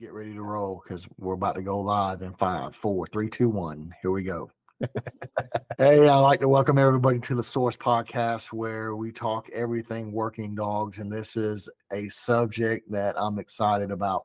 get 0.00 0.12
ready 0.12 0.32
to 0.32 0.42
roll 0.42 0.80
because 0.84 1.08
we're 1.18 1.34
about 1.34 1.56
to 1.56 1.62
go 1.62 1.80
live 1.80 2.22
in 2.22 2.32
five, 2.34 2.76
four, 2.76 3.04
three, 3.08 3.28
two, 3.28 3.48
one. 3.48 3.92
Here 4.00 4.12
we 4.12 4.22
go. 4.22 4.48
hey, 5.76 6.08
I'd 6.08 6.18
like 6.18 6.38
to 6.38 6.48
welcome 6.48 6.78
everybody 6.78 7.18
to 7.18 7.34
the 7.34 7.42
Source 7.42 7.76
Podcast 7.76 8.52
where 8.52 8.94
we 8.94 9.10
talk 9.10 9.50
everything 9.52 10.12
working 10.12 10.54
dogs. 10.54 10.98
And 10.98 11.10
this 11.10 11.36
is 11.36 11.68
a 11.92 12.08
subject 12.10 12.88
that 12.92 13.16
I'm 13.18 13.40
excited 13.40 13.90
about. 13.90 14.24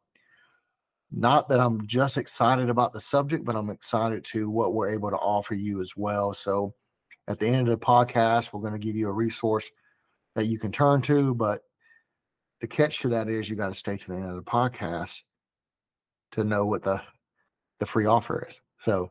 Not 1.11 1.49
that 1.49 1.59
I'm 1.59 1.87
just 1.87 2.17
excited 2.17 2.69
about 2.69 2.93
the 2.93 3.01
subject, 3.01 3.43
but 3.43 3.55
I'm 3.55 3.71
excited 3.71 4.23
to 4.25 4.51
what 4.51 4.75
we're 4.75 4.93
able 4.93 5.09
to 5.09 5.17
offer 5.17 5.55
you 5.55 5.81
as 5.81 5.93
well. 5.97 6.35
So 6.35 6.75
at 7.27 7.39
the 7.39 7.47
end 7.47 7.67
of 7.67 7.79
the 7.79 7.83
podcast, 7.83 8.53
we're 8.53 8.61
going 8.61 8.79
to 8.79 8.85
give 8.85 8.95
you 8.95 9.07
a 9.07 9.11
resource 9.11 9.67
that 10.35 10.45
you 10.45 10.59
can 10.59 10.71
turn 10.71 11.01
to. 11.03 11.33
But 11.33 11.61
the 12.61 12.67
catch 12.67 12.99
to 12.99 13.09
that 13.09 13.27
is 13.27 13.49
you 13.49 13.55
got 13.55 13.69
to 13.69 13.73
stay 13.73 13.97
to 13.97 14.07
the 14.07 14.17
end 14.17 14.29
of 14.29 14.35
the 14.35 14.43
podcast 14.43 15.23
to 16.33 16.43
know 16.43 16.65
what 16.65 16.83
the 16.83 17.01
the 17.79 17.85
free 17.85 18.05
offer 18.05 18.47
is. 18.49 18.59
So 18.81 19.09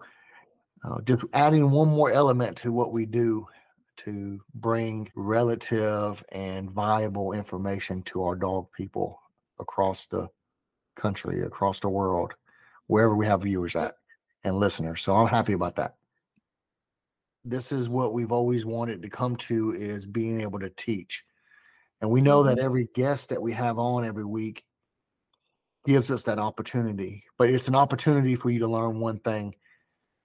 uh, 0.84 1.00
just 1.02 1.24
adding 1.32 1.70
one 1.70 1.88
more 1.88 2.12
element 2.12 2.56
to 2.58 2.72
what 2.72 2.92
we 2.92 3.06
do 3.06 3.46
to 3.98 4.40
bring 4.54 5.10
relative 5.14 6.24
and 6.32 6.70
viable 6.70 7.32
information 7.32 8.02
to 8.04 8.24
our 8.24 8.34
dog 8.34 8.66
people 8.72 9.20
across 9.60 10.06
the 10.06 10.28
country, 10.96 11.42
across 11.42 11.80
the 11.80 11.88
world, 11.88 12.34
wherever 12.86 13.14
we 13.14 13.26
have 13.26 13.42
viewers 13.42 13.76
at 13.76 13.96
and 14.44 14.56
listeners. 14.56 15.02
So 15.02 15.16
I'm 15.16 15.28
happy 15.28 15.52
about 15.52 15.76
that. 15.76 15.94
This 17.44 17.72
is 17.72 17.88
what 17.88 18.12
we've 18.12 18.32
always 18.32 18.64
wanted 18.64 19.02
to 19.02 19.10
come 19.10 19.36
to 19.36 19.72
is 19.72 20.06
being 20.06 20.40
able 20.40 20.60
to 20.60 20.70
teach. 20.70 21.24
And 22.00 22.10
we 22.10 22.20
know 22.20 22.42
that 22.44 22.58
every 22.58 22.88
guest 22.94 23.28
that 23.28 23.42
we 23.42 23.52
have 23.52 23.78
on 23.78 24.04
every 24.04 24.24
week 24.24 24.64
gives 25.86 26.10
us 26.10 26.24
that 26.24 26.38
opportunity. 26.38 27.24
But 27.38 27.50
it's 27.50 27.68
an 27.68 27.74
opportunity 27.74 28.36
for 28.36 28.50
you 28.50 28.60
to 28.60 28.68
learn 28.68 29.00
one 29.00 29.18
thing. 29.18 29.54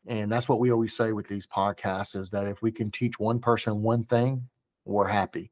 And 0.06 0.32
that's 0.32 0.48
what 0.48 0.60
we 0.60 0.72
always 0.72 0.96
say 0.96 1.12
with 1.12 1.28
these 1.28 1.48
podcasts 1.48 2.16
is 2.16 2.30
that 2.32 2.48
if 2.48 2.62
we 2.62 2.72
can 2.72 2.92
teach 2.92 3.20
one 3.20 3.40
person 3.40 3.82
one 3.82 4.04
thing, 4.04 4.48
we're 4.86 5.08
happy. 5.08 5.52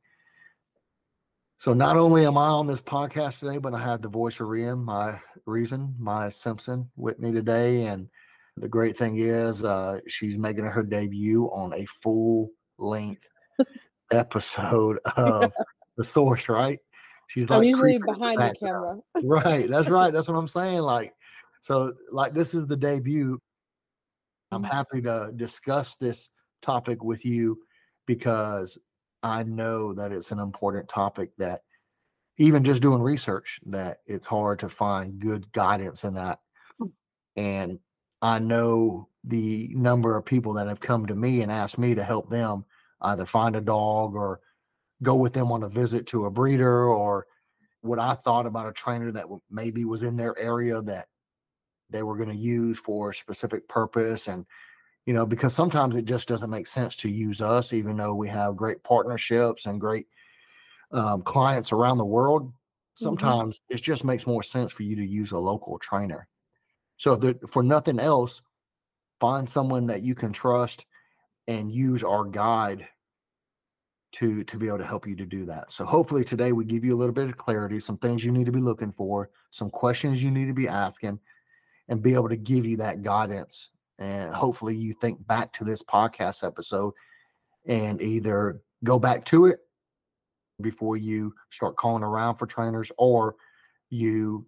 So 1.57 1.73
not 1.73 1.97
only 1.97 2.25
am 2.25 2.37
I 2.37 2.47
on 2.47 2.67
this 2.67 2.81
podcast 2.81 3.39
today, 3.39 3.57
but 3.57 3.73
I 3.73 3.81
have 3.81 4.01
the 4.01 4.07
voice 4.07 4.39
of 4.39 4.47
Rian, 4.47 4.83
my 4.83 5.19
reason, 5.45 5.95
Mia 5.99 6.31
Simpson 6.31 6.89
with 6.95 7.19
me 7.19 7.31
today. 7.31 7.85
And 7.85 8.09
the 8.57 8.67
great 8.67 8.97
thing 8.97 9.17
is 9.17 9.63
uh, 9.63 9.99
she's 10.07 10.37
making 10.37 10.65
her 10.65 10.83
debut 10.83 11.45
on 11.47 11.73
a 11.73 11.85
full 12.03 12.51
length 12.77 13.27
episode 14.11 14.99
of 15.15 15.51
the 15.97 16.03
source, 16.03 16.47
right? 16.49 16.79
She's 17.27 17.49
like 17.49 17.57
I'm 17.57 17.63
usually 17.63 17.97
behind 17.97 18.39
the 18.39 18.53
camera. 18.59 18.97
right. 19.23 19.69
That's 19.69 19.89
right. 19.89 20.13
That's 20.13 20.27
what 20.27 20.37
I'm 20.37 20.47
saying. 20.47 20.79
Like, 20.79 21.13
so 21.61 21.93
like 22.11 22.33
this 22.33 22.53
is 22.53 22.67
the 22.67 22.77
debut. 22.77 23.39
I'm 24.51 24.63
mm-hmm. 24.63 24.71
happy 24.71 25.01
to 25.01 25.31
discuss 25.35 25.95
this 25.95 26.29
topic 26.61 27.03
with 27.03 27.25
you 27.25 27.59
because 28.05 28.77
I 29.23 29.43
know 29.43 29.93
that 29.93 30.11
it's 30.11 30.31
an 30.31 30.39
important 30.39 30.87
topic 30.87 31.31
that 31.37 31.61
even 32.37 32.63
just 32.63 32.81
doing 32.81 33.01
research 33.01 33.59
that 33.65 33.99
it's 34.05 34.27
hard 34.27 34.59
to 34.59 34.69
find 34.69 35.19
good 35.19 35.51
guidance 35.51 36.03
in 36.03 36.15
that. 36.15 36.39
Hmm. 36.79 36.87
And 37.35 37.79
I 38.21 38.39
know 38.39 39.09
the 39.23 39.69
number 39.73 40.15
of 40.17 40.25
people 40.25 40.53
that 40.53 40.67
have 40.67 40.79
come 40.79 41.05
to 41.07 41.15
me 41.15 41.41
and 41.41 41.51
asked 41.51 41.77
me 41.77 41.95
to 41.95 42.03
help 42.03 42.29
them 42.29 42.65
either 43.01 43.25
find 43.25 43.55
a 43.55 43.61
dog 43.61 44.15
or 44.15 44.41
go 45.03 45.15
with 45.15 45.33
them 45.33 45.51
on 45.51 45.63
a 45.63 45.69
visit 45.69 46.07
to 46.07 46.25
a 46.25 46.31
breeder 46.31 46.85
or 46.85 47.25
what 47.81 47.99
I 47.99 48.15
thought 48.15 48.45
about 48.45 48.67
a 48.67 48.73
trainer 48.73 49.11
that 49.11 49.25
maybe 49.49 49.85
was 49.85 50.03
in 50.03 50.15
their 50.15 50.37
area 50.37 50.81
that 50.83 51.07
they 51.89 52.03
were 52.03 52.17
going 52.17 52.29
to 52.29 52.35
use 52.35 52.79
for 52.79 53.11
a 53.11 53.15
specific 53.15 53.67
purpose 53.67 54.27
and 54.27 54.45
you 55.05 55.13
know 55.13 55.25
because 55.25 55.53
sometimes 55.53 55.95
it 55.95 56.05
just 56.05 56.27
doesn't 56.27 56.49
make 56.49 56.67
sense 56.67 56.95
to 56.97 57.09
use 57.09 57.41
us 57.41 57.73
even 57.73 57.97
though 57.97 58.15
we 58.15 58.27
have 58.27 58.55
great 58.55 58.83
partnerships 58.83 59.65
and 59.65 59.79
great 59.79 60.07
um, 60.91 61.21
clients 61.21 61.71
around 61.71 61.97
the 61.97 62.05
world 62.05 62.47
mm-hmm. 62.47 63.05
sometimes 63.05 63.57
mm-hmm. 63.57 63.75
it 63.75 63.81
just 63.81 64.03
makes 64.03 64.25
more 64.25 64.43
sense 64.43 64.71
for 64.71 64.83
you 64.83 64.95
to 64.95 65.05
use 65.05 65.31
a 65.31 65.37
local 65.37 65.77
trainer 65.77 66.27
so 66.97 67.15
there, 67.15 67.35
for 67.47 67.61
nothing 67.61 67.99
else 67.99 68.41
find 69.19 69.47
someone 69.49 69.87
that 69.87 70.01
you 70.01 70.15
can 70.15 70.33
trust 70.33 70.85
and 71.47 71.71
use 71.71 72.03
our 72.03 72.25
guide 72.25 72.87
to 74.15 74.45
to 74.45 74.57
be 74.57 74.67
able 74.67 74.77
to 74.77 74.85
help 74.85 75.05
you 75.05 75.15
to 75.15 75.25
do 75.25 75.45
that. 75.45 75.71
So 75.71 75.85
hopefully 75.85 76.23
today 76.23 76.53
we 76.53 76.63
give 76.63 76.85
you 76.85 76.95
a 76.95 76.97
little 76.97 77.13
bit 77.13 77.27
of 77.27 77.37
clarity, 77.37 77.79
some 77.79 77.97
things 77.97 78.23
you 78.23 78.31
need 78.31 78.45
to 78.45 78.51
be 78.51 78.61
looking 78.61 78.91
for, 78.91 79.29
some 79.51 79.69
questions 79.69 80.23
you 80.23 80.31
need 80.31 80.45
to 80.45 80.53
be 80.53 80.67
asking, 80.67 81.19
and 81.89 82.01
be 82.01 82.13
able 82.13 82.29
to 82.29 82.37
give 82.37 82.65
you 82.65 82.77
that 82.77 83.03
guidance. 83.03 83.69
And 83.99 84.33
hopefully 84.33 84.75
you 84.75 84.93
think 84.93 85.25
back 85.27 85.51
to 85.53 85.65
this 85.65 85.83
podcast 85.83 86.45
episode 86.45 86.93
and 87.65 88.01
either 88.01 88.61
go 88.83 88.99
back 88.99 89.25
to 89.25 89.47
it 89.47 89.59
before 90.61 90.95
you 90.95 91.33
start 91.49 91.75
calling 91.75 92.03
around 92.03 92.35
for 92.35 92.45
trainers 92.45 92.91
or 92.97 93.35
you 93.89 94.45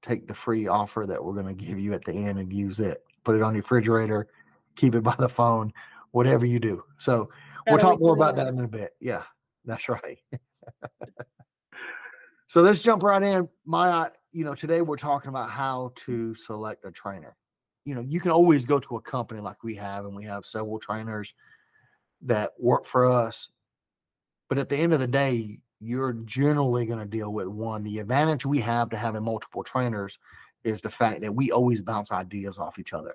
take 0.00 0.26
the 0.26 0.34
free 0.34 0.66
offer 0.68 1.04
that 1.06 1.22
we're 1.22 1.34
going 1.34 1.54
to 1.54 1.66
give 1.66 1.78
you 1.78 1.92
at 1.92 2.04
the 2.04 2.12
end 2.12 2.38
and 2.38 2.52
use 2.52 2.80
it. 2.80 3.02
Put 3.24 3.36
it 3.36 3.42
on 3.42 3.54
your 3.54 3.62
refrigerator, 3.62 4.28
keep 4.76 4.94
it 4.94 5.02
by 5.02 5.16
the 5.18 5.28
phone, 5.28 5.72
whatever 6.12 6.46
you 6.46 6.58
do. 6.58 6.82
So 6.96 7.28
we'll 7.70 7.78
talk 7.78 8.00
more 8.00 8.14
about 8.14 8.36
that 8.36 8.48
in 8.48 8.58
a 8.60 8.68
bit. 8.68 8.92
Yeah, 9.00 9.22
that's 9.64 9.88
right. 9.88 10.18
so 12.48 12.60
let's 12.60 12.82
jump 12.82 13.02
right 13.02 13.22
in. 13.22 13.48
My, 13.64 14.10
you 14.32 14.44
know, 14.44 14.54
today 14.54 14.80
we're 14.80 14.96
talking 14.96 15.28
about 15.28 15.50
how 15.50 15.92
to 16.06 16.34
select 16.34 16.84
a 16.84 16.90
trainer. 16.90 17.36
You 17.84 17.94
know, 17.94 18.02
you 18.02 18.20
can 18.20 18.30
always 18.30 18.64
go 18.64 18.78
to 18.78 18.96
a 18.96 19.00
company 19.00 19.40
like 19.40 19.64
we 19.64 19.74
have, 19.76 20.04
and 20.04 20.14
we 20.14 20.24
have 20.24 20.44
several 20.44 20.78
trainers 20.78 21.34
that 22.22 22.52
work 22.58 22.84
for 22.84 23.06
us. 23.06 23.50
But 24.48 24.58
at 24.58 24.68
the 24.68 24.76
end 24.76 24.92
of 24.92 25.00
the 25.00 25.06
day, 25.06 25.60
you're 25.80 26.12
generally 26.12 26.86
going 26.86 26.98
to 26.98 27.04
deal 27.04 27.32
with 27.32 27.46
one. 27.46 27.82
The 27.84 27.98
advantage 27.98 28.44
we 28.44 28.58
have 28.60 28.90
to 28.90 28.96
having 28.96 29.22
multiple 29.22 29.62
trainers 29.62 30.18
is 30.64 30.80
the 30.80 30.90
fact 30.90 31.20
that 31.20 31.34
we 31.34 31.52
always 31.52 31.82
bounce 31.82 32.10
ideas 32.10 32.58
off 32.58 32.78
each 32.78 32.92
other. 32.92 33.14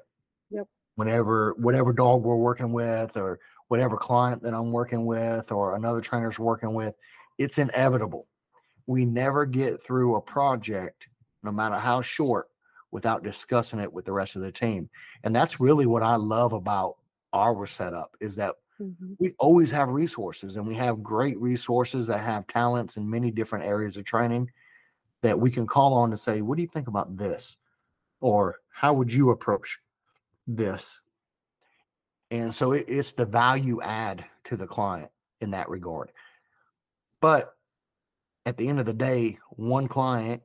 Yep. 0.49 0.67
Whenever 0.95 1.55
whatever 1.57 1.91
dog 1.91 2.23
we're 2.23 2.35
working 2.35 2.71
with 2.71 3.17
or 3.17 3.39
whatever 3.67 3.97
client 3.97 4.43
that 4.43 4.53
I'm 4.53 4.71
working 4.71 5.05
with 5.05 5.51
or 5.51 5.75
another 5.75 6.01
trainer's 6.01 6.39
working 6.39 6.73
with, 6.73 6.95
it's 7.37 7.57
inevitable. 7.57 8.27
We 8.85 9.05
never 9.05 9.45
get 9.45 9.81
through 9.81 10.15
a 10.15 10.21
project, 10.21 11.07
no 11.41 11.51
matter 11.51 11.77
how 11.77 12.01
short, 12.01 12.49
without 12.91 13.23
discussing 13.23 13.79
it 13.79 13.91
with 13.91 14.05
the 14.05 14.11
rest 14.11 14.35
of 14.35 14.41
the 14.41 14.51
team. 14.51 14.89
And 15.23 15.35
that's 15.35 15.59
really 15.59 15.85
what 15.85 16.03
I 16.03 16.15
love 16.15 16.53
about 16.53 16.97
our 17.33 17.65
setup 17.65 18.15
is 18.21 18.35
that 18.35 18.53
mm-hmm. 18.79 19.13
we 19.19 19.33
always 19.39 19.71
have 19.71 19.89
resources 19.89 20.55
and 20.55 20.67
we 20.67 20.75
have 20.75 21.01
great 21.01 21.39
resources 21.39 22.07
that 22.07 22.19
have 22.19 22.45
talents 22.47 22.97
in 22.97 23.09
many 23.09 23.31
different 23.31 23.65
areas 23.65 23.97
of 23.97 24.05
training 24.05 24.51
that 25.23 25.39
we 25.39 25.49
can 25.49 25.65
call 25.65 25.93
on 25.93 26.11
to 26.11 26.17
say, 26.17 26.41
what 26.41 26.55
do 26.55 26.61
you 26.61 26.67
think 26.67 26.87
about 26.87 27.17
this? 27.17 27.57
Or 28.21 28.57
how 28.71 28.93
would 28.93 29.11
you 29.11 29.31
approach 29.31 29.79
this? 30.45 30.99
And 32.33 32.53
so 32.53 32.71
it, 32.71 32.85
it's 32.87 33.11
the 33.11 33.27
value 33.27 33.79
add 33.83 34.25
to 34.45 34.57
the 34.57 34.65
client 34.65 35.11
in 35.39 35.51
that 35.51 35.69
regard. 35.69 36.11
But 37.21 37.53
at 38.47 38.57
the 38.57 38.67
end 38.67 38.79
of 38.79 38.87
the 38.87 38.93
day, 38.93 39.37
one 39.51 39.87
client, 39.87 40.41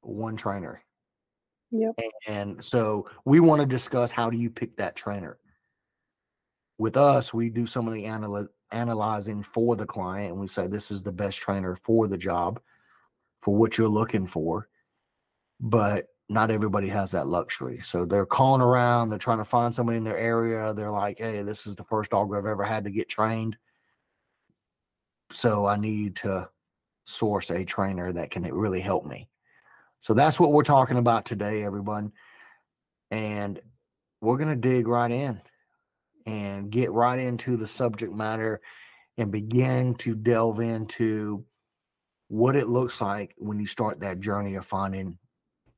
one 0.00 0.36
trainer. 0.36 0.82
Yep. 1.72 1.94
And 2.26 2.64
so 2.64 3.10
we 3.26 3.40
want 3.40 3.60
to 3.60 3.66
discuss 3.66 4.12
how 4.12 4.30
do 4.30 4.38
you 4.38 4.48
pick 4.48 4.78
that 4.78 4.96
trainer. 4.96 5.36
With 6.78 6.96
us, 6.96 7.34
we 7.34 7.50
do 7.50 7.66
some 7.66 7.86
of 7.86 7.92
the 7.92 8.06
anal- 8.06 8.48
analyzing 8.72 9.42
for 9.42 9.76
the 9.76 9.86
client 9.86 10.32
and 10.32 10.40
we 10.40 10.48
say 10.48 10.66
this 10.66 10.90
is 10.90 11.02
the 11.02 11.12
best 11.12 11.38
trainer 11.38 11.76
for 11.76 12.08
the 12.08 12.16
job, 12.16 12.60
for 13.42 13.54
what 13.54 13.76
you're 13.76 13.88
looking 13.88 14.26
for. 14.26 14.68
But 15.60 16.06
not 16.28 16.50
everybody 16.50 16.88
has 16.88 17.12
that 17.12 17.28
luxury. 17.28 17.80
So 17.84 18.04
they're 18.04 18.26
calling 18.26 18.60
around, 18.60 19.10
they're 19.10 19.18
trying 19.18 19.38
to 19.38 19.44
find 19.44 19.74
somebody 19.74 19.98
in 19.98 20.04
their 20.04 20.18
area. 20.18 20.74
They're 20.74 20.90
like, 20.90 21.18
hey, 21.18 21.42
this 21.42 21.66
is 21.66 21.76
the 21.76 21.84
first 21.84 22.10
dog 22.10 22.34
I've 22.34 22.46
ever 22.46 22.64
had 22.64 22.84
to 22.84 22.90
get 22.90 23.08
trained. 23.08 23.56
So 25.32 25.66
I 25.66 25.76
need 25.76 26.16
to 26.16 26.48
source 27.04 27.50
a 27.50 27.64
trainer 27.64 28.12
that 28.12 28.30
can 28.30 28.42
really 28.42 28.80
help 28.80 29.06
me. 29.06 29.28
So 30.00 30.14
that's 30.14 30.38
what 30.40 30.52
we're 30.52 30.64
talking 30.64 30.98
about 30.98 31.26
today, 31.26 31.62
everyone. 31.62 32.12
And 33.10 33.60
we're 34.20 34.36
going 34.36 34.48
to 34.48 34.56
dig 34.56 34.88
right 34.88 35.10
in 35.10 35.40
and 36.26 36.70
get 36.70 36.90
right 36.90 37.18
into 37.18 37.56
the 37.56 37.66
subject 37.66 38.12
matter 38.12 38.60
and 39.16 39.30
begin 39.30 39.94
to 39.94 40.16
delve 40.16 40.60
into 40.60 41.44
what 42.28 42.56
it 42.56 42.68
looks 42.68 43.00
like 43.00 43.34
when 43.38 43.60
you 43.60 43.66
start 43.66 44.00
that 44.00 44.18
journey 44.18 44.56
of 44.56 44.66
finding 44.66 45.16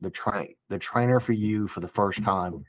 the 0.00 0.10
train 0.10 0.54
the 0.68 0.78
trainer 0.78 1.20
for 1.20 1.32
you 1.32 1.68
for 1.68 1.80
the 1.80 1.88
first 1.88 2.22
time. 2.22 2.64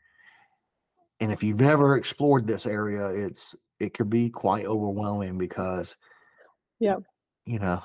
And 1.19 1.31
if 1.31 1.43
you've 1.43 1.59
never 1.59 1.97
explored 1.97 2.47
this 2.47 2.65
area, 2.65 3.07
it's 3.07 3.55
it 3.79 3.93
could 3.93 4.09
be 4.09 4.29
quite 4.29 4.65
overwhelming 4.65 5.37
because 5.37 5.95
yeah, 6.79 6.97
you 7.45 7.59
know, 7.59 7.81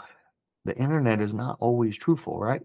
the 0.64 0.76
internet 0.76 1.20
is 1.20 1.34
not 1.34 1.56
always 1.60 1.96
truthful, 1.96 2.38
right? 2.38 2.62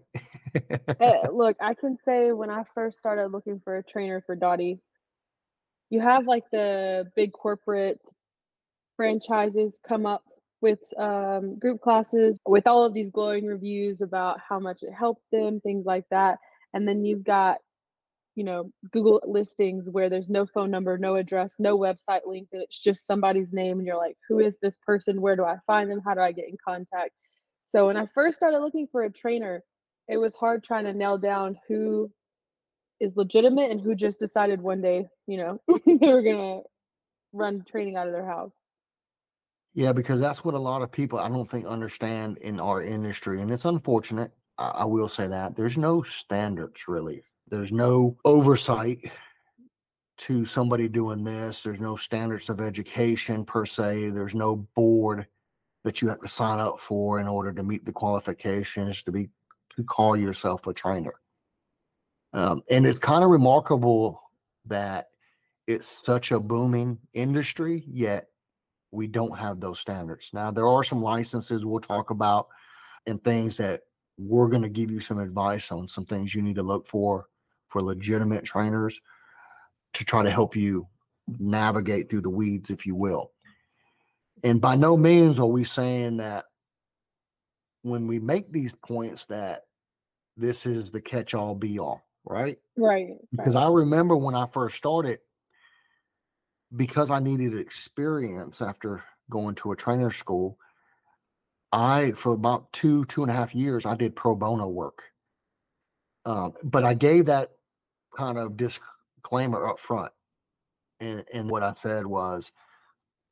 Uh, 0.54 1.28
look, 1.32 1.56
I 1.60 1.74
can 1.74 1.96
say 2.04 2.32
when 2.32 2.50
I 2.50 2.64
first 2.74 2.98
started 2.98 3.28
looking 3.28 3.60
for 3.64 3.76
a 3.76 3.82
trainer 3.82 4.22
for 4.24 4.36
Dottie, 4.36 4.80
you 5.90 6.00
have 6.00 6.26
like 6.26 6.44
the 6.50 7.10
big 7.16 7.32
corporate 7.32 8.00
franchises 8.96 9.78
come 9.86 10.06
up 10.06 10.22
with 10.60 10.78
um, 10.98 11.58
group 11.58 11.80
classes 11.80 12.38
with 12.46 12.66
all 12.66 12.84
of 12.84 12.94
these 12.94 13.10
glowing 13.10 13.46
reviews 13.46 14.02
about 14.02 14.38
how 14.46 14.58
much 14.58 14.82
it 14.82 14.92
helped 14.92 15.24
them, 15.32 15.60
things 15.60 15.84
like 15.84 16.04
that. 16.10 16.38
And 16.74 16.86
then 16.86 17.04
you've 17.04 17.24
got, 17.24 17.58
you 18.36 18.44
know, 18.44 18.70
Google 18.90 19.20
listings 19.26 19.88
where 19.90 20.08
there's 20.08 20.30
no 20.30 20.46
phone 20.46 20.70
number, 20.70 20.96
no 20.96 21.16
address, 21.16 21.52
no 21.58 21.78
website 21.78 22.26
link, 22.26 22.48
and 22.52 22.62
it's 22.62 22.78
just 22.78 23.06
somebody's 23.06 23.52
name. 23.52 23.78
And 23.78 23.86
you're 23.86 23.96
like, 23.96 24.16
who 24.28 24.38
is 24.38 24.56
this 24.62 24.76
person? 24.86 25.20
Where 25.20 25.36
do 25.36 25.44
I 25.44 25.56
find 25.66 25.90
them? 25.90 26.00
How 26.04 26.14
do 26.14 26.20
I 26.20 26.32
get 26.32 26.48
in 26.48 26.56
contact? 26.66 27.12
So 27.64 27.86
when 27.86 27.96
I 27.96 28.06
first 28.14 28.36
started 28.36 28.60
looking 28.60 28.88
for 28.90 29.04
a 29.04 29.12
trainer, 29.12 29.62
it 30.08 30.16
was 30.16 30.34
hard 30.34 30.64
trying 30.64 30.84
to 30.84 30.92
nail 30.92 31.18
down 31.18 31.56
who 31.68 32.10
is 33.00 33.16
legitimate 33.16 33.70
and 33.70 33.80
who 33.80 33.94
just 33.94 34.18
decided 34.18 34.60
one 34.60 34.82
day, 34.82 35.06
you 35.26 35.38
know, 35.38 35.60
they 35.86 36.12
were 36.12 36.22
gonna 36.22 36.60
run 37.32 37.64
training 37.70 37.96
out 37.96 38.06
of 38.06 38.12
their 38.12 38.26
house. 38.26 38.52
Yeah, 39.72 39.92
because 39.92 40.20
that's 40.20 40.44
what 40.44 40.54
a 40.54 40.58
lot 40.58 40.82
of 40.82 40.90
people 40.90 41.18
I 41.18 41.28
don't 41.28 41.48
think 41.48 41.64
understand 41.64 42.38
in 42.38 42.58
our 42.58 42.82
industry, 42.82 43.40
and 43.40 43.50
it's 43.50 43.64
unfortunate. 43.64 44.32
I, 44.60 44.84
will 44.84 45.08
say 45.08 45.26
that 45.26 45.56
there's 45.56 45.78
no 45.78 46.02
standards 46.02 46.86
really. 46.86 47.22
There's 47.48 47.72
no 47.72 48.16
oversight 48.24 49.10
to 50.18 50.44
somebody 50.44 50.86
doing 50.86 51.24
this. 51.24 51.62
There's 51.62 51.80
no 51.80 51.96
standards 51.96 52.50
of 52.50 52.60
education 52.60 53.44
per 53.44 53.64
se. 53.64 54.10
There's 54.10 54.34
no 54.34 54.68
board 54.76 55.26
that 55.82 56.02
you 56.02 56.08
have 56.08 56.20
to 56.20 56.28
sign 56.28 56.60
up 56.60 56.78
for 56.78 57.20
in 57.20 57.26
order 57.26 57.52
to 57.52 57.62
meet 57.62 57.86
the 57.86 57.92
qualifications 57.92 59.02
to 59.04 59.12
be 59.12 59.30
to 59.76 59.82
call 59.82 60.16
yourself 60.16 60.66
a 60.66 60.74
trainer. 60.74 61.14
Um, 62.34 62.62
and 62.70 62.86
it's 62.86 62.98
kind 62.98 63.24
of 63.24 63.30
remarkable 63.30 64.20
that 64.66 65.08
it's 65.66 66.02
such 66.04 66.32
a 66.32 66.40
booming 66.40 66.98
industry, 67.14 67.84
yet 67.88 68.28
we 68.90 69.06
don't 69.06 69.38
have 69.38 69.58
those 69.58 69.80
standards. 69.80 70.30
Now, 70.34 70.50
there 70.50 70.68
are 70.68 70.84
some 70.84 71.02
licenses 71.02 71.64
we'll 71.64 71.80
talk 71.80 72.10
about 72.10 72.48
and 73.06 73.22
things 73.22 73.56
that 73.56 73.82
we're 74.20 74.48
going 74.48 74.62
to 74.62 74.68
give 74.68 74.90
you 74.90 75.00
some 75.00 75.18
advice 75.18 75.72
on 75.72 75.88
some 75.88 76.04
things 76.04 76.34
you 76.34 76.42
need 76.42 76.56
to 76.56 76.62
look 76.62 76.86
for 76.86 77.26
for 77.68 77.82
legitimate 77.82 78.44
trainers 78.44 79.00
to 79.94 80.04
try 80.04 80.22
to 80.22 80.30
help 80.30 80.54
you 80.54 80.86
navigate 81.38 82.10
through 82.10 82.20
the 82.20 82.30
weeds, 82.30 82.70
if 82.70 82.84
you 82.84 82.94
will. 82.94 83.30
And 84.42 84.60
by 84.60 84.74
no 84.76 84.96
means 84.96 85.38
are 85.38 85.46
we 85.46 85.64
saying 85.64 86.18
that 86.18 86.46
when 87.82 88.06
we 88.06 88.18
make 88.18 88.52
these 88.52 88.74
points 88.74 89.26
that 89.26 89.62
this 90.36 90.66
is 90.66 90.90
the 90.90 91.00
catch 91.00 91.34
all 91.34 91.54
be 91.54 91.78
all, 91.78 92.02
right? 92.24 92.58
Right. 92.76 93.14
Because 93.30 93.54
right. 93.54 93.64
I 93.64 93.68
remember 93.68 94.16
when 94.16 94.34
I 94.34 94.46
first 94.46 94.76
started, 94.76 95.18
because 96.74 97.10
I 97.10 97.20
needed 97.20 97.58
experience 97.58 98.60
after 98.60 99.02
going 99.28 99.54
to 99.56 99.72
a 99.72 99.76
trainer 99.76 100.10
school, 100.10 100.58
I, 101.72 102.12
for 102.12 102.32
about 102.32 102.72
two, 102.72 103.04
two 103.06 103.22
and 103.22 103.30
a 103.30 103.34
half 103.34 103.54
years, 103.54 103.86
I 103.86 103.94
did 103.94 104.16
pro 104.16 104.34
bono 104.34 104.66
work. 104.66 105.02
Um, 106.24 106.52
but 106.64 106.84
I 106.84 106.94
gave 106.94 107.26
that 107.26 107.52
kind 108.16 108.38
of 108.38 108.56
disclaimer 108.56 109.68
up 109.68 109.78
front. 109.78 110.12
And, 110.98 111.24
and 111.32 111.48
what 111.48 111.62
I 111.62 111.72
said 111.72 112.06
was, 112.06 112.52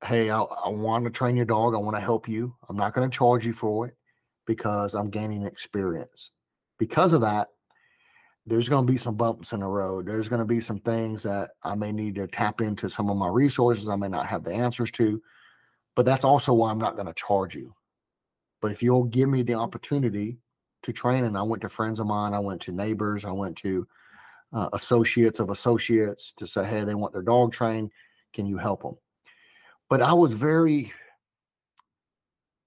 hey, 0.04 0.30
I, 0.30 0.40
I 0.40 0.68
want 0.68 1.04
to 1.04 1.10
train 1.10 1.36
your 1.36 1.44
dog. 1.44 1.74
I 1.74 1.78
want 1.78 1.96
to 1.96 2.00
help 2.00 2.28
you. 2.28 2.54
I'm 2.68 2.76
not 2.76 2.94
going 2.94 3.10
to 3.10 3.16
charge 3.16 3.44
you 3.44 3.52
for 3.52 3.86
it 3.86 3.96
because 4.46 4.94
I'm 4.94 5.10
gaining 5.10 5.44
experience. 5.44 6.30
Because 6.78 7.12
of 7.12 7.20
that, 7.22 7.48
there's 8.46 8.68
going 8.68 8.86
to 8.86 8.90
be 8.90 8.98
some 8.98 9.16
bumps 9.16 9.52
in 9.52 9.60
the 9.60 9.66
road. 9.66 10.06
There's 10.06 10.28
going 10.28 10.38
to 10.38 10.46
be 10.46 10.60
some 10.60 10.78
things 10.78 11.22
that 11.24 11.50
I 11.62 11.74
may 11.74 11.92
need 11.92 12.14
to 12.14 12.26
tap 12.26 12.62
into 12.62 12.88
some 12.88 13.10
of 13.10 13.16
my 13.16 13.28
resources 13.28 13.88
I 13.88 13.96
may 13.96 14.08
not 14.08 14.26
have 14.26 14.44
the 14.44 14.52
answers 14.52 14.90
to. 14.92 15.20
But 15.94 16.06
that's 16.06 16.24
also 16.24 16.54
why 16.54 16.70
I'm 16.70 16.78
not 16.78 16.94
going 16.94 17.08
to 17.08 17.14
charge 17.14 17.54
you. 17.54 17.74
But 18.60 18.72
if 18.72 18.82
you'll 18.82 19.04
give 19.04 19.28
me 19.28 19.42
the 19.42 19.54
opportunity 19.54 20.38
to 20.82 20.92
train, 20.92 21.24
and 21.24 21.36
I 21.38 21.42
went 21.42 21.62
to 21.62 21.68
friends 21.68 22.00
of 22.00 22.06
mine, 22.06 22.34
I 22.34 22.38
went 22.38 22.60
to 22.62 22.72
neighbors, 22.72 23.24
I 23.24 23.32
went 23.32 23.56
to 23.58 23.86
uh, 24.52 24.70
associates 24.72 25.40
of 25.40 25.50
associates 25.50 26.32
to 26.38 26.46
say, 26.46 26.64
hey, 26.66 26.84
they 26.84 26.94
want 26.94 27.12
their 27.12 27.22
dog 27.22 27.52
trained. 27.52 27.90
Can 28.32 28.46
you 28.46 28.58
help 28.58 28.82
them? 28.82 28.96
But 29.88 30.02
I 30.02 30.12
was 30.12 30.34
very 30.34 30.92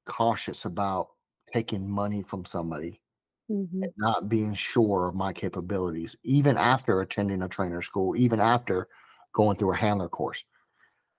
cautious 0.06 0.66
about 0.66 1.10
taking 1.52 1.90
money 1.90 2.24
from 2.24 2.46
somebody 2.46 3.02
Mhm. 3.50 3.84
and 3.84 3.94
not 3.98 4.30
being 4.30 4.54
sure 4.54 5.08
of 5.08 5.16
my 5.16 5.34
capabilities, 5.34 6.16
even 6.24 6.58
after 6.58 7.02
attending 7.02 7.42
a 7.44 7.50
trainer 7.50 7.82
school, 7.82 8.16
even 8.16 8.40
after 8.40 8.88
going 9.34 9.58
through 9.58 9.74
a 9.74 9.78
handler 9.78 10.10
course. 10.10 10.44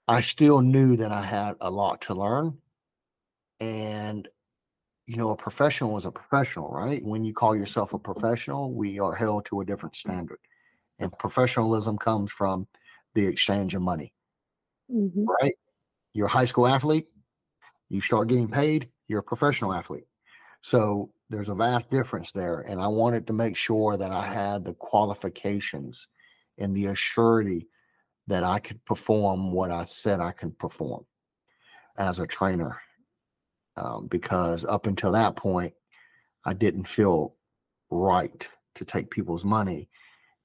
I 0.08 0.20
still 0.22 0.60
knew 0.62 0.96
that 0.96 1.12
I 1.12 1.22
had 1.22 1.56
a 1.60 1.70
lot 1.70 2.02
to 2.02 2.14
learn. 2.14 2.58
And, 3.60 4.28
you 5.06 5.16
know, 5.16 5.31
a 5.31 5.37
professional 5.37 5.96
is 5.96 6.04
a 6.04 6.10
professional, 6.12 6.70
right? 6.70 7.04
When 7.04 7.25
you 7.25 7.34
call 7.34 7.56
yourself 7.56 7.93
a 7.93 7.99
professional, 7.99 8.72
we 8.72 8.99
are 9.00 9.14
held 9.14 9.46
to 9.46 9.60
a 9.60 9.64
different 9.64 9.96
standard. 9.96 10.38
And 10.99 11.12
professionalism 11.19 11.99
comes 11.99 12.31
from 12.31 12.69
the 13.14 13.26
exchange 13.26 13.75
of 13.75 13.82
money, 13.82 14.14
Mhm. 14.90 15.26
right? 15.40 15.54
You're 16.12 16.26
a 16.26 16.31
high 16.31 16.44
school 16.46 16.66
athlete, 16.66 17.08
you 17.88 18.00
start 18.00 18.28
getting 18.28 18.49
paid, 18.49 18.90
you're 19.08 19.20
a 19.20 19.25
professional 19.25 19.72
athlete. 19.75 20.06
So 20.62 21.12
there's 21.31 21.48
a 21.48 21.55
vast 21.55 21.90
difference 21.90 22.32
there. 22.32 22.60
And 22.60 22.81
I 22.81 22.88
wanted 22.88 23.26
to 23.26 23.32
make 23.32 23.56
sure 23.56 23.96
that 23.96 24.12
I 24.12 24.32
had 24.32 24.64
the 24.64 24.75
qualifications 24.75 26.08
and 26.58 26.76
the 26.76 26.84
assurity 26.84 27.69
that 28.28 28.44
I 28.44 28.60
could 28.60 28.84
perform 28.84 29.52
what 29.52 29.70
I 29.70 29.84
said 29.84 30.20
I 30.20 30.32
could 30.32 30.58
perform 30.58 31.06
as 31.96 32.20
a 32.20 32.26
trainer. 32.26 32.81
Um, 33.76 34.06
because 34.08 34.64
up 34.64 34.86
until 34.86 35.12
that 35.12 35.36
point, 35.36 35.74
I 36.44 36.54
didn't 36.54 36.86
feel 36.88 37.36
right 37.90 38.48
to 38.76 38.84
take 38.84 39.10
people's 39.10 39.44
money 39.44 39.90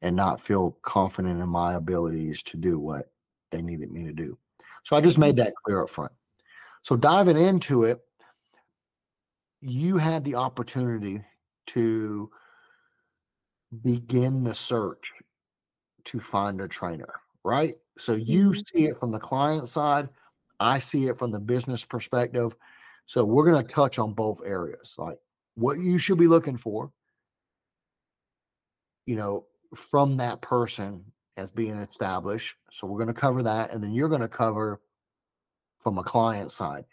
and 0.02 0.16
not 0.16 0.42
feel 0.42 0.78
confident 0.84 1.42
in 1.42 1.50
my 1.50 1.76
abilities 1.76 2.44
to 2.44 2.58
do 2.58 2.80
what 2.80 3.12
they 3.52 3.62
needed 3.62 3.92
me 3.92 4.06
to 4.06 4.14
do. 4.14 4.38
So 4.86 4.96
I 4.96 5.02
just 5.02 5.18
made 5.18 5.38
that 5.38 5.54
clear 5.66 5.84
up 5.84 5.90
front. 5.92 6.14
So 6.84 6.98
diving 6.98 7.38
into 7.38 7.84
it, 7.86 8.02
you 9.62 9.98
had 9.98 10.24
the 10.24 10.36
opportunity 10.36 11.24
to 11.68 12.32
begin 13.84 14.44
the 14.44 14.54
search 14.54 15.12
to 16.06 16.20
find 16.20 16.62
a 16.62 16.68
trainer, 16.68 17.22
right? 17.44 17.78
So 17.98 18.14
you 18.14 18.54
Mhm. 18.54 18.64
see 18.74 18.86
it 18.88 19.00
from 19.00 19.12
the 19.12 19.20
client 19.20 19.70
side, 19.70 20.10
I 20.60 20.80
see 20.80 21.08
it 21.08 21.20
from 21.20 21.32
the 21.32 21.40
business 21.40 21.86
perspective. 21.86 22.56
So 23.08 23.24
we're 23.24 23.50
going 23.50 23.66
to 23.66 23.74
touch 23.74 24.00
on 24.00 24.14
both 24.14 24.42
areas, 24.46 24.94
like 24.98 25.18
what 25.56 25.80
you 25.80 25.98
should 25.98 26.20
be 26.20 26.28
looking 26.28 26.58
for, 26.58 26.92
you 29.06 29.16
know, 29.16 29.46
from 29.76 30.18
that 30.18 30.42
person 30.42 31.04
as 31.38 31.50
being 31.50 31.78
established. 31.78 32.56
So 32.70 32.86
we're 32.86 32.98
going 32.98 33.14
to 33.14 33.20
cover 33.20 33.44
that. 33.44 33.72
And 33.72 33.82
then 33.82 33.94
you're 33.94 34.10
going 34.10 34.22
to 34.22 34.28
cover 34.28 34.82
from 35.80 35.98
a 35.98 36.04
client 36.04 36.52
side. 36.52 36.84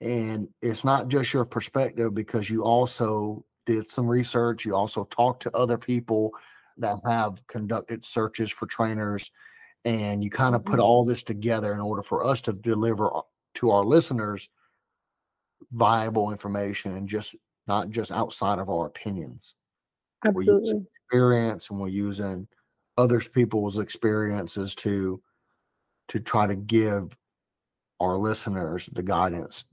And 0.00 0.48
it's 0.62 0.84
not 0.84 1.08
just 1.08 1.32
your 1.32 1.44
perspective 1.44 2.14
because 2.14 2.48
you 2.48 2.62
also 2.62 3.44
did 3.66 3.90
some 3.90 4.06
research. 4.06 4.64
You 4.64 4.76
also 4.76 5.04
talked 5.04 5.42
to 5.42 5.56
other 5.56 5.76
people 5.76 6.30
that 6.78 6.96
have 7.04 7.44
conducted 7.48 8.04
searches 8.04 8.50
for 8.52 8.66
trainers. 8.66 9.32
And 9.84 10.22
you 10.22 10.30
kind 10.30 10.54
of 10.54 10.64
put 10.64 10.78
Mhm. 10.78 10.84
all 10.84 11.04
this 11.04 11.24
together 11.24 11.74
in 11.74 11.80
order 11.80 12.02
for 12.02 12.24
us 12.24 12.40
to 12.42 12.52
deliver 12.52 13.10
to 13.54 13.70
our 13.70 13.84
listeners 13.84 14.48
viable 15.72 16.30
information 16.32 16.96
and 16.96 17.08
just 17.08 17.34
not 17.66 17.90
just 17.90 18.10
outside 18.10 18.58
of 18.58 18.68
our 18.68 18.86
opinions. 18.86 19.54
We're 20.24 20.42
using 20.42 20.86
experience 21.06 21.70
and 21.70 21.80
we're 21.80 21.88
using 21.88 22.48
others 22.98 23.28
people's 23.28 23.78
experiences 23.78 24.74
to 24.74 25.22
to 26.08 26.20
try 26.20 26.46
to 26.46 26.56
give 26.56 27.16
our 28.00 28.16
listeners 28.16 28.88
the 28.92 29.02
guidance 29.02 29.64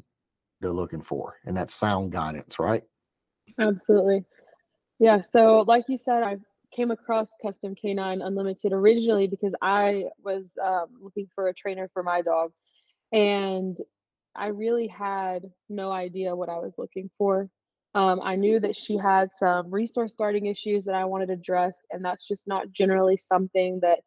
they're 0.62 0.72
looking 0.72 1.02
for 1.02 1.36
and 1.46 1.58
that's 1.58 1.74
sound 1.74 2.12
guidance 2.12 2.60
right 2.60 2.84
Absolutely. 3.60 4.24
Yeah, 5.00 5.22
so 5.22 5.64
like 5.68 5.86
you 5.88 5.98
said, 5.98 6.24
I 6.24 6.38
came 6.72 6.92
across 6.92 7.30
Custom 7.42 7.76
Canine 7.76 8.22
Unlimited 8.22 8.74
originally 8.74 9.28
because 9.28 9.54
I 9.62 10.06
was 10.24 10.58
um, 10.64 10.88
looking 11.02 11.28
for 11.34 11.48
a 11.48 11.54
trainer 11.54 11.90
for 11.94 12.04
my 12.04 12.22
dog, 12.22 12.52
and 13.12 13.78
I 14.38 14.48
really 14.48 14.88
had 14.88 15.44
no 15.70 15.92
idea 15.92 16.36
what 16.36 16.50
I 16.50 16.60
was 16.60 16.74
looking 16.78 17.10
for. 17.18 17.50
Um, 17.96 18.22
I 18.24 18.36
knew 18.36 18.60
that 18.60 18.76
she 18.76 18.98
had 18.98 19.30
some 19.40 19.72
resource 19.72 20.14
guarding 20.16 20.46
issues 20.46 20.84
that 20.86 20.96
I 20.96 21.06
wanted 21.06 21.30
addressed, 21.30 21.88
and 21.92 22.04
that's 22.06 22.28
just 22.28 22.48
not 22.48 22.72
generally 22.72 23.18
something 23.18 23.80
that 23.82 24.00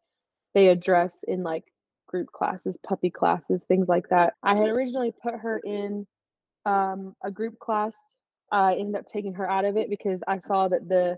they 0.53 0.67
address 0.69 1.17
in 1.27 1.43
like 1.43 1.65
group 2.07 2.31
classes, 2.31 2.77
puppy 2.87 3.09
classes, 3.09 3.63
things 3.67 3.87
like 3.87 4.07
that. 4.09 4.33
I 4.43 4.55
had 4.55 4.69
originally 4.69 5.13
put 5.21 5.35
her 5.35 5.59
in 5.65 6.07
um, 6.65 7.15
a 7.23 7.31
group 7.31 7.59
class 7.59 7.93
I 8.51 8.75
ended 8.75 8.95
up 8.95 9.07
taking 9.07 9.33
her 9.35 9.49
out 9.49 9.65
of 9.65 9.77
it 9.77 9.89
because 9.89 10.21
I 10.27 10.39
saw 10.39 10.67
that 10.67 10.87
the 10.87 11.17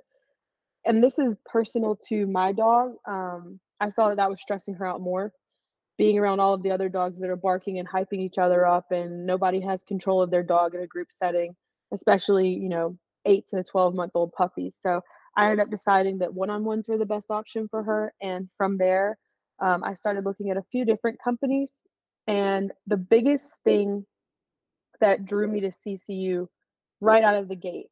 and 0.86 1.04
this 1.04 1.18
is 1.18 1.36
personal 1.46 1.98
to 2.10 2.28
my 2.28 2.52
dog. 2.52 2.96
Um, 3.08 3.60
I 3.80 3.90
saw 3.90 4.10
that 4.10 4.18
that 4.18 4.30
was 4.30 4.42
stressing 4.42 4.76
her 4.76 4.86
out 4.86 5.02
more, 5.02 5.32
being 5.98 6.18
around 6.20 6.40
all 6.40 6.54
of 6.54 6.64
the 6.64 6.72
other 6.72 6.90
dogs 6.90 7.20
that 7.20 7.30
are 7.30 7.36
barking 7.36 7.80
and 7.80 7.88
hyping 7.88 8.20
each 8.20 8.38
other 8.38 8.66
up, 8.66 8.92
and 8.92 9.26
nobody 9.26 9.62
has 9.62 9.82
control 9.88 10.22
of 10.22 10.32
their 10.32 10.44
dog 10.44 10.76
in 10.76 10.82
a 10.82 10.88
group 10.88 11.10
setting, 11.12 11.56
especially 11.94 12.50
you 12.50 12.70
know 12.70 12.98
eight 13.26 13.46
to 13.50 13.64
twelve 13.64 13.96
month 13.96 14.12
old 14.16 14.32
puppies. 14.34 14.78
So 14.84 15.02
I 15.38 15.46
ended 15.46 15.62
up 15.66 15.72
deciding 15.72 16.20
that 16.20 16.34
one 16.34 16.50
on 16.50 16.64
ones 16.64 16.88
were 16.88 16.98
the 16.98 17.06
best 17.06 17.28
option 17.30 17.68
for 17.70 17.84
her, 17.84 18.14
and 18.22 18.50
from 18.58 18.78
there, 18.78 19.18
um, 19.62 19.84
I 19.84 19.96
started 19.96 20.26
looking 20.26 20.50
at 20.52 20.58
a 20.58 20.64
few 20.72 20.86
different 20.86 21.20
companies. 21.24 21.72
And 22.28 22.72
the 22.88 22.98
biggest 22.98 23.50
thing 23.66 24.06
that 25.02 25.26
drew 25.26 25.48
me 25.48 25.62
to 25.62 25.72
CCU 25.86 26.48
right 27.02 27.24
out 27.24 27.36
of 27.36 27.48
the 27.50 27.56
gate. 27.56 27.88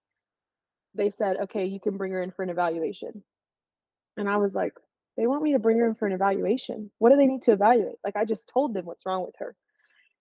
They 0.95 1.09
said, 1.09 1.37
okay, 1.43 1.65
you 1.65 1.79
can 1.79 1.97
bring 1.97 2.11
her 2.13 2.21
in 2.21 2.31
for 2.31 2.43
an 2.43 2.49
evaluation. 2.49 3.23
And 4.17 4.29
I 4.29 4.37
was 4.37 4.55
like, 4.55 4.73
they 5.17 5.27
want 5.27 5.43
me 5.43 5.53
to 5.53 5.59
bring 5.59 5.77
her 5.77 5.87
in 5.87 5.95
for 5.95 6.07
an 6.07 6.13
evaluation. 6.13 6.91
What 6.99 7.09
do 7.09 7.17
they 7.17 7.27
need 7.27 7.43
to 7.43 7.51
evaluate? 7.51 7.97
Like, 8.03 8.15
I 8.15 8.25
just 8.25 8.49
told 8.51 8.73
them 8.73 8.85
what's 8.85 9.05
wrong 9.05 9.25
with 9.25 9.35
her. 9.39 9.55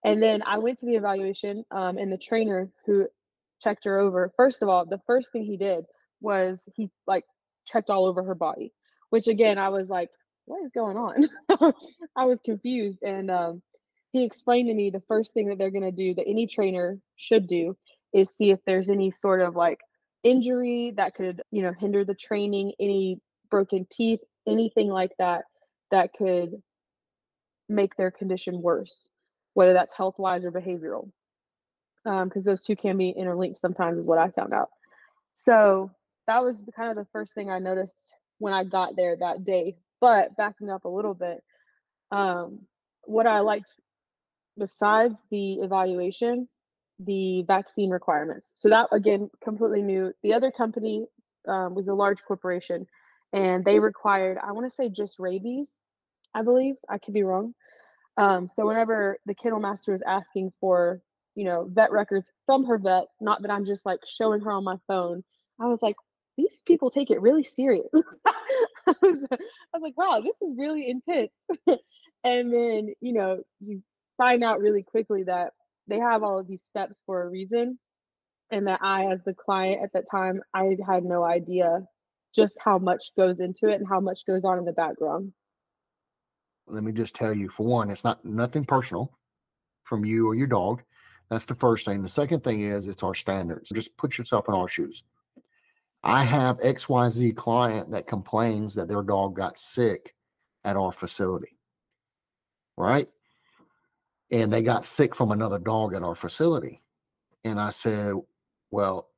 And 0.04 0.22
then 0.22 0.42
I 0.46 0.58
went 0.58 0.78
to 0.78 0.86
the 0.86 0.96
evaluation, 0.96 1.64
um, 1.70 1.98
and 1.98 2.10
the 2.10 2.18
trainer 2.18 2.70
who 2.86 3.06
checked 3.62 3.84
her 3.84 3.98
over, 3.98 4.32
first 4.36 4.62
of 4.62 4.68
all, 4.68 4.86
the 4.86 5.00
first 5.06 5.30
thing 5.30 5.44
he 5.44 5.58
did 5.58 5.84
was 6.20 6.58
he 6.74 6.90
like 7.06 7.24
checked 7.66 7.90
all 7.90 8.06
over 8.06 8.22
her 8.22 8.34
body, 8.34 8.72
which 9.10 9.26
again, 9.26 9.58
I 9.58 9.68
was 9.68 9.88
like, 9.88 10.08
what 10.46 10.64
is 10.64 10.72
going 10.72 10.96
on? 10.96 11.28
I 12.16 12.24
was 12.24 12.40
confused. 12.44 13.02
And 13.02 13.30
um, 13.30 13.62
he 14.12 14.24
explained 14.24 14.68
to 14.68 14.74
me 14.74 14.90
the 14.90 15.02
first 15.06 15.32
thing 15.32 15.48
that 15.48 15.58
they're 15.58 15.70
going 15.70 15.82
to 15.84 15.92
do 15.92 16.14
that 16.14 16.26
any 16.26 16.46
trainer 16.46 16.98
should 17.16 17.46
do 17.46 17.76
is 18.12 18.30
see 18.30 18.50
if 18.50 18.58
there's 18.66 18.88
any 18.88 19.10
sort 19.10 19.40
of 19.40 19.54
like 19.54 19.80
injury 20.22 20.92
that 20.96 21.14
could 21.14 21.40
you 21.50 21.62
know 21.62 21.72
hinder 21.78 22.04
the 22.04 22.14
training 22.14 22.72
any 22.78 23.18
broken 23.50 23.86
teeth 23.90 24.20
anything 24.46 24.88
like 24.88 25.12
that 25.18 25.44
that 25.90 26.12
could 26.12 26.62
make 27.68 27.96
their 27.96 28.10
condition 28.10 28.60
worse 28.62 29.08
whether 29.54 29.72
that's 29.72 29.94
health 29.94 30.18
wise 30.18 30.44
or 30.44 30.52
behavioral 30.52 31.10
because 32.04 32.36
um, 32.36 32.42
those 32.44 32.62
two 32.62 32.76
can 32.76 32.96
be 32.96 33.10
interlinked 33.10 33.60
sometimes 33.60 33.98
is 33.98 34.06
what 34.06 34.18
i 34.18 34.30
found 34.30 34.52
out 34.52 34.70
so 35.32 35.90
that 36.26 36.42
was 36.42 36.56
kind 36.74 36.90
of 36.90 36.96
the 36.96 37.10
first 37.12 37.34
thing 37.34 37.50
i 37.50 37.58
noticed 37.58 38.14
when 38.38 38.52
i 38.52 38.64
got 38.64 38.96
there 38.96 39.16
that 39.16 39.44
day 39.44 39.76
but 40.00 40.34
backing 40.36 40.70
up 40.70 40.84
a 40.84 40.88
little 40.88 41.14
bit 41.14 41.42
um, 42.10 42.60
what 43.04 43.26
i 43.26 43.40
liked 43.40 43.72
besides 44.60 45.14
the 45.30 45.54
evaluation, 45.54 46.48
the 47.00 47.42
vaccine 47.42 47.90
requirements. 47.90 48.52
So 48.54 48.68
that 48.68 48.88
again, 48.92 49.30
completely 49.42 49.82
new. 49.82 50.12
The 50.22 50.34
other 50.34 50.52
company 50.52 51.06
um, 51.48 51.74
was 51.74 51.88
a 51.88 51.94
large 51.94 52.22
corporation, 52.22 52.86
and 53.32 53.64
they 53.64 53.78
required, 53.78 54.38
I 54.42 54.52
want 54.52 54.68
to 54.70 54.74
say, 54.74 54.88
just 54.88 55.18
rabies. 55.18 55.78
I 56.34 56.42
believe 56.42 56.76
I 56.88 56.98
could 56.98 57.14
be 57.14 57.22
wrong. 57.22 57.54
Um, 58.16 58.48
so 58.54 58.66
whenever 58.66 59.18
the 59.26 59.34
kennel 59.34 59.60
master 59.60 59.92
was 59.92 60.02
asking 60.06 60.52
for, 60.60 61.00
you 61.34 61.44
know, 61.44 61.68
vet 61.70 61.90
records 61.90 62.30
from 62.46 62.66
her 62.66 62.78
vet, 62.78 63.06
not 63.20 63.42
that 63.42 63.50
I'm 63.50 63.64
just 63.64 63.86
like 63.86 64.00
showing 64.06 64.40
her 64.42 64.50
on 64.50 64.64
my 64.64 64.76
phone, 64.86 65.22
I 65.60 65.66
was 65.66 65.80
like, 65.82 65.96
these 66.36 66.60
people 66.66 66.90
take 66.90 67.10
it 67.10 67.20
really 67.20 67.44
serious. 67.44 67.88
I, 68.26 68.94
was, 69.02 69.18
I 69.30 69.36
was 69.74 69.82
like, 69.82 69.96
wow, 69.96 70.20
this 70.20 70.36
is 70.42 70.56
really 70.58 70.88
intense. 70.88 71.32
and 72.24 72.52
then, 72.52 72.94
you 73.00 73.12
know, 73.12 73.42
you 73.60 73.82
find 74.16 74.42
out 74.44 74.60
really 74.60 74.82
quickly 74.82 75.24
that 75.24 75.52
they 75.86 75.98
have 75.98 76.22
all 76.22 76.38
of 76.38 76.46
these 76.46 76.62
steps 76.68 76.98
for 77.06 77.22
a 77.22 77.28
reason 77.28 77.78
and 78.50 78.66
that 78.66 78.80
I 78.82 79.06
as 79.06 79.20
the 79.24 79.34
client 79.34 79.82
at 79.82 79.92
that 79.92 80.10
time 80.10 80.42
I 80.54 80.76
had 80.86 81.04
no 81.04 81.24
idea 81.24 81.86
just 82.34 82.56
how 82.62 82.78
much 82.78 83.10
goes 83.16 83.40
into 83.40 83.68
it 83.68 83.80
and 83.80 83.88
how 83.88 84.00
much 84.00 84.26
goes 84.26 84.44
on 84.44 84.58
in 84.58 84.64
the 84.64 84.72
background. 84.72 85.32
Let 86.66 86.84
me 86.84 86.92
just 86.92 87.14
tell 87.14 87.34
you 87.34 87.48
for 87.48 87.66
one 87.66 87.90
it's 87.90 88.04
not 88.04 88.24
nothing 88.24 88.64
personal 88.64 89.12
from 89.84 90.04
you 90.04 90.28
or 90.28 90.34
your 90.34 90.46
dog. 90.46 90.82
That's 91.30 91.46
the 91.46 91.54
first 91.54 91.84
thing. 91.84 92.02
The 92.02 92.08
second 92.08 92.42
thing 92.42 92.60
is 92.60 92.86
it's 92.86 93.02
our 93.02 93.14
standards. 93.14 93.70
Just 93.70 93.96
put 93.96 94.18
yourself 94.18 94.48
in 94.48 94.54
our 94.54 94.68
shoes. 94.68 95.02
I 96.02 96.24
have 96.24 96.58
XYZ 96.60 97.36
client 97.36 97.90
that 97.92 98.06
complains 98.06 98.74
that 98.74 98.88
their 98.88 99.02
dog 99.02 99.36
got 99.36 99.58
sick 99.58 100.14
at 100.64 100.76
our 100.76 100.92
facility. 100.92 101.56
Right? 102.76 103.08
and 104.30 104.52
they 104.52 104.62
got 104.62 104.84
sick 104.84 105.14
from 105.14 105.32
another 105.32 105.58
dog 105.58 105.94
at 105.94 106.02
our 106.02 106.14
facility. 106.14 106.82
And 107.44 107.60
I 107.60 107.70
said, 107.70 108.14
Well, 108.70 109.08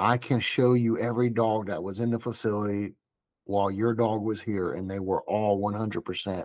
I 0.00 0.16
can 0.16 0.40
show 0.40 0.72
you 0.72 0.98
every 0.98 1.28
dog 1.28 1.66
that 1.66 1.82
was 1.82 2.00
in 2.00 2.10
the 2.10 2.18
facility 2.18 2.94
while 3.44 3.70
your 3.70 3.92
dog 3.92 4.22
was 4.22 4.40
here, 4.40 4.72
and 4.72 4.90
they 4.90 4.98
were 4.98 5.22
all 5.22 5.60
100% 5.60 6.44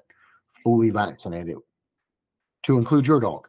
fully 0.61 0.89
vaccinated, 0.89 1.57
to 2.63 2.77
include 2.77 3.07
your 3.07 3.21
dog. 3.21 3.47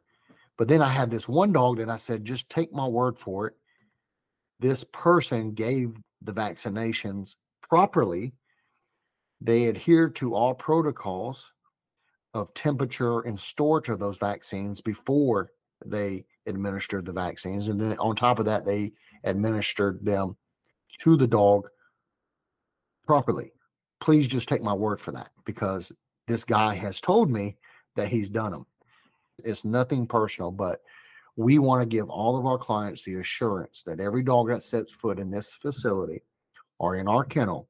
But 0.59 0.69
then 0.69 0.81
I 0.81 0.91
had 0.91 1.11
this 1.11 1.29
one 1.29 1.53
dog 1.53 1.79
that 1.79 1.91
I 1.91 1.97
said, 1.97 2.25
Just 2.25 2.49
take 2.49 2.73
my 2.73 2.87
word 2.87 3.19
for 3.19 3.49
it. 3.49 3.55
This 4.61 4.85
person 4.85 5.53
gave 5.53 5.97
the 6.23 6.33
vaccinations 6.33 7.35
properly. 7.69 8.33
They 9.41 9.69
adhered 9.69 10.15
to 10.17 10.35
all 10.35 10.55
protocols 10.55 11.51
of 12.33 12.55
temperature 12.55 13.21
and 13.21 13.41
storage 13.41 13.89
of 13.89 13.99
those 13.99 14.19
vaccines 14.19 14.81
before 14.81 15.51
they 15.85 16.27
administered 16.47 17.05
the 17.05 17.13
vaccines. 17.13 17.69
And 17.69 17.81
then 17.81 17.99
on 17.99 18.17
top 18.17 18.39
of 18.39 18.47
that, 18.47 18.65
they 18.65 18.93
administered 19.25 20.05
them 20.05 20.37
to 21.01 21.17
the 21.17 21.27
dog 21.27 21.69
properly. 23.07 23.53
Please 24.01 24.27
just 24.27 24.49
take 24.49 24.63
my 24.63 24.73
word 24.73 25.01
for 25.01 25.13
that 25.13 25.31
because 25.45 25.93
this 26.29 26.45
guy 26.45 26.75
has 26.75 27.01
told 27.01 27.31
me 27.31 27.57
that 27.97 28.09
he's 28.09 28.29
done 28.29 28.53
them. 28.53 28.67
It's 29.45 29.65
nothing 29.65 30.07
personal, 30.07 30.51
but 30.51 30.81
we 31.37 31.59
want 31.59 31.83
to 31.83 31.87
give 31.87 32.09
all 32.09 32.39
of 32.39 32.47
our 32.47 32.59
clients 32.59 33.03
the 33.03 33.17
assurance 33.17 33.83
that 33.85 34.01
every 34.01 34.23
dog 34.23 34.49
that 34.49 34.63
sets 34.63 34.93
foot 34.93 35.19
in 35.19 35.31
this 35.31 35.53
facility 35.53 36.23
or 36.79 36.97
in 36.97 37.09
our 37.09 37.25
kennel 37.25 37.69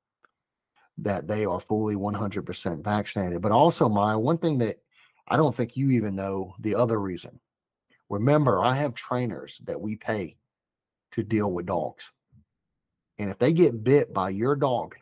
that 0.98 1.28
they 1.28 1.44
are 1.44 1.60
fully 1.60 1.94
100% 1.94 2.84
vaccinated. 2.84 3.42
But 3.42 3.52
also, 3.52 3.88
my 3.88 4.16
one 4.16 4.38
thing 4.38 4.58
that 4.58 4.78
I 5.28 5.36
don't 5.36 5.54
think 5.54 5.76
you 5.76 5.90
even 5.90 6.14
know 6.14 6.54
the 6.60 6.74
other 6.76 6.98
reason. 7.00 7.40
Remember, 8.08 8.62
I 8.62 8.76
have 8.76 8.94
trainers 8.94 9.60
that 9.64 9.80
we 9.80 9.96
pay 9.96 10.36
to 11.12 11.22
deal 11.22 11.50
with 11.50 11.66
dogs. 11.66 12.10
And 13.18 13.30
if 13.30 13.38
they 13.38 13.52
get 13.52 13.82
bit 13.82 14.12
by 14.12 14.30
your 14.30 14.54
dog, 14.54 14.94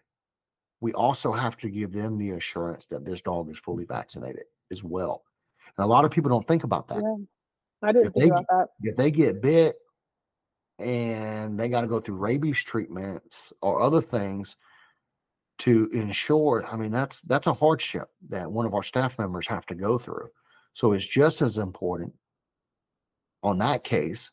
we 0.80 0.92
also 0.92 1.32
have 1.32 1.56
to 1.58 1.70
give 1.70 1.92
them 1.92 2.18
the 2.18 2.30
assurance 2.30 2.86
that 2.86 3.04
this 3.04 3.22
dog 3.22 3.50
is 3.50 3.58
fully 3.58 3.84
vaccinated 3.84 4.44
as 4.70 4.82
well. 4.84 5.22
And 5.76 5.84
a 5.84 5.88
lot 5.88 6.04
of 6.04 6.10
people 6.10 6.30
don't 6.30 6.46
think 6.46 6.64
about 6.64 6.88
that. 6.88 7.02
Yeah, 7.02 7.88
I 7.88 7.92
didn't 7.92 8.08
if 8.08 8.12
think 8.14 8.24
they, 8.24 8.30
about 8.30 8.46
that. 8.50 8.66
If 8.82 8.96
they 8.96 9.10
get 9.10 9.42
bit 9.42 9.76
and 10.78 11.58
they 11.58 11.68
got 11.68 11.82
to 11.82 11.86
go 11.86 12.00
through 12.00 12.16
rabies 12.16 12.62
treatments 12.62 13.52
or 13.60 13.80
other 13.80 14.00
things, 14.00 14.56
to 15.58 15.88
ensure 15.92 16.64
i 16.70 16.76
mean 16.76 16.90
that's 16.90 17.20
that's 17.22 17.46
a 17.46 17.54
hardship 17.54 18.08
that 18.28 18.50
one 18.50 18.66
of 18.66 18.74
our 18.74 18.82
staff 18.82 19.18
members 19.18 19.46
have 19.46 19.64
to 19.66 19.74
go 19.74 19.98
through 19.98 20.28
so 20.72 20.92
it's 20.92 21.06
just 21.06 21.42
as 21.42 21.58
important 21.58 22.12
on 23.44 23.58
that 23.58 23.84
case 23.84 24.32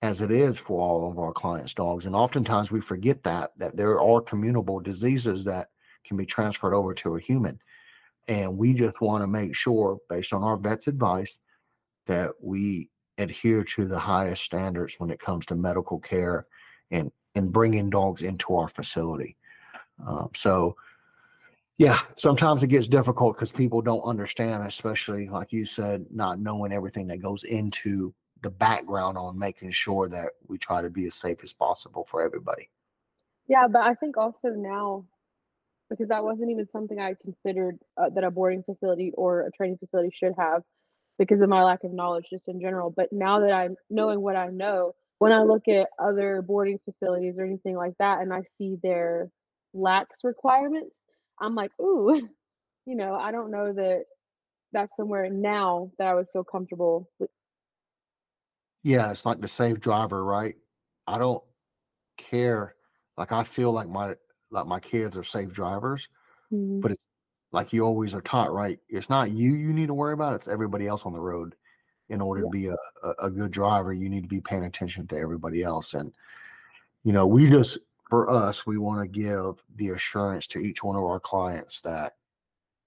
as 0.00 0.20
it 0.20 0.30
is 0.30 0.58
for 0.58 0.80
all 0.80 1.10
of 1.10 1.18
our 1.18 1.32
clients 1.32 1.74
dogs 1.74 2.06
and 2.06 2.14
oftentimes 2.14 2.70
we 2.70 2.80
forget 2.80 3.22
that 3.22 3.50
that 3.58 3.76
there 3.76 4.00
are 4.00 4.20
communicable 4.20 4.80
diseases 4.80 5.44
that 5.44 5.68
can 6.04 6.16
be 6.16 6.26
transferred 6.26 6.74
over 6.74 6.94
to 6.94 7.16
a 7.16 7.20
human. 7.20 7.58
And 8.28 8.56
we 8.56 8.74
just 8.74 9.00
want 9.00 9.22
to 9.22 9.26
make 9.26 9.56
sure 9.56 9.98
based 10.08 10.32
on 10.32 10.42
our 10.42 10.56
vet's 10.56 10.86
advice 10.86 11.38
that 12.06 12.32
we 12.40 12.90
adhere 13.18 13.64
to 13.64 13.86
the 13.86 13.98
highest 13.98 14.42
standards 14.42 14.94
when 14.98 15.10
it 15.10 15.20
comes 15.20 15.46
to 15.46 15.54
medical 15.54 15.98
care 15.98 16.46
and 16.90 17.10
and 17.34 17.52
bringing 17.52 17.90
dogs 17.90 18.22
into 18.22 18.54
our 18.54 18.68
facility. 18.68 19.36
Um, 20.06 20.30
so, 20.36 20.76
yeah, 21.78 21.98
sometimes 22.16 22.62
it 22.62 22.68
gets 22.68 22.86
difficult 22.86 23.34
because 23.34 23.50
people 23.50 23.82
don't 23.82 24.02
understand, 24.02 24.64
especially 24.64 25.28
like 25.28 25.52
you 25.52 25.64
said, 25.64 26.06
not 26.12 26.38
knowing 26.38 26.72
everything 26.72 27.08
that 27.08 27.20
goes 27.20 27.42
into 27.42 28.14
the 28.44 28.50
background 28.50 29.16
on 29.18 29.38
making 29.38 29.72
sure 29.72 30.08
that 30.08 30.32
we 30.46 30.58
try 30.58 30.82
to 30.82 30.90
be 30.90 31.06
as 31.06 31.14
safe 31.14 31.38
as 31.42 31.52
possible 31.52 32.06
for 32.08 32.22
everybody. 32.22 32.68
Yeah, 33.48 33.66
but 33.66 33.82
I 33.82 33.94
think 33.94 34.16
also 34.16 34.50
now, 34.50 35.06
because 35.90 36.08
that 36.08 36.22
wasn't 36.22 36.50
even 36.50 36.68
something 36.70 37.00
I 37.00 37.14
considered 37.14 37.78
uh, 37.96 38.10
that 38.10 38.22
a 38.22 38.30
boarding 38.30 38.62
facility 38.62 39.12
or 39.16 39.46
a 39.46 39.50
training 39.50 39.78
facility 39.78 40.10
should 40.14 40.34
have 40.38 40.62
because 41.18 41.40
of 41.40 41.48
my 41.48 41.62
lack 41.62 41.84
of 41.84 41.92
knowledge 41.92 42.26
just 42.30 42.48
in 42.48 42.60
general. 42.60 42.90
But 42.90 43.12
now 43.12 43.40
that 43.40 43.52
I'm 43.52 43.76
knowing 43.88 44.20
what 44.20 44.36
I 44.36 44.48
know, 44.48 44.94
when 45.18 45.32
I 45.32 45.42
look 45.42 45.66
at 45.68 45.88
other 45.98 46.42
boarding 46.42 46.78
facilities 46.84 47.36
or 47.38 47.44
anything 47.44 47.76
like 47.76 47.94
that 47.98 48.20
and 48.20 48.32
I 48.32 48.42
see 48.58 48.76
their 48.82 49.30
lax 49.72 50.20
requirements, 50.22 50.98
I'm 51.40 51.54
like, 51.54 51.70
ooh, 51.80 52.28
you 52.86 52.94
know, 52.94 53.14
I 53.14 53.32
don't 53.32 53.50
know 53.50 53.72
that 53.72 54.04
that's 54.72 54.96
somewhere 54.96 55.30
now 55.30 55.92
that 55.98 56.08
I 56.08 56.14
would 56.14 56.26
feel 56.32 56.44
comfortable. 56.44 57.08
Yeah, 58.84 59.10
it's 59.10 59.26
like 59.26 59.40
the 59.40 59.48
safe 59.48 59.80
driver, 59.80 60.22
right? 60.24 60.56
I 61.06 61.18
don't 61.18 61.42
care. 62.18 62.76
Like 63.18 63.32
I 63.32 63.44
feel 63.44 63.72
like 63.72 63.88
my 63.88 64.16
like 64.50 64.66
my 64.66 64.80
kids 64.80 65.16
are 65.18 65.24
safe 65.24 65.52
drivers, 65.52 66.08
Mhm. 66.50 66.80
but 66.82 66.92
it's 66.92 67.02
like 67.52 67.72
you 67.72 67.84
always 67.84 68.14
are 68.14 68.22
taught, 68.22 68.52
right? 68.52 68.80
It's 68.88 69.10
not 69.10 69.32
you 69.32 69.54
you 69.54 69.72
need 69.74 69.88
to 69.88 69.94
worry 69.94 70.14
about, 70.14 70.34
it's 70.36 70.48
everybody 70.48 70.86
else 70.88 71.06
on 71.06 71.14
the 71.14 71.20
road. 71.20 71.56
In 72.10 72.20
order 72.22 72.42
Yeah. 72.42 72.46
to 72.46 72.50
be 72.50 72.66
a, 72.68 72.76
a, 73.04 73.26
a 73.26 73.30
good 73.30 73.52
driver, 73.52 73.92
you 73.92 74.10
need 74.10 74.22
to 74.24 74.28
be 74.28 74.40
paying 74.40 74.64
attention 74.64 75.08
to 75.08 75.16
everybody 75.18 75.62
else. 75.64 75.94
And 75.94 76.14
you 77.04 77.12
know, 77.12 77.26
we 77.26 77.48
just 77.48 77.78
for 78.10 78.30
us, 78.30 78.66
we 78.66 78.78
want 78.78 79.02
to 79.02 79.08
give 79.20 79.62
the 79.76 79.90
assurance 79.90 80.46
to 80.48 80.58
each 80.60 80.84
one 80.84 80.96
of 80.96 81.04
our 81.04 81.20
clients 81.20 81.80
that 81.82 82.14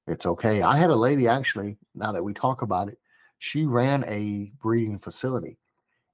it's 0.07 0.25
okay. 0.25 0.61
I 0.61 0.77
had 0.77 0.89
a 0.89 0.95
lady 0.95 1.27
actually, 1.27 1.77
now 1.95 2.11
that 2.13 2.23
we 2.23 2.33
talk 2.33 2.61
about 2.61 2.89
it, 2.89 2.99
she 3.39 3.65
ran 3.65 4.03
a 4.05 4.51
breeding 4.61 4.99
facility 4.99 5.59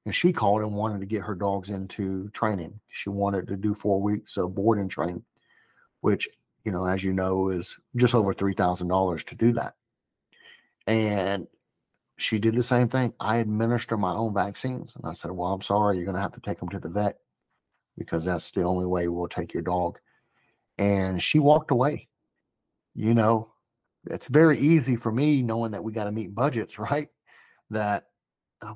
and 0.05 0.15
she 0.15 0.33
called 0.33 0.62
and 0.62 0.74
wanted 0.74 1.00
to 1.00 1.05
get 1.05 1.22
her 1.24 1.36
dogs 1.36 1.69
into 1.69 2.29
training. 2.29 2.79
She 2.89 3.10
wanted 3.10 3.48
to 3.48 3.55
do 3.55 3.74
four 3.74 4.01
weeks 4.01 4.38
of 4.38 4.55
board 4.55 4.79
and 4.79 4.91
train, 4.91 5.24
which, 6.01 6.27
you 6.65 6.72
know, 6.72 6.86
as 6.86 7.03
you 7.03 7.13
know, 7.13 7.50
is 7.50 7.77
just 7.95 8.13
over 8.13 8.33
$3,000 8.33 9.24
to 9.25 9.36
do 9.36 9.53
that. 9.53 9.75
And 10.88 11.48
she 12.17 12.39
did 12.39 12.55
the 12.55 12.63
same 12.63 12.89
thing. 12.89 13.13
I 13.19 13.38
administer 13.38 13.98
my 13.98 14.13
own 14.13 14.33
vaccines. 14.33 14.93
And 14.95 15.05
I 15.05 15.13
said, 15.13 15.31
Well, 15.31 15.53
I'm 15.53 15.62
sorry, 15.62 15.98
you're 15.98 16.05
going 16.05 16.15
to 16.15 16.22
have 16.22 16.33
to 16.33 16.41
take 16.41 16.60
them 16.60 16.69
to 16.69 16.79
the 16.79 16.89
vet 16.89 17.17
because 17.98 18.25
that's 18.25 18.51
the 18.51 18.63
only 18.63 18.86
way 18.86 19.07
we'll 19.07 19.27
take 19.27 19.53
your 19.53 19.63
dog. 19.63 20.00
And 20.77 21.22
she 21.22 21.39
walked 21.39 21.72
away. 21.72 22.07
You 22.95 23.13
know, 23.13 23.53
it's 24.10 24.27
very 24.27 24.60
easy 24.60 24.95
for 24.95 25.12
me 25.12 25.41
knowing 25.41 25.72
that 25.72 25.83
we 25.83 25.91
got 25.91 26.05
to 26.05 26.12
meet 26.12 26.36
budgets, 26.36 26.77
right? 26.79 27.10
That, 27.69 28.05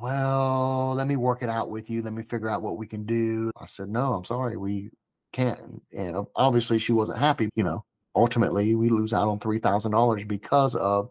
well, 0.01 0.93
let 0.95 1.07
me 1.07 1.15
work 1.15 1.43
it 1.43 1.49
out 1.49 1.69
with 1.69 1.89
you. 1.89 2.01
Let 2.01 2.13
me 2.13 2.23
figure 2.23 2.49
out 2.49 2.61
what 2.61 2.77
we 2.77 2.87
can 2.87 3.05
do. 3.05 3.51
I 3.57 3.65
said, 3.65 3.89
no, 3.89 4.13
I'm 4.13 4.25
sorry, 4.25 4.57
we 4.57 4.89
can't. 5.33 5.81
And 5.91 6.25
obviously, 6.35 6.79
she 6.79 6.93
wasn't 6.93 7.19
happy. 7.19 7.49
You 7.55 7.63
know, 7.63 7.85
ultimately, 8.15 8.75
we 8.75 8.89
lose 8.89 9.13
out 9.13 9.27
on 9.27 9.39
$3,000 9.39 10.27
because 10.27 10.75
of 10.75 11.09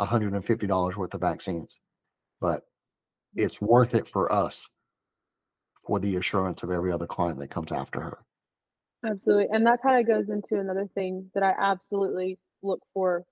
$150 0.00 0.96
worth 0.96 1.14
of 1.14 1.20
vaccines. 1.20 1.78
But 2.40 2.62
it's 3.34 3.60
worth 3.60 3.94
it 3.94 4.08
for 4.08 4.32
us 4.32 4.68
for 5.86 5.98
the 5.98 6.16
assurance 6.16 6.62
of 6.62 6.70
every 6.70 6.92
other 6.92 7.06
client 7.06 7.38
that 7.40 7.50
comes 7.50 7.72
after 7.72 8.00
her. 8.00 8.18
Absolutely, 9.04 9.48
and 9.50 9.66
that 9.66 9.82
kinda 9.82 10.04
goes 10.04 10.28
into 10.28 10.60
another 10.60 10.88
thing 10.94 11.28
that 11.34 11.42
I 11.42 11.54
absolutely 11.58 12.38
look 12.62 12.80
for, 12.94 13.24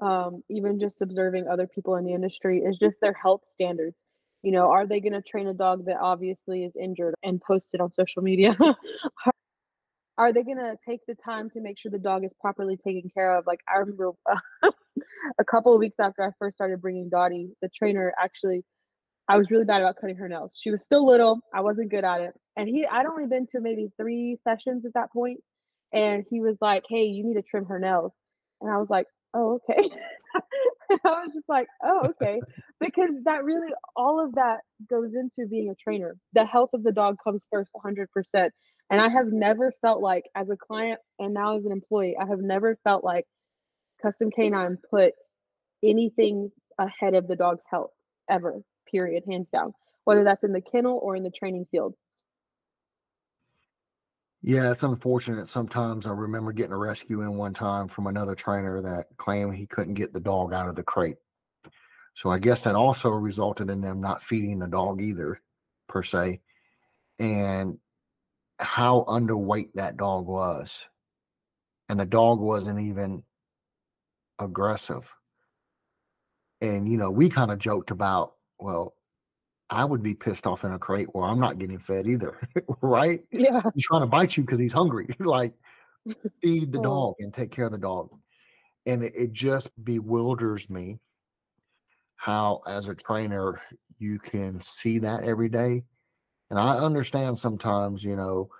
um, 0.00 0.42
even 0.48 0.78
just 0.80 1.02
observing 1.02 1.46
other 1.48 1.66
people 1.66 1.96
in 1.96 2.04
the 2.04 2.14
industry, 2.14 2.58
is 2.58 2.78
just 2.78 2.96
their 3.00 3.12
health 3.12 3.42
standards. 3.54 3.96
You 4.42 4.52
know, 4.52 4.70
are 4.70 4.86
they 4.86 5.00
gonna 5.00 5.22
train 5.22 5.46
a 5.48 5.54
dog 5.54 5.86
that 5.86 5.98
obviously 6.00 6.64
is 6.64 6.74
injured 6.76 7.14
and 7.22 7.40
post 7.40 7.70
it 7.72 7.80
on 7.80 7.92
social 7.92 8.22
media? 8.22 8.56
Are 10.18 10.32
they 10.32 10.42
gonna 10.42 10.74
take 10.86 11.00
the 11.08 11.14
time 11.24 11.48
to 11.50 11.60
make 11.60 11.78
sure 11.78 11.90
the 11.90 11.98
dog 11.98 12.24
is 12.24 12.32
properly 12.40 12.76
taken 12.76 13.10
care 13.14 13.36
of? 13.36 13.46
Like, 13.46 13.60
I 13.68 13.78
remember 13.78 14.10
a 15.38 15.44
couple 15.44 15.72
of 15.72 15.78
weeks 15.78 15.96
after 15.98 16.22
I 16.22 16.30
first 16.38 16.56
started 16.56 16.82
bringing 16.82 17.08
Dottie, 17.08 17.50
the 17.62 17.70
trainer 17.76 18.12
actually 18.22 18.64
I 19.28 19.38
was 19.38 19.50
really 19.50 19.64
bad 19.64 19.80
about 19.82 19.96
cutting 20.00 20.16
her 20.16 20.28
nails. 20.28 20.52
She 20.60 20.70
was 20.70 20.82
still 20.82 21.06
little, 21.06 21.40
I 21.54 21.60
wasn't 21.60 21.90
good 21.90 22.04
at 22.04 22.20
it, 22.20 22.34
and 22.56 22.68
he 22.68 22.86
I'd 22.86 23.06
only 23.06 23.26
been 23.26 23.46
to 23.48 23.60
maybe 23.60 23.90
3 23.96 24.38
sessions 24.44 24.84
at 24.84 24.94
that 24.94 25.12
point, 25.12 25.40
and 25.92 26.24
he 26.28 26.40
was 26.40 26.56
like, 26.60 26.84
"Hey, 26.88 27.04
you 27.04 27.24
need 27.24 27.34
to 27.34 27.42
trim 27.42 27.64
her 27.66 27.78
nails." 27.78 28.14
And 28.60 28.70
I 28.70 28.78
was 28.78 28.90
like, 28.90 29.06
"Oh, 29.34 29.60
okay." 29.70 29.90
I 30.90 30.96
was 31.04 31.30
just 31.34 31.48
like, 31.48 31.68
"Oh, 31.84 32.08
okay." 32.10 32.40
Because 32.80 33.10
that 33.24 33.44
really 33.44 33.72
all 33.96 34.24
of 34.24 34.34
that 34.34 34.60
goes 34.90 35.12
into 35.14 35.48
being 35.48 35.70
a 35.70 35.74
trainer. 35.74 36.16
The 36.34 36.44
health 36.46 36.70
of 36.74 36.82
the 36.82 36.92
dog 36.92 37.16
comes 37.22 37.46
first 37.52 37.72
100%, 37.74 38.06
and 38.90 39.00
I 39.00 39.08
have 39.08 39.28
never 39.32 39.72
felt 39.82 40.02
like 40.02 40.24
as 40.36 40.50
a 40.50 40.56
client 40.56 41.00
and 41.18 41.34
now 41.34 41.56
as 41.58 41.64
an 41.64 41.72
employee, 41.72 42.16
I 42.20 42.26
have 42.26 42.40
never 42.40 42.76
felt 42.84 43.04
like 43.04 43.26
Custom 44.02 44.30
Canine 44.30 44.78
puts 44.90 45.34
anything 45.84 46.50
ahead 46.78 47.14
of 47.14 47.28
the 47.28 47.36
dog's 47.36 47.64
health 47.70 47.90
ever, 48.30 48.62
period, 48.90 49.24
hands 49.28 49.48
down, 49.52 49.72
whether 50.04 50.24
that's 50.24 50.44
in 50.44 50.52
the 50.52 50.60
kennel 50.62 50.98
or 51.02 51.16
in 51.16 51.22
the 51.22 51.30
training 51.30 51.66
field. 51.70 51.94
Yeah, 54.42 54.72
it's 54.72 54.82
unfortunate. 54.82 55.48
Sometimes 55.48 56.04
I 56.06 56.10
remember 56.10 56.52
getting 56.52 56.72
a 56.72 56.76
rescue 56.76 57.22
in 57.22 57.36
one 57.36 57.54
time 57.54 57.86
from 57.86 58.08
another 58.08 58.34
trainer 58.34 58.82
that 58.82 59.06
claimed 59.16 59.54
he 59.54 59.66
couldn't 59.66 59.94
get 59.94 60.12
the 60.12 60.20
dog 60.20 60.52
out 60.52 60.68
of 60.68 60.74
the 60.74 60.82
crate. 60.82 61.16
So 62.14 62.30
I 62.30 62.40
guess 62.40 62.62
that 62.62 62.74
also 62.74 63.10
resulted 63.10 63.70
in 63.70 63.80
them 63.80 64.00
not 64.00 64.22
feeding 64.22 64.58
the 64.58 64.66
dog 64.66 65.00
either, 65.00 65.40
per 65.88 66.02
se, 66.02 66.40
and 67.20 67.78
how 68.58 69.04
underweight 69.08 69.74
that 69.74 69.96
dog 69.96 70.26
was. 70.26 70.80
And 71.88 72.00
the 72.00 72.06
dog 72.06 72.40
wasn't 72.40 72.80
even 72.80 73.22
aggressive. 74.40 75.08
And, 76.60 76.88
you 76.88 76.98
know, 76.98 77.10
we 77.10 77.28
kind 77.28 77.52
of 77.52 77.58
joked 77.60 77.92
about, 77.92 78.32
well, 78.58 78.94
I 79.72 79.84
would 79.86 80.02
be 80.02 80.14
pissed 80.14 80.46
off 80.46 80.64
in 80.64 80.72
a 80.72 80.78
crate 80.78 81.08
where 81.14 81.24
I'm 81.24 81.40
not 81.40 81.58
getting 81.58 81.78
fed 81.78 82.06
either, 82.06 82.38
right? 82.82 83.24
Yeah. 83.32 83.62
He's 83.74 83.86
trying 83.86 84.02
to 84.02 84.06
bite 84.06 84.36
you 84.36 84.44
because 84.44 84.60
he's 84.60 84.72
hungry. 84.72 85.08
like, 85.18 85.54
feed 86.42 86.72
the 86.72 86.78
Oh. 86.78 86.82
dog 86.82 87.14
and 87.20 87.32
take 87.32 87.50
care 87.50 87.64
of 87.66 87.72
the 87.72 87.78
dog. 87.78 88.10
And 88.84 89.02
it, 89.02 89.14
it 89.16 89.32
just 89.32 89.70
bewilders 89.82 90.68
me 90.68 90.98
how, 92.16 92.60
as 92.66 92.88
a 92.88 92.94
trainer, 92.94 93.60
you 93.98 94.18
can 94.18 94.60
see 94.60 94.98
that 94.98 95.24
every 95.24 95.48
day. 95.48 95.84
And 96.50 96.58
I 96.58 96.76
understand 96.76 97.38
sometimes, 97.38 98.04
you 98.04 98.14
know, 98.16 98.50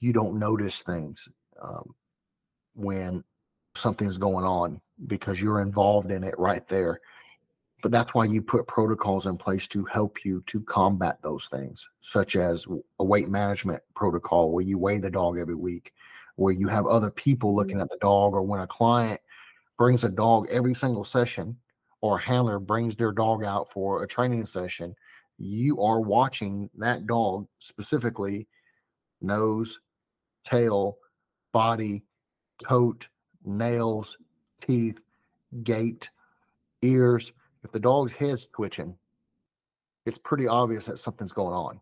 you 0.00 0.12
don't 0.12 0.38
notice 0.40 0.82
things 0.82 1.28
um, 1.62 1.94
when 2.74 3.22
something's 3.76 4.18
going 4.18 4.44
on 4.44 4.80
because 5.06 5.40
you're 5.40 5.60
involved 5.62 6.10
in 6.10 6.24
it 6.24 6.36
right 6.38 6.66
there. 6.66 7.00
But 7.82 7.90
that's 7.90 8.14
why 8.14 8.24
you 8.26 8.40
put 8.40 8.66
protocols 8.68 9.26
in 9.26 9.36
place 9.36 9.66
to 9.68 9.84
help 9.84 10.24
you 10.24 10.42
to 10.46 10.60
combat 10.60 11.18
those 11.20 11.46
things, 11.46 11.90
such 12.00 12.36
as 12.36 12.66
a 13.00 13.04
weight 13.04 13.28
management 13.28 13.82
protocol 13.94 14.52
where 14.52 14.64
you 14.64 14.78
weigh 14.78 14.98
the 14.98 15.10
dog 15.10 15.36
every 15.38 15.56
week, 15.56 15.92
where 16.36 16.54
you 16.54 16.68
have 16.68 16.86
other 16.86 17.10
people 17.10 17.54
looking 17.54 17.76
mm-hmm. 17.76 17.82
at 17.82 17.90
the 17.90 17.98
dog, 18.00 18.34
or 18.34 18.42
when 18.42 18.60
a 18.60 18.66
client 18.66 19.20
brings 19.76 20.04
a 20.04 20.08
dog 20.08 20.46
every 20.48 20.74
single 20.74 21.04
session, 21.04 21.56
or 22.00 22.18
a 22.18 22.22
handler 22.22 22.60
brings 22.60 22.96
their 22.96 23.12
dog 23.12 23.44
out 23.44 23.72
for 23.72 24.02
a 24.02 24.08
training 24.08 24.46
session, 24.46 24.94
you 25.38 25.82
are 25.82 26.00
watching 26.00 26.70
that 26.78 27.06
dog 27.06 27.46
specifically 27.58 28.46
nose, 29.20 29.80
tail, 30.44 30.98
body, 31.52 32.02
coat, 32.64 33.08
nails, 33.44 34.18
teeth, 34.60 35.00
gait, 35.64 36.10
ears. 36.82 37.32
If 37.64 37.72
the 37.72 37.78
dog's 37.78 38.12
head's 38.12 38.46
twitching, 38.46 38.96
it's 40.04 40.18
pretty 40.18 40.48
obvious 40.48 40.86
that 40.86 40.98
something's 40.98 41.32
going 41.32 41.54
on. 41.54 41.80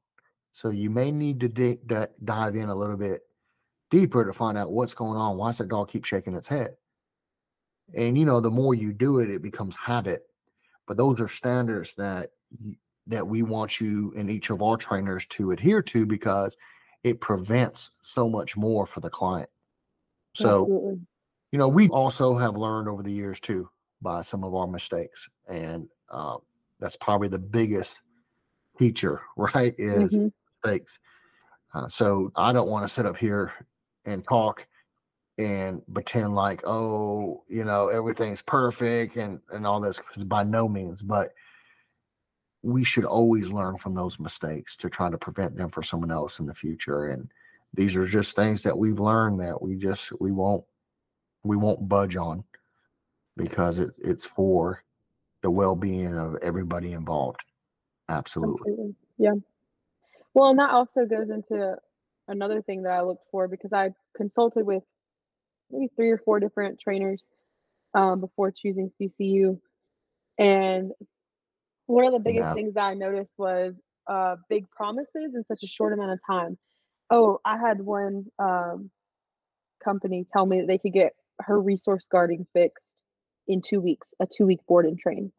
So 0.52 0.70
you 0.70 0.90
may 0.90 1.10
need 1.10 1.40
to 1.40 2.08
dive 2.24 2.56
in 2.56 2.68
a 2.68 2.74
little 2.74 2.96
bit 2.96 3.22
deeper 3.90 4.24
to 4.24 4.32
find 4.32 4.58
out 4.58 4.72
what's 4.72 4.94
going 4.94 5.16
on. 5.16 5.36
Why 5.36 5.48
does 5.48 5.58
that 5.58 5.68
dog 5.68 5.90
keep 5.90 6.04
shaking 6.04 6.34
its 6.34 6.48
head? 6.48 6.76
And 7.94 8.16
you 8.18 8.24
know, 8.24 8.40
the 8.40 8.50
more 8.50 8.74
you 8.74 8.92
do 8.92 9.18
it, 9.20 9.30
it 9.30 9.42
becomes 9.42 9.76
habit. 9.76 10.26
But 10.86 10.96
those 10.96 11.20
are 11.20 11.28
standards 11.28 11.94
that 11.94 12.30
that 13.06 13.26
we 13.26 13.42
want 13.42 13.80
you 13.80 14.12
and 14.16 14.30
each 14.30 14.50
of 14.50 14.62
our 14.62 14.76
trainers 14.76 15.26
to 15.26 15.50
adhere 15.50 15.82
to 15.82 16.06
because 16.06 16.56
it 17.02 17.20
prevents 17.20 17.96
so 18.02 18.28
much 18.28 18.56
more 18.56 18.86
for 18.86 19.00
the 19.00 19.10
client. 19.10 19.48
So 20.34 20.62
Absolutely. 20.62 21.00
you 21.52 21.58
know, 21.58 21.68
we 21.68 21.88
also 21.88 22.36
have 22.38 22.56
learned 22.56 22.88
over 22.88 23.02
the 23.02 23.12
years 23.12 23.40
too 23.40 23.70
by 24.02 24.22
some 24.22 24.44
of 24.44 24.54
our 24.54 24.66
mistakes, 24.66 25.28
and 25.50 25.88
uh, 26.10 26.36
that's 26.78 26.96
probably 26.96 27.28
the 27.28 27.38
biggest 27.38 28.00
teacher, 28.78 29.20
right? 29.36 29.74
Is 29.78 30.14
Mhm. 30.14 30.32
mistakes. 30.64 30.98
Uh, 31.74 31.88
so 31.88 32.32
I 32.34 32.52
don't 32.52 32.68
want 32.68 32.86
to 32.86 32.92
sit 32.92 33.06
up 33.06 33.16
here 33.16 33.52
and 34.04 34.24
talk 34.24 34.66
and 35.38 35.82
pretend 35.92 36.34
like, 36.34 36.66
oh, 36.66 37.44
you 37.48 37.64
know, 37.64 37.88
everything's 37.88 38.42
perfect 38.42 39.16
and 39.16 39.40
and 39.52 39.66
all 39.66 39.80
this 39.80 40.00
by 40.24 40.42
no 40.42 40.68
means, 40.68 41.02
but 41.02 41.32
we 42.62 42.84
should 42.84 43.04
always 43.06 43.50
learn 43.50 43.78
from 43.78 43.94
those 43.94 44.18
mistakes 44.20 44.76
to 44.76 44.90
try 44.90 45.08
to 45.10 45.16
prevent 45.16 45.56
them 45.56 45.70
for 45.70 45.82
someone 45.82 46.10
else 46.10 46.40
in 46.40 46.46
the 46.46 46.54
future. 46.54 47.06
And 47.06 47.30
these 47.72 47.96
are 47.96 48.04
just 48.04 48.36
things 48.36 48.62
that 48.62 48.76
we've 48.76 49.00
learned 49.00 49.40
that 49.40 49.62
we 49.62 49.76
just 49.76 50.12
we 50.20 50.30
won't 50.32 50.64
we 51.42 51.56
won't 51.56 51.88
budge 51.88 52.16
on 52.16 52.44
because 53.36 53.78
it, 53.78 53.90
it's 53.98 54.26
for 54.26 54.82
the 55.42 55.50
well-being 55.50 56.16
of 56.18 56.36
everybody 56.42 56.92
involved. 56.92 57.40
Absolutely. 58.08 58.66
Absolutely. 58.66 58.94
Yeah. 59.18 59.34
Well, 60.34 60.50
and 60.50 60.58
that 60.60 60.70
also 60.70 61.06
goes 61.06 61.30
into 61.30 61.76
another 62.28 62.62
thing 62.62 62.82
that 62.84 62.92
I 62.92 63.02
looked 63.02 63.26
for 63.30 63.48
because 63.48 63.72
I 63.72 63.90
consulted 64.16 64.66
with 64.66 64.84
maybe 65.70 65.90
3 65.96 66.10
or 66.10 66.18
4 66.18 66.40
different 66.40 66.80
trainers, 66.80 67.24
um, 67.94 68.20
before 68.20 68.52
choosing 68.52 68.90
CCU. 69.00 69.60
And 70.38 70.92
one 71.86 72.06
of 72.06 72.12
the 72.12 72.20
biggest 72.20 72.52
Yeah. 72.52 72.54
things 72.54 72.74
that 72.74 72.84
I 72.84 72.94
noticed 72.94 73.34
was, 73.38 73.76
uh, 74.08 74.36
big 74.50 74.70
promises 74.70 75.34
in 75.34 75.44
such 75.46 75.62
a 75.64 75.68
short 75.68 75.92
amount 75.94 76.12
of 76.12 76.20
time. 76.26 76.58
Oh, 77.10 77.40
I 77.44 77.58
had 77.58 77.80
one 77.82 78.26
um, 78.38 78.90
company 79.84 80.26
tell 80.32 80.46
me 80.46 80.60
that 80.60 80.68
they 80.68 80.78
could 80.78 80.94
get 80.94 81.14
her 81.42 81.60
resource 81.60 82.08
guarding 82.08 82.46
fixed 82.54 82.86
in 83.50 83.60
two 83.60 83.80
weeks, 83.80 84.06
a 84.20 84.26
two 84.26 84.46
week 84.46 84.64
board 84.66 84.86
and 84.86 84.98
train. 84.98 85.32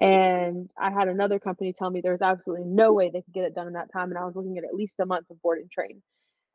And 0.00 0.68
I 0.78 0.90
had 0.90 1.08
another 1.08 1.38
company 1.38 1.72
tell 1.72 1.90
me 1.90 2.00
there 2.00 2.12
was 2.12 2.22
absolutely 2.22 2.64
no 2.66 2.92
way 2.92 3.10
they 3.10 3.22
could 3.22 3.34
get 3.34 3.44
it 3.44 3.54
done 3.54 3.68
in 3.68 3.74
that 3.74 3.92
time. 3.92 4.10
And 4.10 4.18
I 4.18 4.24
was 4.24 4.34
looking 4.34 4.58
at 4.58 4.64
at 4.64 4.74
least 4.74 4.98
a 4.98 5.06
month 5.06 5.30
of 5.30 5.40
board 5.42 5.58
and 5.58 5.70
train. 5.70 6.02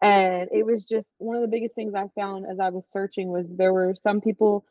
And 0.01 0.49
it 0.51 0.65
was 0.65 0.83
just 0.83 1.13
one 1.19 1.37
of 1.37 1.41
the 1.41 1.47
biggest 1.47 1.75
things 1.75 1.93
I 1.95 2.07
found 2.15 2.45
as 2.51 2.59
I 2.59 2.69
was 2.69 2.83
searching 2.89 3.29
was 3.29 3.47
there 3.47 3.71
were 3.71 3.95
some 3.95 4.19
people, 4.19 4.65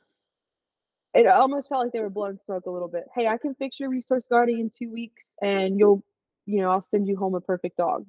it 1.15 1.27
almost 1.27 1.69
felt 1.69 1.85
like 1.85 1.93
they 1.93 2.01
were 2.01 2.11
blowing 2.11 2.39
smoke 2.45 2.67
a 2.67 2.71
little 2.71 2.89
bit. 2.89 3.05
Hey, 3.15 3.27
I 3.29 3.39
can 3.39 3.55
fix 3.55 3.81
your 3.81 3.89
resource 3.89 4.27
guarding 4.29 4.59
in 4.59 4.71
two 4.71 4.93
weeks 4.93 5.35
and 5.41 5.79
you'll, 5.79 6.05
you 6.45 6.61
know, 6.61 6.71
I'll 6.71 6.83
send 6.83 7.07
you 7.07 7.17
home 7.17 7.35
a 7.35 7.41
perfect 7.41 7.79
dog 7.79 8.05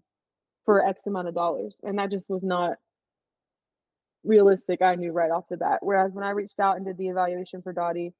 for 0.65 0.85
X 0.85 1.05
amount 1.07 1.29
of 1.29 1.35
dollars. 1.35 1.77
And 1.83 1.97
that 1.99 2.11
just 2.11 2.29
was 2.29 2.43
not 2.43 2.77
realistic, 4.25 4.81
I 4.81 4.95
knew 4.95 5.11
right 5.11 5.31
off 5.31 5.45
the 5.49 5.57
bat. 5.57 5.79
Whereas 5.81 6.13
when 6.13 6.25
I 6.25 6.31
reached 6.31 6.59
out 6.59 6.77
and 6.77 6.85
did 6.85 6.97
the 6.97 7.09
evaluation 7.09 7.61
for 7.61 7.73
Dottie, 7.73 8.13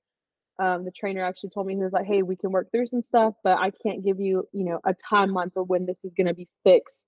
um, 0.60 0.86
the 0.86 0.92
trainer 0.92 1.24
actually 1.24 1.50
told 1.50 1.68
me 1.68 1.76
he 1.76 1.84
was 1.84 1.94
like, 1.94 2.06
"Hey, 2.06 2.22
we 2.24 2.36
can 2.36 2.52
work 2.52 2.72
through 2.72 2.88
some 2.88 3.02
stuff, 3.02 3.36
but 3.44 3.58
I 3.58 3.72
can't 3.72 4.04
give 4.04 4.20
you, 4.20 4.48
you 4.54 4.64
know, 4.64 4.80
a 4.86 4.94
timeline 4.94 5.52
for 5.54 5.64
when 5.64 5.86
this 5.86 6.06
is 6.06 6.14
going 6.14 6.28
to 6.28 6.34
be 6.34 6.48
fixed. 6.64 7.06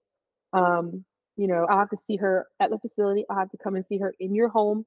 Um, 0.53 1.05
you 1.38 1.47
know, 1.47 1.65
I 1.69 1.77
have 1.77 1.89
to 1.91 1.97
see 1.97 2.17
her 2.17 2.47
at 2.60 2.69
the 2.71 2.79
facility. 2.79 3.25
I 3.29 3.36
have 3.39 3.49
to 3.51 3.57
come 3.57 3.75
and 3.75 3.86
see 3.86 3.99
her 3.99 4.13
in 4.19 4.36
your 4.36 4.49
home, 4.49 4.86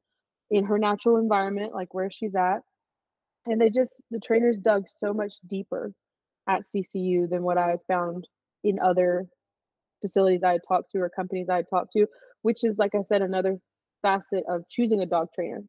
in 0.50 0.64
her 0.64 0.78
natural 0.78 1.16
environment, 1.16 1.74
like 1.74 1.94
where 1.94 2.10
she's 2.10 2.34
at." 2.34 2.60
And 3.46 3.60
they 3.60 3.70
just 3.70 4.00
the 4.10 4.20
trainers 4.20 4.58
dug 4.58 4.86
so 4.98 5.14
much 5.14 5.34
deeper 5.46 5.92
at 6.48 6.62
CCU 6.64 7.28
than 7.28 7.42
what 7.42 7.58
I 7.58 7.76
found 7.88 8.28
in 8.64 8.78
other 8.80 9.26
facilities 10.00 10.42
I 10.42 10.52
had 10.52 10.62
talked 10.66 10.90
to 10.92 10.98
or 11.00 11.08
companies 11.10 11.48
I 11.48 11.56
had 11.56 11.68
talked 11.68 11.92
to, 11.94 12.06
which 12.42 12.64
is 12.64 12.78
like 12.78 12.94
I 12.94 13.02
said, 13.02 13.22
another 13.22 13.58
facet 14.02 14.44
of 14.48 14.68
choosing 14.68 15.00
a 15.00 15.06
dog 15.06 15.28
trainer. 15.34 15.62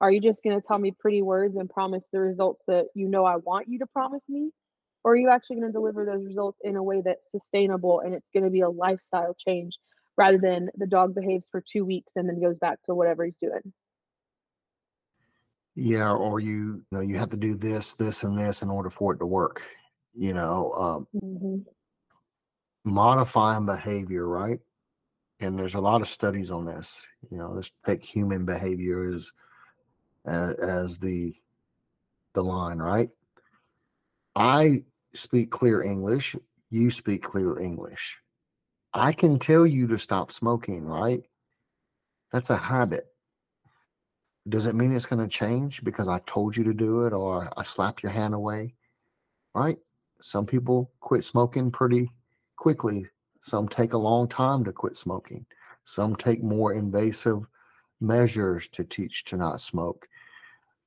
Are 0.00 0.10
you 0.10 0.20
just 0.20 0.44
going 0.44 0.60
to 0.60 0.66
tell 0.66 0.78
me 0.78 0.92
pretty 0.92 1.22
words 1.22 1.56
and 1.56 1.68
promise 1.68 2.04
the 2.12 2.20
results 2.20 2.62
that 2.68 2.86
you 2.94 3.08
know 3.08 3.24
I 3.24 3.36
want 3.36 3.68
you 3.68 3.80
to 3.80 3.86
promise 3.86 4.22
me? 4.28 4.50
Or 5.04 5.12
are 5.12 5.16
you 5.16 5.30
actually 5.30 5.56
going 5.56 5.68
to 5.68 5.72
deliver 5.72 6.04
those 6.04 6.24
results 6.24 6.58
in 6.62 6.76
a 6.76 6.82
way 6.82 7.02
that's 7.04 7.30
sustainable 7.30 8.00
and 8.00 8.14
it's 8.14 8.30
going 8.30 8.44
to 8.44 8.50
be 8.50 8.60
a 8.60 8.68
lifestyle 8.68 9.34
change 9.34 9.78
rather 10.16 10.38
than 10.38 10.68
the 10.76 10.86
dog 10.86 11.14
behaves 11.14 11.48
for 11.50 11.60
two 11.60 11.84
weeks 11.84 12.12
and 12.16 12.28
then 12.28 12.40
goes 12.40 12.58
back 12.58 12.78
to 12.86 12.94
whatever 12.94 13.24
he's 13.24 13.38
doing? 13.40 13.72
Yeah, 15.74 16.12
or 16.12 16.40
you, 16.40 16.50
you 16.50 16.84
know, 16.90 17.00
you 17.00 17.18
have 17.18 17.30
to 17.30 17.36
do 17.36 17.54
this, 17.54 17.92
this, 17.92 18.24
and 18.24 18.36
this 18.36 18.62
in 18.62 18.68
order 18.68 18.90
for 18.90 19.14
it 19.14 19.18
to 19.18 19.26
work. 19.26 19.62
You 20.12 20.34
know, 20.34 20.72
um, 20.72 21.06
mm-hmm. 21.14 21.58
modifying 22.84 23.64
behavior, 23.66 24.26
right? 24.26 24.58
And 25.40 25.58
there's 25.58 25.74
a 25.74 25.80
lot 25.80 26.00
of 26.00 26.08
studies 26.08 26.50
on 26.50 26.64
this. 26.64 27.06
You 27.30 27.38
know, 27.38 27.52
let's 27.54 27.70
take 27.86 28.04
human 28.04 28.44
behavior 28.44 29.12
as 29.14 29.30
as 30.26 30.98
the 30.98 31.34
the 32.34 32.42
line, 32.42 32.78
right? 32.78 33.08
I 34.34 34.84
speak 35.14 35.50
clear 35.50 35.82
English. 35.82 36.36
You 36.70 36.90
speak 36.90 37.22
clear 37.22 37.58
English. 37.58 38.18
I 38.92 39.12
can 39.12 39.38
tell 39.38 39.66
you 39.66 39.86
to 39.88 39.98
stop 39.98 40.32
smoking, 40.32 40.84
right? 40.84 41.22
That's 42.32 42.50
a 42.50 42.56
habit. 42.56 43.06
Does 44.48 44.66
it 44.66 44.74
mean 44.74 44.94
it's 44.94 45.06
going 45.06 45.22
to 45.22 45.28
change 45.28 45.84
because 45.84 46.08
I 46.08 46.20
told 46.26 46.56
you 46.56 46.64
to 46.64 46.74
do 46.74 47.04
it 47.04 47.12
or 47.12 47.50
I 47.56 47.64
slap 47.64 48.02
your 48.02 48.12
hand 48.12 48.34
away? 48.34 48.74
Right? 49.54 49.78
Some 50.22 50.46
people 50.46 50.90
quit 51.00 51.24
smoking 51.24 51.70
pretty 51.70 52.10
quickly 52.56 53.06
some 53.48 53.68
take 53.68 53.92
a 53.92 53.98
long 53.98 54.28
time 54.28 54.64
to 54.64 54.72
quit 54.72 54.96
smoking. 54.96 55.46
Some 55.84 56.16
take 56.16 56.42
more 56.42 56.74
invasive 56.74 57.46
measures 58.00 58.68
to 58.68 58.84
teach 58.84 59.24
to 59.24 59.36
not 59.36 59.60
smoke. 59.60 60.06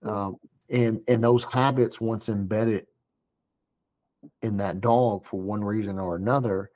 Um, 0.04 0.38
and 0.70 1.04
and 1.08 1.24
those 1.24 1.44
habits, 1.44 2.00
once 2.00 2.30
embedded 2.30 2.88
in 4.42 4.58
that 4.58 4.82
dog 4.82 5.26
for 5.26 5.42
one 5.42 5.64
reason 5.64 6.00
or 6.00 6.16
another, 6.16 6.70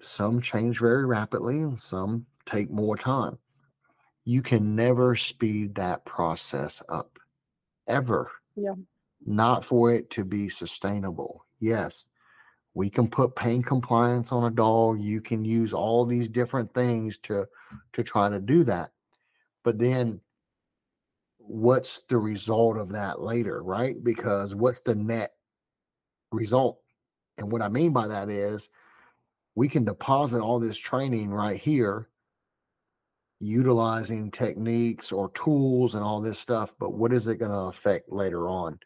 some 0.00 0.40
change 0.40 0.78
very 0.78 1.04
rapidly 1.04 1.58
and 1.58 1.78
some 1.78 2.26
take 2.46 2.70
more 2.70 2.96
time. 2.96 3.38
You 4.24 4.42
can 4.42 4.76
never 4.76 5.16
speed 5.16 5.76
that 5.76 6.04
process 6.04 6.82
up, 6.88 7.18
ever. 7.86 8.30
Yeah. 8.56 8.74
Not 9.26 9.64
for 9.64 9.92
it 9.92 10.10
to 10.10 10.24
be 10.24 10.48
sustainable. 10.48 11.44
Yes, 11.58 12.06
we 12.74 12.90
can 12.90 13.08
put 13.08 13.34
pain 13.34 13.62
compliance 13.62 14.30
on 14.32 14.44
a 14.44 14.54
dog. 14.54 15.00
You 15.00 15.20
can 15.20 15.44
use 15.44 15.72
all 15.72 16.04
these 16.04 16.28
different 16.28 16.72
things 16.74 17.16
to 17.24 17.46
to 17.94 18.02
try 18.02 18.28
to 18.28 18.38
do 18.38 18.64
that. 18.64 18.92
But 19.64 19.78
then 19.78 20.20
what's 21.38 22.02
the 22.08 22.18
result 22.18 22.76
of 22.76 22.90
that 22.90 23.20
later 23.20 23.62
right? 23.62 24.02
Because 24.02 24.54
what's 24.54 24.80
the 24.80 24.94
net 24.94 25.32
result? 26.30 26.80
And 27.38 27.50
what 27.50 27.62
i 27.62 27.68
mean 27.68 27.92
by 27.92 28.08
that 28.08 28.28
is 28.28 28.68
we 29.54 29.68
can 29.68 29.84
deposit 29.84 30.40
all 30.40 30.60
this 30.60 30.76
training 30.76 31.30
right 31.30 31.58
here 31.58 32.08
utilizing 33.40 34.30
techniques 34.30 35.12
or 35.12 35.30
tools 35.30 35.94
and 35.94 36.02
all 36.02 36.20
this 36.20 36.38
stuff 36.38 36.72
but 36.78 36.92
what 36.92 37.12
is 37.12 37.28
it 37.28 37.38
going 37.38 37.50
to 37.50 37.56
affect 37.56 38.12
later 38.12 38.48
on 38.48 38.78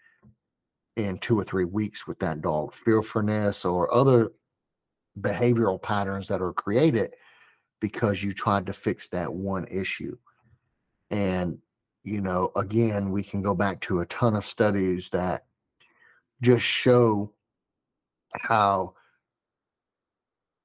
in 0.97 1.19
two 1.19 1.39
or 1.39 1.45
three 1.45 1.65
weeks 1.65 2.07
with 2.07 2.19
that 2.21 2.43
dog, 2.43 2.75
fearfulness 2.75 3.65
or 3.65 3.93
other 3.93 4.33
behavioral 5.19 5.81
patterns 5.81 6.29
that 6.29 6.43
are 6.43 6.53
created 6.53 7.15
because 7.81 8.23
you 8.23 8.33
tried 8.33 8.67
to 8.67 8.73
fix 8.73 9.09
that 9.09 9.33
one 9.33 9.67
issue. 9.67 10.17
And, 11.11 11.59
you 12.05 12.21
know, 12.21 12.53
again, 12.57 13.11
we 13.11 13.23
can 13.23 13.43
go 13.43 13.55
back 13.55 13.81
to 13.83 14.01
a 14.01 14.07
ton 14.07 14.37
of 14.37 14.45
studies 14.45 15.11
that 15.11 15.45
just 16.41 16.65
show 16.65 17.33
how 18.33 18.95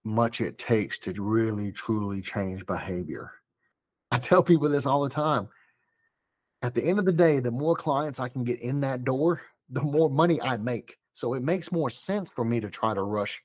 much 0.04 0.42
it 0.42 0.58
takes 0.58 1.00
to 1.00 1.22
really 1.22 1.72
truly 1.72 2.22
change 2.22 2.66
behavior. 2.66 3.32
I 4.10 4.20
tell 4.20 4.42
people 4.42 4.70
this 4.70 4.86
all 4.86 5.04
the 5.04 5.10
time. 5.10 5.50
At 6.62 6.74
the 6.74 6.84
end 6.84 6.98
of 6.98 7.06
the 7.06 7.12
day, 7.12 7.40
the 7.40 7.52
more 7.52 7.76
clients 7.76 8.20
I 8.20 8.30
can 8.30 8.44
get 8.44 8.62
in 8.62 8.82
that 8.82 9.04
door, 9.04 9.42
the 9.70 9.82
more 9.82 10.10
money 10.10 10.42
I 10.42 10.58
make. 10.58 10.98
So 11.14 11.34
it 11.34 11.44
makes 11.44 11.72
more 11.72 11.90
sense 11.90 12.32
for 12.32 12.46
me 12.46 12.60
to 12.60 12.70
try 12.70 12.94
to 12.94 13.02
rush 13.02 13.42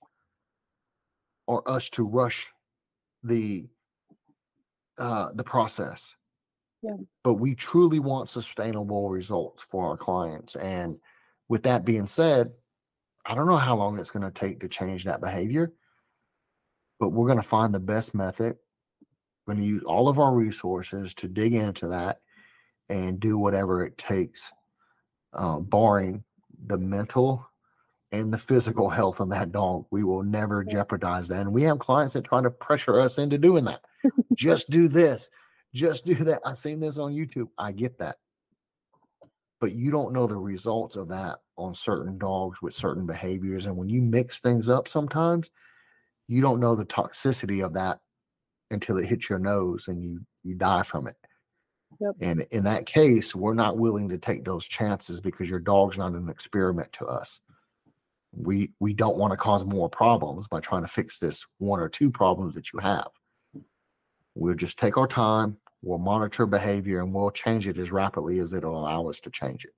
or 1.46 1.68
us 1.68 1.90
to 1.90 2.04
rush 2.04 2.52
the 3.22 3.66
uh 4.98 5.30
the 5.34 5.44
process. 5.44 6.14
Yeah. 6.82 6.96
But 7.24 7.34
we 7.34 7.54
truly 7.54 7.98
want 7.98 8.28
sustainable 8.28 9.08
results 9.08 9.62
for 9.62 9.86
our 9.86 9.96
clients. 9.96 10.56
And 10.56 10.96
with 11.48 11.62
that 11.64 11.84
being 11.84 12.06
said, 12.06 12.52
I 13.24 13.34
don't 13.34 13.46
know 13.46 13.56
how 13.56 13.76
long 13.76 13.98
it's 13.98 14.10
going 14.10 14.24
to 14.24 14.32
take 14.32 14.60
to 14.60 14.68
change 14.68 15.04
that 15.04 15.20
behavior, 15.20 15.72
but 16.98 17.10
we're 17.10 17.26
going 17.26 17.40
to 17.40 17.42
find 17.42 17.72
the 17.72 17.80
best 17.80 18.14
method. 18.14 18.56
We're 19.46 19.54
going 19.54 19.64
to 19.64 19.68
use 19.68 19.84
all 19.84 20.08
of 20.08 20.18
our 20.18 20.34
resources 20.34 21.14
to 21.14 21.28
dig 21.28 21.54
into 21.54 21.88
that 21.88 22.18
and 22.88 23.20
do 23.20 23.38
whatever 23.38 23.84
it 23.84 23.96
takes 23.96 24.50
uh, 25.32 25.58
barring 25.58 26.24
the 26.66 26.78
mental 26.78 27.46
and 28.12 28.32
the 28.32 28.38
physical 28.38 28.90
health 28.90 29.20
of 29.20 29.30
that 29.30 29.52
dog. 29.52 29.86
We 29.90 30.04
will 30.04 30.22
never 30.22 30.62
jeopardize 30.62 31.28
that. 31.28 31.40
And 31.40 31.52
we 31.52 31.62
have 31.62 31.78
clients 31.78 32.14
that 32.14 32.24
try 32.24 32.42
to 32.42 32.50
pressure 32.50 33.00
us 33.00 33.18
into 33.18 33.38
doing 33.38 33.64
that. 33.64 33.82
just 34.34 34.70
do 34.70 34.88
this, 34.88 35.30
just 35.74 36.04
do 36.04 36.14
that. 36.14 36.42
I've 36.44 36.58
seen 36.58 36.80
this 36.80 36.98
on 36.98 37.14
YouTube. 37.14 37.48
I 37.58 37.72
get 37.72 37.98
that. 37.98 38.16
But 39.60 39.72
you 39.72 39.90
don't 39.90 40.12
know 40.12 40.26
the 40.26 40.36
results 40.36 40.96
of 40.96 41.08
that 41.08 41.38
on 41.56 41.74
certain 41.74 42.18
dogs 42.18 42.60
with 42.60 42.74
certain 42.74 43.06
behaviors. 43.06 43.66
And 43.66 43.76
when 43.76 43.88
you 43.88 44.02
mix 44.02 44.40
things 44.40 44.68
up 44.68 44.88
sometimes, 44.88 45.50
you 46.28 46.40
don't 46.40 46.60
know 46.60 46.74
the 46.74 46.84
toxicity 46.84 47.64
of 47.64 47.74
that 47.74 48.00
until 48.70 48.98
it 48.98 49.06
hits 49.06 49.28
your 49.28 49.38
nose 49.38 49.86
and 49.88 50.02
you 50.02 50.20
you 50.42 50.54
die 50.54 50.82
from 50.82 51.06
it. 51.06 51.16
Yep. 52.02 52.16
And 52.20 52.46
in 52.50 52.64
that 52.64 52.86
case, 52.86 53.32
we're 53.32 53.54
not 53.54 53.78
willing 53.78 54.08
to 54.08 54.18
take 54.18 54.44
those 54.44 54.66
chances 54.66 55.20
because 55.20 55.48
your 55.48 55.60
dog's 55.60 55.98
not 55.98 56.14
an 56.14 56.28
experiment 56.28 56.92
to 56.94 57.06
us. 57.06 57.40
We 58.32 58.72
we 58.80 58.92
don't 58.92 59.18
want 59.18 59.32
to 59.32 59.36
cause 59.36 59.64
more 59.64 59.88
problems 59.88 60.48
by 60.48 60.58
trying 60.58 60.82
to 60.82 60.88
fix 60.88 61.18
this 61.18 61.46
one 61.58 61.78
or 61.78 61.88
two 61.88 62.10
problems 62.10 62.56
that 62.56 62.72
you 62.72 62.80
have. 62.80 63.08
We'll 64.34 64.54
just 64.54 64.78
take 64.78 64.96
our 64.96 65.06
time, 65.06 65.58
we'll 65.82 65.98
monitor 65.98 66.44
behavior, 66.46 67.00
and 67.00 67.14
we'll 67.14 67.30
change 67.30 67.68
it 67.68 67.78
as 67.78 67.92
rapidly 67.92 68.40
as 68.40 68.52
it'll 68.52 68.76
allow 68.76 69.06
us 69.08 69.20
to 69.20 69.30
change 69.30 69.64
it. 69.64 69.74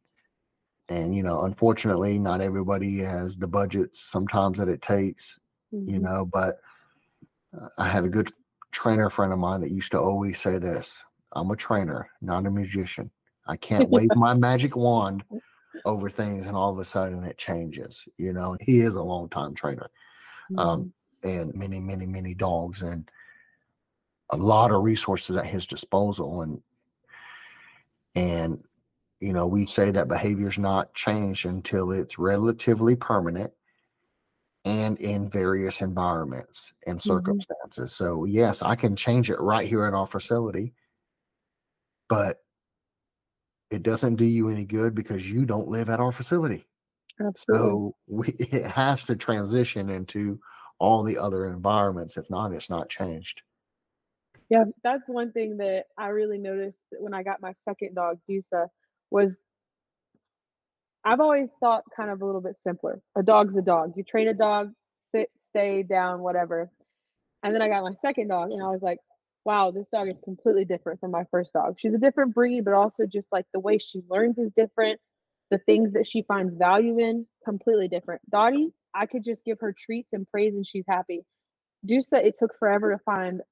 And 0.88 1.14
you 1.14 1.22
know, 1.22 1.42
unfortunately, 1.42 2.18
not 2.18 2.40
everybody 2.40 3.00
has 3.00 3.36
the 3.36 3.48
budgets 3.48 4.00
sometimes 4.00 4.58
that 4.58 4.68
it 4.68 4.80
takes, 4.80 5.38
mm-hmm. 5.74 5.90
you 5.90 5.98
know, 5.98 6.24
but 6.24 6.56
uh, 7.54 7.68
I 7.76 7.88
had 7.88 8.04
a 8.04 8.08
good 8.08 8.30
trainer 8.72 9.10
friend 9.10 9.32
of 9.32 9.38
mine 9.38 9.60
that 9.60 9.72
used 9.72 9.92
to 9.92 10.00
always 10.00 10.40
say 10.40 10.58
this 10.58 10.96
I'm 11.34 11.50
a 11.50 11.56
trainer, 11.56 12.08
not 12.20 12.46
a 12.46 12.50
magician. 12.50 13.10
I 13.46 13.56
can't 13.68 13.90
wave 13.90 14.10
my 14.14 14.34
magic 14.34 14.76
wand 14.76 15.24
over 15.84 16.08
things 16.08 16.46
and 16.46 16.56
all 16.56 16.70
of 16.70 16.78
a 16.78 16.84
sudden 16.84 17.24
it 17.24 17.36
changes. 17.38 18.06
You 18.16 18.32
know, 18.32 18.56
he 18.60 18.80
is 18.80 18.94
a 18.94 19.02
long 19.02 19.28
time 19.28 19.54
trainer. 19.54 19.90
Um, 20.58 20.92
mm-hmm. 21.24 21.28
and 21.28 21.54
many, 21.54 21.80
many, 21.80 22.06
many 22.06 22.34
dogs. 22.34 22.82
And 22.82 23.10
a 24.30 24.36
lot 24.36 24.70
of 24.70 24.82
resources 24.82 25.36
at 25.36 25.46
his 25.46 25.66
disposal 25.66 26.42
and 26.42 26.60
and 28.14 28.62
you 29.20 29.32
know 29.32 29.46
we 29.46 29.66
say 29.66 29.90
that 29.90 30.08
behavior 30.08 30.48
is 30.48 30.58
not 30.58 30.94
changed 30.94 31.46
until 31.46 31.92
it's 31.92 32.18
relatively 32.18 32.96
permanent 32.96 33.52
and 34.64 34.98
in 34.98 35.28
various 35.28 35.80
environments 35.80 36.72
and 36.86 36.98
Mm-hmm. 36.98 37.08
circumstances 37.08 37.92
so 37.92 38.24
yes 38.24 38.62
i 38.62 38.74
can 38.74 38.96
change 38.96 39.30
it 39.30 39.40
right 39.40 39.68
here 39.68 39.84
at 39.84 39.94
our 39.94 40.06
facility 40.06 40.72
but 42.08 42.38
it 43.70 43.82
doesn't 43.82 44.16
do 44.16 44.24
you 44.24 44.48
any 44.48 44.64
good 44.64 44.94
because 44.94 45.28
you 45.28 45.44
don't 45.44 45.68
live 45.68 45.90
at 45.90 46.00
our 46.00 46.12
facility 46.12 46.66
Absolutely. 47.20 47.68
so 47.68 47.96
we, 48.06 48.28
it 48.38 48.66
has 48.66 49.04
to 49.04 49.16
transition 49.16 49.90
into 49.90 50.38
all 50.78 51.02
the 51.02 51.18
other 51.18 51.46
environments 51.46 52.16
if 52.16 52.28
not 52.30 52.52
it's 52.52 52.70
not 52.70 52.88
changed 52.88 53.42
Yeah, 54.50 54.64
that's 54.82 55.08
one 55.08 55.32
thing 55.32 55.56
that 55.58 55.84
I 55.96 56.08
really 56.08 56.38
noticed 56.38 56.78
when 56.98 57.14
I 57.14 57.22
got 57.22 57.40
my 57.40 57.52
second 57.64 57.94
dog, 57.94 58.18
Dusa, 58.28 58.68
was 59.10 59.34
I've 61.04 61.20
always 61.20 61.48
thought 61.60 61.84
kind 61.96 62.10
of 62.10 62.22
a 62.22 62.26
little 62.26 62.40
bit 62.40 62.58
simpler. 62.58 63.00
A 63.16 63.22
dog's 63.22 63.56
a 63.56 63.62
dog. 63.62 63.94
You 63.96 64.04
train 64.04 64.28
a 64.28 64.34
dog, 64.34 64.72
sit, 65.12 65.30
stay 65.50 65.82
down, 65.82 66.20
whatever. 66.20 66.70
And 67.42 67.54
then 67.54 67.62
I 67.62 67.68
got 67.68 67.82
my 67.82 67.92
second 68.00 68.28
dog, 68.28 68.50
and 68.50 68.62
I 68.62 68.68
was 68.68 68.80
like, 68.82 68.98
wow, 69.44 69.70
this 69.70 69.88
dog 69.88 70.08
is 70.08 70.16
completely 70.24 70.64
different 70.64 71.00
from 71.00 71.10
my 71.10 71.24
first 71.30 71.52
dog. 71.52 71.76
She's 71.78 71.94
a 71.94 71.98
different 71.98 72.34
breed, 72.34 72.64
but 72.64 72.74
also 72.74 73.06
just 73.06 73.28
like 73.32 73.46
the 73.52 73.60
way 73.60 73.78
she 73.78 74.02
learns 74.08 74.38
is 74.38 74.50
different. 74.56 75.00
The 75.50 75.58
things 75.58 75.92
that 75.92 76.06
she 76.06 76.22
finds 76.22 76.56
value 76.56 76.98
in, 76.98 77.26
completely 77.44 77.88
different. 77.88 78.22
Dottie, 78.30 78.70
I 78.94 79.06
could 79.06 79.24
just 79.24 79.44
give 79.44 79.60
her 79.60 79.74
treats 79.78 80.12
and 80.12 80.28
praise, 80.30 80.54
and 80.54 80.66
she's 80.66 80.84
happy. 80.88 81.22
Dusa, 81.86 82.24
it 82.24 82.36
took 82.38 82.58
forever 82.58 82.92
to 82.92 82.98
find 83.04 83.42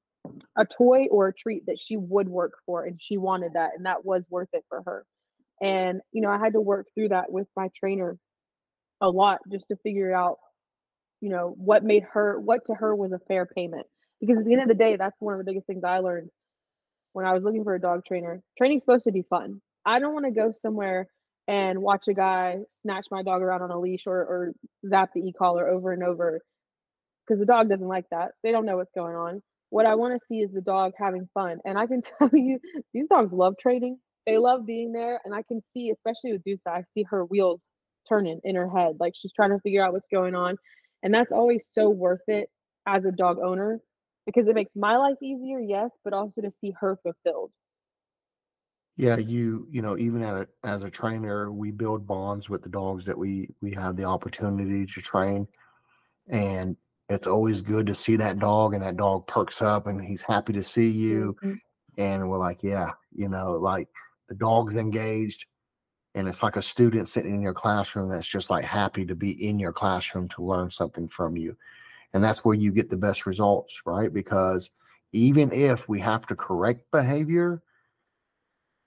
a 0.57 0.65
toy 0.65 1.07
or 1.11 1.29
a 1.29 1.35
treat 1.35 1.67
that 1.67 1.79
she 1.79 1.97
would 1.97 2.29
work 2.29 2.53
for 2.67 2.85
and 2.85 3.01
she 3.01 3.17
wanted 3.17 3.55
that 3.55 3.71
and 3.77 3.87
that 3.87 4.05
was 4.05 4.27
worth 4.31 4.49
it 4.53 4.65
for 4.69 4.83
her 4.83 5.05
and 5.61 6.01
you 6.13 6.21
know 6.21 6.31
i 6.31 6.39
had 6.39 6.53
to 6.53 6.61
work 6.61 6.87
through 6.95 7.09
that 7.09 7.31
with 7.31 7.47
my 7.57 7.69
trainer 7.75 8.17
a 9.01 9.09
lot 9.09 9.41
just 9.51 9.69
to 9.69 9.77
figure 9.77 10.15
out 10.15 10.39
you 11.21 11.29
know 11.29 11.55
what 11.57 11.85
made 11.85 12.05
her 12.13 12.39
what 12.39 12.65
to 12.67 12.75
her 12.75 12.95
was 12.95 13.13
a 13.13 13.19
fair 13.27 13.47
payment 13.47 13.87
because 14.23 14.39
at 14.39 14.47
the 14.47 14.55
end 14.55 14.63
of 14.63 14.69
the 14.69 14.75
day 14.75 14.97
that's 14.97 15.21
one 15.21 15.35
of 15.35 15.39
the 15.39 15.45
biggest 15.45 15.67
things 15.67 15.85
i 15.85 15.99
learned 15.99 16.31
when 17.13 17.27
i 17.27 17.35
was 17.35 17.45
looking 17.45 17.65
for 17.65 17.75
a 17.75 17.81
dog 17.83 18.03
trainer 18.09 18.43
training's 18.59 18.83
supposed 18.83 19.05
to 19.05 19.13
be 19.13 19.25
fun 19.29 19.61
i 19.87 19.99
don't 19.99 20.15
want 20.15 20.25
to 20.27 20.33
go 20.33 20.53
somewhere 20.55 21.09
and 21.49 21.79
watch 21.83 22.09
a 22.09 22.15
guy 22.15 22.59
snatch 22.83 23.07
my 23.11 23.23
dog 23.23 23.43
around 23.43 23.63
on 23.63 23.73
a 23.73 23.81
leash 23.81 24.07
or, 24.07 24.17
or 24.17 24.53
zap 24.89 25.11
the 25.15 25.21
e-collar 25.21 25.69
over 25.69 25.93
and 25.93 26.05
over 26.05 26.41
because 27.27 27.41
the 27.41 27.47
dog 27.47 27.69
doesn't 27.69 27.89
like 27.89 28.07
that 28.11 28.33
they 28.43 28.53
don't 28.53 28.67
know 28.67 28.79
what's 28.79 28.95
going 28.97 29.17
on 29.17 29.43
what 29.73 29.87
I 29.87 29.95
want 29.95 30.21
to 30.21 30.27
see 30.27 30.41
is 30.43 30.53
the 30.53 30.61
dog 30.61 30.93
having 30.99 31.29
fun. 31.33 31.59
And 31.65 31.79
I 31.79 31.87
can 31.87 32.03
tell 32.19 32.31
you, 32.33 32.61
these 32.93 33.09
dogs 33.09 33.33
love 33.33 33.55
training. 33.59 33.99
They 34.27 34.39
love 34.39 34.67
being 34.67 34.93
there. 34.93 35.21
And 35.25 35.35
I 35.35 35.43
can 35.43 35.61
see, 35.73 35.91
especially 35.91 36.33
with 36.33 36.45
Dusa, 36.45 36.69
I 36.69 36.83
see 36.95 37.05
her 37.11 37.25
wheels 37.25 37.63
turning 38.07 38.41
in 38.45 38.55
her 38.55 38.69
head. 38.69 38.97
Like 39.01 39.15
she's 39.17 39.33
trying 39.33 39.51
to 39.51 39.59
figure 39.61 39.85
out 39.85 39.95
what's 39.95 40.09
going 40.13 40.35
on. 40.35 40.57
And 41.03 41.13
that's 41.13 41.33
always 41.33 41.69
so 41.73 41.89
worth 41.89 42.21
it 42.29 42.51
as 42.87 43.07
a 43.07 43.13
dog 43.13 43.39
owner 43.43 43.81
because 44.27 44.47
it 44.47 44.55
makes 44.55 44.75
my 44.77 44.97
life 44.97 45.17
easier, 45.23 45.59
yes, 45.61 45.99
but 46.05 46.13
also 46.13 46.41
to 46.43 46.51
see 46.51 46.73
her 46.81 46.97
fulfilled. 47.03 47.53
Yeah, 48.97 49.17
you 49.17 49.67
you 49.71 49.81
know, 49.81 49.97
even 49.97 50.23
at 50.23 50.35
a, 50.37 50.49
as 50.65 50.83
a 50.83 50.91
trainer, 50.91 51.51
we 51.51 51.71
build 51.71 52.07
bonds 52.07 52.51
with 52.51 52.63
the 52.63 52.69
dogs 52.69 53.05
that 53.07 53.17
we 53.17 53.49
we 53.63 53.73
have 53.73 53.97
the 53.97 54.05
opportunity 54.05 54.85
to 54.87 55.01
train, 55.01 55.49
and 56.29 56.77
it's 57.09 57.27
always 57.27 57.63
good 57.63 57.87
to 57.89 57.95
see 57.95 58.17
that 58.17 58.39
dog, 58.39 58.75
and 58.75 58.83
that 58.83 58.97
dog 58.99 59.27
perks 59.27 59.63
up, 59.63 59.87
and 59.87 60.03
he's 60.05 60.23
happy 60.23 60.53
to 60.55 60.63
see 60.63 60.91
you, 60.91 61.37
Mhm. 61.43 61.59
and 61.99 62.29
we're 62.31 62.39
like, 62.39 62.63
yeah, 62.63 62.93
you 63.13 63.29
know, 63.29 63.53
like 63.53 63.89
the 64.29 64.35
dog's 64.35 64.77
engaged, 64.77 65.47
and 66.15 66.29
it's 66.29 66.43
like 66.43 66.57
a 66.57 66.63
student 66.63 67.09
sitting 67.09 67.35
in 67.35 67.43
your 67.43 67.55
classroom 67.55 68.11
that's 68.11 68.27
just 68.29 68.51
like 68.51 68.65
happy 68.65 69.07
to 69.07 69.15
be 69.17 69.33
in 69.49 69.59
your 69.59 69.73
classroom 69.73 70.29
to 70.31 70.45
learn 70.45 70.71
something 70.71 71.09
from 71.09 71.37
you, 71.37 71.57
and 72.13 72.23
that's 72.23 72.45
where 72.45 72.55
you 72.55 72.73
get 72.73 72.91
the 72.91 72.97
best 72.97 73.27
results, 73.27 73.83
right? 73.87 74.13
Because 74.13 74.71
even 75.13 75.53
if 75.53 75.89
we 75.89 76.01
have 76.01 76.27
to 76.27 76.35
correct 76.37 76.91
behavior 76.91 77.63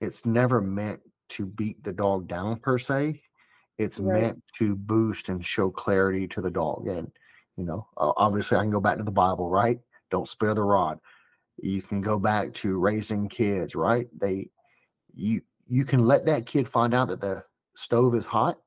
it's 0.02 0.26
never 0.26 0.62
meant 0.62 1.00
to 1.30 1.46
beat 1.46 1.84
the 1.84 1.94
dog 1.94 2.28
down 2.28 2.58
per 2.58 2.78
se. 2.78 3.22
It's 3.78 4.00
Right. 4.00 4.22
meant 4.22 4.44
to 4.58 4.76
boost 4.76 5.30
and 5.30 5.44
show 5.46 5.70
clarity 5.70 6.28
to 6.30 6.42
the 6.42 6.52
dog. 6.52 6.88
And, 6.88 7.12
you 7.58 7.66
know, 7.66 7.88
obviously 7.98 8.58
I 8.58 8.62
can 8.62 8.72
go 8.72 8.80
back 8.80 8.98
to 8.98 9.04
the 9.04 9.12
Bible, 9.12 9.50
right? 9.50 9.80
Don't 10.12 10.28
spare 10.28 10.54
the 10.54 10.64
rod. 10.64 11.00
You 11.58 11.82
can 11.82 12.02
go 12.02 12.20
back 12.20 12.54
to 12.56 12.78
raising 12.78 13.30
kids, 13.30 13.76
right? 13.76 14.08
They, 14.18 14.50
you, 15.14 15.42
you 15.68 15.86
can 15.86 16.06
let 16.06 16.26
that 16.26 16.46
kid 16.46 16.68
find 16.68 16.94
out 16.94 17.08
that 17.08 17.22
the 17.22 17.44
stove 17.76 18.16
is 18.16 18.26
hot, 18.26 18.60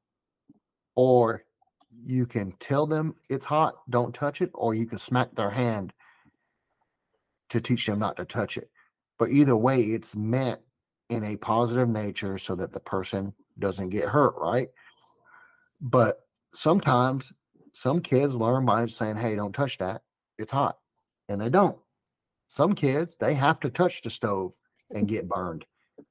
or 0.96 1.44
you 2.04 2.26
can 2.26 2.52
tell 2.60 2.86
them 2.86 3.14
it's 3.28 3.44
hot, 3.44 3.74
don't 3.90 4.14
touch 4.14 4.40
it, 4.40 4.50
or 4.54 4.74
you 4.74 4.86
can 4.86 4.98
smack 4.98 5.34
their 5.34 5.50
hand 5.50 5.92
to 7.50 7.60
teach 7.60 7.86
them 7.86 7.98
not 7.98 8.16
to 8.16 8.24
touch 8.24 8.56
it. 8.56 8.70
But 9.18 9.30
either 9.30 9.56
way, 9.56 9.80
it's 9.80 10.14
meant 10.14 10.60
in 11.10 11.24
a 11.24 11.36
positive 11.36 11.88
nature 11.88 12.38
so 12.38 12.54
that 12.56 12.72
the 12.72 12.80
person 12.80 13.32
doesn't 13.58 13.88
get 13.88 14.08
hurt, 14.08 14.34
right? 14.36 14.68
But 15.80 16.20
sometimes 16.52 17.32
some 17.72 18.00
kids 18.00 18.34
learn 18.34 18.64
by 18.66 18.86
saying, 18.86 19.16
Hey, 19.16 19.36
don't 19.36 19.54
touch 19.54 19.78
that. 19.78 20.02
It's 20.38 20.52
hot. 20.52 20.78
And 21.28 21.40
they 21.40 21.48
don't. 21.48 21.76
Some 22.48 22.74
kids, 22.74 23.16
they 23.16 23.34
have 23.34 23.60
to 23.60 23.70
touch 23.70 24.02
the 24.02 24.10
stove 24.10 24.52
and 24.90 25.08
get 25.08 25.28
burned 25.28 25.64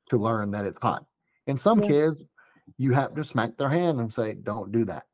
to 0.10 0.18
learn 0.18 0.52
that 0.52 0.66
it's 0.66 0.80
hot. 0.80 1.06
And 1.48 1.60
some 1.60 1.82
Yeah. 1.82 1.88
kids, 1.88 2.24
you 2.78 2.94
have 2.94 3.16
to 3.16 3.24
smack 3.24 3.58
their 3.58 3.70
hand 3.70 4.00
and 4.00 4.12
say, 4.12 4.34
Don't 4.34 4.72
do 4.72 4.86
that. 4.86 5.06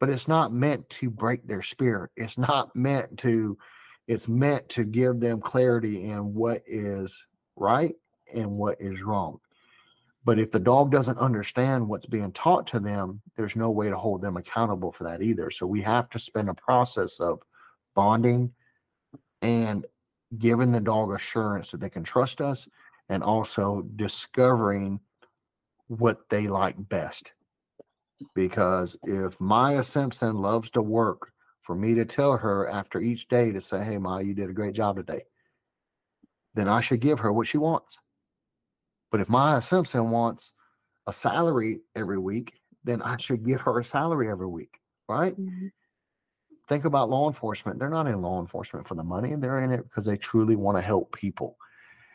But 0.00 0.10
it's 0.10 0.28
not 0.28 0.52
meant 0.52 0.88
to 0.90 1.10
break 1.10 1.46
their 1.46 1.62
spirit. 1.62 2.10
It's 2.16 2.38
not 2.38 2.74
meant 2.76 3.18
to, 3.18 3.58
it's 4.06 4.28
meant 4.28 4.68
to 4.70 4.84
give 4.84 5.20
them 5.20 5.40
clarity 5.40 6.10
in 6.10 6.34
what 6.34 6.62
is 6.66 7.26
right 7.56 7.94
and 8.32 8.52
what 8.52 8.80
is 8.80 9.02
wrong. 9.02 9.40
But 10.24 10.38
if 10.38 10.50
the 10.50 10.60
dog 10.60 10.92
doesn't 10.92 11.18
understand 11.18 11.88
what's 11.88 12.06
being 12.06 12.32
taught 12.32 12.66
to 12.68 12.80
them, 12.80 13.22
there's 13.36 13.56
no 13.56 13.70
way 13.70 13.88
to 13.88 13.96
hold 13.96 14.20
them 14.20 14.36
accountable 14.36 14.92
for 14.92 15.04
that 15.04 15.22
either. 15.22 15.50
So 15.50 15.66
we 15.66 15.80
have 15.82 16.10
to 16.10 16.18
spend 16.18 16.50
a 16.50 16.54
process 16.54 17.18
of 17.18 17.40
bonding 17.94 18.52
and 19.40 19.86
giving 20.36 20.72
the 20.72 20.80
dog 20.80 21.12
assurance 21.12 21.70
that 21.70 21.80
they 21.80 21.88
can 21.88 22.04
trust 22.04 22.40
us 22.40 22.68
and 23.08 23.22
also 23.22 23.82
discovering 23.96 25.00
what 25.86 26.28
they 26.28 26.46
like 26.46 26.76
best. 26.78 27.32
Because 28.34 28.96
if 29.04 29.40
Mia 29.40 29.82
Simpson 29.82 30.36
loves 30.36 30.70
to 30.70 30.82
work, 30.82 31.32
for 31.62 31.74
me 31.74 31.94
to 31.94 32.06
tell 32.06 32.34
her 32.34 32.66
after 32.66 32.98
each 32.98 33.28
day 33.28 33.52
to 33.52 33.60
say, 33.60 33.84
Hey, 33.84 33.98
Mia, 33.98 34.22
you 34.22 34.32
did 34.32 34.48
a 34.48 34.54
great 34.54 34.74
job 34.74 34.96
today, 34.96 35.24
then 36.54 36.66
I 36.66 36.80
should 36.80 37.00
give 37.00 37.18
her 37.18 37.30
what 37.30 37.46
she 37.46 37.58
wants. 37.58 37.98
But 39.12 39.20
if 39.20 39.28
Mia 39.28 39.60
Simpson 39.60 40.08
wants 40.08 40.54
a 41.06 41.12
salary 41.12 41.80
every 41.94 42.18
week, 42.18 42.54
then 42.84 43.02
I 43.02 43.18
should 43.18 43.44
give 43.44 43.60
her 43.60 43.78
a 43.78 43.84
salary 43.84 44.30
every 44.30 44.46
week, 44.46 44.80
right? 45.08 45.38
Mhm. 45.38 45.70
Think 46.68 46.86
about 46.86 47.10
law 47.10 47.28
enforcement. 47.28 47.78
They're 47.78 47.90
not 47.90 48.06
in 48.06 48.22
law 48.22 48.40
enforcement 48.40 48.88
for 48.88 48.94
the 48.94 49.04
money, 49.04 49.34
they're 49.36 49.62
in 49.62 49.70
it 49.70 49.84
because 49.84 50.06
they 50.06 50.16
truly 50.16 50.56
want 50.56 50.78
to 50.78 50.82
help 50.82 51.12
people. 51.12 51.58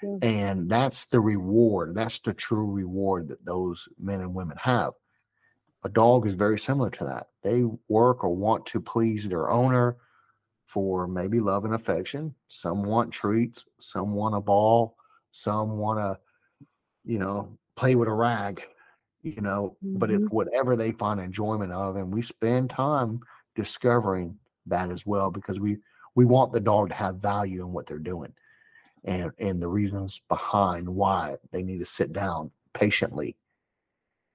Yeah. 0.01 0.17
And 0.23 0.69
that's 0.69 1.05
the 1.05 1.19
reward. 1.19 1.93
That's 1.93 2.19
the 2.19 2.33
true 2.33 2.71
reward 2.71 3.27
that 3.27 3.45
those 3.45 3.87
men 3.99 4.21
and 4.21 4.33
women 4.33 4.57
have. 4.57 4.93
A 5.83 5.89
dog 5.89 6.27
is 6.27 6.33
very 6.33 6.57
similar 6.57 6.89
to 6.91 7.03
that. 7.05 7.27
They 7.41 7.63
work 7.89 8.23
or 8.23 8.35
want 8.35 8.65
to 8.67 8.79
please 8.79 9.27
their 9.27 9.49
owner 9.49 9.97
for 10.65 11.07
maybe 11.07 11.39
love 11.39 11.65
and 11.65 11.75
affection. 11.75 12.33
Some 12.47 12.83
want 12.83 13.11
treats, 13.11 13.65
some 13.79 14.13
want 14.13 14.35
a 14.35 14.41
ball, 14.41 14.95
some 15.31 15.77
want 15.77 15.99
to, 15.99 16.67
you 17.03 17.19
know, 17.19 17.57
play 17.75 17.95
with 17.95 18.07
a 18.07 18.13
rag, 18.13 18.63
you 19.23 19.41
know, 19.41 19.75
but 19.81 20.09
it's 20.09 20.25
mm-hmm. 20.25 20.35
whatever 20.35 20.75
they 20.75 20.91
find 20.91 21.19
enjoyment 21.19 21.71
of. 21.71 21.97
And 21.97 22.13
we 22.13 22.21
spend 22.21 22.69
time 22.69 23.19
discovering 23.55 24.37
that 24.67 24.89
as 24.89 25.05
well 25.05 25.31
because 25.31 25.59
we 25.59 25.77
we 26.15 26.25
want 26.25 26.53
the 26.53 26.59
dog 26.59 26.89
to 26.89 26.95
have 26.95 27.15
value 27.15 27.61
in 27.61 27.73
what 27.73 27.85
they're 27.85 27.99
doing 27.99 28.33
and 29.03 29.31
and 29.37 29.61
the 29.61 29.67
reasons 29.67 30.21
behind 30.29 30.87
why 30.87 31.35
they 31.51 31.63
need 31.63 31.79
to 31.79 31.85
sit 31.85 32.13
down 32.13 32.51
patiently 32.73 33.35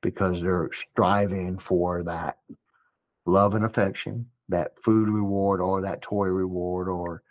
because 0.02 0.40
they're 0.40 0.70
striving 0.72 1.58
for 1.58 2.02
that 2.04 2.38
love 3.26 3.54
and 3.54 3.64
affection, 3.64 4.26
that 4.48 4.72
food 4.82 5.08
reward 5.08 5.60
or 5.60 5.82
that 5.82 6.02
toy 6.02 6.26
reward 6.26 6.88
or 6.88 7.22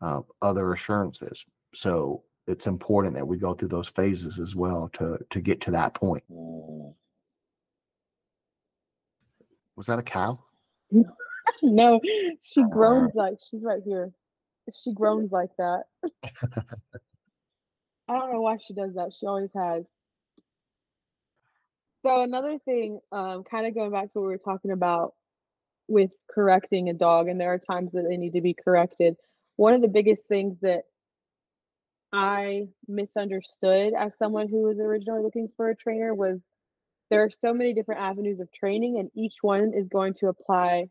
uh, 0.00 0.20
other 0.40 0.72
assurances. 0.72 1.44
So 1.74 2.24
it's 2.46 2.66
important 2.66 3.14
that 3.14 3.26
we 3.26 3.38
go 3.38 3.54
through 3.54 3.68
those 3.68 3.88
phases 3.88 4.38
as 4.38 4.54
well 4.54 4.90
to 4.94 5.18
to 5.30 5.40
get 5.40 5.60
to 5.62 5.70
that 5.72 5.94
point. 5.94 6.24
Was 9.76 9.86
that 9.86 9.98
a 9.98 10.02
cow? 10.02 10.38
no, 11.62 12.00
she 12.42 12.62
groans 12.70 13.12
like 13.14 13.38
she's 13.50 13.62
right 13.62 13.82
here. 13.84 14.12
she 14.82 14.92
groans 14.92 15.32
like 15.32 15.50
that. 15.58 15.84
I 18.08 18.18
don't 18.18 18.32
know 18.32 18.40
why 18.40 18.58
she 18.66 18.74
does 18.74 18.94
that. 18.94 19.12
She 19.18 19.26
always 19.26 19.50
has. 19.54 19.84
So 22.02 22.22
another 22.22 22.58
thing, 22.64 23.00
um, 23.12 23.44
kind 23.44 23.66
of 23.66 23.74
going 23.74 23.92
back 23.92 24.12
to 24.12 24.18
what 24.18 24.22
we 24.22 24.32
were 24.32 24.38
talking 24.38 24.72
about 24.72 25.14
with 25.88 26.10
correcting 26.30 26.88
a 26.88 26.94
dog, 26.94 27.28
and 27.28 27.40
there 27.40 27.52
are 27.52 27.58
times 27.58 27.92
that 27.92 28.06
they 28.08 28.16
need 28.16 28.32
to 28.32 28.40
be 28.40 28.54
corrected. 28.54 29.16
One 29.56 29.74
of 29.74 29.82
the 29.82 29.88
biggest 29.88 30.26
things 30.26 30.58
that 30.62 30.82
I 32.12 32.68
misunderstood 32.88 33.94
as 33.96 34.16
someone 34.18 34.48
who 34.48 34.62
was 34.62 34.78
originally 34.78 35.22
looking 35.22 35.48
for 35.56 35.70
a 35.70 35.76
trainer 35.76 36.14
was 36.14 36.40
there 37.10 37.22
are 37.22 37.30
so 37.30 37.54
many 37.54 37.72
different 37.72 38.00
avenues 38.00 38.40
of 38.40 38.52
training, 38.52 38.98
and 38.98 39.10
each 39.14 39.36
one 39.42 39.72
is 39.74 39.88
going 39.88 40.14
to 40.14 40.28
apply, 40.28 40.86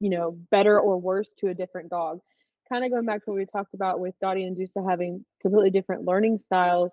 you 0.00 0.10
know, 0.10 0.38
better 0.50 0.80
or 0.80 0.98
worse 0.98 1.32
to 1.38 1.48
a 1.48 1.54
different 1.54 1.90
dog. 1.90 2.20
Kind 2.68 2.84
of 2.84 2.90
going 2.90 3.04
back 3.04 3.24
to 3.24 3.30
what 3.30 3.38
we 3.38 3.46
talked 3.46 3.74
about 3.74 4.00
with 4.00 4.14
Dottie 4.20 4.44
and 4.44 4.56
Dusa 4.56 4.88
having 4.88 5.24
completely 5.42 5.70
different 5.70 6.04
learning 6.04 6.38
styles. 6.38 6.92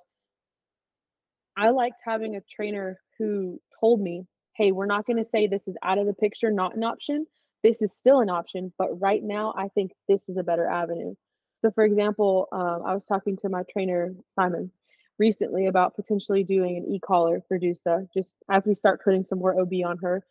I 1.57 1.69
liked 1.69 2.01
having 2.03 2.35
a 2.35 2.41
trainer 2.41 2.99
who 3.17 3.59
told 3.79 4.01
me, 4.01 4.25
hey, 4.55 4.71
we're 4.71 4.85
not 4.85 5.05
going 5.05 5.17
to 5.23 5.29
say 5.29 5.47
this 5.47 5.67
is 5.67 5.75
out 5.83 5.97
of 5.97 6.05
the 6.05 6.13
picture, 6.13 6.51
not 6.51 6.75
an 6.75 6.83
option. 6.83 7.25
This 7.63 7.81
is 7.81 7.93
still 7.93 8.19
an 8.19 8.29
option, 8.29 8.73
but 8.77 9.01
right 9.01 9.23
now 9.23 9.53
I 9.57 9.69
think 9.69 9.91
this 10.07 10.29
is 10.29 10.37
a 10.37 10.43
better 10.43 10.67
avenue. 10.67 11.15
So, 11.61 11.71
for 11.71 11.83
example, 11.83 12.47
um, 12.51 12.83
I 12.85 12.93
was 12.93 13.05
talking 13.05 13.37
to 13.37 13.49
my 13.49 13.63
trainer, 13.71 14.13
Simon, 14.35 14.71
recently 15.17 15.67
about 15.67 15.95
potentially 15.95 16.43
doing 16.43 16.77
an 16.77 16.85
e 16.93 16.99
collar 16.99 17.41
for 17.47 17.57
Dusa, 17.57 18.07
just 18.13 18.33
as 18.49 18.63
we 18.65 18.75
start 18.75 19.03
putting 19.03 19.23
some 19.23 19.39
more 19.39 19.59
OB 19.59 19.73
on 19.85 19.97
her. 19.99 20.23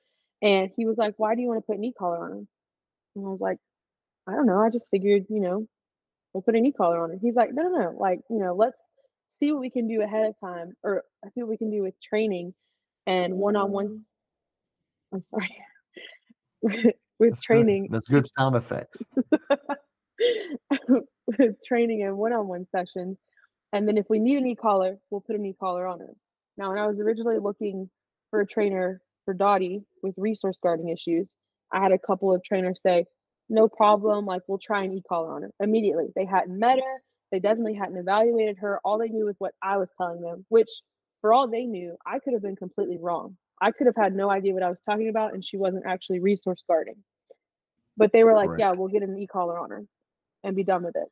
And 0.43 0.71
he 0.77 0.87
was 0.87 0.97
like, 0.99 1.15
Why 1.17 1.35
do 1.35 1.41
you 1.41 1.49
want 1.49 1.59
to 1.63 1.67
put 1.67 1.79
an 1.79 1.85
e 1.85 1.93
collar 1.99 2.25
on 2.25 2.31
her? 2.31 2.45
And 3.17 3.27
I 3.27 3.29
was 3.29 3.41
like, 3.41 3.59
I 4.27 4.33
don't 4.33 4.47
know. 4.47 4.61
I 4.61 4.71
just 4.71 4.87
figured, 4.91 5.27
you 5.29 5.41
know, 5.41 5.67
we'll 6.33 6.43
put 6.43 6.57
an 6.57 6.67
e 6.67 6.73
collar 6.73 7.03
on 7.03 7.11
her. 7.11 7.19
He's 7.21 7.35
like, 7.35 7.53
No, 7.53 7.65
no, 7.65 7.79
no. 7.79 7.97
Like, 7.99 8.21
you 8.31 8.39
know, 8.39 8.55
let's 8.55 8.79
see 9.39 9.53
what 9.53 9.61
we 9.61 9.71
can 9.71 9.89
do 9.89 10.03
ahead 10.03 10.27
of 10.27 10.35
time 10.41 10.75
or 10.83 11.05
I 11.25 11.29
see 11.29 11.43
what 11.43 11.49
we 11.49 11.57
can 11.57 11.71
do 11.71 11.83
with 11.83 12.01
training 12.01 12.55
and 13.07 13.35
one 13.35 13.57
on 13.57 13.71
one. 13.71 14.03
I'm 15.13 15.23
sorry. 15.23 15.57
with 17.19 17.31
That's 17.31 17.43
training. 17.43 17.87
Good. 17.87 17.95
That's 17.95 18.09
good 18.09 18.27
sound 18.37 18.57
effects. 18.57 19.03
with 21.39 21.57
training 21.67 22.03
and 22.03 22.17
one-on-one 22.17 22.67
sessions. 22.71 23.19
And 23.73 23.89
then 23.89 23.97
if 23.97 24.07
we 24.09 24.19
need 24.19 24.39
an 24.39 24.47
e-collar, 24.47 24.99
we'll 25.11 25.21
put 25.21 25.37
an 25.37 25.45
e-collar 25.45 25.87
on 25.87 26.01
her. 26.01 26.11
Now, 26.57 26.71
when 26.71 26.79
I 26.79 26.87
was 26.87 26.99
originally 27.01 27.39
looking 27.39 27.91
for 28.31 28.41
a 28.41 28.47
trainer 28.47 29.01
for 29.25 29.35
Dottie 29.35 29.83
with 30.03 30.15
resource 30.17 30.59
guarding 30.63 30.89
issues, 30.89 31.29
I 31.73 31.83
had 31.83 31.93
a 31.93 31.99
couple 31.99 32.33
of 32.33 32.45
trainers 32.45 32.81
say, 32.83 33.07
no 33.49 33.69
problem, 33.69 34.27
like 34.27 34.43
we'll 34.47 34.59
try 34.59 34.85
an 34.85 34.93
e-collar 34.93 35.35
on 35.35 35.43
her 35.43 35.51
immediately. 35.61 36.07
They 36.15 36.25
hadn't 36.25 36.59
met 36.59 36.79
her, 36.79 37.03
they 37.31 37.41
definitely 37.41 37.75
hadn't 37.75 37.97
evaluated 37.97 38.59
her. 38.59 38.81
All 38.85 38.99
they 38.99 39.09
knew 39.09 39.27
was 39.27 39.37
what 39.39 39.55
I 39.63 39.77
was 39.77 39.89
telling 39.97 40.21
them, 40.21 40.45
which 40.49 40.71
for 41.21 41.33
all 41.33 41.49
they 41.49 41.65
knew, 41.65 41.97
I 42.07 42.19
could 42.19 42.35
have 42.35 42.43
been 42.43 42.57
completely 42.57 42.99
wrong. 42.99 43.37
I 43.61 43.71
could 43.71 43.87
have 43.87 43.97
had 43.97 44.15
no 44.15 44.31
idea 44.31 44.53
what 44.53 44.63
I 44.63 44.69
was 44.69 44.81
talking 44.85 45.09
about, 45.09 45.35
and 45.35 45.45
she 45.45 45.57
wasn't 45.57 45.87
actually 45.87 46.21
resource 46.21 46.63
guarding. 46.69 46.97
But 47.97 48.13
they 48.13 48.25
were 48.25 48.35
like, 48.35 48.51
yeah, 48.59 48.73
we'll 48.73 48.89
get 48.89 49.03
an 49.03 49.17
e-collar 49.19 49.59
on 49.59 49.71
her 49.71 49.85
and 50.43 50.57
be 50.57 50.65
done 50.65 50.83
with 50.83 50.97
it. 50.97 51.09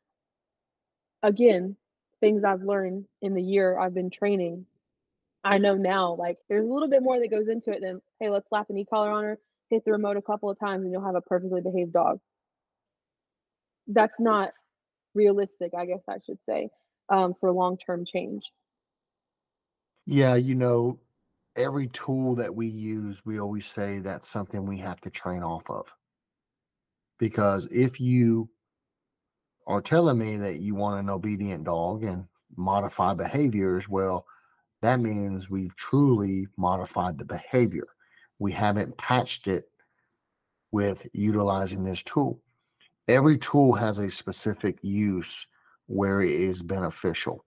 Again, 1.23 1.77
things 2.19 2.43
I've 2.43 2.61
learned 2.61 3.05
in 3.21 3.33
the 3.33 3.41
year 3.41 3.79
I've 3.79 3.93
been 3.93 4.09
training, 4.09 4.65
I 5.43 5.57
know 5.57 5.75
now, 5.75 6.13
like 6.13 6.37
there's 6.47 6.65
a 6.65 6.71
little 6.71 6.89
bit 6.89 7.03
more 7.03 7.19
that 7.19 7.31
goes 7.31 7.47
into 7.47 7.71
it 7.71 7.81
than, 7.81 8.01
hey, 8.19 8.29
let's 8.29 8.47
slap 8.49 8.69
an 8.69 8.77
e-collar 8.77 9.09
on 9.09 9.23
her, 9.23 9.39
hit 9.69 9.83
the 9.83 9.91
remote 9.91 10.17
a 10.17 10.21
couple 10.21 10.49
of 10.49 10.59
times, 10.59 10.83
and 10.83 10.91
you'll 10.91 11.05
have 11.05 11.15
a 11.15 11.21
perfectly 11.21 11.61
behaved 11.61 11.93
dog. 11.93 12.19
That's 13.87 14.19
not 14.19 14.51
realistic, 15.15 15.71
I 15.77 15.85
guess 15.85 16.01
I 16.07 16.17
should 16.25 16.39
say, 16.47 16.69
um, 17.09 17.33
for 17.39 17.51
long-term 17.51 18.05
change. 18.05 18.43
Yeah, 20.05 20.35
you 20.35 20.55
know, 20.55 20.99
every 21.55 21.87
tool 21.87 22.35
that 22.35 22.53
we 22.53 22.67
use, 22.67 23.21
we 23.25 23.39
always 23.39 23.65
say 23.65 23.99
that's 23.99 24.27
something 24.27 24.65
we 24.65 24.79
have 24.79 24.99
to 25.01 25.09
train 25.09 25.43
off 25.43 25.69
of. 25.69 25.93
Because 27.19 27.67
if 27.71 28.01
you 28.01 28.49
are 29.67 29.81
telling 29.81 30.17
me 30.17 30.37
that 30.37 30.59
you 30.59 30.75
want 30.75 30.99
an 30.99 31.09
obedient 31.09 31.63
dog 31.63 32.03
and 32.03 32.25
modify 32.57 33.13
behaviors, 33.13 33.87
well, 33.87 34.25
that 34.81 34.99
means 34.99 35.49
we've 35.49 35.75
truly 35.75 36.47
modified 36.57 37.17
the 37.17 37.25
behavior. 37.25 37.87
We 38.39 38.51
haven't 38.51 38.97
patched 38.97 39.47
it 39.47 39.69
with 40.71 41.07
utilizing 41.13 41.83
this 41.83 42.03
tool. 42.03 42.41
Every 43.07 43.37
tool 43.37 43.73
has 43.73 43.99
a 43.99 44.09
specific 44.09 44.77
use 44.81 45.45
where 45.87 46.21
it 46.21 46.31
is 46.31 46.61
beneficial. 46.61 47.45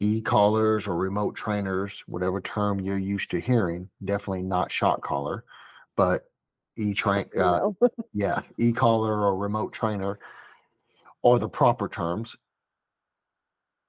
E 0.00 0.20
collars 0.20 0.86
or 0.86 0.96
remote 0.96 1.34
trainers, 1.34 2.02
whatever 2.06 2.40
term 2.40 2.80
you're 2.80 2.98
used 2.98 3.30
to 3.30 3.40
hearing, 3.40 3.88
definitely 4.04 4.42
not 4.42 4.72
shock 4.72 5.02
collar, 5.02 5.44
but 5.96 6.24
e 6.76 6.92
train, 6.94 7.26
uh, 7.38 7.70
yeah, 8.12 8.42
e 8.58 8.72
collar 8.72 9.22
or 9.22 9.36
remote 9.36 9.72
trainer 9.72 10.18
are 11.24 11.38
the 11.38 11.48
proper 11.48 11.88
terms. 11.88 12.36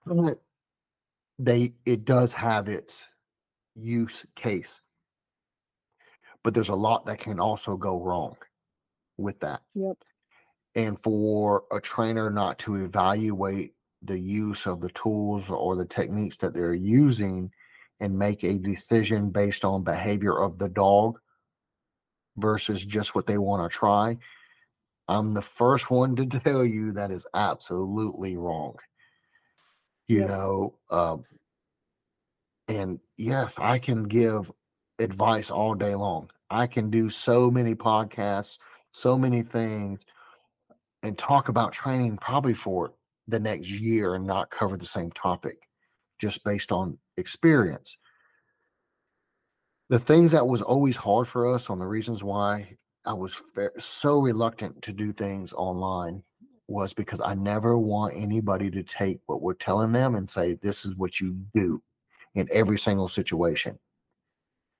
But 0.05 0.41
They 1.37 1.73
it 1.85 2.05
does 2.05 2.31
have 2.33 2.67
its 2.67 3.07
use 3.75 4.25
case, 4.35 4.81
but 6.43 6.53
there's 6.53 6.69
a 6.69 6.75
lot 6.75 7.05
that 7.05 7.19
can 7.19 7.39
also 7.39 7.77
go 7.77 8.01
wrong 8.01 8.35
with 9.21 9.39
that. 9.41 9.61
Yep. 9.75 9.97
And 10.75 10.99
for 10.99 11.63
a 11.71 11.79
trainer 11.79 12.29
not 12.29 12.59
to 12.59 12.75
evaluate 12.83 13.73
the 14.01 14.19
use 14.19 14.65
of 14.65 14.81
the 14.81 14.89
tools 14.89 15.49
or 15.49 15.75
the 15.75 15.85
techniques 15.85 16.37
that 16.37 16.53
they're 16.53 16.73
using 16.73 17.51
and 17.99 18.17
make 18.17 18.43
a 18.43 18.53
decision 18.53 19.29
based 19.29 19.63
on 19.63 19.83
behavior 19.83 20.37
of 20.37 20.57
the 20.57 20.69
dog 20.69 21.19
versus 22.37 22.83
just 22.83 23.13
what 23.13 23.27
they 23.27 23.37
want 23.37 23.69
to 23.69 23.77
try, 23.77 24.17
I'm 25.07 25.33
the 25.33 25.41
first 25.41 25.91
one 25.91 26.15
to 26.15 26.25
tell 26.39 26.65
you 26.65 26.93
that 26.93 27.11
is 27.11 27.27
absolutely 27.33 28.37
wrong. 28.37 28.75
You 30.07 30.25
know, 30.25 30.75
um, 30.89 31.23
and 32.67 32.99
yes, 33.17 33.57
I 33.59 33.79
can 33.79 34.03
give 34.03 34.51
advice 34.99 35.51
all 35.51 35.73
day 35.73 35.95
long. 35.95 36.29
I 36.49 36.67
can 36.67 36.89
do 36.89 37.09
so 37.09 37.49
many 37.49 37.75
podcasts, 37.75 38.57
so 38.91 39.17
many 39.17 39.43
things, 39.43 40.05
and 41.03 41.17
talk 41.17 41.49
about 41.49 41.73
training 41.73 42.17
probably 42.17 42.53
for 42.53 42.93
the 43.27 43.39
next 43.39 43.69
year 43.69 44.15
and 44.15 44.25
not 44.25 44.51
cover 44.51 44.77
the 44.77 44.85
same 44.85 45.11
topic 45.11 45.57
just 46.19 46.43
based 46.43 46.71
on 46.71 46.97
experience. 47.17 47.97
The 49.89 49.99
things 49.99 50.31
that 50.31 50.47
was 50.47 50.61
always 50.61 50.95
hard 50.95 51.27
for 51.27 51.53
us 51.53 51.69
on 51.69 51.79
the 51.79 51.85
reasons 51.85 52.23
why 52.23 52.77
I 53.05 53.13
was 53.13 53.41
so 53.77 54.19
reluctant 54.19 54.81
to 54.83 54.93
do 54.93 55.11
things 55.11 55.53
online 55.53 56.23
was 56.67 56.93
because 56.93 57.19
I 57.19 57.33
never 57.33 57.77
want 57.77 58.13
anybody 58.15 58.69
to 58.71 58.83
take 58.83 59.19
what 59.25 59.41
we're 59.41 59.53
telling 59.55 59.91
them 59.91 60.15
and 60.15 60.29
say, 60.29 60.53
this 60.53 60.85
is 60.85 60.95
what 60.95 61.19
you 61.19 61.35
do 61.53 61.81
in 62.35 62.47
every 62.51 62.79
single 62.79 63.07
situation. 63.07 63.77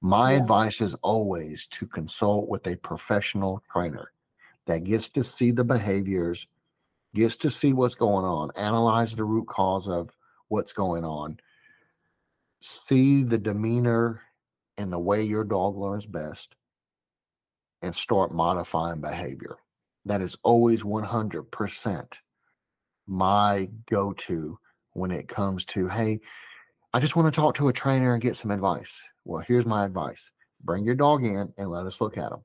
My 0.01 0.31
yeah. 0.31 0.39
advice 0.39 0.81
is 0.81 0.95
always 0.95 1.67
to 1.67 1.85
consult 1.85 2.49
with 2.49 2.65
a 2.65 2.75
professional 2.75 3.61
trainer 3.71 4.11
that 4.65 4.83
gets 4.83 5.09
to 5.09 5.23
see 5.23 5.51
the 5.51 5.63
behaviors, 5.63 6.47
gets 7.13 7.35
to 7.37 7.49
see 7.49 7.73
what's 7.73 7.95
going 7.95 8.25
on, 8.25 8.51
analyze 8.55 9.13
the 9.13 9.23
root 9.23 9.47
cause 9.47 9.87
of 9.87 10.09
what's 10.47 10.73
going 10.73 11.05
on, 11.05 11.39
see 12.61 13.23
the 13.23 13.37
demeanor 13.37 14.21
and 14.77 14.91
the 14.91 14.99
way 14.99 15.23
your 15.23 15.43
dog 15.43 15.77
learns 15.77 16.05
best, 16.05 16.55
and 17.83 17.95
start 17.95 18.33
modifying 18.33 19.01
behavior. 19.01 19.57
That 20.05 20.21
is 20.21 20.35
always 20.43 20.81
100% 20.81 22.13
my 23.07 23.69
go 23.89 24.13
to 24.13 24.57
when 24.93 25.11
it 25.11 25.27
comes 25.27 25.65
to, 25.65 25.87
hey, 25.87 26.21
I 26.93 26.99
just 26.99 27.15
want 27.15 27.33
to 27.33 27.39
talk 27.39 27.55
to 27.55 27.69
a 27.69 27.73
trainer 27.73 28.13
and 28.13 28.21
get 28.21 28.35
some 28.35 28.51
advice. 28.51 28.93
Well, 29.23 29.43
here's 29.47 29.65
my 29.65 29.85
advice 29.85 30.31
bring 30.63 30.83
your 30.83 30.95
dog 30.95 31.23
in 31.23 31.51
and 31.57 31.69
let 31.71 31.87
us 31.87 31.99
look 32.01 32.17
at 32.17 32.29
them. 32.29 32.43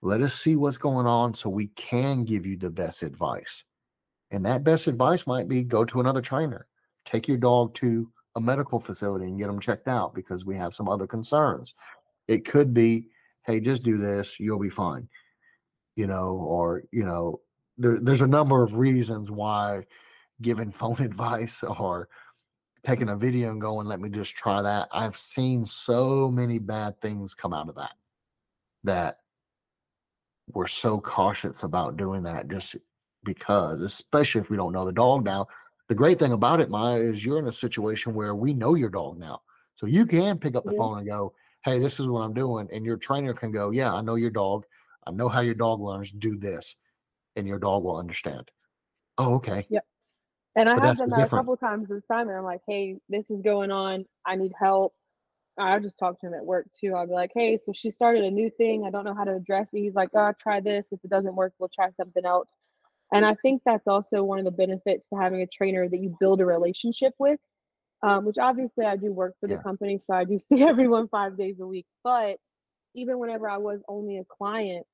Let 0.00 0.20
us 0.20 0.34
see 0.34 0.56
what's 0.56 0.78
going 0.78 1.06
on 1.06 1.34
so 1.34 1.50
we 1.50 1.68
can 1.68 2.24
give 2.24 2.46
you 2.46 2.56
the 2.56 2.70
best 2.70 3.02
advice. 3.02 3.64
And 4.30 4.46
that 4.46 4.62
best 4.62 4.86
advice 4.86 5.26
might 5.26 5.48
be 5.48 5.64
go 5.64 5.84
to 5.84 6.00
another 6.00 6.20
trainer, 6.20 6.66
take 7.04 7.26
your 7.26 7.36
dog 7.36 7.74
to 7.76 8.08
a 8.36 8.40
medical 8.40 8.78
facility 8.78 9.24
and 9.24 9.38
get 9.38 9.48
them 9.48 9.58
checked 9.58 9.88
out 9.88 10.14
because 10.14 10.44
we 10.44 10.54
have 10.54 10.74
some 10.74 10.88
other 10.88 11.06
concerns. 11.06 11.74
It 12.28 12.44
could 12.44 12.72
be 12.72 13.08
hey, 13.44 13.60
just 13.60 13.82
do 13.82 13.98
this, 13.98 14.38
you'll 14.38 14.58
be 14.58 14.70
fine. 14.70 15.08
You 15.96 16.06
know, 16.06 16.34
or, 16.34 16.84
you 16.92 17.04
know, 17.04 17.40
there, 17.78 17.98
there's 18.00 18.20
a 18.20 18.26
number 18.26 18.62
of 18.62 18.76
reasons 18.76 19.30
why 19.30 19.86
giving 20.40 20.70
phone 20.72 21.00
advice 21.00 21.62
or 21.62 22.08
taking 22.86 23.06
mm-hmm. 23.06 23.16
a 23.16 23.18
video 23.18 23.50
and 23.50 23.60
going, 23.60 23.86
let 23.86 24.00
me 24.00 24.08
just 24.08 24.34
try 24.34 24.62
that. 24.62 24.88
I've 24.92 25.16
seen 25.16 25.66
so 25.66 26.30
many 26.30 26.58
bad 26.58 27.00
things 27.00 27.34
come 27.34 27.52
out 27.52 27.68
of 27.68 27.76
that. 27.76 27.92
That 28.84 29.18
we're 30.52 30.66
so 30.66 31.00
cautious 31.00 31.62
about 31.62 31.96
doing 31.96 32.22
that 32.24 32.48
just 32.48 32.76
because, 33.24 33.82
especially 33.82 34.40
if 34.40 34.50
we 34.50 34.56
don't 34.56 34.72
know 34.72 34.84
the 34.84 34.92
dog 34.92 35.24
now. 35.24 35.46
The 35.88 35.94
great 35.94 36.18
thing 36.18 36.32
about 36.32 36.60
it, 36.60 36.70
Mia, 36.70 36.94
is 36.94 37.24
you're 37.24 37.38
in 37.38 37.48
a 37.48 37.52
situation 37.52 38.14
where 38.14 38.34
we 38.34 38.54
know 38.54 38.74
your 38.74 38.88
dog 38.88 39.18
now. 39.18 39.42
So 39.76 39.86
you 39.86 40.06
can 40.06 40.38
pick 40.38 40.54
up 40.56 40.64
the 40.64 40.72
Yeah. 40.72 40.78
phone 40.78 40.98
and 40.98 41.06
go, 41.06 41.34
Hey, 41.64 41.78
this 41.78 42.00
is 42.00 42.06
what 42.06 42.20
I'm 42.20 42.32
doing. 42.32 42.68
And 42.72 42.86
your 42.86 42.96
trainer 42.96 43.34
can 43.34 43.50
go, 43.50 43.70
Yeah, 43.70 43.92
I 43.92 44.00
know 44.00 44.14
your 44.14 44.30
dog. 44.30 44.64
I 45.06 45.10
know 45.10 45.28
how 45.28 45.40
your 45.40 45.54
dog 45.54 45.80
learns. 45.80 46.10
Do 46.12 46.38
this. 46.38 46.76
And 47.36 47.46
your 47.46 47.58
dog 47.58 47.84
will 47.84 47.96
understand. 47.96 48.50
Oh, 49.18 49.34
okay. 49.34 49.66
And 50.56 50.68
I 50.68 50.76
But 50.76 50.82
have 50.84 50.96
done 50.98 51.10
that 51.10 51.24
a 51.24 51.30
couple 51.30 51.56
times 51.56 51.88
this 51.88 52.04
time, 52.06 52.28
and 52.28 52.36
I'm 52.36 52.44
like, 52.44 52.62
"Hey, 52.66 52.98
this 53.08 53.30
is 53.30 53.42
going 53.42 53.70
on. 53.70 54.06
I 54.26 54.36
need 54.36 54.52
help." 54.58 54.94
I 55.58 55.78
just 55.80 55.98
talk 55.98 56.20
to 56.20 56.28
him 56.28 56.34
at 56.34 56.46
work 56.46 56.68
too. 56.80 56.94
I'll 56.94 57.06
be 57.06 57.12
like, 57.14 57.32
"Hey, 57.34 57.58
so 57.58 57.72
she 57.72 57.90
started 57.90 58.24
a 58.24 58.30
new 58.30 58.50
thing. 58.50 58.84
I 58.86 58.90
don't 58.90 59.04
know 59.04 59.14
how 59.14 59.24
to 59.24 59.34
address 59.36 59.68
it." 59.74 59.80
He's 59.80 59.94
like, 59.94 60.10
"Oh, 60.14 60.32
try 60.40 60.60
this. 60.60 60.88
If 60.92 61.00
it 61.04 61.10
doesn't 61.10 61.36
work, 61.36 61.54
we'll 61.58 61.70
try 61.70 61.90
something 61.92 62.24
else." 62.26 62.50
And 63.12 63.26
I 63.26 63.34
think 63.36 63.62
that's 63.66 63.88
also 63.88 64.24
one 64.24 64.38
of 64.40 64.44
the 64.46 64.50
benefits 64.52 65.08
to 65.10 65.16
having 65.16 65.42
a 65.42 65.46
trainer 65.48 65.88
that 65.88 65.98
you 66.00 66.16
build 66.20 66.40
a 66.40 66.46
relationship 66.46 67.14
with. 67.18 67.40
Um, 68.02 68.24
which 68.26 68.38
obviously 68.38 68.86
I 68.86 68.96
do 68.96 69.12
work 69.12 69.36
for 69.40 69.48
the 69.48 69.56
Yeah. 69.56 69.58
company, 69.58 69.98
so 69.98 70.14
I 70.14 70.24
do 70.24 70.38
see 70.40 70.62
everyone 70.62 71.08
five 71.08 71.36
days 71.38 71.60
a 71.60 71.66
week. 71.66 71.86
But 72.04 72.38
even 72.94 73.18
whenever 73.18 73.48
I 73.50 73.58
was 73.58 73.82
only 73.88 74.18
a 74.18 74.24
client, 74.26 74.86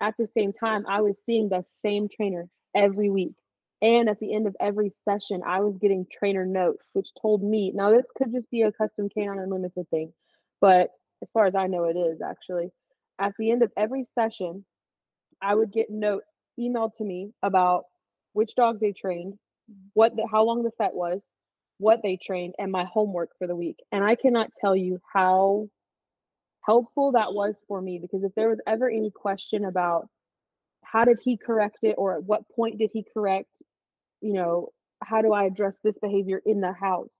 at 0.00 0.16
the 0.18 0.26
same 0.26 0.52
time, 0.52 0.84
I 0.88 1.00
was 1.02 1.22
seeing 1.24 1.48
the 1.48 1.62
same 1.62 2.08
trainer 2.08 2.48
every 2.74 3.10
week. 3.10 3.34
And 3.82 4.08
at 4.08 4.20
the 4.20 4.32
end 4.32 4.46
of 4.46 4.56
every 4.60 4.90
session, 5.04 5.42
I 5.44 5.60
was 5.60 5.78
getting 5.78 6.06
trainer 6.10 6.46
notes, 6.46 6.90
which 6.92 7.10
told 7.20 7.42
me 7.42 7.72
now 7.74 7.90
this 7.90 8.06
could 8.16 8.32
just 8.32 8.48
be 8.50 8.62
a 8.62 8.72
custom 8.72 9.08
Canine 9.08 9.40
Unlimited 9.40 9.90
thing, 9.90 10.12
but 10.60 10.90
as 11.20 11.30
far 11.30 11.46
as 11.46 11.56
I 11.56 11.66
know, 11.66 11.84
it 11.84 11.96
is 11.96 12.22
actually. 12.22 12.70
At 13.18 13.32
the 13.38 13.50
end 13.50 13.62
of 13.62 13.72
every 13.76 14.04
session, 14.04 14.64
I 15.42 15.54
would 15.54 15.72
get 15.72 15.90
notes 15.90 16.26
emailed 16.58 16.94
to 16.96 17.04
me 17.04 17.32
about 17.42 17.84
which 18.32 18.54
dog 18.54 18.80
they 18.80 18.92
trained, 18.92 19.34
what 19.94 20.16
the, 20.16 20.26
how 20.30 20.44
long 20.44 20.62
the 20.62 20.70
set 20.70 20.94
was, 20.94 21.22
what 21.78 22.00
they 22.02 22.16
trained, 22.16 22.54
and 22.58 22.70
my 22.70 22.84
homework 22.84 23.30
for 23.38 23.46
the 23.46 23.56
week. 23.56 23.78
And 23.90 24.04
I 24.04 24.14
cannot 24.14 24.50
tell 24.60 24.76
you 24.76 25.00
how 25.12 25.68
helpful 26.64 27.12
that 27.12 27.34
was 27.34 27.60
for 27.66 27.80
me 27.80 27.98
because 27.98 28.22
if 28.22 28.34
there 28.36 28.48
was 28.48 28.60
ever 28.66 28.88
any 28.88 29.10
question 29.10 29.64
about 29.64 30.08
how 30.84 31.04
did 31.04 31.18
he 31.22 31.36
correct 31.36 31.78
it 31.82 31.94
or 31.98 32.14
at 32.14 32.24
what 32.24 32.48
point 32.54 32.78
did 32.78 32.90
he 32.92 33.04
correct 33.12 33.61
you 34.22 34.32
know 34.32 34.68
how 35.02 35.20
do 35.20 35.32
i 35.32 35.44
address 35.44 35.74
this 35.84 35.98
behavior 35.98 36.40
in 36.46 36.60
the 36.60 36.72
house 36.72 37.18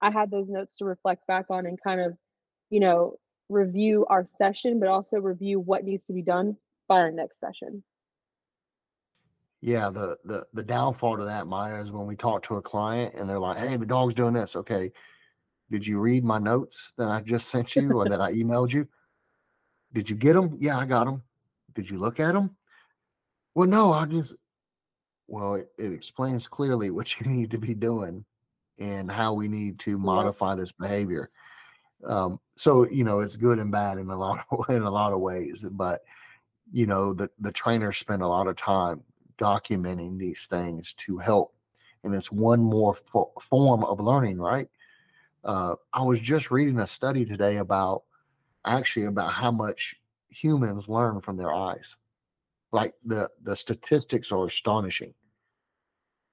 i 0.00 0.10
had 0.10 0.30
those 0.30 0.48
notes 0.48 0.76
to 0.76 0.84
reflect 0.84 1.26
back 1.26 1.46
on 1.50 1.66
and 1.66 1.78
kind 1.82 2.00
of 2.00 2.16
you 2.70 2.80
know 2.80 3.16
review 3.48 4.06
our 4.08 4.26
session 4.26 4.80
but 4.80 4.88
also 4.88 5.18
review 5.18 5.60
what 5.60 5.84
needs 5.84 6.04
to 6.04 6.12
be 6.12 6.22
done 6.22 6.56
by 6.88 6.96
our 6.96 7.10
next 7.10 7.38
session 7.40 7.82
Yeah, 9.60 9.90
the 9.90 10.16
the 10.24 10.46
the 10.52 10.62
downfall 10.62 11.16
to 11.18 11.24
that, 11.24 11.48
Mia, 11.48 11.80
is 11.82 11.90
when 11.90 12.06
we 12.06 12.14
talk 12.14 12.42
to 12.44 12.56
a 12.56 12.62
client 12.62 13.14
and 13.16 13.28
they're 13.28 13.40
like, 13.40 13.58
"Hey, 13.58 13.76
the 13.76 13.86
dog's 13.86 14.14
doing 14.14 14.34
this." 14.34 14.54
Okay, 14.54 14.92
did 15.70 15.86
you 15.86 15.98
read 15.98 16.24
my 16.24 16.38
notes 16.38 16.92
that 16.98 17.08
I 17.08 17.20
just 17.22 17.48
sent 17.48 17.74
you 17.74 17.92
or 17.98 18.08
that 18.08 18.20
I 18.20 18.32
emailed 18.32 18.72
you? 18.72 18.86
Did 19.92 20.08
you 20.08 20.16
get 20.16 20.34
them? 20.34 20.56
Yeah, 20.60 20.78
I 20.78 20.84
got 20.84 21.06
them. 21.06 21.22
Did 21.74 21.90
you 21.90 21.98
look 21.98 22.20
at 22.20 22.34
them? 22.34 22.56
Well, 23.54 23.68
no, 23.68 23.92
I 23.92 24.04
just. 24.04 24.36
Well, 25.28 25.54
it, 25.54 25.70
it 25.78 25.92
explains 25.92 26.48
clearly 26.48 26.90
what 26.90 27.18
you 27.18 27.26
need 27.30 27.50
to 27.52 27.58
be 27.58 27.74
doing 27.74 28.24
and 28.78 29.10
how 29.10 29.32
we 29.32 29.48
need 29.48 29.78
to 29.80 29.98
modify 29.98 30.54
this 30.54 30.72
behavior. 30.72 31.30
Um, 32.04 32.40
so 32.56 32.88
you 32.88 33.04
know, 33.04 33.20
it's 33.20 33.36
good 33.36 33.58
and 33.58 33.70
bad 33.70 33.98
in 33.98 34.10
a 34.10 34.18
lot 34.18 34.44
of 34.50 34.68
in 34.68 34.82
a 34.82 34.90
lot 34.90 35.12
of 35.12 35.20
ways, 35.20 35.64
but 35.70 36.02
you 36.72 36.86
know, 36.86 37.14
the 37.14 37.30
the 37.40 37.52
trainers 37.52 37.98
spend 37.98 38.22
a 38.22 38.28
lot 38.28 38.46
of 38.46 38.56
time 38.56 39.02
documenting 39.38 40.18
these 40.18 40.46
things 40.46 40.94
to 40.94 41.18
help, 41.18 41.54
and 42.04 42.14
it's 42.14 42.32
one 42.32 42.60
more 42.60 42.94
fo- 42.94 43.32
form 43.40 43.84
of 43.84 44.00
learning, 44.00 44.38
right? 44.38 44.68
Uh, 45.44 45.76
I 45.92 46.02
was 46.02 46.18
just 46.18 46.50
reading 46.50 46.80
a 46.80 46.86
study 46.86 47.24
today 47.24 47.58
about 47.58 48.02
actually 48.64 49.06
about 49.06 49.32
how 49.32 49.52
much 49.52 49.94
humans 50.28 50.88
learn 50.88 51.20
from 51.20 51.36
their 51.36 51.54
eyes. 51.54 51.96
Like 52.76 52.92
the 53.06 53.30
the 53.42 53.56
statistics 53.56 54.30
are 54.30 54.44
astonishing 54.44 55.14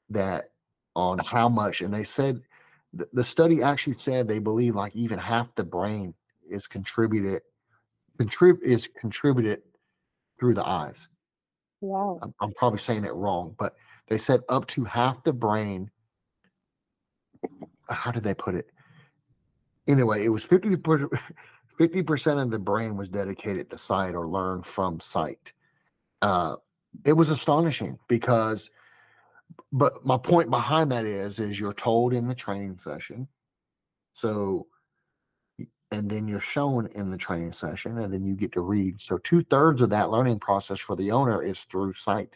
that 0.10 0.52
on 0.94 1.20
how 1.20 1.48
much, 1.48 1.82
and 1.82 1.94
they 1.94 2.04
said 2.04 2.42
the, 2.92 3.08
the 3.14 3.24
study 3.24 3.64
actually 3.64 3.94
said 3.94 4.28
they 4.28 4.40
believe 4.40 4.76
like 4.76 4.94
even 4.94 5.18
half 5.18 5.56
the 5.56 5.64
brain 5.64 6.14
is 6.50 6.68
contributed 6.68 7.42
contrib 8.20 8.62
is 8.62 8.90
contributed 9.00 9.62
through 10.38 10.54
the 10.54 10.68
eyes. 10.68 11.08
wow 11.80 12.20
I'm, 12.22 12.34
I'm 12.42 12.52
probably 12.56 12.80
saying 12.80 13.06
it 13.06 13.14
wrong, 13.14 13.56
but 13.58 13.76
they 14.10 14.18
said 14.18 14.42
up 14.50 14.68
to 14.68 14.84
half 14.84 15.24
the 15.24 15.32
brain. 15.32 15.90
How 17.90 18.12
did 18.12 18.24
they 18.24 18.34
put 18.34 18.56
it? 18.56 18.68
Anyway, 19.88 20.26
it 20.26 20.30
was 20.30 20.44
50 20.44 20.76
50 21.78 22.04
percent 22.04 22.40
of 22.42 22.52
the 22.52 22.60
brain 22.60 22.98
was 22.98 23.08
dedicated 23.08 23.70
to 23.70 23.78
sight 23.78 24.14
or 24.14 24.28
learn 24.28 24.62
from 24.62 25.00
sight. 25.00 25.54
Uh, 26.24 26.56
it 27.04 27.12
was 27.12 27.30
astonishing 27.30 28.00
because, 28.08 28.72
but 29.74 30.06
my 30.06 30.18
point 30.18 30.50
behind 30.50 30.90
that 30.90 31.04
is, 31.04 31.38
is 31.38 31.60
you're 31.60 31.74
told 31.74 32.14
in 32.14 32.30
the 32.30 32.34
training 32.34 32.78
session, 32.78 33.28
so, 34.14 34.68
and 35.92 36.10
then 36.10 36.30
you're 36.30 36.40
shown 36.40 36.88
in 36.96 37.12
the 37.12 37.18
training 37.18 37.52
session, 37.52 37.98
and 37.98 38.14
then 38.14 38.24
you 38.24 38.36
get 38.36 38.54
to 38.54 38.62
read. 38.62 39.02
So 39.02 39.18
two 39.18 39.44
thirds 39.44 39.82
of 39.82 39.90
that 39.90 40.12
learning 40.12 40.40
process 40.40 40.80
for 40.80 40.96
the 40.96 41.12
owner 41.12 41.44
is 41.44 41.60
through 41.60 41.94
sight. 41.94 42.30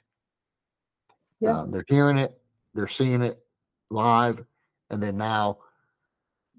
Yeah. 1.39 1.59
Uh, 1.59 1.65
they're 1.67 1.85
hearing 1.87 2.17
it, 2.17 2.37
they're 2.73 2.89
seeing 2.89 3.21
it 3.21 3.39
live, 3.89 4.43
and 4.89 5.01
then 5.01 5.15
now 5.15 5.59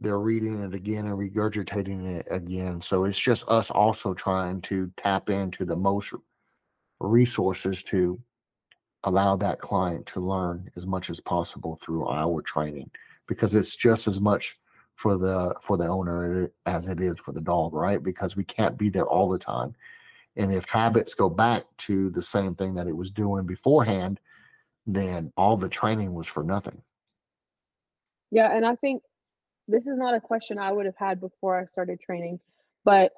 they're 0.00 0.18
reading 0.18 0.62
it 0.62 0.72
again 0.72 1.06
and 1.06 1.18
regurgitating 1.18 2.06
it 2.06 2.26
again. 2.30 2.80
So 2.80 3.04
it's 3.04 3.18
just 3.18 3.44
us 3.48 3.70
also 3.70 4.14
trying 4.14 4.62
to 4.62 4.90
tap 4.96 5.28
into 5.28 5.66
the 5.66 5.76
most 5.76 6.14
resources 7.00 7.82
to 7.84 8.20
allow 9.04 9.36
that 9.36 9.60
client 9.60 10.04
to 10.06 10.20
learn 10.20 10.70
as 10.76 10.86
much 10.86 11.10
as 11.10 11.20
possible 11.20 11.76
through 11.76 12.06
our 12.08 12.42
training 12.42 12.90
because 13.28 13.54
it's 13.54 13.76
just 13.76 14.08
as 14.08 14.20
much 14.20 14.58
for 14.96 15.16
the 15.16 15.54
for 15.62 15.76
the 15.76 15.86
owner 15.86 16.50
as 16.66 16.88
it 16.88 17.00
is 17.00 17.16
for 17.18 17.32
the 17.32 17.40
dog 17.40 17.72
right? 17.72 18.02
Because 18.02 18.34
we 18.34 18.44
can't 18.44 18.76
be 18.76 18.90
there 18.90 19.06
all 19.06 19.28
the 19.28 19.38
time. 19.38 19.74
And 20.36 20.52
if 20.52 20.64
habits 20.68 21.14
go 21.14 21.28
back 21.28 21.64
to 21.78 22.10
the 22.10 22.22
same 22.22 22.54
thing 22.54 22.74
that 22.74 22.88
it 22.88 22.96
was 22.96 23.10
doing 23.10 23.46
beforehand 23.46 24.20
then 24.88 25.30
all 25.36 25.56
the 25.56 25.68
training 25.68 26.14
was 26.14 26.26
for 26.26 26.42
nothing. 26.42 26.80
Yeah, 28.30 28.56
and 28.56 28.64
I 28.64 28.74
think 28.74 29.02
this 29.68 29.86
is 29.86 29.98
not 29.98 30.14
a 30.14 30.20
question 30.20 30.58
I 30.58 30.72
would 30.72 30.86
have 30.86 30.96
had 30.96 31.20
before 31.20 31.60
I 31.60 31.66
started 31.66 32.00
training, 32.00 32.40
but 32.84 33.12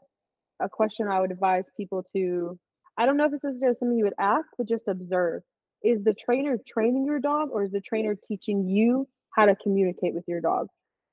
a 0.58 0.68
question 0.68 1.06
I 1.06 1.20
would 1.20 1.30
advise 1.30 1.66
people 1.76 2.04
to 2.12 2.58
I 3.00 3.06
don't 3.06 3.16
know 3.16 3.24
if 3.24 3.32
it's 3.32 3.44
necessarily 3.44 3.76
something 3.76 3.96
you 3.96 4.04
would 4.04 4.12
ask, 4.20 4.46
but 4.58 4.68
just 4.68 4.86
observe. 4.86 5.40
Is 5.82 6.04
the 6.04 6.12
trainer 6.12 6.58
training 6.68 7.06
your 7.06 7.18
dog 7.18 7.48
or 7.50 7.64
is 7.64 7.72
the 7.72 7.80
trainer 7.80 8.14
teaching 8.14 8.68
you 8.68 9.08
how 9.34 9.46
to 9.46 9.56
communicate 9.56 10.12
with 10.12 10.24
your 10.28 10.42
dog? 10.42 10.66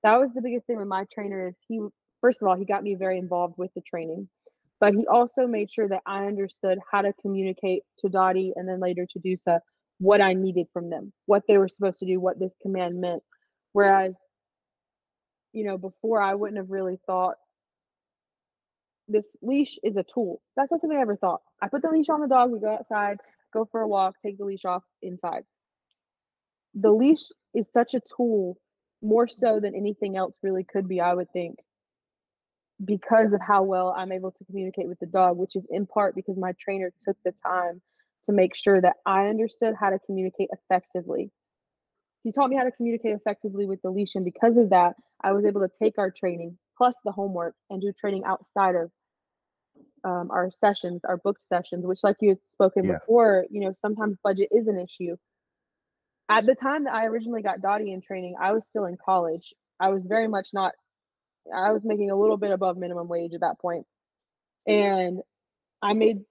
That 0.03 0.17
was 0.19 0.33
the 0.33 0.41
biggest 0.41 0.67
thing 0.67 0.77
with 0.77 0.88
my 0.89 1.05
trainer 1.13 1.47
is 1.47 1.55
he 1.65 1.79
first 2.19 2.41
of 2.41 2.47
all, 2.49 2.57
he 2.57 2.65
got 2.65 2.83
me 2.83 2.95
very 2.95 3.17
involved 3.17 3.53
with 3.57 3.71
the 3.73 3.81
training, 3.81 4.27
but 4.81 4.93
he 4.93 5.07
also 5.07 5.47
made 5.47 5.71
sure 5.71 5.88
that 5.88 6.01
I 6.05 6.25
understood 6.25 6.77
how 6.91 7.03
to 7.03 7.13
communicate 7.21 7.83
to 7.99 8.09
Dottie 8.09 8.51
and 8.57 8.67
then 8.67 8.81
later 8.81 9.05
to 9.13 9.19
Dusa 9.19 9.61
what 9.99 10.19
I 10.19 10.33
needed 10.33 10.67
from 10.73 10.89
them, 10.89 11.13
what 11.25 11.43
they 11.47 11.57
were 11.57 11.69
supposed 11.69 11.99
to 11.99 12.05
do, 12.05 12.19
what 12.19 12.38
this 12.38 12.53
command 12.61 12.99
meant. 12.99 13.23
Whereas, 13.71 14.13
you 15.53 15.63
know, 15.63 15.77
before 15.77 16.21
I 16.21 16.35
wouldn't 16.35 16.57
have 16.57 16.69
really 16.69 16.99
thought 17.05 17.35
this 19.07 19.27
leash 19.41 19.77
is 19.83 19.95
a 19.95 20.03
tool. 20.03 20.41
That's 20.55 20.71
not 20.71 20.81
something 20.81 20.97
I 20.97 21.01
ever 21.01 21.15
thought. 21.15 21.41
I 21.61 21.69
put 21.69 21.81
the 21.81 21.89
leash 21.89 22.09
on 22.09 22.21
the 22.21 22.27
dog, 22.27 22.51
we 22.51 22.59
go 22.59 22.73
outside, 22.73 23.17
go 23.53 23.65
for 23.71 23.81
a 23.81 23.87
walk, 23.87 24.15
take 24.23 24.37
the 24.37 24.45
leash 24.45 24.65
off 24.65 24.83
inside. 25.01 25.43
The 26.75 26.91
leash 26.91 27.23
is 27.53 27.69
such 27.71 27.93
a 27.93 28.01
tool, 28.15 28.57
more 29.01 29.27
so 29.27 29.59
than 29.59 29.75
anything 29.75 30.17
else 30.17 30.35
really 30.43 30.63
could 30.63 30.87
be, 30.87 30.99
I 30.99 31.13
would 31.13 31.31
think, 31.31 31.59
because 32.83 33.33
of 33.33 33.41
how 33.41 33.63
well 33.63 33.93
I'm 33.95 34.11
able 34.11 34.31
to 34.31 34.45
communicate 34.45 34.87
with 34.87 34.99
the 34.99 35.05
dog, 35.05 35.37
which 35.37 35.55
is 35.55 35.65
in 35.69 35.85
part 35.85 36.15
because 36.15 36.37
my 36.37 36.53
trainer 36.59 36.91
took 37.03 37.17
the 37.23 37.33
time 37.45 37.81
to 38.25 38.31
make 38.31 38.55
sure 38.55 38.81
that 38.81 38.97
I 39.05 39.27
understood 39.27 39.75
how 39.79 39.89
to 39.89 39.99
communicate 39.99 40.49
effectively. 40.51 41.31
He 42.23 42.31
taught 42.31 42.49
me 42.49 42.57
how 42.57 42.63
to 42.63 42.71
communicate 42.71 43.15
effectively 43.15 43.65
with 43.65 43.81
the 43.81 43.89
leash, 43.89 44.15
and 44.15 44.25
because 44.25 44.57
of 44.57 44.71
that, 44.71 44.95
I 45.21 45.31
was 45.31 45.45
able 45.45 45.61
to 45.61 45.71
take 45.81 45.97
our 45.97 46.11
training 46.11 46.57
plus 46.77 46.95
the 47.03 47.11
homework 47.11 47.55
and 47.69 47.81
do 47.81 47.91
training 47.93 48.23
outside 48.25 48.75
of 48.75 48.91
um, 50.03 50.30
our 50.32 50.49
sessions, 50.51 51.01
our 51.05 51.17
booked 51.17 51.41
sessions, 51.41 51.86
which, 51.86 52.03
like 52.03 52.17
you 52.21 52.30
had 52.30 52.39
spoken 52.49 52.86
Yeah. 52.86 52.99
before, 52.99 53.45
you 53.49 53.61
know, 53.61 53.73
sometimes 53.73 54.17
budget 54.23 54.49
is 54.51 54.67
an 54.67 54.80
issue. 54.80 55.15
At 56.30 56.45
the 56.45 56.55
time 56.55 56.86
that 56.86 56.93
I 56.93 57.05
originally 57.05 57.41
got 57.41 57.61
Dottie 57.61 57.93
in 57.93 58.01
training, 58.01 58.36
I 58.39 58.51
was 58.51 58.65
still 58.65 58.86
in 58.86 58.97
college. 58.97 59.53
I 59.80 59.89
was 59.89 60.03
very 60.03 60.28
much 60.28 60.49
not, 60.53 60.73
I 61.53 61.71
was 61.71 61.86
making 61.86 62.11
a 62.11 62.15
little 62.15 62.38
bit 62.38 62.51
above 62.51 62.78
minimum 62.78 63.07
wage 63.07 63.34
at 63.34 63.41
that 63.41 63.59
point. 63.59 63.86
And 64.65 65.21
I 65.82 65.93
made 65.93 66.25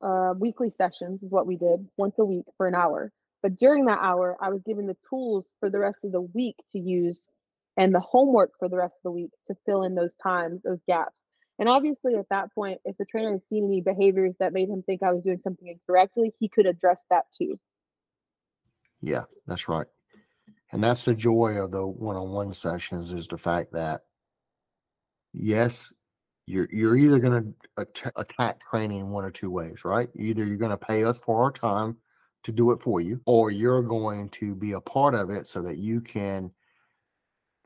uh, 0.00 0.34
weekly 0.38 0.70
sessions 0.70 1.22
is 1.22 1.32
what 1.32 1.46
we 1.46 1.56
did 1.56 1.88
once 1.96 2.18
a 2.18 2.24
week 2.24 2.44
for 2.56 2.66
an 2.66 2.74
hour. 2.74 3.10
But 3.42 3.56
during 3.56 3.86
that 3.86 3.98
hour, 4.00 4.36
I 4.40 4.50
was 4.50 4.62
given 4.62 4.86
the 4.86 4.96
tools 5.08 5.46
for 5.60 5.68
the 5.68 5.78
rest 5.78 5.98
of 6.04 6.12
the 6.12 6.20
week 6.20 6.56
to 6.72 6.78
use 6.78 7.28
and 7.76 7.94
the 7.94 8.00
homework 8.00 8.52
for 8.58 8.68
the 8.68 8.76
rest 8.76 8.96
of 8.98 9.02
the 9.02 9.10
week 9.10 9.30
to 9.48 9.56
fill 9.66 9.82
in 9.82 9.94
those 9.94 10.14
times, 10.14 10.62
those 10.62 10.82
gaps. 10.86 11.26
And 11.58 11.68
obviously, 11.68 12.14
at 12.16 12.28
that 12.30 12.52
point, 12.54 12.80
if 12.84 12.96
the 12.96 13.04
trainer 13.04 13.32
had 13.32 13.46
seen 13.46 13.64
any 13.64 13.80
behaviors 13.80 14.34
that 14.40 14.52
made 14.52 14.68
him 14.68 14.82
think 14.82 15.02
I 15.02 15.12
was 15.12 15.22
doing 15.22 15.38
something 15.38 15.68
incorrectly, 15.68 16.32
he 16.40 16.48
could 16.48 16.66
address 16.66 17.04
that 17.10 17.24
too. 17.36 17.58
Yeah, 19.00 19.24
that's 19.46 19.68
right. 19.68 19.86
And 20.72 20.82
that's 20.82 21.04
the 21.04 21.14
joy 21.14 21.62
of 21.62 21.70
the 21.70 21.86
one-on-one 21.86 22.54
sessions 22.54 23.12
is 23.12 23.28
the 23.28 23.38
fact 23.38 23.72
that 23.72 24.00
yes, 25.32 25.92
you're 26.46 26.68
you're 26.72 26.96
either 26.96 27.18
going 27.18 27.54
to 27.76 28.12
attack 28.16 28.60
training 28.60 29.10
one 29.10 29.24
or 29.24 29.30
two 29.30 29.50
ways, 29.50 29.84
right? 29.84 30.08
Either 30.16 30.44
you're 30.44 30.56
going 30.56 30.70
to 30.70 30.76
pay 30.76 31.04
us 31.04 31.18
for 31.18 31.42
our 31.42 31.52
time 31.52 31.96
to 32.42 32.52
do 32.52 32.72
it 32.72 32.82
for 32.82 33.00
you, 33.00 33.20
or 33.24 33.50
you're 33.50 33.82
going 33.82 34.28
to 34.30 34.54
be 34.54 34.72
a 34.72 34.80
part 34.80 35.14
of 35.14 35.30
it 35.30 35.46
so 35.46 35.62
that 35.62 35.78
you 35.78 36.00
can 36.00 36.50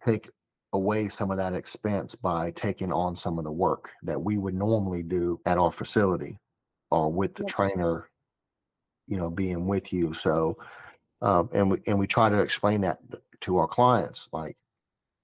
take 0.05 0.31
away 0.73 1.09
some 1.09 1.31
of 1.31 1.39
that 1.39 1.55
expense 1.55 2.15
by 2.15 2.51
taking 2.51 2.93
on 2.93 3.17
some 3.17 3.39
of 3.39 3.45
the 3.45 3.53
work 3.53 3.91
that 4.03 4.21
we 4.21 4.37
would 4.37 4.55
normally 4.55 5.03
do 5.03 5.41
at 5.47 5.59
our 5.59 5.73
facility 5.73 6.39
or 6.91 7.11
with 7.11 7.35
the 7.35 7.45
trainer, 7.45 8.11
you 9.07 9.17
know, 9.17 9.31
being 9.31 9.67
with 9.67 9.93
you. 9.93 10.13
So, 10.13 10.59
um, 11.23 11.49
and 11.53 11.71
we 11.71 11.79
and 11.87 11.99
we 11.99 12.07
try 12.07 12.29
to 12.29 12.41
explain 12.41 12.83
that 12.83 12.99
to 13.43 13.57
our 13.57 13.67
clients. 13.67 14.29
Like, 14.33 14.57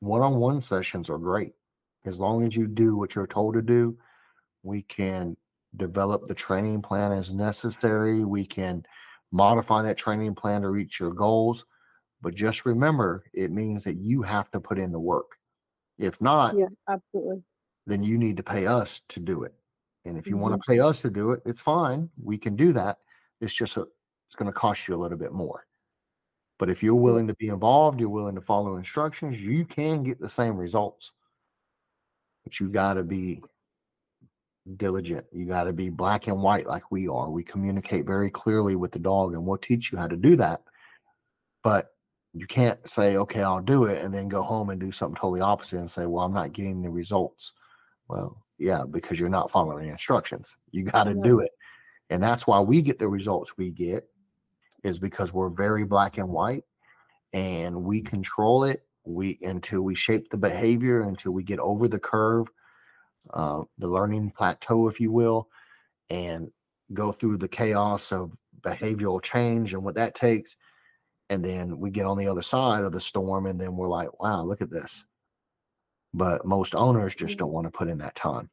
one-on-one 0.01 0.63
sessions 0.63 1.11
are 1.11 1.19
great 1.19 1.53
as 2.07 2.19
long 2.19 2.47
as 2.47 2.57
you 2.57 2.67
do 2.67 2.97
what 2.97 3.15
you're 3.15 3.27
told 3.27 3.55
to 3.55 3.63
do. 3.63 3.97
We 4.63 4.83
can 4.83 5.37
develop 5.77 6.27
the 6.27 6.35
training 6.35 6.83
plan 6.83 7.13
as 7.13 7.35
necessary. 7.35 8.25
We 8.25 8.47
can 8.47 8.85
modify 9.33 9.83
that 9.83 9.99
training 9.99 10.35
plan 10.35 10.63
to 10.63 10.71
reach 10.71 11.01
your 11.01 11.13
goals. 11.13 11.65
But 12.25 12.35
just 12.35 12.65
remember, 12.65 13.23
it 13.35 13.53
means 13.53 13.85
that 13.85 13.99
you 13.99 14.23
have 14.23 14.51
to 14.53 14.59
put 14.59 14.79
in 14.79 14.93
the 14.93 14.99
work. 14.99 15.33
If 15.99 16.19
not, 16.23 16.57
yeah, 16.57 16.69
absolutely. 16.89 17.43
Then 17.87 18.03
you 18.03 18.17
need 18.17 18.39
to 18.39 18.43
pay 18.43 18.67
us 18.67 19.03
to 19.11 19.21
do 19.21 19.43
it. 19.45 19.53
And 20.07 20.17
if 20.17 20.27
you 20.27 20.33
mm-hmm. 20.33 20.43
want 20.43 20.55
to 20.55 20.67
pay 20.67 20.81
us 20.81 21.03
to 21.03 21.11
do 21.11 21.33
it, 21.33 21.43
it's 21.45 21.61
fine. 21.61 22.09
We 22.23 22.39
can 22.39 22.57
do 22.57 22.73
that. 22.73 22.97
It's 23.43 23.55
just 23.55 23.77
a, 23.77 23.83
it's 23.83 24.37
going 24.37 24.51
to 24.51 24.59
cost 24.59 24.89
you 24.89 24.95
a 24.95 24.97
little 24.97 25.19
bit 25.19 25.33
more. 25.33 25.67
But 26.59 26.71
if 26.71 26.83
you're 26.83 26.95
willing 26.95 27.27
to 27.27 27.35
be 27.35 27.49
involved, 27.49 28.01
you're 28.01 28.09
willing 28.09 28.37
to 28.37 28.41
follow 28.41 28.77
instructions, 28.77 29.39
you 29.39 29.67
can 29.67 30.03
get 30.03 30.19
the 30.19 30.29
same 30.31 30.57
results. 30.57 31.13
But 32.43 32.59
you 32.59 32.71
got 32.71 32.95
to 32.95 33.03
be 33.03 33.43
diligent. 34.79 35.27
You 35.31 35.45
got 35.45 35.65
to 35.65 35.75
be 35.75 35.91
black 35.91 36.27
and 36.27 36.41
white 36.41 36.67
like 36.67 36.91
we 36.91 37.07
are. 37.07 37.29
We 37.29 37.45
communicate 37.45 38.07
very 38.07 38.31
clearly 38.31 38.77
with 38.77 38.93
the 38.93 38.99
dog 38.99 39.35
and 39.35 39.45
we'll 39.45 39.59
teach 39.59 39.93
you 39.93 39.99
how 39.99 40.07
to 40.07 40.17
do 40.17 40.37
that. 40.37 40.63
But 41.63 41.94
you 42.35 42.47
can't 42.47 42.87
say, 42.89 43.17
okay, 43.17 43.43
I'll 43.43 43.63
do 43.63 43.85
it, 43.85 44.05
and 44.05 44.13
then 44.13 44.29
go 44.29 44.43
home 44.43 44.71
and 44.71 44.81
do 44.81 44.93
something 44.93 45.17
totally 45.17 45.41
opposite 45.41 45.79
and 45.79 45.91
say, 45.91 46.07
well, 46.07 46.25
I'm 46.25 46.35
not 46.35 46.53
getting 46.53 46.83
the 46.83 46.91
results. 46.91 47.55
Well, 48.09 48.43
yeah, 48.59 48.85
because 48.91 49.19
you're 49.19 49.29
not 49.29 49.51
following 49.51 49.87
the 49.87 49.93
instructions. 49.93 50.57
You 50.71 50.85
got 50.85 51.05
to 51.05 51.15
do 51.15 51.41
it. 51.41 51.51
And 52.11 52.23
that's 52.23 52.47
why 52.47 52.61
we 52.61 52.83
get 52.83 52.99
the 52.99 53.09
results 53.09 53.57
we 53.57 53.71
get, 53.71 54.09
is 54.83 54.99
because 54.99 55.33
we're 55.33 55.49
very 55.49 55.85
black 55.85 56.19
and 56.19 56.29
white 56.29 56.65
and 57.35 57.83
we 57.83 58.01
control 58.01 58.65
it 58.65 58.85
we 59.05 59.39
until 59.43 59.83
we 59.83 59.95
shape 59.95 60.31
the 60.31 60.37
behavior 60.37 61.03
until 61.03 61.33
we 61.33 61.43
get 61.43 61.59
over 61.59 61.89
the 61.89 61.99
curve 61.99 62.47
uh, 63.35 63.61
the 63.79 63.89
learning 63.89 64.31
plateau 64.31 64.89
if 64.89 65.01
you 65.01 65.11
will 65.11 65.49
and 66.09 66.49
go 66.93 67.13
through 67.13 67.37
the 67.37 67.49
chaos 67.49 68.13
of 68.13 68.33
behavioral 68.61 69.21
change 69.21 69.75
and 69.75 69.83
what 69.83 69.97
that 69.97 70.15
takes 70.15 70.57
and 71.31 71.45
then 71.45 71.79
we 71.79 71.91
get 71.91 72.07
on 72.07 72.19
the 72.19 72.29
other 72.29 72.43
side 72.43 72.85
of 72.85 72.93
the 72.93 73.01
storm 73.01 73.47
and 73.47 73.61
then 73.61 73.77
we're 73.77 73.89
like 73.89 74.21
wow 74.21 74.43
look 74.45 74.61
at 74.61 74.71
this. 74.71 75.05
But 76.13 76.47
most 76.47 76.75
owners 76.75 77.15
just 77.15 77.35
mm. 77.35 77.39
don't 77.39 77.53
want 77.53 77.67
to 77.67 77.77
put 77.77 77.89
in 77.89 77.99
that 77.99 78.15
time 78.15 78.51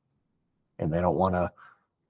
and 0.80 0.92
they 0.92 1.02
don't 1.02 1.18
want 1.18 1.36
to 1.36 1.52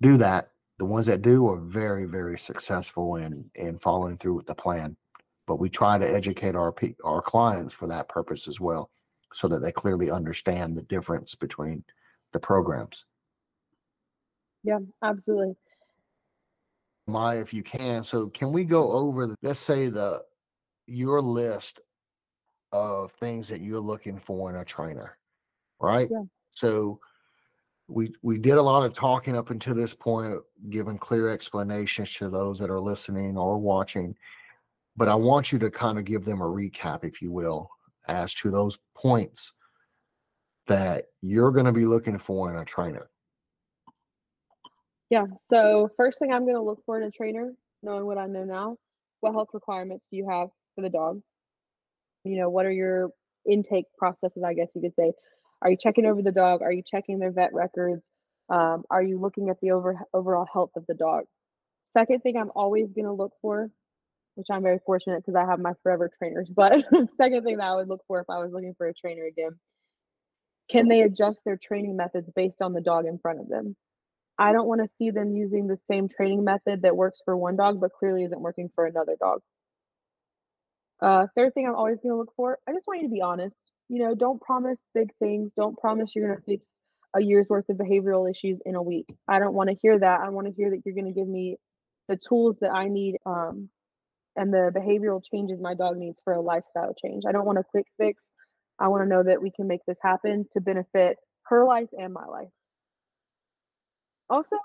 do 0.02 0.18
that. 0.18 0.52
The 0.78 0.86
ones 0.86 1.06
that 1.06 1.22
do 1.22 1.48
are 1.50 1.58
very 1.58 2.06
very 2.06 2.40
successful 2.40 3.18
in 3.18 3.50
in 3.56 3.80
following 3.80 4.18
through 4.18 4.36
with 4.36 4.48
the 4.48 4.56
plan 4.56 4.98
but 5.48 5.60
we 5.60 5.70
try 5.70 5.98
to 5.98 6.10
educate 6.10 6.56
our 6.56 6.74
our 7.04 7.22
clients 7.22 7.74
for 7.74 7.88
that 7.88 8.08
purpose 8.08 8.48
as 8.48 8.60
well 8.60 8.90
so 9.34 9.50
that 9.50 9.62
they 9.62 9.72
clearly 9.72 10.10
understand 10.10 10.78
the 10.78 10.82
difference 10.84 11.36
between 11.36 11.84
the 12.32 12.40
programs. 12.40 13.06
Yeah 14.64 14.80
absolutely. 15.04 15.56
Mia 17.08 17.42
if 17.42 17.54
you 17.54 17.64
can 17.64 18.04
so 18.04 18.28
can 18.28 18.54
we 18.54 18.64
go 18.64 18.92
over 18.94 19.28
the, 19.28 19.36
let's 19.42 19.60
say 19.60 19.90
the 19.90 20.24
your 20.88 21.22
list 21.22 21.80
of 22.72 23.12
things 23.14 23.48
that 23.50 23.62
you're 23.62 23.82
looking 23.82 24.18
for 24.18 24.50
in 24.50 24.56
a 24.58 24.66
trainer, 24.66 25.18
right? 25.80 26.08
Yeah. 26.12 26.24
So 26.56 27.00
we 27.88 28.14
we 28.22 28.38
did 28.38 28.58
a 28.58 28.62
lot 28.62 28.84
of 28.84 28.94
talking 28.94 29.36
up 29.36 29.50
until 29.50 29.76
this 29.76 29.94
point, 29.94 30.40
giving 30.70 30.98
clear 30.98 31.30
explanations 31.30 32.14
to 32.14 32.30
those 32.30 32.60
that 32.60 32.70
are 32.70 32.80
listening 32.80 33.38
or 33.38 33.58
watching. 33.58 34.16
But 34.96 35.10
I 35.10 35.16
want 35.16 35.52
you 35.52 35.60
to 35.60 35.72
kind 35.72 35.98
of 35.98 36.06
give 36.06 36.26
them 36.26 36.42
a 36.42 36.46
recap, 36.46 37.04
if 37.04 37.22
you 37.22 37.32
will, 37.32 37.70
as 38.08 38.34
to 38.36 38.50
those 38.50 38.78
points 38.96 39.54
that 40.68 41.06
you're 41.22 41.52
going 41.52 41.66
to 41.66 41.72
be 41.72 41.86
looking 41.86 42.18
for 42.18 42.50
in 42.54 42.60
a 42.60 42.66
trainer. 42.66 43.10
Yeah. 45.10 45.26
So 45.50 45.90
first 45.98 46.20
thing 46.20 46.32
I'm 46.32 46.44
going 46.44 46.56
to 46.56 46.62
look 46.62 46.84
for 46.86 46.98
in 46.98 47.04
a 47.04 47.12
trainer, 47.12 47.54
knowing 47.84 48.06
what 48.06 48.18
I 48.18 48.28
know 48.28 48.46
now, 48.46 48.78
what 49.20 49.34
health 49.34 49.50
requirements 49.54 50.08
do 50.10 50.18
you 50.18 50.30
have 50.30 50.50
for 50.76 50.82
the 50.82 50.90
dog? 50.90 51.22
You 52.24 52.38
know, 52.38 52.50
what 52.50 52.66
are 52.66 52.72
your 52.72 53.10
intake 53.50 53.86
processes, 53.98 54.44
I 54.46 54.54
guess 54.54 54.70
you 54.76 54.82
could 54.82 54.96
say? 54.96 55.14
Are 55.62 55.72
you 55.72 55.78
checking 55.78 56.06
over 56.06 56.22
the 56.22 56.32
dog? 56.32 56.62
Are 56.62 56.72
you 56.72 56.84
checking 56.86 57.20
their 57.20 57.32
vet 57.32 57.54
records? 57.54 58.04
Um, 58.50 58.84
are 58.90 59.04
you 59.04 59.20
looking 59.20 59.50
at 59.50 59.60
the 59.62 59.72
over, 59.72 60.00
overall 60.14 60.48
health 60.52 60.72
of 60.76 60.86
the 60.88 60.94
dog? 60.94 61.24
Second 61.94 62.22
thing 62.22 62.38
I'm 62.38 62.52
always 62.56 62.94
going 62.94 63.06
to 63.06 63.14
look 63.14 63.34
for, 63.42 63.70
which 64.36 64.48
I'm 64.50 64.64
very 64.64 64.80
fortunate 64.86 65.24
because 65.26 65.36
I 65.36 65.46
have 65.46 65.60
my 65.60 65.74
forever 65.84 66.10
trainers, 66.18 66.50
but 66.56 66.84
second 67.18 67.44
thing 67.44 67.58
that 67.58 67.68
I 67.68 67.76
would 67.76 67.90
look 67.90 68.02
for 68.08 68.20
if 68.20 68.30
I 68.30 68.40
was 68.40 68.52
looking 68.52 68.76
for 68.78 68.88
a 68.88 68.94
trainer 68.94 69.26
again, 69.26 69.60
can 70.70 70.88
they 70.88 71.02
adjust 71.02 71.42
their 71.44 71.58
training 71.58 71.98
methods 71.98 72.30
based 72.36 72.62
on 72.62 72.74
the 72.74 72.82
dog 72.82 73.06
in 73.06 73.20
front 73.20 73.40
of 73.40 73.50
them? 73.50 73.76
I 74.38 74.54
don't 74.54 74.68
want 74.68 74.82
to 74.82 74.96
see 74.96 75.12
them 75.12 75.36
using 75.36 75.68
the 75.68 75.78
same 75.78 76.08
training 76.08 76.44
method 76.44 76.82
that 76.84 76.96
works 76.96 77.22
for 77.24 77.36
one 77.36 77.58
dog 77.58 77.80
but 77.80 77.92
clearly 77.94 78.24
isn't 78.24 78.42
working 78.42 78.70
for 78.74 78.86
another 78.86 79.16
dog. 79.20 79.42
Uh, 81.02 81.28
third 81.36 81.54
thing 81.54 81.68
I'm 81.68 81.76
always 81.76 82.00
going 82.00 82.12
to 82.12 82.18
look 82.18 82.34
for, 82.36 82.60
I 82.68 82.74
just 82.74 82.88
want 82.88 83.02
you 83.02 83.08
to 83.08 83.14
be 83.14 83.22
honest. 83.22 83.72
You 83.90 84.04
know, 84.04 84.16
don't 84.16 84.42
promise 84.42 84.80
big 84.94 85.10
things. 85.20 85.54
Don't 85.54 85.78
promise 85.78 86.12
you're 86.16 86.28
going 86.28 86.38
to 86.38 86.46
fix 86.46 86.72
a 87.16 87.22
year's 87.22 87.50
worth 87.50 87.68
of 87.70 87.78
behavioral 87.78 88.30
issues 88.30 88.60
in 88.66 88.76
a 88.76 88.82
week. 88.82 89.14
I 89.28 89.40
don't 89.40 89.54
want 89.54 89.70
to 89.70 89.76
hear 89.82 90.00
that. 90.00 90.22
I 90.22 90.30
want 90.30 90.48
to 90.48 90.54
hear 90.54 90.70
that 90.70 90.82
you're 90.86 90.96
going 90.96 91.08
to 91.08 91.14
give 91.14 91.28
me 91.28 91.58
the 92.08 92.18
tools 92.18 92.58
that 92.62 92.72
I 92.72 92.88
need 92.88 93.18
um, 93.26 93.70
and 94.36 94.54
the 94.54 94.72
behavioral 94.74 95.22
changes 95.24 95.60
my 95.60 95.74
dog 95.74 95.98
needs 95.98 96.18
for 96.24 96.34
a 96.34 96.42
lifestyle 96.42 96.94
change. 97.04 97.24
I 97.28 97.32
don't 97.32 97.46
want 97.46 97.58
a 97.60 97.64
quick 97.64 97.88
fix. 97.98 98.24
I 98.80 98.88
want 98.88 99.04
to 99.04 99.10
know 99.10 99.24
that 99.24 99.42
we 99.42 99.52
can 99.52 99.68
make 99.68 99.82
this 99.86 99.98
happen 100.02 100.46
to 100.54 100.62
benefit 100.62 101.18
her 101.44 101.66
life 101.66 101.90
and 101.98 102.14
my 102.14 102.26
life. 102.26 102.48
Also, 104.30 104.56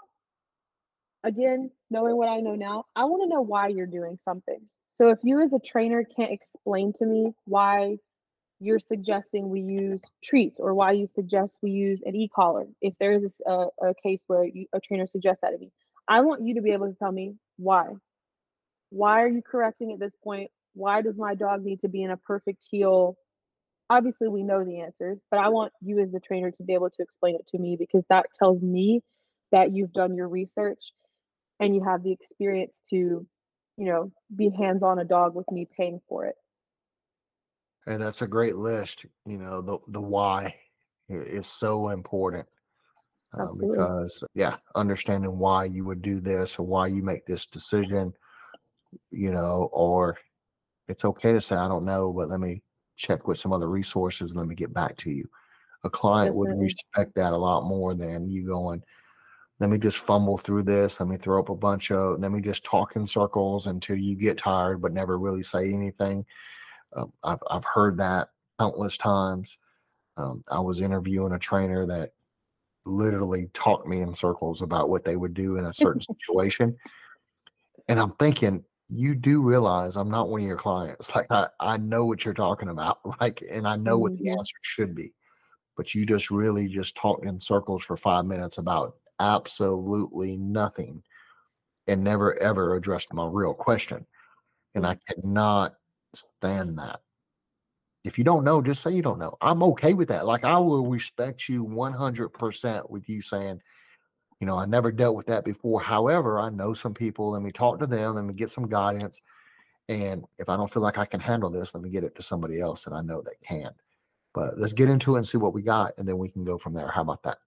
again, 1.25 1.71
knowing 1.91 2.17
what 2.17 2.29
I 2.29 2.39
know 2.39 2.55
now, 2.55 2.85
I 2.95 3.05
want 3.05 3.23
to 3.25 3.29
know 3.29 3.43
why 3.43 3.69
you're 3.69 3.87
doing 3.87 4.19
something. 4.25 4.61
So 4.99 5.11
if 5.11 5.19
you 5.23 5.41
as 5.43 5.53
a 5.53 5.59
trainer 5.59 6.05
can't 6.05 6.33
explain 6.33 6.93
to 6.95 7.07
me 7.07 7.33
why 7.45 7.99
you're 8.61 8.79
suggesting 8.79 9.51
we 9.51 9.61
use 9.61 10.03
treats 10.25 10.59
or 10.59 10.73
why 10.73 10.93
you 10.93 11.07
suggest 11.07 11.59
we 11.63 11.71
use 11.71 12.03
an 12.07 12.17
e-collar, 12.17 12.67
if 12.81 12.95
there 12.99 13.13
is 13.13 13.41
a, 13.47 13.67
a 13.83 13.95
case 14.03 14.23
where 14.27 14.45
you, 14.45 14.67
a 14.73 14.81
trainer 14.81 15.07
suggests 15.07 15.41
that 15.43 15.51
to 15.51 15.59
me, 15.59 15.71
I 16.09 16.21
want 16.21 16.43
you 16.43 16.55
to 16.55 16.63
be 16.63 16.71
able 16.71 16.89
to 16.89 16.95
tell 16.99 17.13
me 17.13 17.35
why. 17.57 17.89
Why 18.91 19.23
are 19.23 19.29
you 19.29 19.43
correcting 19.43 19.93
at 19.93 19.99
this 19.99 20.15
point? 20.25 20.51
Why 20.75 21.03
does 21.03 21.17
my 21.19 21.35
dog 21.35 21.63
need 21.63 21.81
to 21.81 21.89
be 21.89 22.03
in 22.03 22.11
a 22.11 22.17
perfect 22.17 22.67
heel? 22.71 23.17
Obviously, 23.91 24.29
we 24.29 24.43
know 24.43 24.65
the 24.65 24.81
answers, 24.81 25.19
but 25.31 25.41
I 25.41 25.49
want 25.49 25.73
you 25.83 26.01
as 26.01 26.11
the 26.11 26.21
trainer 26.21 26.51
to 26.53 26.63
be 26.63 26.75
able 26.75 26.91
to 26.91 27.03
explain 27.03 27.35
it 27.35 27.47
to 27.49 27.59
me 27.59 27.77
because 27.79 28.05
that 28.09 28.27
tells 28.39 28.63
me 28.63 29.03
that 29.53 29.75
you've 29.75 29.93
done 29.93 30.15
your 30.15 30.29
research 30.29 30.93
and 31.61 31.75
you 31.75 31.85
have 31.85 32.03
the 32.03 32.13
experience 32.13 32.81
to 32.91 33.27
you 33.77 33.87
know, 33.87 34.11
be 34.35 34.51
hands 34.51 34.83
on 34.83 34.99
a 34.99 35.05
dog 35.05 35.35
with 35.35 35.51
me 35.51 35.69
paying 35.77 36.01
for 36.09 36.27
it. 36.27 36.35
And 37.87 38.03
that's 38.03 38.23
a 38.23 38.27
great 38.27 38.57
list. 38.57 39.07
You 39.27 39.39
know, 39.39 39.61
the 39.63 39.79
the 39.89 40.01
why 40.01 40.55
is 41.09 41.47
so 41.47 41.91
important 41.91 42.47
uh, 43.39 43.53
because 43.53 44.25
yeah, 44.35 44.57
understanding 44.75 45.39
why 45.39 45.65
you 45.65 45.85
would 45.85 46.03
do 46.03 46.21
this 46.21 46.59
or 46.59 46.67
why 46.67 46.87
you 46.87 47.03
make 47.03 47.27
this 47.27 47.47
decision, 47.47 48.13
you 49.11 49.31
know, 49.31 49.69
or 49.73 50.17
it's 50.89 51.05
okay 51.05 51.33
to 51.33 51.41
say 51.41 51.57
I 51.57 51.69
don't 51.69 51.85
know, 51.85 52.13
but 52.13 52.29
let 52.29 52.41
me 52.41 52.63
check 52.97 53.29
with 53.29 53.39
some 53.39 53.53
other 53.53 53.69
resources 53.69 54.31
and 54.31 54.39
let 54.39 54.49
me 54.49 54.55
get 54.55 54.73
back 54.73 54.97
to 54.99 55.11
you. 55.11 55.29
A 55.85 55.91
client 55.91 56.35
Definitely. 56.35 56.49
would 56.49 56.61
respect 56.63 57.15
that 57.17 57.33
a 57.33 57.37
lot 57.37 57.65
more 57.65 57.95
than 57.95 58.31
you 58.31 58.47
going, 58.47 58.83
let 59.59 59.71
me 59.71 59.79
just 59.79 59.99
fumble 59.99 60.37
through 60.37 60.65
this. 60.65 61.01
Let 61.01 61.09
me 61.09 61.17
throw 61.17 61.41
up 61.41 61.49
a 61.49 61.55
bunch 61.55 61.91
of, 61.91 62.21
let 62.21 62.31
me 62.31 62.41
just 62.41 62.65
talk 62.65 62.97
in 62.97 63.07
circles 63.07 63.67
until 63.67 63.97
you 63.97 64.15
get 64.15 64.39
tired, 64.39 64.83
but 64.83 64.93
never 64.93 65.19
really 65.19 65.43
say 65.43 65.73
anything. 65.73 66.27
Um, 66.95 67.13
I've, 67.23 67.39
I've 67.51 67.65
heard 67.65 67.97
that 67.99 68.29
countless 68.59 68.99
times. 68.99 69.59
Um, 70.17 70.43
I 70.51 70.61
was 70.61 70.81
interviewing 70.81 71.33
a 71.33 71.39
trainer 71.39 71.87
that 71.87 72.13
literally 72.85 73.51
talked 73.55 73.87
me 73.87 74.01
in 74.01 74.15
circles 74.15 74.63
about 74.63 74.89
what 74.89 75.05
they 75.05 75.17
would 75.17 75.35
do 75.35 75.57
in 75.57 75.65
a 75.65 75.75
certain 75.75 76.03
situation. 76.21 76.77
And 77.89 77.99
I'm 77.99 78.13
thinking, 78.13 78.63
you 78.89 79.15
do 79.15 79.43
realize 79.43 79.97
I'm 79.97 80.11
not 80.11 80.29
one 80.29 80.43
of 80.43 80.47
your 80.47 80.57
clients. 80.57 81.11
Like 81.15 81.27
I, 81.31 81.49
I 81.61 81.77
know 81.79 82.05
what 82.05 82.25
you're 82.25 82.35
talking 82.35 82.69
about. 82.69 82.99
Like, 83.21 83.43
and 83.51 83.67
I 83.67 83.77
know 83.77 83.97
what 83.97 84.17
the 84.19 84.27
mm-hmm. 84.27 84.39
answer 84.39 84.57
should 84.63 84.95
be. 84.95 85.15
But 85.77 85.95
you 85.95 86.07
just 86.07 86.31
really 86.31 86.69
just 86.69 86.95
talked 86.95 87.25
in 87.25 87.41
circles 87.41 87.83
for 87.83 87.97
five 87.97 88.25
minutes 88.25 88.59
about 88.59 88.97
absolutely 89.21 90.37
nothing 90.37 91.03
and 91.87 92.03
never 92.03 92.37
ever 92.39 92.75
addressed 92.75 93.13
my 93.13 93.27
real 93.27 93.55
question. 93.55 94.07
And 94.75 94.85
hmm. 94.85 94.91
I 94.91 94.99
cannot 95.09 95.75
stand 96.15 96.79
that. 96.79 97.01
If 98.05 98.19
you 98.19 98.25
don't 98.25 98.45
know, 98.45 98.63
just 98.63 98.83
say 98.83 98.93
you 98.93 99.03
don't 99.03 99.19
know. 99.19 99.37
I'm 99.41 99.63
okay 99.65 99.93
with 99.93 100.09
that. 100.09 100.27
Like 100.27 100.45
I 100.45 100.59
will 100.59 100.87
respect 100.87 101.49
you 101.49 101.65
100% 101.65 102.89
with 102.89 103.09
you 103.09 103.21
saying, 103.21 103.61
you 104.41 104.47
know, 104.47 104.57
I 104.57 104.65
never 104.67 104.93
dealt 104.93 105.17
with 105.17 105.27
that 105.27 105.45
before. 105.45 105.81
However, 105.81 106.39
I 106.39 106.51
know 106.51 106.73
some 106.73 106.95
people. 106.95 107.31
Let 107.31 107.43
me 107.43 107.51
talk 107.51 107.81
to 107.81 107.87
them. 107.87 108.15
Let 108.15 108.25
me 108.25 108.35
get 108.35 108.51
some 108.51 108.69
guidance. 108.69 109.21
And 109.89 110.25
if 110.39 110.49
I 110.49 110.57
don't 110.57 110.73
feel 110.73 110.83
like 110.83 110.99
I 110.99 111.07
can 111.07 111.21
handle 111.21 111.51
this, 111.51 111.75
let 111.75 111.83
me 111.83 111.91
get 111.91 112.05
it 112.05 112.15
to 112.17 112.23
somebody 112.23 112.61
else 112.61 112.85
that 112.85 112.93
I 112.93 113.01
know 113.01 113.23
that 113.23 113.41
can. 113.47 113.71
But 114.35 114.59
let's 114.59 114.73
get 114.73 114.91
into 114.91 115.15
it 115.15 115.21
and 115.21 115.29
see 115.29 115.39
what 115.39 115.55
we 115.55 115.63
got, 115.63 115.95
and 115.97 116.07
then 116.07 116.19
we 116.19 116.29
can 116.29 116.45
go 116.45 116.59
from 116.59 116.75
there. 116.75 116.91
How 116.91 117.03
about 117.03 117.23
that? 117.23 117.39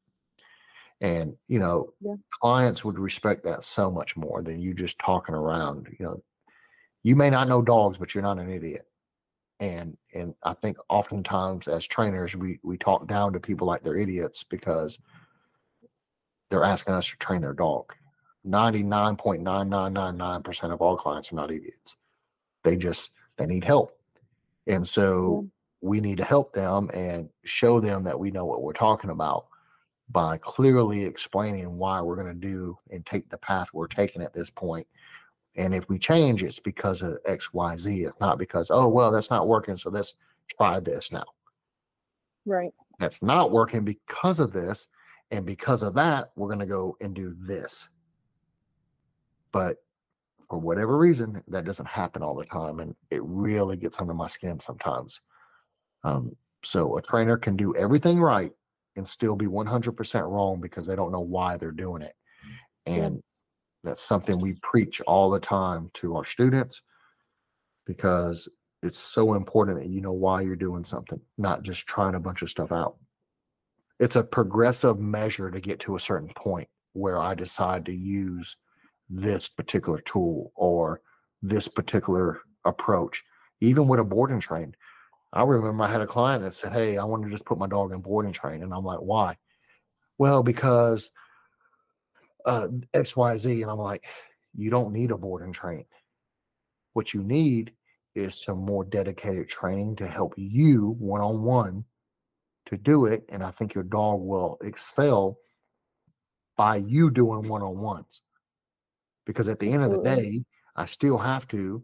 And 1.01 1.35
you 1.47 1.59
know, 1.59 1.93
yeah. 2.01 2.15
clients 2.41 2.83
would 2.83 2.99
respect 2.99 3.45
that 3.45 3.63
so 3.63 3.89
much 3.89 4.17
more 4.17 4.41
than 4.41 4.59
you 4.59 4.73
just 4.73 4.99
talking 4.99 5.35
around. 5.35 5.87
You 5.97 6.05
know, 6.05 6.23
you 7.03 7.15
may 7.15 7.29
not 7.29 7.47
know 7.47 7.61
dogs, 7.61 7.97
but 7.97 8.13
you're 8.13 8.21
not 8.21 8.39
an 8.39 8.49
idiot. 8.49 8.85
And 9.59 9.97
and 10.13 10.33
I 10.43 10.53
think 10.53 10.77
oftentimes 10.89 11.67
as 11.67 11.87
trainers, 11.87 12.35
we 12.35 12.59
we 12.63 12.77
talk 12.77 13.07
down 13.07 13.33
to 13.33 13.39
people 13.39 13.67
like 13.67 13.83
they're 13.83 13.95
idiots 13.95 14.43
because 14.43 14.99
they're 16.49 16.63
asking 16.63 16.95
us 16.95 17.09
to 17.09 17.17
train 17.17 17.41
their 17.41 17.53
dog. 17.53 17.93
99.9999% 18.47 20.73
of 20.73 20.81
all 20.81 20.97
clients 20.97 21.31
are 21.31 21.35
not 21.35 21.51
idiots. 21.51 21.95
They 22.63 22.75
just 22.75 23.11
they 23.37 23.45
need 23.45 23.63
help. 23.63 23.95
And 24.67 24.87
so 24.87 25.43
yeah. 25.43 25.89
we 25.89 26.01
need 26.01 26.17
to 26.17 26.23
help 26.23 26.53
them 26.53 26.89
and 26.93 27.29
show 27.43 27.79
them 27.79 28.03
that 28.05 28.19
we 28.19 28.31
know 28.31 28.45
what 28.45 28.61
we're 28.61 28.73
talking 28.73 29.09
about 29.09 29.48
by 30.11 30.37
clearly 30.37 31.03
explaining 31.03 31.77
why 31.77 32.01
we're 32.01 32.15
going 32.15 32.27
to 32.27 32.47
do 32.47 32.77
and 32.89 33.05
take 33.05 33.29
the 33.29 33.37
path 33.37 33.69
we're 33.73 33.87
taking 33.87 34.21
at 34.21 34.33
this 34.33 34.49
point. 34.49 34.87
And 35.55 35.73
if 35.73 35.87
we 35.89 35.99
change, 35.99 36.43
it's 36.43 36.59
because 36.59 37.01
of 37.01 37.17
X, 37.25 37.53
Y, 37.53 37.77
Z. 37.77 38.03
It's 38.03 38.19
not 38.19 38.39
because, 38.39 38.67
oh, 38.71 38.87
well, 38.87 39.11
that's 39.11 39.29
not 39.29 39.47
working. 39.47 39.77
So 39.77 39.89
let's 39.89 40.15
try 40.57 40.79
this 40.79 41.11
now. 41.11 41.25
Right. 42.45 42.71
That's 42.99 43.21
not 43.21 43.51
working 43.51 43.83
because 43.83 44.39
of 44.39 44.51
this. 44.51 44.87
And 45.31 45.45
because 45.45 45.83
of 45.83 45.93
that, 45.95 46.31
we're 46.35 46.47
going 46.47 46.59
to 46.59 46.65
go 46.65 46.97
and 47.01 47.13
do 47.13 47.35
this. 47.39 47.87
But 49.51 49.77
for 50.49 50.57
whatever 50.57 50.97
reason, 50.97 51.43
that 51.49 51.65
doesn't 51.65 51.87
happen 51.87 52.23
all 52.23 52.35
the 52.35 52.45
time. 52.45 52.79
And 52.79 52.95
it 53.11 53.21
really 53.23 53.77
gets 53.77 53.97
under 53.99 54.13
my 54.13 54.27
skin 54.27 54.59
sometimes. 54.59 55.21
Um, 56.03 56.35
so 56.63 56.97
a 56.97 57.01
trainer 57.01 57.37
can 57.37 57.55
do 57.55 57.75
everything 57.75 58.19
right 58.19 58.51
and 58.99 59.07
still 59.07 59.35
be 59.35 59.47
100% 59.47 60.29
wrong 60.29 60.61
because 60.61 60.85
they 60.85 60.95
don't 60.95 61.11
know 61.11 61.19
why 61.19 61.57
they're 61.57 61.71
doing 61.71 62.03
it. 62.03 62.13
Mm-hmm. 62.87 63.01
And 63.01 63.23
that's 63.83 64.01
something 64.01 64.37
we 64.37 64.53
preach 64.61 65.01
all 65.01 65.31
the 65.31 65.39
time 65.39 65.89
to 65.95 66.15
our 66.15 66.25
students 66.25 66.81
because 67.87 68.47
it's 68.83 68.99
so 68.99 69.33
important 69.33 69.79
that 69.79 69.89
you 69.89 70.01
know 70.01 70.13
why 70.13 70.41
you're 70.41 70.55
doing 70.55 70.85
something, 70.85 71.19
not 71.37 71.63
just 71.63 71.87
trying 71.87 72.13
a 72.13 72.19
bunch 72.19 72.43
of 72.43 72.49
stuff 72.51 72.71
out 72.71 72.97
it's 73.99 74.15
a 74.15 74.23
progressive 74.23 74.99
measure 74.99 75.51
to 75.51 75.59
get 75.59 75.79
to 75.81 75.95
a 75.95 75.99
certain 75.99 76.31
point 76.35 76.69
where 76.93 77.19
I 77.19 77.33
decide 77.35 77.85
to 77.85 77.93
use 77.93 78.55
this 79.09 79.47
particular 79.47 79.99
tool 79.99 80.51
or 80.55 81.01
this 81.41 81.67
particular 81.67 82.41
approach. 82.65 83.23
Even 83.61 83.87
with 83.87 83.99
a 83.99 84.05
board 84.05 84.31
and 84.31 84.41
train, 84.41 84.73
I 85.31 85.43
remember 85.43 85.83
I 85.83 85.91
had 85.91 86.01
a 86.01 86.07
client 86.07 86.43
that 86.43 86.53
said, 86.53 86.73
Hey, 86.73 86.97
I 86.97 87.03
want 87.03 87.23
to 87.23 87.29
just 87.29 87.45
put 87.45 87.59
my 87.59 87.67
dog 87.67 87.91
in 87.91 88.01
boarding 88.01 88.29
and 88.29 88.35
train. 88.35 88.63
And 88.63 88.73
I'm 88.73 88.83
like, 88.83 88.99
Why? 88.99 89.37
Well, 90.17 90.43
because 90.43 91.11
uh, 92.45 92.67
XYZ. 92.93 93.61
And 93.61 93.71
I'm 93.71 93.77
like, 93.77 94.05
You 94.55 94.69
don't 94.69 94.93
need 94.93 95.11
a 95.11 95.17
boarding 95.17 95.53
train. 95.53 95.85
What 96.93 97.13
you 97.13 97.23
need 97.23 97.73
is 98.15 98.41
some 98.41 98.57
more 98.57 98.83
dedicated 98.83 99.47
training 99.47 99.97
to 99.97 100.07
help 100.07 100.33
you 100.35 100.95
one 100.99 101.21
on 101.21 101.43
one 101.43 101.85
to 102.65 102.77
do 102.77 103.05
it. 103.05 103.23
And 103.29 103.43
I 103.43 103.51
think 103.51 103.75
your 103.75 103.83
dog 103.83 104.21
will 104.21 104.57
excel 104.61 105.37
by 106.57 106.77
you 106.77 107.11
doing 107.11 107.47
one 107.47 107.61
on 107.61 107.77
ones. 107.77 108.21
Because 109.25 109.47
at 109.47 109.59
the 109.59 109.71
end 109.71 109.83
of 109.83 109.91
the 109.91 110.01
day, 110.01 110.43
I 110.75 110.85
still 110.85 111.17
have 111.17 111.47
to 111.49 111.83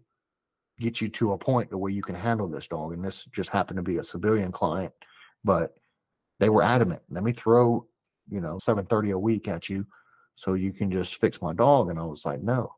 get 0.79 1.01
you 1.01 1.09
to 1.09 1.33
a 1.33 1.37
point 1.37 1.69
to 1.69 1.77
where 1.77 1.91
you 1.91 2.01
can 2.01 2.15
handle 2.15 2.47
this 2.47 2.67
dog. 2.67 2.93
And 2.93 3.03
this 3.03 3.25
just 3.25 3.49
happened 3.49 3.77
to 3.77 3.83
be 3.83 3.97
a 3.97 4.03
civilian 4.03 4.51
client, 4.51 4.93
but 5.43 5.75
they 6.39 6.49
were 6.49 6.63
adamant. 6.63 7.01
Let 7.09 7.23
me 7.23 7.31
throw, 7.31 7.85
you 8.29 8.41
know, 8.41 8.59
730 8.59 9.11
a 9.11 9.19
week 9.19 9.47
at 9.47 9.69
you 9.69 9.85
so 10.35 10.53
you 10.53 10.73
can 10.73 10.91
just 10.91 11.15
fix 11.15 11.41
my 11.41 11.53
dog. 11.53 11.89
And 11.89 11.99
I 11.99 12.03
was 12.03 12.25
like, 12.25 12.41
no, 12.41 12.73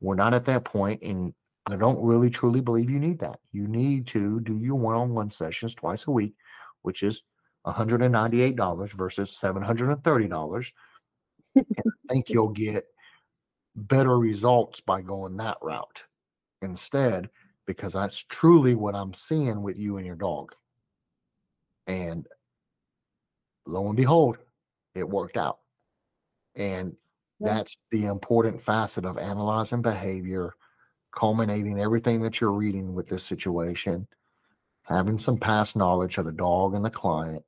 we're 0.00 0.14
not 0.14 0.34
at 0.34 0.46
that 0.46 0.64
point, 0.64 1.02
And 1.02 1.34
I 1.66 1.76
don't 1.76 2.02
really 2.02 2.30
truly 2.30 2.60
believe 2.60 2.90
you 2.90 2.98
need 2.98 3.18
that. 3.20 3.38
You 3.52 3.68
need 3.68 4.06
to 4.08 4.40
do 4.40 4.58
your 4.58 4.76
one 4.76 4.96
on 4.96 5.14
one 5.14 5.30
sessions 5.30 5.74
twice 5.74 6.06
a 6.06 6.10
week 6.10 6.34
which 6.82 7.02
is 7.02 7.22
$198 7.66 8.92
versus 8.94 9.38
$730. 9.42 10.66
I 11.56 11.62
think 12.08 12.28
you'll 12.28 12.48
get 12.48 12.84
better 13.76 14.18
results 14.18 14.80
by 14.80 15.02
going 15.02 15.36
that 15.36 15.58
route 15.62 16.02
instead, 16.62 17.30
because 17.66 17.92
that's 17.92 18.18
truly 18.18 18.74
what 18.74 18.94
I'm 18.94 19.14
seeing 19.14 19.62
with 19.62 19.78
you 19.78 19.96
and 19.96 20.06
your 20.06 20.16
dog. 20.16 20.54
And 21.86 22.26
lo 23.66 23.86
and 23.86 23.96
behold, 23.96 24.38
it 24.94 25.08
worked 25.08 25.36
out. 25.36 25.58
And 26.54 26.96
that's 27.38 27.78
the 27.90 28.06
important 28.06 28.62
facet 28.62 29.04
of 29.04 29.18
analyzing 29.18 29.82
behavior, 29.82 30.54
culminating 31.14 31.80
everything 31.80 32.22
that 32.22 32.40
you're 32.40 32.52
reading 32.52 32.94
with 32.94 33.08
this 33.08 33.22
situation 33.22 34.06
having 34.90 35.18
some 35.18 35.36
past 35.38 35.76
knowledge 35.76 36.18
of 36.18 36.24
the 36.24 36.32
dog 36.32 36.74
and 36.74 36.84
the 36.84 36.90
client, 36.90 37.44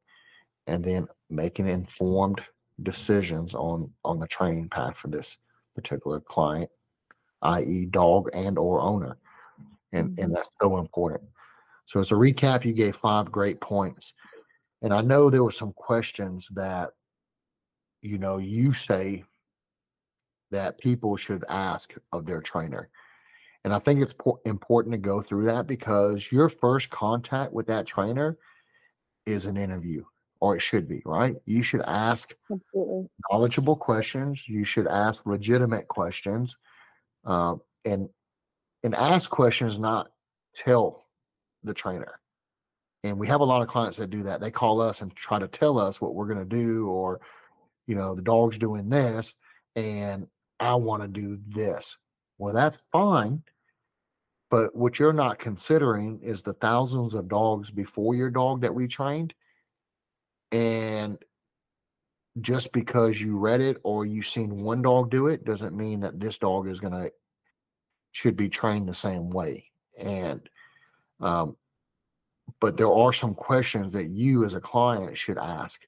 and 0.67 0.85
then 0.85 1.09
making 1.29 1.69
informed 1.69 2.41
decisions 2.83 3.53
on 3.53 3.91
on 4.05 4.19
the 4.19 4.27
training 4.27 4.69
path 4.69 4.97
for 4.97 5.09
this 5.09 5.37
particular 5.75 6.21
client, 6.21 6.71
i.e., 7.43 7.87
dog 7.87 8.29
and 8.33 8.59
or 8.59 8.81
owner, 8.81 9.17
and 9.93 10.09
and 10.09 10.17
mm-hmm. 10.19 10.35
that's 10.35 10.51
so 10.61 10.79
important. 10.79 11.29
So 11.87 12.01
as 12.01 12.11
a 12.11 12.15
recap, 12.15 12.65
you 12.65 12.73
gave 12.73 12.97
five 12.97 13.31
great 13.31 13.61
points, 13.61 14.15
and 14.83 14.93
I 14.93 15.01
know 15.01 15.31
there 15.31 15.45
were 15.45 15.51
some 15.51 15.73
questions 15.73 16.49
that 16.55 16.91
you 18.01 18.19
know 18.19 18.39
you 18.39 18.73
say 18.75 19.25
that 20.51 20.79
people 20.79 21.17
should 21.17 21.45
ask 21.49 21.95
of 22.13 22.27
their 22.27 22.41
trainer 22.41 22.91
and 23.65 23.73
I 23.73 23.79
think 23.79 24.03
it's 24.03 24.15
important 24.45 24.93
to 24.93 24.99
go 24.99 25.21
through 25.21 25.45
that 25.47 25.67
because 25.67 26.31
your 26.33 26.49
first 26.49 26.91
contact 26.91 27.53
with 27.53 27.67
that 27.69 27.87
trainer 27.87 28.37
is 29.25 29.47
an 29.47 29.57
interview, 29.57 30.05
or 30.41 30.57
it 30.57 30.61
should 30.61 30.89
be, 30.89 31.01
right? 31.05 31.37
You 31.47 31.63
should 31.63 31.83
ask 31.83 32.35
Absolutely. 32.51 33.09
knowledgeable 33.31 33.77
questions. 33.77 34.49
You 34.49 34.65
should 34.65 34.89
ask 34.89 35.27
legitimate 35.27 35.87
questions, 35.87 36.57
uh, 37.25 37.57
and 37.85 38.09
and 38.85 38.95
ask 38.95 39.31
questions, 39.31 39.79
not 39.79 40.11
tell 40.55 41.07
the 41.63 41.75
trainer. 41.75 42.19
And 43.05 43.19
we 43.19 43.27
have 43.29 43.41
a 43.41 43.45
lot 43.45 43.63
of 43.63 43.69
clients 43.69 43.97
that 43.99 44.11
do 44.11 44.25
that. 44.25 44.41
They 44.41 44.51
call 44.51 44.81
us 44.81 45.01
and 45.01 45.15
try 45.15 45.39
to 45.39 45.49
tell 45.49 45.79
us 45.79 46.01
what 46.01 46.15
we're 46.15 46.27
going 46.27 46.39
to 46.39 46.45
do, 46.45 46.89
or 46.89 47.21
you 47.87 47.95
know, 47.95 48.15
the 48.15 48.23
dog's 48.23 48.59
doing 48.59 48.89
this, 48.89 49.35
and 49.77 50.27
I 50.61 50.75
want 50.77 51.03
to 51.03 51.09
do 51.09 51.39
this. 51.55 51.97
Well, 52.39 52.55
that's 52.55 52.85
fine 52.93 53.43
but 54.53 54.77
what 54.77 54.99
you're 54.99 55.15
not 55.15 55.39
considering 55.39 56.21
is 56.23 56.43
the 56.43 56.53
thousands 56.53 57.15
of 57.15 57.27
dogs 57.27 57.71
before 57.71 58.15
your 58.15 58.29
dog 58.29 58.61
that 58.61 58.75
we 58.75 58.87
trained. 58.87 59.33
And 60.53 61.17
just 62.41 62.73
because 62.73 63.21
you 63.21 63.39
read 63.39 63.61
it 63.61 63.79
or 63.83 64.07
you've 64.07 64.27
seen 64.27 64.63
one 64.63 64.83
dog 64.83 65.11
do 65.11 65.27
it 65.29 65.45
doesn't 65.45 65.77
mean 65.77 66.01
that 66.01 66.19
this 66.19 66.39
dog 66.39 66.69
is 66.69 66.81
going 66.81 66.93
to 66.95 67.11
should 68.13 68.37
be 68.37 68.49
trained 68.49 68.89
the 68.89 68.95
same 68.95 69.31
way. 69.31 69.71
And 70.03 70.49
um, 71.21 71.57
but 72.61 72.77
there 72.77 72.93
are 72.93 73.13
some 73.13 73.35
questions 73.35 73.93
that 73.93 74.09
you 74.09 74.45
as 74.45 74.55
a 74.55 74.61
client 74.61 75.17
should 75.17 75.39
ask. 75.39 75.81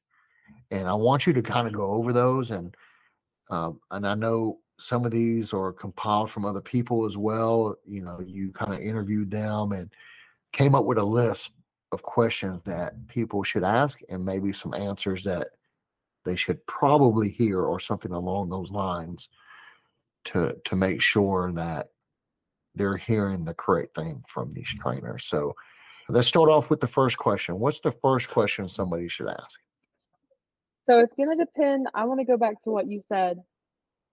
And 0.70 0.86
I 0.88 0.94
want 0.94 1.26
you 1.26 1.32
to 1.32 1.42
kind 1.42 1.66
of 1.66 1.74
go 1.74 1.86
over 1.86 2.12
those 2.12 2.50
and 2.50 2.76
Um, 3.50 3.80
and 3.90 4.06
I 4.06 4.14
know 4.14 4.58
some 4.78 5.04
of 5.04 5.12
these 5.12 5.52
are 5.52 5.72
compiled 5.72 6.30
from 6.30 6.44
other 6.44 6.62
people 6.62 7.04
as 7.04 7.16
well. 7.16 7.76
You 7.86 8.02
know, 8.02 8.20
you 8.20 8.52
kind 8.52 8.72
of 8.74 8.80
interviewed 8.80 9.30
them 9.30 9.72
and 9.72 9.90
came 10.52 10.74
up 10.74 10.86
with 10.86 10.98
a 10.98 11.04
list 11.04 11.52
of 11.92 12.02
questions 12.02 12.62
that 12.64 13.06
people 13.06 13.44
should 13.44 13.64
ask 13.64 14.00
and 14.08 14.24
maybe 14.24 14.52
some 14.52 14.74
answers 14.74 15.22
that 15.24 15.48
they 16.24 16.36
should 16.36 16.64
probably 16.66 17.28
hear 17.28 17.60
or 17.60 17.80
something 17.80 18.12
along 18.12 18.50
those 18.50 18.70
lines 18.70 19.28
to 20.24 20.56
to 20.64 20.76
make 20.76 21.00
sure 21.00 21.52
that 21.52 21.88
they're 22.74 22.96
hearing 22.96 23.44
the 23.44 23.54
correct 23.54 23.94
thing 23.94 24.22
from 24.28 24.52
these 24.52 24.68
mm-hmm. 24.68 24.88
trainers. 24.88 25.24
So 25.24 25.54
let's 26.08 26.28
start 26.28 26.48
off 26.48 26.70
with 26.70 26.80
the 26.80 26.86
first 26.86 27.18
question. 27.18 27.58
What's 27.58 27.80
the 27.80 27.92
first 27.92 28.28
question 28.30 28.68
somebody 28.68 29.08
should 29.08 29.28
ask? 29.28 29.60
So 30.88 30.98
it's 30.98 31.14
going 31.14 31.36
to 31.36 31.44
depend. 31.44 31.86
I 31.94 32.04
want 32.04 32.20
to 32.20 32.26
go 32.26 32.36
back 32.36 32.62
to 32.64 32.70
what 32.70 32.86
you 32.86 33.00
said. 33.08 33.38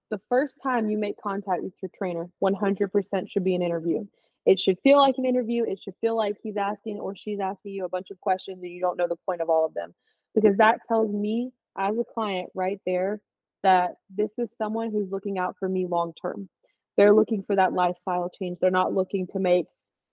The 0.09 0.21
first 0.29 0.57
time 0.61 0.89
you 0.89 0.97
make 0.97 1.15
contact 1.21 1.63
with 1.63 1.73
your 1.81 1.91
trainer, 1.95 2.29
100% 2.41 3.29
should 3.29 3.43
be 3.43 3.55
an 3.55 3.61
interview. 3.61 4.05
It 4.45 4.59
should 4.59 4.77
feel 4.81 4.97
like 4.97 5.15
an 5.17 5.25
interview. 5.25 5.63
It 5.63 5.79
should 5.83 5.93
feel 6.01 6.15
like 6.15 6.37
he's 6.41 6.57
asking 6.57 6.99
or 6.99 7.15
she's 7.15 7.39
asking 7.39 7.73
you 7.73 7.85
a 7.85 7.89
bunch 7.89 8.09
of 8.09 8.19
questions 8.19 8.61
and 8.61 8.71
you 8.71 8.81
don't 8.81 8.97
know 8.97 9.07
the 9.07 9.17
point 9.25 9.41
of 9.41 9.49
all 9.49 9.65
of 9.65 9.73
them. 9.73 9.93
Because 10.33 10.55
that 10.57 10.79
tells 10.87 11.11
me 11.13 11.51
as 11.77 11.97
a 11.97 12.03
client 12.03 12.49
right 12.53 12.79
there 12.85 13.19
that 13.63 13.95
this 14.09 14.37
is 14.37 14.55
someone 14.57 14.91
who's 14.91 15.11
looking 15.11 15.37
out 15.37 15.55
for 15.59 15.69
me 15.69 15.87
long 15.87 16.13
term. 16.21 16.49
They're 16.97 17.13
looking 17.13 17.43
for 17.43 17.55
that 17.55 17.73
lifestyle 17.73 18.29
change. 18.29 18.59
They're 18.59 18.71
not 18.71 18.93
looking 18.93 19.27
to 19.27 19.39
make 19.39 19.65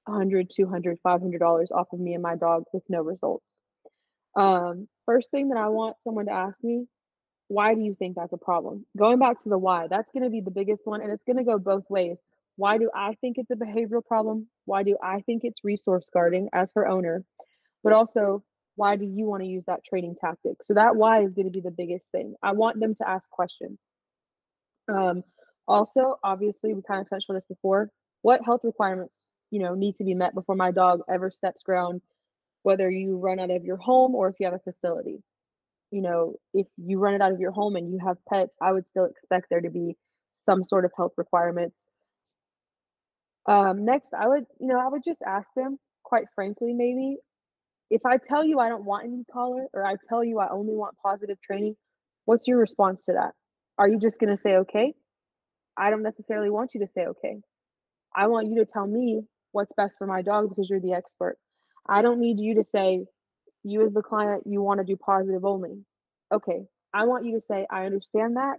100, 0.05 0.51
200, 0.55 0.99
500 1.03 1.39
dollars 1.39 1.71
off 1.71 1.89
of 1.93 2.01
me 2.01 2.15
and 2.15 2.23
my 2.23 2.37
dog 2.37 2.65
with 2.73 2.85
no 2.89 3.03
results. 3.03 3.45
Um, 4.37 4.89
first 5.07 5.31
thing 5.31 5.49
that 5.49 5.59
I 5.59 5.69
want 5.69 5.97
someone 6.05 6.27
to 6.27 6.33
ask 6.33 6.63
me, 6.63 6.87
why 7.49 7.75
do 7.75 7.81
you 7.81 7.95
think 7.99 8.17
that's 8.17 8.33
a 8.33 8.39
problem? 8.39 8.87
Going 8.97 9.19
back 9.19 9.43
to 9.43 9.49
the 9.49 9.59
why, 9.59 9.87
that's 9.89 10.11
going 10.13 10.23
to 10.23 10.31
be 10.31 10.41
the 10.41 10.51
biggest 10.51 10.83
one 10.85 11.01
and 11.01 11.11
it's 11.11 11.25
going 11.25 11.39
to 11.39 11.45
go 11.45 11.59
both 11.59 11.85
ways. 11.89 12.19
Why 12.57 12.79
do 12.79 12.91
I 12.95 13.15
think 13.21 13.39
it's 13.39 13.51
a 13.51 13.55
behavioral 13.55 14.05
problem? 14.05 14.49
Why 14.65 14.83
do 14.83 14.97
I 15.03 15.21
think 15.23 15.43
it's 15.45 15.65
resource 15.65 16.09
guarding 16.13 16.49
as 16.53 16.71
her 16.75 16.87
owner? 16.87 17.25
But 17.83 17.93
also, 17.93 18.43
why 18.79 18.97
do 18.97 19.05
you 19.05 19.27
want 19.27 19.43
to 19.43 19.49
use 19.49 19.65
that 19.67 19.85
training 19.85 20.17
tactic? 20.21 20.63
So 20.63 20.75
that 20.75 20.97
why 20.97 21.23
is 21.23 21.33
going 21.33 21.47
to 21.47 21.53
be 21.53 21.61
the 21.61 21.71
biggest 21.71 22.11
thing. 22.11 22.35
I 22.43 22.53
want 22.53 22.81
them 22.81 22.95
to 22.97 23.09
ask 23.09 23.29
questions. 23.31 23.79
Um, 24.89 25.23
also, 25.67 26.19
obviously, 26.25 26.73
we 26.73 26.83
kind 26.83 27.01
of 27.01 27.09
touched 27.09 27.27
on 27.29 27.35
this 27.35 27.45
before. 27.45 27.91
What 28.23 28.45
health 28.45 28.63
requirements, 28.65 29.15
you 29.51 29.61
know, 29.61 29.75
need 29.75 29.97
to 29.97 30.05
be 30.05 30.15
met 30.15 30.35
before 30.35 30.55
my 30.55 30.71
dog 30.71 31.01
ever 31.09 31.31
steps 31.31 31.63
ground, 31.63 32.01
whether 32.63 32.91
you 32.91 33.17
run 33.19 33.39
out 33.39 33.51
of 33.51 33.65
your 33.65 33.77
home 33.77 34.15
or 34.15 34.29
if 34.29 34.37
you 34.41 34.47
have 34.47 34.55
a 34.55 34.59
facility. 34.61 35.23
You 35.91 36.03
know, 36.03 36.35
if 36.55 36.67
you 36.77 36.99
run 36.99 37.15
it 37.15 37.23
out 37.23 37.33
of 37.33 37.41
your 37.41 37.53
home 37.53 37.77
and 37.77 37.91
you 37.91 37.99
have 38.05 38.17
pets, 38.29 38.55
I 38.61 38.73
would 38.73 38.89
still 38.89 39.05
expect 39.05 39.47
there 39.51 39.61
to 39.61 39.71
be 39.71 39.97
some 40.41 40.63
sort 40.63 40.85
of 40.85 40.93
health 40.97 41.13
requirements 41.17 41.77
um, 43.49 43.87
next, 43.87 44.13
I 44.13 44.29
would, 44.29 44.45
you 44.61 44.67
know, 44.67 44.79
I 44.79 44.89
would 44.89 45.03
just 45.03 45.23
ask 45.23 45.49
them, 45.57 45.79
quite 46.03 46.27
frankly, 46.35 46.75
maybe 46.75 47.17
if 47.91 48.05
I 48.05 48.19
tell 48.19 48.45
you 48.45 48.59
I 48.59 48.69
don't 48.69 48.85
want 48.85 49.05
any 49.07 49.25
collar 49.33 49.67
or 49.73 49.87
I 49.87 49.97
tell 50.09 50.23
you 50.23 50.39
I 50.39 50.51
only 50.51 50.75
want 50.75 50.97
positive 51.03 51.41
training, 51.41 51.77
what's 52.25 52.47
your 52.47 52.59
response 52.59 53.05
to 53.07 53.13
that? 53.15 53.33
Are 53.79 53.89
you 53.89 53.99
just 53.99 54.19
going 54.19 54.35
to 54.37 54.43
say, 54.43 54.57
okay? 54.57 54.95
I 55.77 55.91
don't 55.91 56.03
necessarily 56.03 56.51
want 56.51 56.75
you 56.75 56.81
to 56.81 56.89
say, 56.93 57.07
okay. 57.07 57.37
I 58.15 58.27
want 58.27 58.49
you 58.49 58.57
to 58.59 58.67
tell 58.67 58.87
me 58.87 59.23
what's 59.53 59.73
best 59.77 59.97
for 59.97 60.07
my 60.07 60.23
dog 60.23 60.49
because 60.49 60.69
you're 60.69 60.81
the 60.81 60.93
expert. 60.93 61.37
I 61.89 62.03
don't 62.03 62.21
need 62.21 62.41
you 62.41 62.57
to 62.57 62.65
say, 62.65 63.07
you 63.65 63.87
as 63.87 63.93
the 63.93 64.03
client, 64.03 64.45
you 64.47 64.61
want 64.61 64.81
to 64.81 64.85
do 64.85 64.97
positive 64.97 65.45
only. 65.45 65.85
Okay. 66.33 66.65
I 66.93 67.05
want 67.05 67.25
you 67.25 67.33
to 67.35 67.41
say, 67.41 67.67
I 67.71 67.87
understand 67.87 68.37
that. 68.37 68.59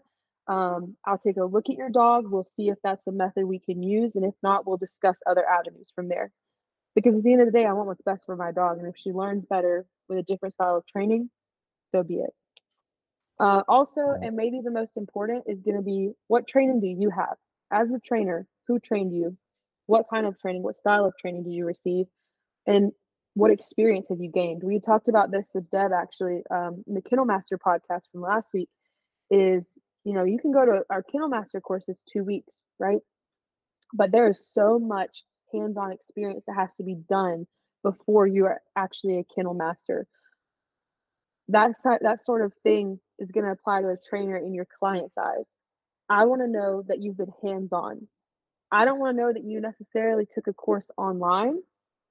Um, 0.51 0.95
I'll 1.05 1.19
take 1.19 1.37
a 1.37 1.43
look 1.43 1.69
at 1.69 1.77
your 1.77 1.89
dog. 1.89 2.25
We'll 2.27 2.43
see 2.43 2.69
if 2.69 2.77
that's 2.83 3.05
a 3.07 3.11
method 3.11 3.45
we 3.45 3.59
can 3.59 3.83
use. 3.83 4.15
And 4.15 4.25
if 4.25 4.33
not, 4.41 4.65
we'll 4.65 4.77
discuss 4.77 5.19
other 5.27 5.45
avenues 5.47 5.91
from 5.93 6.09
there. 6.09 6.31
Because 7.01 7.17
at 7.17 7.23
the 7.23 7.31
end 7.31 7.41
of 7.41 7.47
the 7.47 7.57
day, 7.57 7.65
I 7.65 7.71
want 7.71 7.87
what's 7.87 8.01
best 8.01 8.25
for 8.25 8.35
my 8.35 8.51
dog. 8.51 8.77
And 8.77 8.87
if 8.87 8.97
she 8.97 9.11
learns 9.11 9.45
better 9.45 9.85
with 10.09 10.19
a 10.19 10.23
different 10.23 10.53
style 10.53 10.75
of 10.75 10.85
training, 10.85 11.29
so 11.93 12.03
be 12.03 12.15
it. 12.15 12.33
Uh, 13.39 13.63
also, 13.69 14.01
and 14.21 14.35
maybe 14.35 14.59
the 14.61 14.71
most 14.71 14.97
important 14.97 15.45
is 15.47 15.63
going 15.63 15.77
to 15.77 15.81
be 15.81 16.11
what 16.27 16.45
training 16.45 16.81
do 16.81 16.87
you 16.87 17.09
have? 17.09 17.37
As 17.71 17.89
a 17.91 17.99
trainer, 17.99 18.45
who 18.67 18.79
trained 18.79 19.13
you? 19.13 19.37
What 19.85 20.07
kind 20.13 20.25
of 20.25 20.37
training? 20.39 20.61
What 20.61 20.75
style 20.75 21.05
of 21.05 21.13
training 21.17 21.43
did 21.43 21.53
you 21.53 21.65
receive? 21.65 22.07
And 22.67 22.91
what 23.35 23.51
experience 23.51 24.07
have 24.09 24.19
you 24.19 24.29
gained? 24.29 24.61
We 24.61 24.79
talked 24.81 25.07
about 25.07 25.31
this 25.31 25.49
with 25.53 25.69
Deb 25.69 25.93
actually 25.93 26.41
um, 26.51 26.83
in 26.85 26.95
the 26.95 27.01
Kennel 27.01 27.25
Master 27.25 27.57
podcast 27.57 28.01
from 28.11 28.21
last 28.21 28.49
week. 28.53 28.69
Is 29.31 29.65
you 30.03 30.13
know, 30.13 30.25
you 30.25 30.39
can 30.39 30.51
go 30.51 30.65
to 30.65 30.81
our 30.89 31.03
Kennel 31.03 31.29
Master 31.29 31.61
courses 31.61 32.01
two 32.11 32.23
weeks, 32.23 32.61
right? 32.77 32.99
But 33.93 34.11
there 34.11 34.29
is 34.29 34.51
so 34.51 34.79
much 34.79 35.23
hands-on 35.53 35.91
experience 35.91 36.43
that 36.47 36.55
has 36.55 36.73
to 36.75 36.83
be 36.83 36.95
done 36.95 37.47
before 37.83 38.27
you 38.27 38.45
are 38.45 38.61
actually 38.75 39.19
a 39.19 39.23
kennel 39.23 39.53
master. 39.53 40.07
That 41.49 41.75
that 42.01 42.23
sort 42.23 42.43
of 42.43 42.53
thing 42.63 42.99
is 43.17 43.31
going 43.31 43.45
to 43.45 43.51
apply 43.51 43.81
to 43.81 43.89
a 43.89 43.97
trainer 43.97 44.37
in 44.37 44.53
your 44.53 44.67
client's 44.79 45.17
eyes. 45.17 45.45
I 46.09 46.25
want 46.25 46.41
to 46.41 46.47
know 46.47 46.83
that 46.87 47.01
you've 47.01 47.17
been 47.17 47.33
hands-on. 47.43 48.07
I 48.71 48.85
don't 48.85 48.99
want 48.99 49.17
to 49.17 49.21
know 49.21 49.33
that 49.33 49.43
you 49.43 49.59
necessarily 49.59 50.27
took 50.31 50.47
a 50.47 50.53
course 50.53 50.89
online 50.97 51.59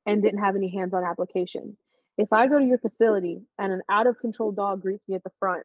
and 0.07 0.23
didn't 0.23 0.41
have 0.41 0.57
any 0.57 0.71
hands-on 0.71 1.05
application. 1.05 1.77
If 2.17 2.33
I 2.33 2.49
go 2.49 2.59
to 2.59 2.65
your 2.65 2.79
facility 2.79 3.43
and 3.59 3.73
an 3.73 3.83
out 3.89 4.09
of 4.09 4.19
control 4.19 4.51
dog 4.51 4.83
greets 4.83 5.09
me 5.09 5.15
at 5.15 5.23
the 5.23 5.31
front 5.39 5.65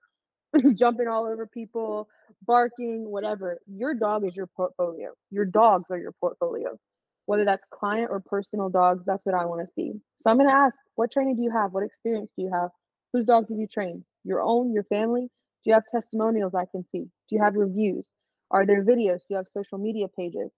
jumping 0.75 1.07
all 1.07 1.25
over 1.25 1.47
people, 1.47 2.07
barking, 2.45 3.09
whatever. 3.09 3.59
Your 3.67 3.93
dog 3.93 4.25
is 4.25 4.35
your 4.35 4.47
portfolio. 4.47 5.11
Your 5.31 5.45
dogs 5.45 5.89
are 5.91 5.97
your 5.97 6.11
portfolio. 6.13 6.77
Whether 7.25 7.45
that's 7.45 7.65
client 7.71 8.09
or 8.11 8.19
personal 8.19 8.69
dogs, 8.69 9.03
that's 9.05 9.25
what 9.25 9.35
I 9.35 9.45
want 9.45 9.65
to 9.65 9.73
see. 9.73 9.93
So 10.19 10.29
I'm 10.29 10.37
going 10.37 10.49
to 10.49 10.55
ask, 10.55 10.77
what 10.95 11.11
training 11.11 11.37
do 11.37 11.43
you 11.43 11.51
have? 11.51 11.71
What 11.73 11.83
experience 11.83 12.31
do 12.35 12.43
you 12.43 12.51
have? 12.51 12.69
Whose 13.13 13.25
dogs 13.25 13.49
have 13.49 13.59
you 13.59 13.67
trained? 13.67 14.03
Your 14.23 14.41
own, 14.41 14.73
your 14.73 14.83
family? 14.83 15.29
Do 15.63 15.69
you 15.69 15.73
have 15.73 15.83
testimonials 15.89 16.53
I 16.53 16.65
can 16.65 16.83
see? 16.91 17.03
Do 17.03 17.35
you 17.35 17.41
have 17.41 17.55
reviews? 17.55 18.09
Are 18.51 18.65
there 18.65 18.83
videos? 18.83 19.19
Do 19.19 19.31
you 19.31 19.37
have 19.37 19.47
social 19.47 19.77
media 19.77 20.07
pages? 20.07 20.51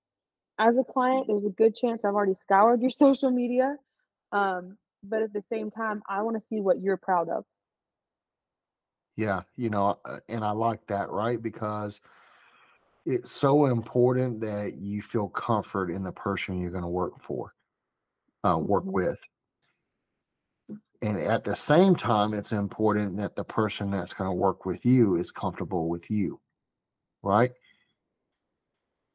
As 0.58 0.78
a 0.78 0.84
client, 0.84 1.28
there's 1.28 1.46
a 1.46 1.50
good 1.50 1.76
chance 1.76 2.04
I've 2.04 2.16
already 2.16 2.34
scoured 2.34 2.82
your 2.82 2.90
social 2.92 3.30
media. 3.30 3.76
Um, 4.32 4.78
but 5.04 5.22
at 5.22 5.34
the 5.34 5.42
same 5.42 5.70
time, 5.70 6.02
I 6.10 6.24
want 6.24 6.42
to 6.42 6.48
see 6.48 6.60
what 6.62 6.82
you're 6.82 6.98
proud 6.98 7.30
of. 7.30 7.46
Yeah, 9.16 9.44
you 9.56 9.70
know, 9.70 10.00
uh, 10.04 10.20
and 10.28 10.44
I 10.44 10.52
like 10.52 10.86
that, 10.88 11.10
right? 11.10 11.42
Because 11.42 12.02
it's 13.06 13.32
so 13.32 13.68
important 13.68 14.42
that 14.42 14.78
you 14.78 15.02
feel 15.02 15.28
comfort 15.28 15.92
in 15.92 16.04
the 16.04 16.12
person 16.12 16.60
you're 16.60 16.72
going 16.72 16.84
to 16.84 16.88
work 16.88 17.22
for, 17.22 17.54
uh, 18.44 18.58
work 18.58 18.84
mm-hmm. 18.84 18.94
with. 18.94 19.22
And 21.02 21.20
at 21.20 21.44
the 21.44 21.56
same 21.56 21.96
time, 21.96 22.34
it's 22.34 22.52
important 22.52 23.18
that 23.18 23.36
the 23.36 23.44
person 23.44 23.92
that's 23.92 24.14
going 24.14 24.30
to 24.30 24.36
work 24.36 24.66
with 24.66 24.86
you 24.86 25.18
is 25.18 25.32
comfortable 25.32 25.88
with 25.88 26.10
you, 26.10 26.40
right? 27.22 27.52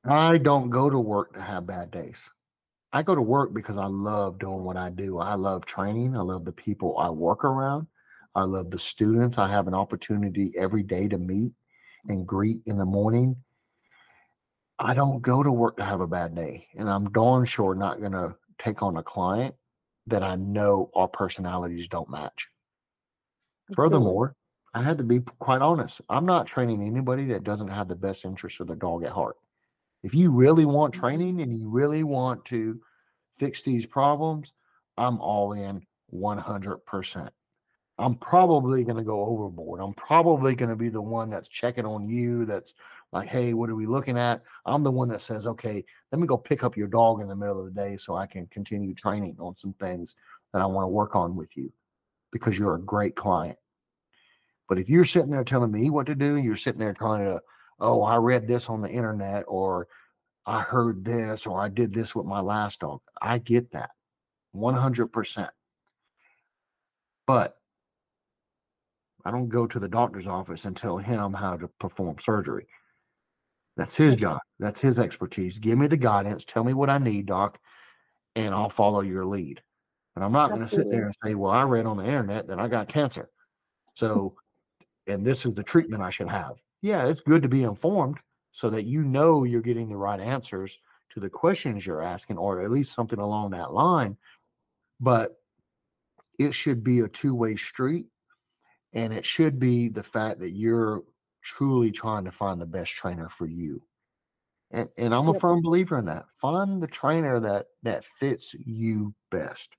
I 0.05 0.39
don't 0.39 0.71
go 0.71 0.89
to 0.89 0.99
work 0.99 1.35
to 1.35 1.41
have 1.41 1.67
bad 1.67 1.91
days. 1.91 2.23
I 2.93 3.03
go 3.03 3.15
to 3.15 3.23
work 3.23 3.53
because 3.53 3.77
I 3.77 3.87
love 3.87 4.39
doing 4.39 4.63
what 4.63 4.77
I 4.77 4.91
do. 4.91 5.19
I 5.19 5.35
love 5.35 5.67
training. 5.67 6.17
I 6.17 6.21
love 6.21 6.45
the 6.45 6.53
people 6.53 6.97
I 6.99 7.11
work 7.11 7.45
around. 7.45 7.87
I 8.35 8.43
love 8.45 8.71
the 8.71 8.79
students. 8.79 9.39
I 9.39 9.49
have 9.49 9.67
an 9.67 9.75
opportunity 9.75 10.53
every 10.57 10.83
day 10.83 11.09
to 11.09 11.19
meet 11.19 11.53
and 12.09 12.27
greet 12.27 12.63
in 12.67 12.79
the 12.79 12.87
morning. 12.87 13.37
I 14.81 14.95
don't 14.95 15.21
go 15.21 15.43
to 15.43 15.53
work 15.53 15.77
to 15.77 15.85
have 15.85 16.01
a 16.01 16.07
bad 16.07 16.35
day, 16.35 16.67
and 16.75 16.89
I'm 16.89 17.13
darn 17.13 17.45
sure 17.45 17.75
not 17.75 18.01
going 18.01 18.13
to 18.13 18.35
take 18.63 18.83
on 18.83 18.97
a 18.97 19.03
client 19.03 19.55
that 20.07 20.23
I 20.23 20.37
know 20.37 20.91
our 20.95 21.07
personalities 21.07 21.87
don't 21.87 22.11
match. 22.11 22.49
Furthermore, 23.75 24.35
I 24.73 24.83
had 24.83 24.99
to 24.99 25.05
be 25.05 25.21
quite 25.39 25.61
honest. 25.61 26.01
I'm 26.09 26.25
not 26.25 26.47
training 26.47 26.83
anybody 26.83 27.27
that 27.27 27.45
doesn't 27.45 27.69
have 27.69 27.89
the 27.89 27.95
best 27.95 28.25
interest 28.25 28.59
of 28.61 28.69
the 28.69 28.75
dog 28.75 29.05
at 29.05 29.13
heart. 29.13 29.37
If 30.03 30.15
you 30.15 30.33
really 30.33 30.65
want 30.65 30.95
mm-hmm. 30.95 31.01
training 31.01 31.41
and 31.43 31.57
you 31.57 31.69
really 31.69 32.03
want 32.03 32.47
to 32.47 32.81
fix 33.35 33.63
these 33.63 33.85
problems, 33.85 34.55
I'm 34.97 35.21
all 35.21 35.53
in 35.53 35.83
100%. 36.13 37.29
I'm 37.99 38.15
probably 38.15 38.83
going 38.83 38.97
to 38.97 39.05
go 39.05 39.21
overboard. 39.27 39.81
I'm 39.81 39.93
probably 39.93 40.55
going 40.55 40.71
to 40.71 40.77
be 40.77 40.89
the 40.89 41.03
one 41.03 41.29
that's 41.29 41.49
checking 41.49 41.85
on 41.85 42.09
you. 42.09 42.47
That's 42.47 42.73
like, 43.13 43.29
hey, 43.29 43.55
what 43.55 43.71
are 43.71 43.75
we 43.75 43.87
looking 43.87 44.19
at? 44.19 44.43
I'm 44.65 44.83
the 44.83 44.91
one 44.91 45.09
that 45.09 45.21
says, 45.21 45.47
okay, 45.47 45.85
let 46.13 46.21
me 46.21 46.27
go 46.27 46.37
pick 46.37 46.63
up 46.63 46.77
your 46.77 46.87
dog 46.87 47.21
in 47.21 47.29
the 47.29 47.37
middle 47.37 47.59
of 47.59 47.65
the 47.67 47.81
day 47.81 47.97
so 47.97 48.15
I 48.15 48.27
can 48.27 48.47
continue 48.47 48.95
training 48.95 49.37
on 49.41 49.57
some 49.57 49.73
things 49.75 50.15
that 50.53 50.63
I 50.63 50.67
want 50.67 50.85
to 50.85 50.89
work 50.89 51.17
on 51.17 51.37
with 51.37 51.57
you 51.57 51.73
because 52.33 52.59
you're 52.59 52.77
a 52.77 52.81
great 52.81 53.17
client. 53.17 53.59
But 54.69 54.79
if 54.79 54.89
you're 54.89 55.05
sitting 55.05 55.31
there 55.31 55.43
telling 55.43 55.73
me 55.73 55.91
what 55.91 56.07
to 56.07 56.15
do, 56.15 56.37
you're 56.37 56.57
sitting 56.57 56.79
there 56.79 56.93
trying 56.93 57.25
to, 57.25 57.41
oh, 57.81 58.03
I 58.03 58.17
read 58.17 58.47
this 58.47 58.69
on 58.69 58.83
the 58.83 58.89
internet 58.89 59.45
or 59.49 59.89
I 60.47 60.61
heard 60.61 61.05
this 61.05 61.47
or 61.47 61.61
I 61.61 61.69
did 61.69 61.93
this 61.93 62.15
with 62.15 62.27
my 62.27 62.41
last 62.41 62.81
dog. 62.81 63.01
I 63.21 63.39
get 63.39 63.73
that 63.73 63.91
100%. 64.55 65.49
But 67.27 67.57
I 69.25 69.31
don't 69.31 69.49
go 69.49 69.67
to 69.67 69.79
the 69.79 69.89
doctor's 69.89 70.27
office 70.27 70.65
and 70.65 70.77
tell 70.77 70.99
him 70.99 71.33
how 71.35 71.57
to 71.57 71.69
perform 71.79 72.17
surgery. 72.21 72.67
That's 73.81 73.97
his 73.97 74.15
job. 74.15 74.41
That's 74.59 74.79
his 74.79 74.99
expertise. 74.99 75.59
Give 75.59 75.79
me 75.79 75.87
the 75.87 75.97
guidance. 75.97 76.45
Tell 76.45 76.63
me 76.63 76.75
what 76.75 76.91
I 76.91 76.99
need, 76.99 77.25
doc, 77.25 77.59
and 78.37 78.55
I'll 78.55 78.69
follow 78.69 79.01
your 79.01 79.25
lead. 79.25 79.63
And 80.15 80.23
I'm 80.23 80.33
not 80.33 80.51
going 80.51 80.61
to 80.61 80.69
sit 80.69 80.91
there 80.91 81.07
and 81.07 81.15
say, 81.25 81.35
well, 81.35 81.51
I 81.51 81.63
read 81.63 81.87
on 81.87 81.97
the 81.97 82.05
internet 82.05 82.47
that 82.49 82.61
I 82.61 82.69
got 82.69 82.89
cancer. 82.89 83.31
So, 83.95 84.35
and 85.09 85.27
this 85.27 85.45
is 85.45 85.53
the 85.53 85.65
treatment 85.65 86.03
I 86.03 86.11
should 86.11 86.29
have. 86.29 86.53
Yeah, 86.81 87.07
it's 87.07 87.21
good 87.21 87.43
to 87.43 87.49
be 87.49 87.65
informed 87.65 88.19
so 88.53 88.71
that 88.71 88.85
you 88.85 89.03
know 89.03 89.45
you're 89.45 89.61
getting 89.61 89.89
the 89.89 89.97
right 89.97 90.21
answers 90.21 90.79
to 91.13 91.21
the 91.21 91.29
questions 91.29 91.85
you're 91.85 92.01
asking, 92.01 92.39
or 92.39 92.63
at 92.63 92.71
least 92.71 92.95
something 92.95 93.19
along 93.19 93.51
that 93.51 93.75
line. 93.75 94.17
But 95.01 95.33
it 96.39 96.55
should 96.55 96.85
be 96.85 97.01
a 97.01 97.09
two 97.09 97.35
way 97.35 97.57
street. 97.57 98.07
And 98.93 99.13
it 99.13 99.27
should 99.27 99.59
be 99.59 99.89
the 99.89 100.05
fact 100.05 100.39
that 100.41 100.53
you're 100.53 101.03
truly 101.43 101.91
trying 101.91 102.25
to 102.25 102.31
find 102.31 102.61
the 102.61 102.67
best 102.67 102.93
trainer 102.93 103.29
for 103.29 103.47
you. 103.47 103.83
And, 104.71 104.89
and 104.97 105.15
I'm 105.15 105.29
a 105.29 105.33
yep. 105.33 105.41
firm 105.41 105.63
believer 105.63 105.99
in 105.99 106.05
that. 106.07 106.27
Find 106.41 106.83
the 106.83 106.87
trainer 106.87 107.41
that 107.41 107.67
that 107.83 108.05
fits 108.05 108.55
you 108.55 109.15
best. 109.31 109.75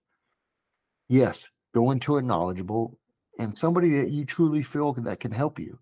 Yes, 1.07 1.45
go 1.73 1.91
into 1.91 2.17
it 2.17 2.23
knowledgeable 2.23 2.97
and 3.39 3.57
somebody 3.57 3.89
that 3.99 4.09
you 4.09 4.25
truly 4.25 4.63
feel 4.63 4.93
that 4.93 5.19
can 5.19 5.31
help 5.31 5.59
you. 5.59 5.79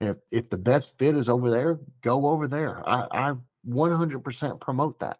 if 0.00 0.16
if 0.30 0.50
the 0.50 0.58
best 0.58 0.98
fit 0.98 1.16
is 1.16 1.28
over 1.28 1.50
there, 1.50 1.80
go 2.02 2.28
over 2.28 2.46
there. 2.46 2.86
I, 2.88 3.06
I 3.10 3.34
100% 3.68 4.60
promote 4.60 5.00
that. 5.00 5.18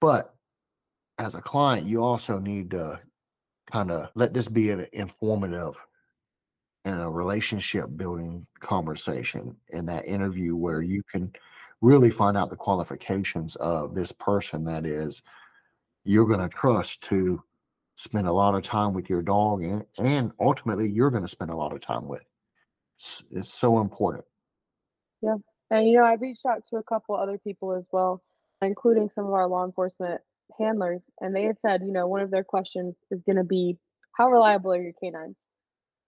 But 0.00 0.34
as 1.18 1.34
a 1.34 1.42
client, 1.42 1.86
you 1.86 2.02
also 2.02 2.38
need 2.38 2.70
to 2.70 3.00
kind 3.70 3.90
of 3.90 4.10
let 4.14 4.34
this 4.34 4.48
be 4.48 4.70
an 4.70 4.86
informative 4.92 5.74
and 6.84 7.00
a 7.00 7.08
relationship 7.08 7.86
building 7.96 8.46
conversation 8.60 9.56
in 9.70 9.86
that 9.86 10.06
interview 10.06 10.54
where 10.54 10.80
mm-hmm. 10.80 10.92
you 10.92 11.02
can 11.02 11.32
really 11.80 12.10
find 12.10 12.36
out 12.36 12.50
the 12.50 12.56
qualifications 12.56 13.56
of 13.56 13.94
this 13.94 14.12
person 14.12 14.64
that 14.64 14.86
is 14.86 15.22
you're 16.04 16.26
going 16.26 16.40
to 16.40 16.48
trust 16.48 17.02
to 17.02 17.42
spend 17.96 18.26
a 18.26 18.32
lot 18.32 18.54
of 18.54 18.62
time 18.62 18.92
with 18.92 19.08
your 19.08 19.22
dog 19.22 19.62
and, 19.62 19.84
and 19.98 20.32
ultimately 20.40 20.90
you're 20.90 21.10
going 21.10 21.22
to 21.22 21.28
spend 21.28 21.50
a 21.50 21.56
lot 21.56 21.72
of 21.72 21.80
time 21.80 22.06
with. 22.06 22.22
It's, 22.98 23.22
it's 23.30 23.54
so 23.54 23.80
important. 23.80 24.24
Yeah 25.22 25.36
and 25.70 25.86
you 25.86 25.98
know 25.98 26.04
i 26.04 26.14
reached 26.14 26.46
out 26.46 26.62
to 26.70 26.76
a 26.76 26.82
couple 26.82 27.14
other 27.14 27.38
people 27.38 27.72
as 27.72 27.84
well 27.92 28.22
including 28.62 29.10
some 29.14 29.26
of 29.26 29.32
our 29.32 29.48
law 29.48 29.64
enforcement 29.64 30.20
handlers 30.58 31.02
and 31.20 31.34
they 31.34 31.44
had 31.44 31.56
said 31.60 31.82
you 31.82 31.92
know 31.92 32.06
one 32.06 32.20
of 32.20 32.30
their 32.30 32.44
questions 32.44 32.94
is 33.10 33.22
going 33.22 33.36
to 33.36 33.44
be 33.44 33.76
how 34.12 34.30
reliable 34.30 34.72
are 34.72 34.80
your 34.80 34.92
canines 35.02 35.36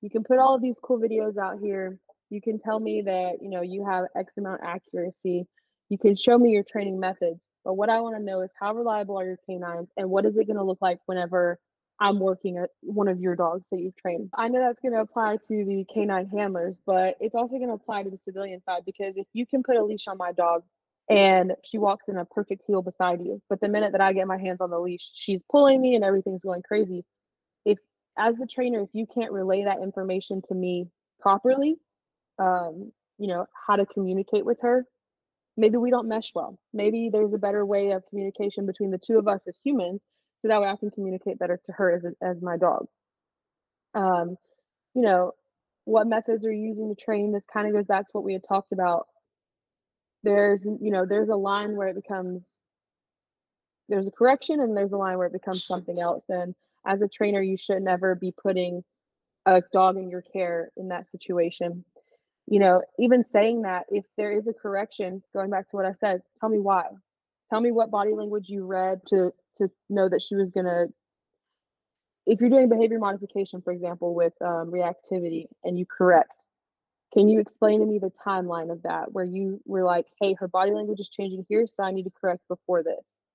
you 0.01 0.11
can 0.11 0.25
put 0.25 0.39
all 0.39 0.55
of 0.55 0.63
these 0.63 0.79
cool 0.83 0.99
videos 0.99 1.37
out 1.37 1.59
here. 1.61 1.99
You 2.31 2.41
can 2.41 2.59
tell 2.59 2.81
me 2.81 3.03
that, 3.03 3.39
you 3.41 3.51
know, 3.51 3.63
you 3.63 3.85
have 3.87 4.07
X 4.17 4.35
amount 4.37 4.61
accuracy. 4.65 5.47
You 5.89 5.99
can 5.99 6.17
show 6.17 6.39
me 6.39 6.51
your 6.51 6.65
training 6.65 6.99
methods. 6.99 7.41
But 7.65 7.75
what 7.75 7.91
I 7.91 8.01
want 8.01 8.17
to 8.17 8.23
know 8.23 8.43
is 8.43 8.51
how 8.61 8.75
reliable 8.75 9.19
are 9.19 9.25
your 9.25 9.39
canines 9.49 9.89
and 9.97 10.09
what 10.09 10.25
is 10.25 10.37
it 10.37 10.47
going 10.47 10.57
to 10.57 10.63
look 10.63 10.79
like 10.81 10.99
whenever 11.07 11.59
I'm 11.99 12.21
working 12.21 12.59
at 12.59 12.71
one 12.81 13.09
of 13.09 13.21
your 13.21 13.35
dogs 13.35 13.67
that 13.71 13.81
you've 13.81 13.97
trained. 13.97 14.29
I 14.35 14.49
know 14.49 14.61
that's 14.61 14.81
going 14.81 14.93
to 14.93 15.01
apply 15.01 15.39
to 15.49 15.65
the 15.65 15.85
canine 15.93 16.29
handlers, 16.29 16.77
but 16.87 17.17
it's 17.21 17.35
also 17.35 17.57
going 17.57 17.69
to 17.69 17.75
apply 17.75 18.03
to 18.03 18.11
the 18.11 18.19
civilian 18.19 18.63
side 18.63 18.83
because 18.85 19.15
if 19.17 19.27
you 19.33 19.47
can 19.47 19.63
put 19.63 19.77
a 19.77 19.85
leash 19.85 20.07
on 20.07 20.19
my 20.19 20.33
dog 20.33 20.63
and 21.09 21.55
she 21.65 21.79
walks 21.79 22.09
in 22.09 22.19
a 22.19 22.25
perfect 22.25 22.65
heel 22.67 22.83
beside 22.83 23.21
you, 23.21 23.41
but 23.49 23.61
the 23.61 23.69
minute 23.69 23.93
that 23.93 24.01
I 24.01 24.13
get 24.13 24.27
my 24.27 24.39
hands 24.39 24.61
on 24.61 24.71
the 24.71 24.79
leash, 24.79 25.11
she's 25.15 25.43
pulling 25.51 25.81
me 25.81 25.95
and 25.95 26.05
everything's 26.05 26.45
going 26.45 26.63
crazy 26.63 27.05
as 28.19 28.37
the 28.37 28.47
trainer, 28.47 28.81
if 28.81 28.89
you 28.93 29.07
can't 29.07 29.33
relay 29.33 29.65
that 29.65 29.83
information 29.83 30.43
to 30.49 30.55
me 30.55 30.87
properly, 31.21 31.77
um, 32.39 32.93
you 33.19 33.27
know, 33.27 33.47
how 33.67 33.77
to 33.77 33.87
communicate 33.87 34.45
with 34.45 34.59
her, 34.63 34.85
maybe 35.57 35.77
we 35.77 35.91
don't 35.91 36.09
mesh 36.09 36.33
well. 36.35 36.59
Maybe 36.73 37.09
there's 37.11 37.33
a 37.33 37.39
better 37.39 37.65
way 37.65 37.93
of 37.93 38.05
communication 38.09 38.67
between 38.67 38.91
the 38.91 38.99
two 38.99 39.19
of 39.19 39.29
us 39.29 39.43
as 39.49 39.59
humans, 39.65 40.01
so 40.43 40.49
that 40.49 40.61
way 40.61 40.69
I 40.69 40.77
can 40.77 40.91
communicate 40.91 41.39
better 41.39 41.61
to 41.67 41.73
her 41.73 41.95
as, 41.95 42.05
a, 42.05 42.13
as 42.25 42.43
my 42.43 42.57
dog. 42.57 42.87
Um, 43.95 44.37
you 44.95 45.03
know, 45.03 45.33
what 45.85 46.07
methods 46.07 46.45
are 46.45 46.53
you 46.53 46.67
using 46.67 46.95
to 46.95 47.01
train? 47.01 47.33
This 47.33 47.47
kind 47.47 47.67
of 47.67 47.73
goes 47.73 47.87
back 47.87 48.07
to 48.07 48.13
what 48.13 48.25
we 48.25 48.33
had 48.33 48.45
talked 48.47 48.73
about. 48.73 49.07
There's, 50.23 50.65
you 50.65 50.91
know, 50.91 51.07
there's 51.07 51.29
a 51.29 51.37
line 51.37 51.77
where 51.77 51.89
it 51.89 51.95
becomes, 51.95 52.43
there's 53.89 54.07
a 54.07 54.11
correction 54.11 54.61
and 54.61 54.77
there's 54.77 54.93
a 54.93 54.97
line 54.97 55.17
where 55.17 55.29
it 55.29 55.33
becomes 55.33 55.65
something 55.65 55.99
else. 55.99 56.25
And 56.29 56.55
as 56.87 57.03
a 57.03 57.09
trainer, 57.09 57.43
you 57.43 57.57
should 57.59 57.83
never 57.83 58.15
be 58.15 58.33
putting 58.33 58.85
a 59.47 59.63
dog 59.73 59.97
in 59.97 60.11
your 60.11 60.23
care 60.23 60.71
in 60.77 60.89
that 60.89 61.09
situation. 61.09 61.85
You 62.49 62.61
know, 62.61 62.83
even 62.99 63.25
saying 63.25 63.63
that, 63.63 63.87
if 63.91 64.05
there 64.17 64.33
is 64.33 64.47
a 64.47 64.53
correction, 64.53 65.23
going 65.35 65.51
back 65.51 65.69
to 65.71 65.77
what 65.77 65.87
I 65.87 65.93
said, 65.93 66.23
tell 66.39 66.49
me 66.49 66.61
why. 66.61 66.85
Tell 67.51 67.61
me 67.61 67.73
what 67.73 67.91
body 67.91 68.13
language 68.13 68.49
you 68.49 68.67
read 68.67 69.01
to 69.09 69.33
to 69.59 69.71
know 69.89 70.09
that 70.09 70.23
she 70.23 70.37
was 70.37 70.51
gonna. 70.51 70.87
If 72.27 72.41
you're 72.41 72.51
doing 72.51 72.69
behavior 72.69 72.99
modification, 72.99 73.63
for 73.63 73.73
example, 73.73 74.15
with 74.15 74.35
um, 74.41 74.71
reactivity, 74.73 75.47
and 75.65 75.79
you 75.79 75.87
correct, 75.87 76.45
can 77.13 77.29
you 77.29 77.41
explain 77.41 77.81
to 77.81 77.87
me 77.87 77.99
the 77.99 78.13
timeline 78.27 78.73
of 78.73 78.83
that, 78.83 79.13
where 79.13 79.25
you 79.25 79.61
were 79.67 79.85
like, 79.85 80.07
"Hey, 80.21 80.35
her 80.35 80.49
body 80.49 80.73
language 80.73 81.01
is 81.01 81.09
changing 81.09 81.47
here, 81.49 81.67
so 81.67 81.85
I 81.85 81.93
need 81.93 82.05
to 82.05 82.13
correct 82.21 82.43
before 82.49 82.83
this." 82.83 83.26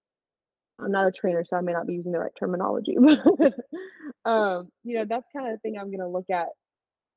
I'm 0.83 0.91
not 0.91 1.07
a 1.07 1.11
trainer, 1.11 1.43
so 1.45 1.57
I 1.57 1.61
may 1.61 1.73
not 1.73 1.87
be 1.87 1.93
using 1.93 2.11
the 2.11 2.19
right 2.19 2.31
terminology, 2.37 2.97
but 2.99 3.53
um, 4.29 4.69
you 4.83 4.95
know, 4.95 5.05
that's 5.07 5.29
kind 5.31 5.47
of 5.47 5.53
the 5.53 5.59
thing 5.59 5.77
I'm 5.77 5.87
going 5.87 5.99
to 5.99 6.07
look 6.07 6.29
at. 6.29 6.47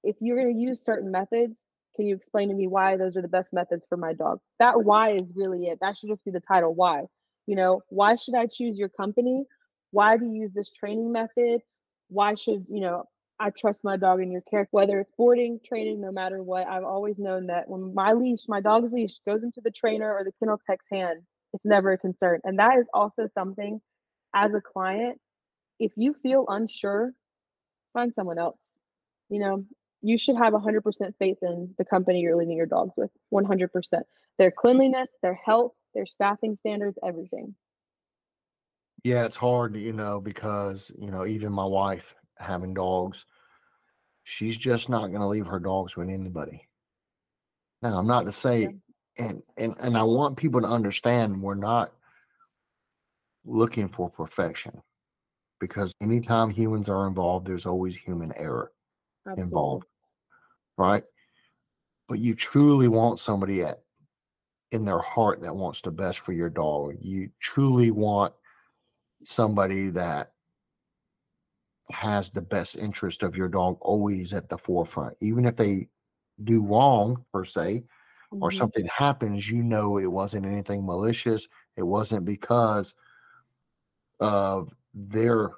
If 0.02 0.16
you're 0.20 0.36
going 0.36 0.54
to 0.54 0.60
use 0.60 0.84
certain 0.84 1.10
methods, 1.10 1.60
can 1.96 2.06
you 2.06 2.16
explain 2.16 2.48
to 2.48 2.54
me 2.54 2.66
why 2.66 2.96
those 2.96 3.16
are 3.16 3.22
the 3.22 3.28
best 3.28 3.52
methods 3.52 3.86
for 3.88 3.96
my 3.96 4.12
dog? 4.12 4.40
That 4.58 4.84
why 4.84 5.12
is 5.12 5.32
really 5.34 5.66
it. 5.66 5.78
That 5.80 5.96
should 5.96 6.10
just 6.10 6.24
be 6.24 6.30
the 6.30 6.40
title. 6.40 6.74
Why? 6.74 7.04
You 7.46 7.56
know, 7.56 7.82
why 7.88 8.16
should 8.16 8.34
I 8.34 8.46
choose 8.46 8.76
your 8.76 8.88
company? 8.88 9.44
Why 9.90 10.16
do 10.16 10.26
you 10.26 10.42
use 10.42 10.52
this 10.54 10.70
training 10.70 11.12
method? 11.12 11.60
Why 12.08 12.34
should, 12.34 12.66
you 12.68 12.80
know, 12.80 13.04
I 13.38 13.50
trust 13.50 13.82
my 13.82 13.96
dog 13.96 14.20
in 14.20 14.30
your 14.30 14.42
care, 14.42 14.68
whether 14.70 15.00
it's 15.00 15.12
boarding, 15.16 15.60
training, 15.64 16.00
no 16.00 16.12
matter 16.12 16.42
what. 16.42 16.66
I've 16.66 16.84
always 16.84 17.18
known 17.18 17.46
that 17.48 17.68
when 17.68 17.94
my 17.94 18.12
leash, 18.12 18.40
my 18.48 18.60
dog's 18.60 18.92
leash 18.92 19.18
goes 19.26 19.42
into 19.42 19.60
the 19.62 19.70
trainer 19.70 20.12
or 20.12 20.24
the 20.24 20.32
kennel 20.38 20.60
tech's 20.68 20.86
hand, 20.90 21.22
it's 21.54 21.64
never 21.64 21.92
a 21.92 21.98
concern. 21.98 22.40
And 22.44 22.58
that 22.58 22.78
is 22.78 22.86
also 22.92 23.28
something 23.32 23.80
as 24.34 24.52
a 24.52 24.60
client, 24.60 25.18
if 25.78 25.92
you 25.96 26.14
feel 26.22 26.44
unsure, 26.48 27.12
find 27.92 28.12
someone 28.12 28.38
else. 28.38 28.58
You 29.30 29.38
know, 29.38 29.64
you 30.02 30.18
should 30.18 30.36
have 30.36 30.52
100% 30.52 31.14
faith 31.18 31.38
in 31.42 31.72
the 31.78 31.84
company 31.84 32.20
you're 32.20 32.36
leaving 32.36 32.56
your 32.56 32.66
dogs 32.66 32.92
with 32.96 33.10
100%. 33.32 33.68
Their 34.36 34.50
cleanliness, 34.50 35.16
their 35.22 35.34
health, 35.34 35.72
their 35.94 36.06
staffing 36.06 36.56
standards, 36.56 36.98
everything. 37.06 37.54
Yeah, 39.04 39.24
it's 39.24 39.36
hard, 39.36 39.76
you 39.76 39.92
know, 39.92 40.20
because, 40.20 40.90
you 40.98 41.10
know, 41.12 41.24
even 41.24 41.52
my 41.52 41.64
wife 41.64 42.16
having 42.36 42.74
dogs, 42.74 43.26
she's 44.24 44.56
just 44.56 44.88
not 44.88 45.08
going 45.08 45.20
to 45.20 45.28
leave 45.28 45.46
her 45.46 45.60
dogs 45.60 45.96
with 45.96 46.08
anybody. 46.08 46.66
Now, 47.80 47.96
I'm 47.98 48.08
not 48.08 48.24
to 48.26 48.32
say 48.32 48.62
yeah 48.62 48.68
and 49.16 49.42
and 49.56 49.74
and 49.80 49.96
I 49.96 50.02
want 50.02 50.36
people 50.36 50.60
to 50.60 50.66
understand 50.66 51.40
we're 51.40 51.54
not 51.54 51.92
looking 53.44 53.88
for 53.88 54.08
perfection 54.10 54.82
because 55.60 55.94
anytime 56.00 56.50
humans 56.50 56.88
are 56.88 57.06
involved, 57.06 57.46
there's 57.46 57.66
always 57.66 57.96
human 57.96 58.32
error 58.36 58.72
Absolutely. 59.26 59.42
involved, 59.42 59.84
right? 60.76 61.04
But 62.08 62.18
you 62.18 62.34
truly 62.34 62.88
want 62.88 63.20
somebody 63.20 63.62
at 63.62 63.80
in 64.72 64.84
their 64.84 64.98
heart 64.98 65.40
that 65.42 65.54
wants 65.54 65.80
the 65.80 65.90
best 65.90 66.18
for 66.18 66.32
your 66.32 66.50
dog. 66.50 66.96
You 67.00 67.30
truly 67.40 67.90
want 67.90 68.34
somebody 69.24 69.90
that 69.90 70.32
has 71.90 72.30
the 72.30 72.42
best 72.42 72.76
interest 72.76 73.22
of 73.22 73.36
your 73.36 73.48
dog 73.48 73.78
always 73.80 74.32
at 74.32 74.48
the 74.48 74.58
forefront, 74.58 75.16
even 75.20 75.44
if 75.44 75.54
they 75.54 75.88
do 76.42 76.62
wrong 76.62 77.24
per 77.32 77.44
se 77.44 77.84
or 78.40 78.50
mm-hmm. 78.50 78.58
something 78.58 78.86
happens, 78.86 79.48
you 79.48 79.62
know 79.62 79.98
it 79.98 80.10
wasn't 80.10 80.46
anything 80.46 80.84
malicious. 80.84 81.48
It 81.76 81.82
wasn't 81.82 82.24
because 82.24 82.94
of 84.20 84.74
their 84.94 85.52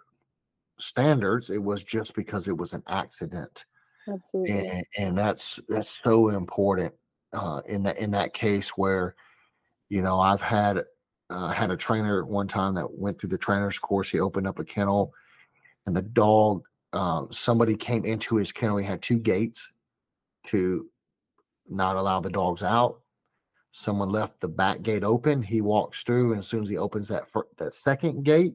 standards. 0.78 1.50
It 1.50 1.62
was 1.62 1.82
just 1.82 2.14
because 2.14 2.48
it 2.48 2.56
was 2.56 2.74
an 2.74 2.82
accident. 2.88 3.64
Absolutely. 4.08 4.68
And, 4.68 4.84
and 4.98 5.18
that's 5.18 5.60
that's 5.68 5.90
so 5.90 6.28
important 6.28 6.94
uh, 7.32 7.62
in 7.66 7.82
that 7.84 7.98
in 7.98 8.12
that 8.12 8.34
case 8.34 8.70
where, 8.70 9.14
you 9.88 10.02
know, 10.02 10.20
I've 10.20 10.42
had 10.42 10.84
uh, 11.28 11.48
had 11.48 11.70
a 11.70 11.76
trainer 11.76 12.24
one 12.24 12.48
time 12.48 12.74
that 12.74 12.92
went 12.92 13.20
through 13.20 13.30
the 13.30 13.38
trainer's 13.38 13.78
course. 13.78 14.10
He 14.10 14.20
opened 14.20 14.46
up 14.46 14.58
a 14.58 14.64
kennel, 14.64 15.12
and 15.86 15.96
the 15.96 16.02
dog. 16.02 16.62
Uh, 16.92 17.26
somebody 17.30 17.76
came 17.76 18.04
into 18.06 18.36
his 18.36 18.52
kennel. 18.52 18.78
He 18.78 18.86
had 18.86 19.02
two 19.02 19.18
gates 19.18 19.72
to 20.46 20.88
not 21.68 21.96
allow 21.96 22.20
the 22.20 22.30
dogs 22.30 22.62
out. 22.62 23.00
Someone 23.72 24.08
left 24.08 24.40
the 24.40 24.48
back 24.48 24.82
gate 24.82 25.04
open. 25.04 25.42
He 25.42 25.60
walks 25.60 26.02
through, 26.02 26.32
and 26.32 26.38
as 26.38 26.46
soon 26.46 26.62
as 26.62 26.68
he 26.68 26.78
opens 26.78 27.08
that 27.08 27.30
fir- 27.30 27.48
that 27.58 27.74
second 27.74 28.24
gate, 28.24 28.54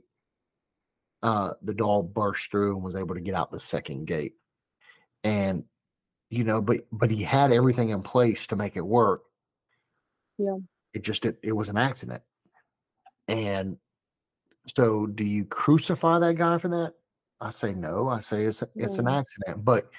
uh, 1.22 1.54
the 1.62 1.74
dog 1.74 2.14
burst 2.14 2.50
through 2.50 2.76
and 2.76 2.84
was 2.84 2.96
able 2.96 3.16
to 3.16 3.22
get 3.22 3.36
out 3.36 3.52
the 3.52 3.60
second 3.60 4.06
gate. 4.06 4.34
And 5.24 5.66
you 6.30 6.44
know, 6.44 6.62
but 6.62 6.88
but 6.92 7.12
he 7.12 7.24
had 7.24 7.52
everything 7.52 7.90
in 7.90 8.02
place 8.02 8.48
to 8.48 8.56
make 8.56 8.76
it 8.76 8.86
work. 8.86 9.22
Yeah. 10.38 10.58
It 10.94 11.04
just 11.04 11.26
it, 11.26 11.38
it 11.44 11.52
was 11.52 11.70
an 11.70 11.78
accident. 11.78 12.24
And 13.28 13.78
so 14.68 15.06
do 15.06 15.24
you 15.24 15.46
crucify 15.46 16.20
that 16.20 16.36
guy 16.36 16.58
for 16.58 16.70
that? 16.70 16.94
I 17.40 17.50
say 17.50 17.74
no. 17.74 18.08
I 18.08 18.20
say 18.20 18.46
it's 18.46 18.64
it's 18.76 18.98
an 18.98 19.08
accident, 19.08 19.64
but 19.66 19.90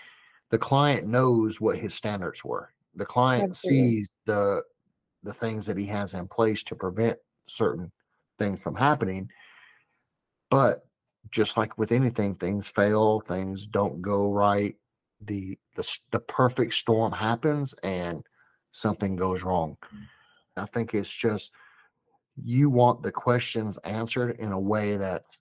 the 0.51 0.59
client 0.59 1.07
knows 1.07 1.61
what 1.61 1.79
his 1.79 1.95
standards 1.95 2.45
were. 2.45 2.73
The 2.95 3.07
client 3.07 3.51
Absolutely. 3.51 3.81
sees 3.81 4.09
the 4.27 4.63
the 5.23 5.33
things 5.33 5.67
that 5.67 5.79
he 5.79 5.87
has 5.87 6.15
in 6.15 6.27
place 6.27 6.63
to 6.65 6.75
prevent 6.75 7.19
certain 7.47 7.93
things 8.39 8.63
from 8.63 8.75
happening. 8.75 9.31
But 10.51 10.85
just 11.31 11.57
like 11.57 11.79
with 11.79 11.93
anything, 11.93 12.35
things 12.35 12.69
fail, 12.69 13.21
things 13.21 13.67
don't 13.67 14.03
go 14.03 14.31
right. 14.33 14.77
The 15.21 15.59
the 15.77 15.99
the 16.11 16.21
perfect 16.21 16.75
storm 16.75 17.13
happens 17.13 17.75
and 17.83 18.25
something 18.73 19.17
goes 19.17 19.43
wrong. 19.43 19.77
Mm. 19.95 20.63
I 20.63 20.67
think 20.67 20.95
it's 20.95 21.11
just 21.11 21.53
you 22.43 22.71
want 22.71 23.03
the 23.03 23.13
questions 23.13 23.79
answered 23.85 24.37
in 24.39 24.53
a 24.53 24.59
way 24.59 24.97
that's 24.97 25.41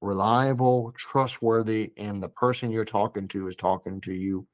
reliable, 0.00 0.92
trustworthy, 0.96 1.92
and 1.96 2.22
the 2.22 2.28
person 2.28 2.70
you're 2.70 2.84
talking 2.84 3.28
to 3.28 3.48
is 3.48 3.56
talking 3.56 4.00
to 4.02 4.12
you 4.12 4.46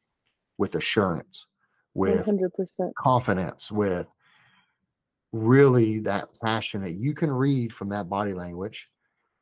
with 0.57 0.75
assurance, 0.77 1.47
with 1.95 2.27
100%. 2.27 2.95
confidence, 2.97 3.71
with 3.73 4.07
really 5.33 6.01
that 6.01 6.29
passion 6.43 6.83
that 6.83 6.93
you 6.93 7.15
can 7.15 7.31
read 7.31 7.73
from 7.73 7.89
that 7.91 8.09
body 8.09 8.33
language. 8.35 8.89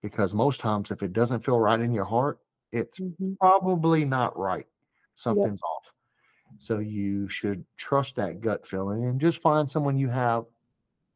Because 0.03 0.35
most 0.35 0.61
times, 0.61 0.91
if 0.91 1.03
it 1.03 1.13
doesn't 1.13 1.45
feel 1.45 1.61
right 1.61 1.79
in 1.81 1.93
your 1.93 2.05
heart, 2.05 2.41
it's 2.73 2.99
Mhm. 2.99 3.37
probably 3.39 4.05
not 4.05 4.37
right. 4.37 4.67
Something's 5.15 5.63
off. 5.63 5.93
So 6.59 6.79
you 6.79 7.29
should 7.29 7.65
trust 7.77 8.17
that 8.17 8.41
gut 8.41 8.67
feeling 8.67 9.05
and 9.07 9.21
just 9.21 9.41
find 9.41 9.71
someone 9.71 9.99
you 9.99 10.09
have 10.09 10.47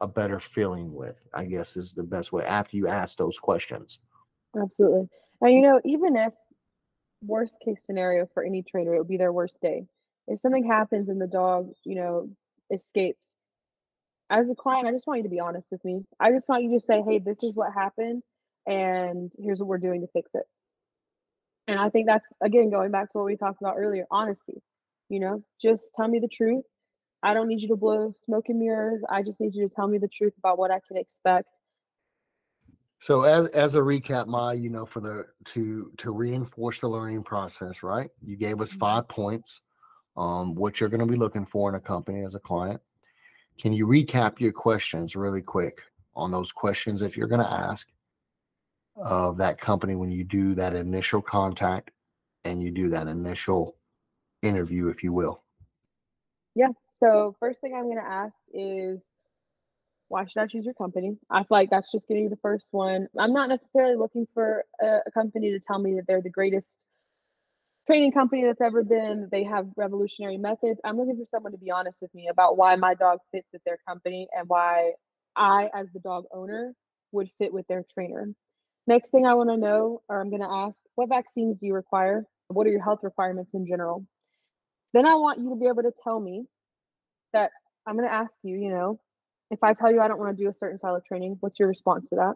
a 0.01 0.09
better 0.09 0.41
feeling 0.41 0.93
with, 0.95 1.17
I 1.35 1.47
guess 1.47 1.77
is 1.77 1.95
the 1.95 2.05
best 2.05 2.33
way 2.33 2.45
after 2.45 2.77
you 2.77 2.89
ask 2.89 3.19
those 3.19 3.39
questions. 3.39 4.01
Absolutely. 4.61 5.09
And 5.41 5.53
you 5.55 5.63
know, 5.63 5.81
even 5.85 6.17
if 6.17 6.33
worst 7.23 7.59
case 7.65 7.83
scenario 7.85 8.27
for 8.35 8.45
any 8.45 8.63
trainer, 8.63 8.95
it 8.95 8.99
would 8.99 9.09
be 9.09 9.17
their 9.19 9.33
worst 9.33 9.61
day. 9.61 9.87
If 10.29 10.41
something 10.41 10.67
happens 10.67 11.09
and 11.09 11.21
the 11.21 11.27
dog, 11.27 11.73
you 11.85 11.95
know, 11.97 12.31
escapes, 12.71 13.21
as 14.31 14.49
a 14.49 14.55
client, 14.55 14.89
I 14.89 14.93
just 14.93 15.07
want 15.07 15.19
you 15.19 15.25
to 15.25 15.31
be 15.31 15.41
honest 15.41 15.69
with 15.71 15.85
me. 15.85 16.05
I 16.19 16.33
just 16.33 16.49
want 16.49 16.65
you 16.65 16.73
to 16.73 16.81
say, 16.81 17.03
"Hey, 17.03 17.19
this 17.19 17.43
is 17.45 17.57
what 17.57 17.73
happened, 17.73 18.23
and 18.67 19.31
here's 19.39 19.61
what 19.61 19.69
we're 19.69 19.79
doing 19.79 20.01
to 20.01 20.09
fix 20.09 20.35
it." 20.35 20.45
And 21.69 21.79
I 21.79 21.91
think 21.91 22.07
that's 22.07 22.27
again 22.41 22.71
going 22.71 22.91
back 22.91 23.11
to 23.11 23.19
what 23.19 23.27
we 23.27 23.37
talked 23.37 23.61
about 23.61 23.77
earlier, 23.79 24.07
honesty. 24.11 24.63
You 25.09 25.21
know, 25.21 25.45
just 25.61 25.91
tell 25.95 26.09
me 26.09 26.19
the 26.19 26.29
truth. 26.29 26.65
I 27.23 27.35
don't 27.35 27.49
need 27.49 27.63
you 27.63 27.69
to 27.69 27.77
blow 27.77 28.13
smoke 28.17 28.49
and 28.49 28.59
mirrors. 28.59 29.03
I 29.09 29.23
just 29.23 29.41
need 29.41 29.55
you 29.55 29.69
to 29.69 29.75
tell 29.75 29.89
me 29.89 29.99
the 29.99 30.09
truth 30.09 30.35
about 30.39 30.59
what 30.59 30.71
I 30.71 30.81
can 30.87 30.97
expect. 30.97 31.49
So 33.01 33.23
as 33.23 33.47
as 33.49 33.75
a 33.75 33.81
recap, 33.81 34.27
my 34.27 34.55
you 34.55 34.71
know 34.71 34.87
for 34.87 35.01
the 35.01 35.27
to 35.47 35.93
to 35.99 36.11
reinforce 36.11 36.81
the 36.81 36.89
learning 36.89 37.23
process, 37.25 37.83
right? 37.83 38.11
You 38.23 38.37
gave 38.37 38.61
us 38.61 38.73
Mhm. 38.73 38.79
five 38.79 39.09
points 39.09 39.61
on 40.17 40.55
what 40.55 40.81
you're 40.81 40.89
going 40.89 41.01
to 41.01 41.07
be 41.07 41.19
looking 41.19 41.45
for 41.45 41.69
in 41.69 41.75
a 41.75 41.81
company 41.81 42.25
as 42.25 42.35
a 42.35 42.41
client. 42.41 42.81
Can 43.61 43.73
you 43.73 43.87
recap 43.87 44.41
your 44.41 44.53
questions 44.53 45.17
really 45.17 45.43
quick 45.43 45.81
on 46.15 46.31
those 46.31 46.53
questions 46.53 47.01
that 47.01 47.17
you're 47.17 47.29
going 47.29 47.43
to 47.43 47.53
ask 47.53 47.89
of 48.97 49.37
that 49.37 49.61
company 49.61 49.95
when 49.95 50.11
you 50.11 50.25
do 50.25 50.55
that 50.55 50.75
initial 50.75 51.21
contact 51.21 51.91
and 52.45 52.63
you 52.63 52.71
do 52.71 52.89
that 52.91 53.07
initial 53.07 53.77
interview, 54.43 54.89
if 54.89 55.03
you 55.03 55.13
will? 55.13 55.43
Yeah. 56.55 56.69
So 56.99 57.37
first 57.39 57.61
thing 57.61 57.75
I'm 57.75 57.89
gonna 57.89 58.09
ask 58.09 58.35
is 58.53 59.01
why 60.09 60.25
should 60.25 60.41
I 60.41 60.47
choose 60.47 60.65
your 60.65 60.75
company? 60.75 61.19
I 61.31 61.41
feel 61.41 61.47
like 61.51 61.69
that's 61.69 61.91
just 61.91 62.07
going 62.07 62.23
to 62.23 62.29
be 62.29 62.33
the 62.33 62.41
first 62.41 62.69
one. 62.71 63.09
I'm 63.19 63.33
not 63.33 63.49
necessarily 63.49 63.97
looking 63.97 64.25
for 64.33 64.65
a, 64.81 64.99
a 65.05 65.11
company 65.11 65.51
to 65.51 65.59
tell 65.59 65.81
me 65.81 65.95
that 65.97 66.07
they're 66.07 66.23
the 66.23 66.31
greatest 66.31 66.79
training 67.87 68.13
company 68.13 68.45
that's 68.45 68.61
ever 68.61 68.83
been. 68.83 69.29
They 69.31 69.45
have 69.45 69.69
revolutionary 69.77 70.39
methods. 70.39 70.81
I'm 70.85 70.97
looking 70.97 71.17
for 71.17 71.27
someone 71.31 71.53
to 71.53 71.59
be 71.59 71.71
honest 71.71 72.01
with 72.03 72.15
me 72.15 72.29
about 72.31 72.57
why 72.57 72.77
my 72.77 72.95
dog 72.95 73.21
fits 73.33 73.49
with 73.53 73.63
their 73.65 73.79
company 73.87 74.29
and 74.37 74.49
why 74.49 74.93
I, 75.37 75.69
as 75.75 75.87
the 75.93 76.01
dog 76.01 76.25
owner, 76.33 76.73
would 77.13 77.31
fit 77.39 77.53
with 77.53 77.67
their 77.69 77.85
trainer. 77.95 78.29
Next 78.87 79.11
thing 79.11 79.27
I 79.27 79.35
want 79.35 79.51
to 79.51 79.57
know, 79.57 80.03
or 80.09 80.21
I'm 80.21 80.31
going 80.31 80.43
to 80.43 80.51
ask, 80.51 80.79
what 80.95 81.09
vaccines 81.09 81.59
do 81.59 81.67
you 81.67 81.75
require? 81.75 82.25
What 82.49 82.67
are 82.67 82.71
your 82.71 82.83
health 82.83 83.01
requirements 83.03 83.53
in 83.55 83.67
general? 83.67 84.05
Then 84.93 85.07
I 85.07 85.15
want 85.15 85.41
you 85.41 85.51
to 85.51 85.57
be 85.57 85.67
able 85.67 85.83
to 85.83 85.93
tell 86.05 86.21
me 86.21 86.45
that 87.33 87.51
I'm 87.87 87.97
going 87.97 88.09
to 88.09 88.15
ask 88.15 88.35
you, 88.43 88.57
you 88.57 88.71
know, 88.71 89.01
if 89.51 89.63
I 89.63 89.75
tell 89.75 89.93
you 89.93 90.01
I 90.01 90.09
don't 90.09 90.19
want 90.19 90.37
to 90.37 90.43
do 90.43 90.49
a 90.49 90.55
certain 90.55 90.79
style 90.79 90.97
of 90.97 91.05
training, 91.05 91.37
what's 91.41 91.59
your 91.59 91.69
response 91.69 92.09
to 92.11 92.17
that? 92.17 92.35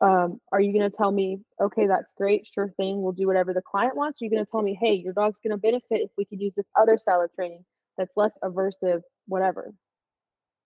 Um, 0.00 0.40
are 0.50 0.60
you 0.60 0.72
going 0.72 0.90
to 0.90 0.96
tell 0.96 1.10
me, 1.10 1.40
okay, 1.60 1.86
that's 1.86 2.12
great, 2.16 2.46
sure 2.46 2.72
thing, 2.76 3.02
we'll 3.02 3.12
do 3.12 3.26
whatever 3.26 3.52
the 3.52 3.60
client 3.60 3.96
wants? 3.96 4.20
Are 4.20 4.24
you 4.24 4.30
going 4.30 4.44
to 4.44 4.50
tell 4.50 4.62
me, 4.62 4.78
hey, 4.80 4.94
your 4.94 5.12
dog's 5.12 5.40
going 5.40 5.50
to 5.50 5.58
benefit 5.58 6.00
if 6.00 6.10
we 6.16 6.24
could 6.24 6.40
use 6.40 6.54
this 6.56 6.66
other 6.74 6.96
style 6.96 7.20
of 7.20 7.32
training 7.34 7.64
that's 8.00 8.16
less 8.16 8.32
aversive, 8.42 9.02
whatever. 9.26 9.72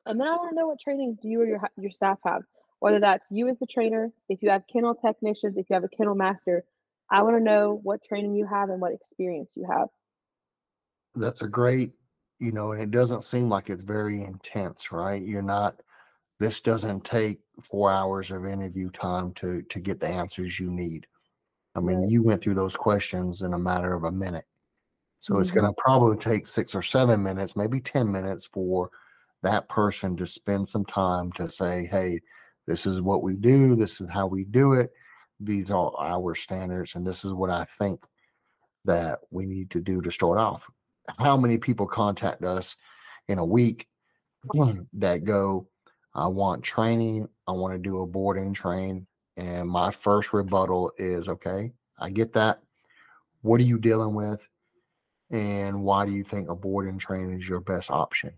And 0.06 0.20
then 0.20 0.28
I 0.28 0.36
want 0.36 0.50
to 0.50 0.56
know 0.56 0.68
what 0.68 0.80
training 0.80 1.18
do 1.20 1.28
you 1.28 1.40
or 1.40 1.46
your 1.46 1.60
your 1.76 1.90
staff 1.90 2.18
have, 2.24 2.42
whether 2.78 3.00
that's 3.00 3.26
you 3.30 3.48
as 3.48 3.58
the 3.58 3.66
trainer, 3.66 4.10
if 4.28 4.42
you 4.42 4.50
have 4.50 4.62
kennel 4.72 4.94
technicians, 4.94 5.56
if 5.56 5.66
you 5.68 5.74
have 5.74 5.84
a 5.84 5.88
kennel 5.88 6.14
master. 6.14 6.64
I 7.10 7.22
want 7.22 7.36
to 7.36 7.42
know 7.42 7.80
what 7.82 8.02
training 8.02 8.34
you 8.34 8.46
have 8.46 8.70
and 8.70 8.80
what 8.80 8.92
experience 8.92 9.50
you 9.54 9.66
have. 9.70 9.88
That's 11.14 11.42
a 11.42 11.48
great, 11.48 11.92
you 12.38 12.50
know, 12.50 12.72
and 12.72 12.82
it 12.82 12.90
doesn't 12.90 13.24
seem 13.24 13.48
like 13.48 13.68
it's 13.68 13.82
very 13.82 14.22
intense, 14.22 14.90
right? 14.90 15.22
You're 15.22 15.42
not 15.42 15.80
this 16.40 16.60
doesn't 16.60 17.04
take 17.04 17.40
four 17.62 17.90
hours 17.90 18.30
of 18.30 18.46
interview 18.46 18.90
time 18.90 19.32
to 19.34 19.62
to 19.62 19.80
get 19.80 20.00
the 20.00 20.08
answers 20.08 20.58
you 20.58 20.70
need. 20.70 21.06
I 21.74 21.80
mean, 21.80 22.00
Right. 22.00 22.10
you 22.10 22.22
went 22.22 22.42
through 22.42 22.54
those 22.54 22.76
questions 22.76 23.42
in 23.42 23.52
a 23.54 23.58
matter 23.58 23.94
of 23.94 24.04
a 24.04 24.12
minute. 24.12 24.46
So 25.20 25.38
it's 25.38 25.50
Mhm. 25.50 25.54
going 25.54 25.66
to 25.66 25.74
probably 25.78 26.16
take 26.18 26.46
six 26.46 26.74
or 26.74 26.82
seven 26.82 27.22
minutes, 27.22 27.56
maybe 27.56 27.80
10 27.80 28.10
minutes 28.12 28.44
for 28.46 28.90
that 29.42 29.68
person 29.68 30.16
to 30.18 30.26
spend 30.26 30.68
some 30.68 30.84
time 30.84 31.32
to 31.32 31.48
say, 31.48 31.86
hey, 31.86 32.20
this 32.66 32.86
is 32.86 33.00
what 33.02 33.22
we 33.22 33.34
do. 33.36 33.76
This 33.76 34.00
is 34.00 34.08
how 34.10 34.26
we 34.26 34.44
do 34.44 34.74
it. 34.74 34.92
These 35.40 35.70
are 35.70 35.92
our 35.98 36.34
standards. 36.34 36.94
And 36.94 37.06
this 37.06 37.24
is 37.24 37.32
what 37.32 37.50
I 37.50 37.64
think 37.64 38.04
that 38.84 39.20
we 39.30 39.46
need 39.46 39.70
to 39.72 39.80
do 39.80 40.00
to 40.02 40.10
start 40.10 40.38
off. 40.38 40.70
How 41.18 41.36
many 41.36 41.58
people 41.58 41.86
contact 41.86 42.42
us 42.44 42.76
in 43.28 43.38
a 43.38 43.44
week 43.44 43.88
that 44.94 45.24
go, 45.24 45.68
I 46.14 46.26
want 46.28 46.62
training. 46.64 47.28
I 47.46 47.52
want 47.52 47.74
to 47.74 47.78
do 47.78 48.00
a 48.00 48.06
board 48.06 48.38
and 48.38 48.54
train. 48.54 49.06
And 49.36 49.68
my 49.68 49.90
first 49.90 50.32
rebuttal 50.32 50.92
is, 50.98 51.28
okay, 51.28 51.72
I 51.98 52.10
get 52.10 52.32
that. 52.34 52.62
What 53.42 53.60
are 53.60 53.64
you 53.64 53.78
dealing 53.78 54.14
with? 54.14 54.46
And 55.30 55.82
why 55.82 56.06
do 56.06 56.12
you 56.12 56.24
think 56.24 56.48
a 56.48 56.54
board 56.56 56.88
and 56.88 57.00
train 57.00 57.32
is 57.32 57.48
your 57.48 57.60
best 57.60 57.90
option? 57.90 58.34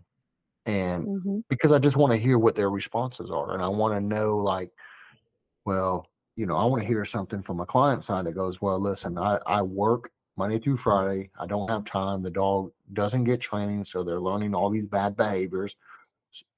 And 0.65 1.09
Mhm. 1.09 1.43
because 1.49 1.71
I 1.71 1.79
just 1.79 1.97
want 1.97 2.13
to 2.13 2.19
hear 2.19 2.39
what 2.39 2.55
their 2.55 2.69
responses 2.69 3.31
are. 3.31 3.53
And 3.53 3.63
I 3.63 3.67
want 3.69 3.95
to 3.95 4.01
know, 4.01 4.37
like, 4.37 4.71
well, 5.65 6.07
you 6.35 6.45
know, 6.45 6.55
I 6.55 6.65
want 6.65 6.81
to 6.81 6.87
hear 6.87 7.03
something 7.05 7.41
from 7.43 7.59
a 7.59 7.65
client 7.65 8.03
side 8.03 8.25
that 8.25 8.33
goes, 8.33 8.61
well, 8.61 8.79
listen, 8.79 9.17
I, 9.17 9.39
I 9.45 9.61
work 9.61 10.11
Monday 10.37 10.59
through 10.59 10.77
Friday. 10.77 11.31
I 11.39 11.47
don't 11.47 11.69
have 11.69 11.85
time. 11.85 12.21
The 12.21 12.29
dog 12.29 12.71
doesn't 12.93 13.23
get 13.23 13.41
training. 13.41 13.85
So 13.85 14.03
they're 14.03 14.21
learning 14.21 14.53
all 14.53 14.69
these 14.69 14.85
bad 14.85 15.15
behaviors. 15.15 15.75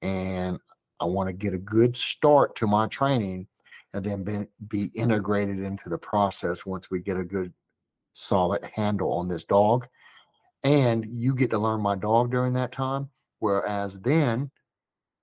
And 0.02 0.60
I 1.00 1.06
want 1.06 1.28
to 1.28 1.32
get 1.32 1.54
a 1.54 1.58
good 1.58 1.96
start 1.96 2.54
to 2.56 2.66
my 2.66 2.86
training 2.86 3.46
and 3.92 4.04
then 4.04 4.22
be, 4.22 4.46
be 4.68 4.84
integrated 4.94 5.58
into 5.58 5.88
the 5.88 5.98
process 5.98 6.64
once 6.64 6.90
we 6.90 7.00
get 7.00 7.16
a 7.16 7.24
good 7.24 7.52
solid 8.12 8.62
handle 8.74 9.12
on 9.12 9.28
this 9.28 9.44
dog. 9.44 9.86
And 10.62 11.06
you 11.08 11.34
get 11.34 11.50
to 11.50 11.58
learn 11.58 11.80
my 11.80 11.96
dog 11.96 12.30
during 12.30 12.52
that 12.52 12.72
time. 12.72 13.08
Whereas 13.38 14.00
then 14.00 14.50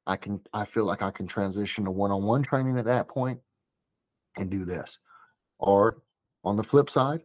I 0.07 0.15
can 0.15 0.39
I 0.53 0.65
feel 0.65 0.86
like 0.86 1.01
I 1.01 1.11
can 1.11 1.28
transition 1.28 1.86
to 1.86 1.91
one-on-one 1.91 2.41
training 2.43 2.80
at 2.80 2.86
that 2.86 3.07
point 3.07 3.39
and 4.36 4.49
do 4.49 4.65
this. 4.65 4.97
Or 5.59 6.01
on 6.43 6.55
the 6.55 6.63
flip 6.63 6.89
side, 6.89 7.21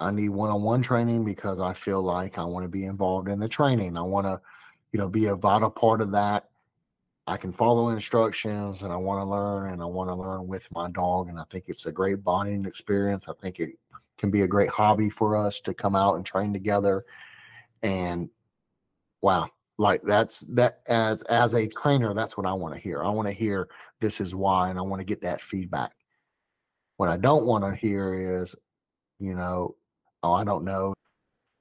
I 0.00 0.10
need 0.10 0.28
one-on-one 0.28 0.82
training 0.82 1.24
because 1.24 1.60
I 1.60 1.72
feel 1.72 2.02
like 2.02 2.38
I 2.38 2.44
want 2.44 2.64
to 2.64 2.68
be 2.68 2.84
involved 2.84 3.28
in 3.28 3.38
the 3.40 3.48
training. 3.48 3.96
I 3.96 4.02
want 4.02 4.26
to, 4.26 4.40
you 4.92 4.98
know, 4.98 5.08
be 5.08 5.26
a 5.26 5.34
vital 5.34 5.70
part 5.70 6.00
of 6.00 6.12
that. 6.12 6.47
I 7.28 7.36
can 7.36 7.52
follow 7.52 7.90
instructions 7.90 8.80
and 8.80 8.90
I 8.90 8.96
want 8.96 9.20
to 9.20 9.30
learn 9.30 9.74
and 9.74 9.82
I 9.82 9.84
want 9.84 10.08
to 10.08 10.14
learn 10.14 10.48
with 10.48 10.66
my 10.72 10.90
dog. 10.90 11.28
And 11.28 11.38
I 11.38 11.44
think 11.50 11.64
it's 11.68 11.84
a 11.84 11.92
great 11.92 12.24
bonding 12.24 12.64
experience. 12.64 13.24
I 13.28 13.34
think 13.38 13.60
it 13.60 13.72
can 14.16 14.30
be 14.30 14.42
a 14.42 14.46
great 14.46 14.70
hobby 14.70 15.10
for 15.10 15.36
us 15.36 15.60
to 15.60 15.74
come 15.74 15.94
out 15.94 16.14
and 16.14 16.24
train 16.24 16.54
together. 16.54 17.04
And 17.82 18.30
wow, 19.20 19.50
like 19.76 20.00
that's 20.02 20.40
that 20.54 20.80
as 20.86 21.20
as 21.24 21.54
a 21.54 21.66
trainer, 21.66 22.14
that's 22.14 22.38
what 22.38 22.46
I 22.46 22.54
want 22.54 22.74
to 22.74 22.80
hear. 22.80 23.04
I 23.04 23.10
want 23.10 23.28
to 23.28 23.34
hear 23.34 23.68
this 24.00 24.22
is 24.22 24.34
why 24.34 24.70
and 24.70 24.78
I 24.78 24.82
want 24.82 25.00
to 25.00 25.06
get 25.06 25.20
that 25.20 25.42
feedback. 25.42 25.92
What 26.96 27.10
I 27.10 27.18
don't 27.18 27.44
want 27.44 27.62
to 27.62 27.78
hear 27.78 28.42
is, 28.42 28.56
you 29.18 29.34
know, 29.34 29.76
oh, 30.22 30.32
I 30.32 30.44
don't 30.44 30.64
know. 30.64 30.94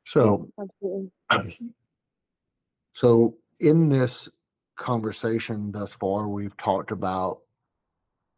So 0.06 0.50
Absolutely. 0.58 1.12
so 2.94 3.36
in 3.60 3.90
this 3.90 4.30
conversation 4.78 5.72
thus 5.72 5.94
far, 5.94 6.28
we've 6.30 6.56
talked 6.58 6.92
about 6.92 7.40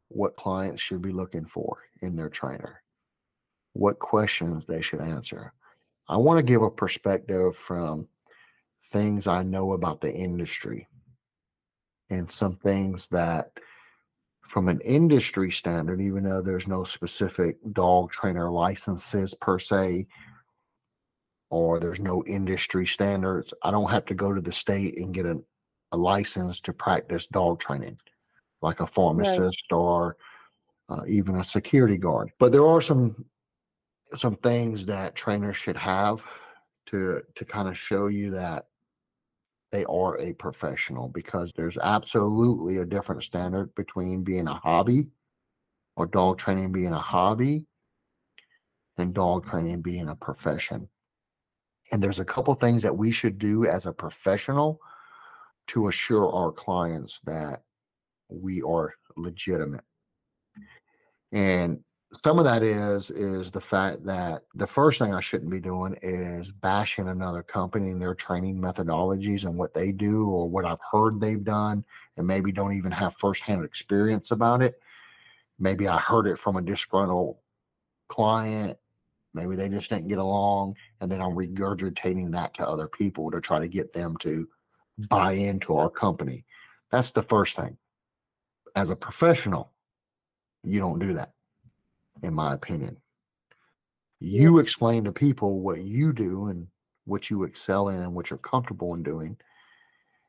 what 0.08 0.36
clients 0.36 0.82
should 0.82 1.02
be 1.02 1.12
looking 1.12 1.46
for 1.46 1.78
in 2.02 2.16
their 2.16 2.30
trainer, 2.30 2.82
what 3.74 4.00
questions 4.00 4.66
they 4.66 4.82
should 4.82 5.02
answer. 5.02 5.54
I 6.08 6.18
want 6.18 6.40
to 6.40 6.44
give 6.44 6.64
a 6.64 6.72
perspective 6.72 7.56
from 7.56 8.08
things 8.92 9.28
I 9.28 9.44
know 9.44 9.74
about 9.74 10.02
the 10.02 10.12
industry 10.12 10.88
and 12.10 12.32
some 12.32 12.56
things 12.56 13.08
that, 13.08 13.52
from 14.50 14.68
an 14.68 14.82
industry 14.82 15.52
standard, 15.52 16.02
even 16.02 16.24
though 16.24 16.42
there's 16.42 16.68
no 16.68 16.84
specific 16.84 17.58
dog 17.72 18.12
trainer 18.12 18.50
licenses 18.50 19.36
per 19.36 19.60
se, 19.60 20.08
or 21.52 21.80
there's 21.80 22.00
no 22.00 22.24
industry 22.26 22.88
standards, 22.88 23.54
I 23.64 23.70
don't 23.70 23.92
have 23.92 24.06
to 24.06 24.16
go 24.16 24.34
to 24.34 24.42
the 24.42 24.52
state 24.52 24.98
and 24.98 25.14
get 25.14 25.28
a, 25.28 25.40
a 25.92 25.98
license 25.98 26.62
to 26.62 26.74
practice 26.74 27.28
dog 27.28 27.60
training 27.60 27.98
like 28.62 28.80
a 28.80 28.88
pharmacist 28.88 29.72
right. 29.72 29.78
or 29.78 30.18
uh, 30.90 31.02
even 31.08 31.36
a 31.36 31.44
security 31.44 31.98
guard. 31.98 32.32
But 32.40 32.52
there 32.52 32.68
are 32.68 32.82
some 32.82 33.26
some 34.18 34.36
things 34.38 34.86
that 34.88 35.16
trainers 35.16 35.56
should 35.56 35.78
have 35.78 36.20
to 36.88 37.22
to 37.36 37.46
kind 37.46 37.68
of 37.68 37.78
show 37.78 38.08
you 38.08 38.32
that 38.32 38.66
they 39.72 39.86
are 39.86 40.20
a 40.20 40.34
professional 40.34 41.08
because 41.10 41.54
there's 41.54 41.78
absolutely 41.78 42.78
a 42.78 42.86
different 42.86 43.24
standard 43.24 43.74
between 43.76 44.24
being 44.24 44.48
a 44.48 44.56
hobby 44.56 45.10
or 45.96 46.08
dog 46.08 46.40
training 46.40 46.72
being 46.72 46.92
a 46.94 47.00
hobby 47.00 47.66
and 48.98 49.14
dog 49.14 49.46
training 49.46 49.82
being 49.82 50.10
a 50.10 50.16
profession. 50.16 50.88
And 51.92 52.02
there's 52.04 52.20
a 52.20 52.26
couple 52.26 52.54
things 52.56 52.82
that 52.82 52.98
we 52.98 53.12
should 53.12 53.38
do 53.38 53.66
as 53.66 53.86
a 53.86 53.94
professional 53.94 54.80
to 55.70 55.88
assure 55.88 56.32
our 56.32 56.52
clients 56.52 57.20
that 57.26 57.62
we 58.30 58.62
are 58.62 58.94
legitimate. 59.16 59.84
And 61.32 61.84
some 62.12 62.40
of 62.40 62.46
that 62.46 62.64
is 62.64 63.12
is 63.12 63.52
the 63.52 63.62
fact 63.62 64.04
that 64.06 64.42
the 64.56 64.66
first 64.66 64.98
thing 64.98 65.14
I 65.14 65.20
shouldn't 65.20 65.52
be 65.52 65.60
doing 65.60 65.96
is 66.02 66.52
bashing 66.52 67.08
another 67.08 67.44
company 67.44 67.92
and 67.92 68.02
their 68.02 68.16
training 68.16 68.60
methodologies 68.60 69.46
and 69.46 69.56
what 69.56 69.76
they 69.76 69.92
do 69.92 70.28
or 70.28 70.50
what 70.50 70.66
I've 70.66 70.80
heard 70.92 71.20
they've 71.20 71.44
done 71.44 71.86
and 72.18 72.26
maybe 72.26 72.52
don't 72.52 72.74
even 72.74 72.92
have 72.92 73.16
firsthand 73.18 73.64
experience 73.64 74.32
about 74.32 74.64
it. 74.64 74.82
Maybe 75.60 75.88
I 75.88 76.00
heard 76.00 76.26
it 76.26 76.40
from 76.40 76.56
a 76.56 76.64
disgruntled 76.64 77.36
client. 78.08 78.76
Maybe 79.36 79.56
they 79.56 79.70
just 79.70 79.92
didn't 79.92 80.08
get 80.08 80.18
along. 80.18 80.78
And 81.02 81.12
then 81.12 81.22
I'm 81.22 81.36
regurgitating 81.36 82.32
that 82.32 82.56
to 82.56 82.68
other 82.68 82.88
people 82.88 83.30
to 83.30 83.40
try 83.40 83.60
to 83.60 83.68
get 83.68 83.94
them 83.94 84.18
to 84.22 84.48
buy 85.08 85.34
into 85.34 85.76
our 85.76 85.90
company. 85.90 86.46
That's 86.92 87.12
the 87.12 87.24
first 87.24 87.56
thing 87.56 87.78
as 88.76 88.90
a 88.90 88.96
professional, 88.96 89.72
you 90.64 90.80
don't 90.80 91.00
do 91.00 91.14
that, 91.14 91.34
in 92.24 92.34
my 92.34 92.54
opinion. 92.54 92.98
You 94.20 94.60
explain 94.60 95.06
to 95.06 95.12
people 95.12 95.60
what 95.60 95.82
you 95.82 96.14
do 96.14 96.48
and 96.48 96.68
what 97.06 97.30
you 97.30 97.44
excel 97.44 97.90
in 97.90 97.98
and 98.02 98.14
what 98.14 98.30
you're 98.30 98.40
comfortable 98.40 98.94
in 98.94 99.04
doing, 99.04 99.38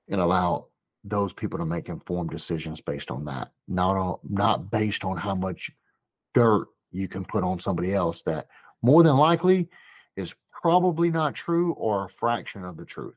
and 0.09 0.21
allow 0.21 0.67
those 1.05 1.33
people 1.33 1.59
to 1.59 1.65
make 1.65 1.89
informed 1.89 2.31
decisions 2.31 2.81
based 2.81 3.11
on 3.11 3.25
that, 3.25 3.53
not 3.69 3.97
on, 3.97 4.19
not 4.29 4.71
based 4.71 5.05
on 5.05 5.17
how 5.17 5.35
much 5.35 5.71
dirt 6.35 6.67
you 6.93 7.09
can 7.09 7.25
put 7.25 7.45
on 7.45 7.61
somebody 7.61 7.95
else 7.95 8.23
that 8.23 8.49
more 8.83 9.03
than 9.03 9.17
likely 9.17 9.69
is 10.17 10.35
probably 10.51 11.11
not 11.11 11.35
true 11.35 11.73
or 11.73 12.05
a 12.05 12.11
fraction 12.11 12.65
of 12.65 12.77
the 12.77 12.85
truth. 12.85 13.15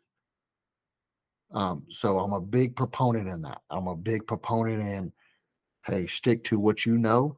Um, 1.53 1.83
so 1.89 2.19
I'm 2.19 2.33
a 2.33 2.41
big 2.41 2.75
proponent 2.75 3.27
in 3.27 3.41
that. 3.43 3.61
I'm 3.69 3.87
a 3.87 3.95
big 3.95 4.25
proponent 4.25 4.81
in, 4.81 5.11
hey, 5.85 6.07
stick 6.07 6.43
to 6.45 6.59
what 6.59 6.85
you 6.85 6.97
know. 6.97 7.37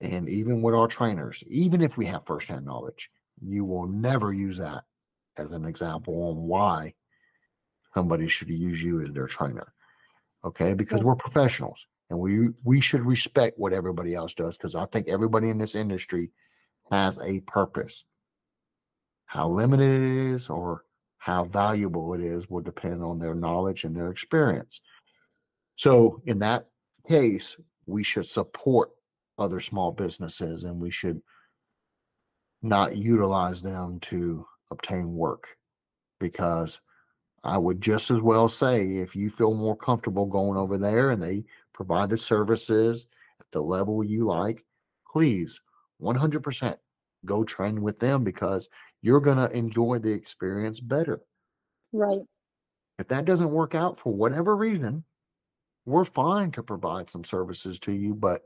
And 0.00 0.28
even 0.28 0.62
with 0.62 0.74
our 0.74 0.86
trainers, 0.86 1.42
even 1.46 1.82
if 1.82 1.96
we 1.96 2.06
have 2.06 2.26
firsthand 2.26 2.64
knowledge, 2.64 3.10
you 3.40 3.64
will 3.64 3.86
never 3.86 4.32
use 4.32 4.58
that 4.58 4.84
as 5.36 5.52
an 5.52 5.64
example 5.64 6.14
on 6.30 6.36
why 6.36 6.94
somebody 7.84 8.28
should 8.28 8.48
use 8.48 8.82
you 8.82 9.02
as 9.02 9.12
their 9.12 9.26
trainer. 9.26 9.72
Okay, 10.44 10.74
because 10.74 11.02
we're 11.02 11.14
professionals 11.14 11.86
and 12.10 12.18
we 12.18 12.50
we 12.64 12.80
should 12.80 13.04
respect 13.04 13.58
what 13.58 13.72
everybody 13.72 14.14
else 14.14 14.34
does 14.34 14.56
because 14.56 14.74
I 14.74 14.84
think 14.86 15.08
everybody 15.08 15.48
in 15.48 15.58
this 15.58 15.74
industry 15.74 16.30
has 16.90 17.18
a 17.18 17.40
purpose. 17.40 18.04
How 19.26 19.48
limited 19.48 20.02
it 20.02 20.34
is 20.34 20.48
or 20.48 20.83
how 21.24 21.42
valuable 21.42 22.12
it 22.12 22.20
is 22.20 22.50
will 22.50 22.60
depend 22.60 23.02
on 23.02 23.18
their 23.18 23.34
knowledge 23.34 23.84
and 23.84 23.96
their 23.96 24.10
experience. 24.10 24.82
So, 25.74 26.20
in 26.26 26.40
that 26.40 26.66
case, 27.08 27.56
we 27.86 28.02
should 28.02 28.26
support 28.26 28.90
other 29.38 29.58
small 29.58 29.90
businesses 29.90 30.64
and 30.64 30.78
we 30.78 30.90
should 30.90 31.22
not 32.60 32.98
utilize 32.98 33.62
them 33.62 34.00
to 34.00 34.44
obtain 34.70 35.14
work 35.14 35.48
because 36.20 36.78
I 37.42 37.56
would 37.56 37.80
just 37.80 38.10
as 38.10 38.20
well 38.20 38.46
say 38.46 38.98
if 38.98 39.16
you 39.16 39.30
feel 39.30 39.54
more 39.54 39.76
comfortable 39.76 40.26
going 40.26 40.58
over 40.58 40.76
there 40.76 41.10
and 41.10 41.22
they 41.22 41.44
provide 41.72 42.10
the 42.10 42.18
services 42.18 43.06
at 43.40 43.46
the 43.50 43.62
level 43.62 44.04
you 44.04 44.26
like, 44.26 44.62
please 45.10 45.58
100% 46.02 46.76
go 47.24 47.44
train 47.44 47.80
with 47.80 47.98
them 47.98 48.24
because 48.24 48.68
you're 49.04 49.20
going 49.20 49.36
to 49.36 49.54
enjoy 49.54 49.98
the 49.98 50.10
experience 50.10 50.80
better. 50.80 51.20
Right. 51.92 52.22
If 52.98 53.08
that 53.08 53.26
doesn't 53.26 53.50
work 53.50 53.74
out 53.74 54.00
for 54.00 54.14
whatever 54.14 54.56
reason, 54.56 55.04
we're 55.84 56.06
fine 56.06 56.52
to 56.52 56.62
provide 56.62 57.10
some 57.10 57.22
services 57.22 57.78
to 57.80 57.92
you, 57.92 58.14
but 58.14 58.40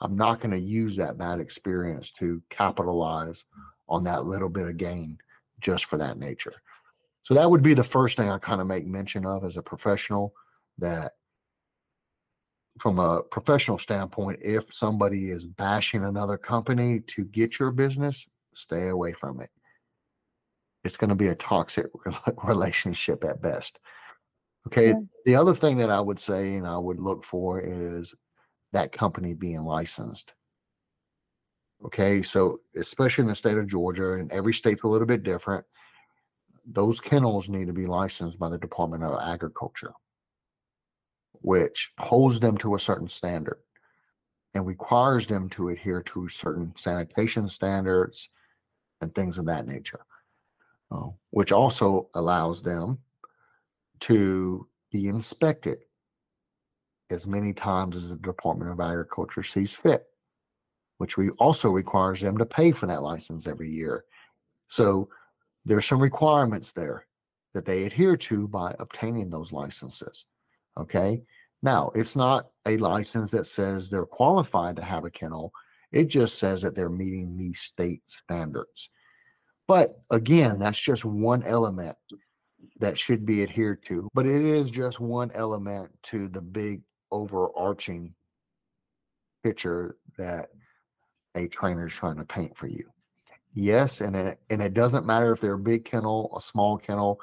I'm 0.00 0.16
not 0.16 0.40
going 0.40 0.52
to 0.52 0.58
use 0.58 0.96
that 0.96 1.18
bad 1.18 1.38
experience 1.38 2.12
to 2.12 2.42
capitalize 2.48 3.44
on 3.90 4.04
that 4.04 4.24
little 4.24 4.48
bit 4.48 4.68
of 4.68 4.78
gain 4.78 5.18
just 5.60 5.84
for 5.84 5.98
that 5.98 6.18
nature. 6.18 6.54
So 7.22 7.34
that 7.34 7.50
would 7.50 7.62
be 7.62 7.74
the 7.74 7.84
first 7.84 8.16
thing 8.16 8.30
I 8.30 8.38
kind 8.38 8.62
of 8.62 8.66
make 8.66 8.86
mention 8.86 9.26
of 9.26 9.44
as 9.44 9.58
a 9.58 9.62
professional 9.62 10.32
that 10.78 11.12
from 12.78 12.98
a 12.98 13.20
professional 13.20 13.78
standpoint, 13.78 14.38
if 14.40 14.72
somebody 14.72 15.30
is 15.30 15.44
bashing 15.44 16.04
another 16.04 16.38
company 16.38 17.00
to 17.00 17.24
get 17.26 17.58
your 17.58 17.70
business, 17.70 18.26
stay 18.54 18.88
away 18.88 19.12
from 19.12 19.42
it. 19.42 19.50
It's 20.84 20.96
going 20.96 21.10
to 21.10 21.14
be 21.14 21.28
a 21.28 21.34
toxic 21.34 21.86
relationship 22.44 23.24
at 23.24 23.42
best. 23.42 23.78
Okay. 24.66 24.88
Yeah. 24.88 25.00
The 25.26 25.36
other 25.36 25.54
thing 25.54 25.78
that 25.78 25.90
I 25.90 26.00
would 26.00 26.18
say 26.18 26.54
and 26.54 26.66
I 26.66 26.78
would 26.78 27.00
look 27.00 27.24
for 27.24 27.60
is 27.60 28.14
that 28.72 28.92
company 28.92 29.34
being 29.34 29.64
licensed. 29.64 30.32
Okay. 31.84 32.22
So, 32.22 32.60
especially 32.76 33.22
in 33.22 33.28
the 33.28 33.34
state 33.34 33.58
of 33.58 33.68
Georgia, 33.68 34.12
and 34.14 34.30
every 34.32 34.54
state's 34.54 34.82
a 34.82 34.88
little 34.88 35.06
bit 35.06 35.22
different, 35.22 35.64
those 36.66 37.00
kennels 37.00 37.48
need 37.48 37.66
to 37.66 37.72
be 37.72 37.86
licensed 37.86 38.38
by 38.38 38.48
the 38.48 38.58
Department 38.58 39.02
of 39.02 39.18
Agriculture 39.20 39.92
which 41.42 41.92
holds 41.98 42.40
them 42.40 42.56
to 42.58 42.74
a 42.74 42.78
certain 42.78 43.08
standard 43.08 43.58
and 44.54 44.66
requires 44.66 45.26
them 45.26 45.48
to 45.48 45.68
adhere 45.68 46.02
to 46.02 46.28
certain 46.28 46.72
sanitation 46.76 47.48
standards 47.48 48.28
and 49.00 49.14
things 49.14 49.38
of 49.38 49.46
that 49.46 49.66
nature, 49.66 50.00
uh, 50.90 51.08
which 51.30 51.52
also 51.52 52.08
allows 52.14 52.62
them 52.62 52.98
to 54.00 54.66
be 54.90 55.08
inspected 55.08 55.78
as 57.10 57.26
many 57.26 57.52
times 57.52 57.96
as 57.96 58.08
the 58.08 58.16
Department 58.16 58.70
of 58.70 58.80
Agriculture 58.80 59.42
sees 59.42 59.72
fit, 59.72 60.04
which 60.98 61.16
we 61.16 61.30
also 61.30 61.68
requires 61.68 62.20
them 62.20 62.38
to 62.38 62.46
pay 62.46 62.72
for 62.72 62.86
that 62.86 63.02
license 63.02 63.46
every 63.46 63.70
year. 63.70 64.04
So 64.68 65.08
there's 65.64 65.86
some 65.86 66.00
requirements 66.00 66.72
there 66.72 67.06
that 67.54 67.64
they 67.64 67.84
adhere 67.84 68.16
to 68.16 68.48
by 68.48 68.74
obtaining 68.78 69.28
those 69.28 69.52
licenses. 69.52 70.26
Okay. 70.78 71.22
Now, 71.62 71.90
it's 71.94 72.16
not 72.16 72.48
a 72.66 72.76
license 72.78 73.32
that 73.32 73.46
says 73.46 73.90
they're 73.90 74.06
qualified 74.06 74.76
to 74.76 74.82
have 74.82 75.04
a 75.04 75.10
kennel. 75.10 75.52
It 75.92 76.04
just 76.04 76.38
says 76.38 76.62
that 76.62 76.74
they're 76.74 76.88
meeting 76.88 77.36
these 77.36 77.60
state 77.60 78.02
standards. 78.06 78.88
But 79.70 80.00
again, 80.10 80.58
that's 80.58 80.80
just 80.80 81.04
one 81.04 81.44
element 81.44 81.96
that 82.80 82.98
should 82.98 83.24
be 83.24 83.44
adhered 83.44 83.84
to. 83.84 84.08
But 84.14 84.26
it 84.26 84.44
is 84.44 84.68
just 84.68 84.98
one 84.98 85.30
element 85.32 85.92
to 86.06 86.26
the 86.26 86.40
big 86.40 86.82
overarching 87.12 88.12
picture 89.44 89.96
that 90.18 90.48
a 91.36 91.46
trainer 91.46 91.86
is 91.86 91.92
trying 91.92 92.16
to 92.16 92.24
paint 92.24 92.56
for 92.56 92.66
you. 92.66 92.90
Yes, 93.54 94.00
and 94.00 94.16
it, 94.16 94.40
and 94.50 94.60
it 94.60 94.74
doesn't 94.74 95.06
matter 95.06 95.30
if 95.30 95.40
they're 95.40 95.52
a 95.52 95.56
big 95.56 95.84
kennel, 95.84 96.32
a 96.36 96.40
small 96.40 96.76
kennel, 96.76 97.20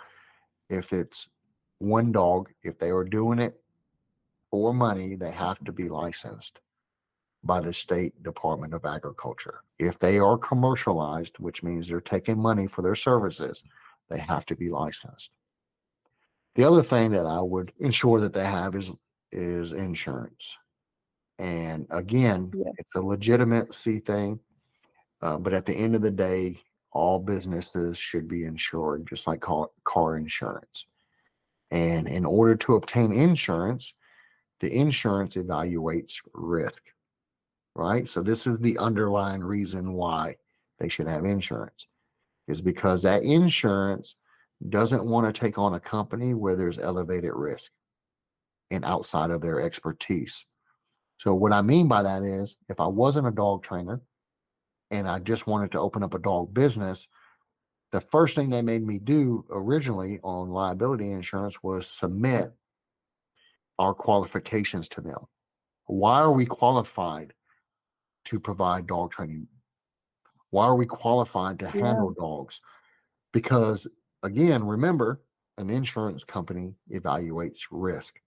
if 0.69 0.93
it's 0.93 1.27
one 1.79 2.13
dog, 2.13 2.47
if 2.63 2.79
they 2.79 2.91
are 2.91 3.03
doing 3.03 3.39
it 3.39 3.59
for 4.51 4.73
money, 4.73 5.15
they 5.15 5.31
have 5.31 5.61
to 5.65 5.73
be 5.73 5.89
licensed 5.89 6.61
by 7.43 7.61
the 7.61 7.73
state 7.73 8.21
Department 8.23 8.73
of 8.73 8.85
Agriculture. 8.85 9.61
If 9.79 9.99
they 9.99 10.19
are 10.19 10.37
commercialized, 10.37 11.39
which 11.39 11.63
means 11.63 11.87
they're 11.87 12.01
taking 12.01 12.39
money 12.39 12.67
for 12.67 12.81
their 12.81 12.95
services, 12.95 13.63
they 14.09 14.19
have 14.19 14.45
to 14.47 14.55
be 14.55 14.69
licensed. 14.69 15.31
The 16.55 16.63
other 16.63 16.83
thing 16.83 17.11
that 17.11 17.25
I 17.25 17.39
would 17.39 17.71
ensure 17.79 18.19
that 18.21 18.33
they 18.33 18.45
have 18.45 18.75
is 18.75 18.91
is 19.31 19.73
insurance. 19.73 20.55
And 21.37 21.85
again, 21.91 22.51
it's 22.77 22.95
a 22.95 23.01
legitimacy 23.01 23.99
thing. 23.99 24.39
Uh, 25.21 25.37
but 25.37 25.53
at 25.53 25.65
the 25.65 25.73
end 25.73 25.95
of 25.95 26.01
the 26.01 26.11
day, 26.11 26.59
all 26.91 27.19
businesses 27.19 27.97
should 27.97 28.27
be 28.27 28.45
insured, 28.45 29.07
just 29.07 29.27
like 29.27 29.41
car, 29.41 29.69
car 29.83 30.17
insurance. 30.17 30.85
And 31.69 32.07
in 32.07 32.25
order 32.25 32.55
to 32.55 32.75
obtain 32.75 33.11
insurance, 33.11 33.93
the 34.59 34.73
insurance 34.73 35.35
evaluates 35.35 36.15
risk, 36.33 36.81
right? 37.77 38.07
So 38.07 38.21
this 38.21 38.47
is 38.47 38.59
the 38.59 38.77
underlying 38.79 39.43
reason 39.43 39.93
why 39.93 40.35
they 40.79 40.89
should 40.89 41.07
have 41.07 41.25
insurance, 41.25 41.87
is 42.47 42.61
because 42.61 43.03
that 43.03 43.23
insurance 43.23 44.15
doesn't 44.69 45.05
want 45.05 45.33
to 45.33 45.39
take 45.39 45.57
on 45.57 45.75
a 45.75 45.79
company 45.79 46.33
where 46.33 46.55
there's 46.55 46.79
elevated 46.79 47.31
risk 47.33 47.71
and 48.71 48.83
outside 48.83 49.29
of 49.29 49.41
their 49.41 49.61
expertise. 49.61 50.45
So 51.19 51.33
what 51.33 51.53
I 51.53 51.61
mean 51.61 51.87
by 51.87 52.03
that 52.03 52.23
is 52.23 52.57
if 52.67 52.79
I 52.79 52.87
wasn't 52.87 53.27
a 53.27 53.31
dog 53.31 53.63
trainer 53.63 54.01
and 54.91 55.07
I 55.07 55.19
just 55.19 55.47
wanted 55.47 55.71
to 55.73 55.79
open 55.79 56.03
up 56.03 56.13
a 56.13 56.19
dog 56.19 56.53
business, 56.53 57.07
the 57.91 58.01
first 58.01 58.35
thing 58.35 58.49
they 58.49 58.61
made 58.61 58.85
me 58.85 58.99
do 58.99 59.45
originally 59.49 60.19
on 60.23 60.49
liability 60.49 61.11
insurance 61.11 61.61
was 61.63 61.87
submit 61.87 62.51
our 63.79 63.93
qualifications 63.93 64.89
to 64.89 65.01
them. 65.01 65.19
Why 65.85 66.19
are 66.19 66.31
we 66.31 66.45
qualified 66.45 67.33
to 68.27 68.39
provide 68.39 68.87
dog 68.87 69.11
training? 69.11 69.47
Why 70.49 70.65
are 70.65 70.75
we 70.75 70.85
qualified 70.85 71.59
to 71.59 71.65
Yeah. 71.65 71.87
handle 71.87 72.11
dogs? 72.11 72.61
Because 73.33 73.87
again, 74.23 74.63
remember, 74.63 75.21
an 75.57 75.69
insurance 75.69 76.23
company 76.23 76.75
evaluates 76.91 77.59
risk 77.71 78.19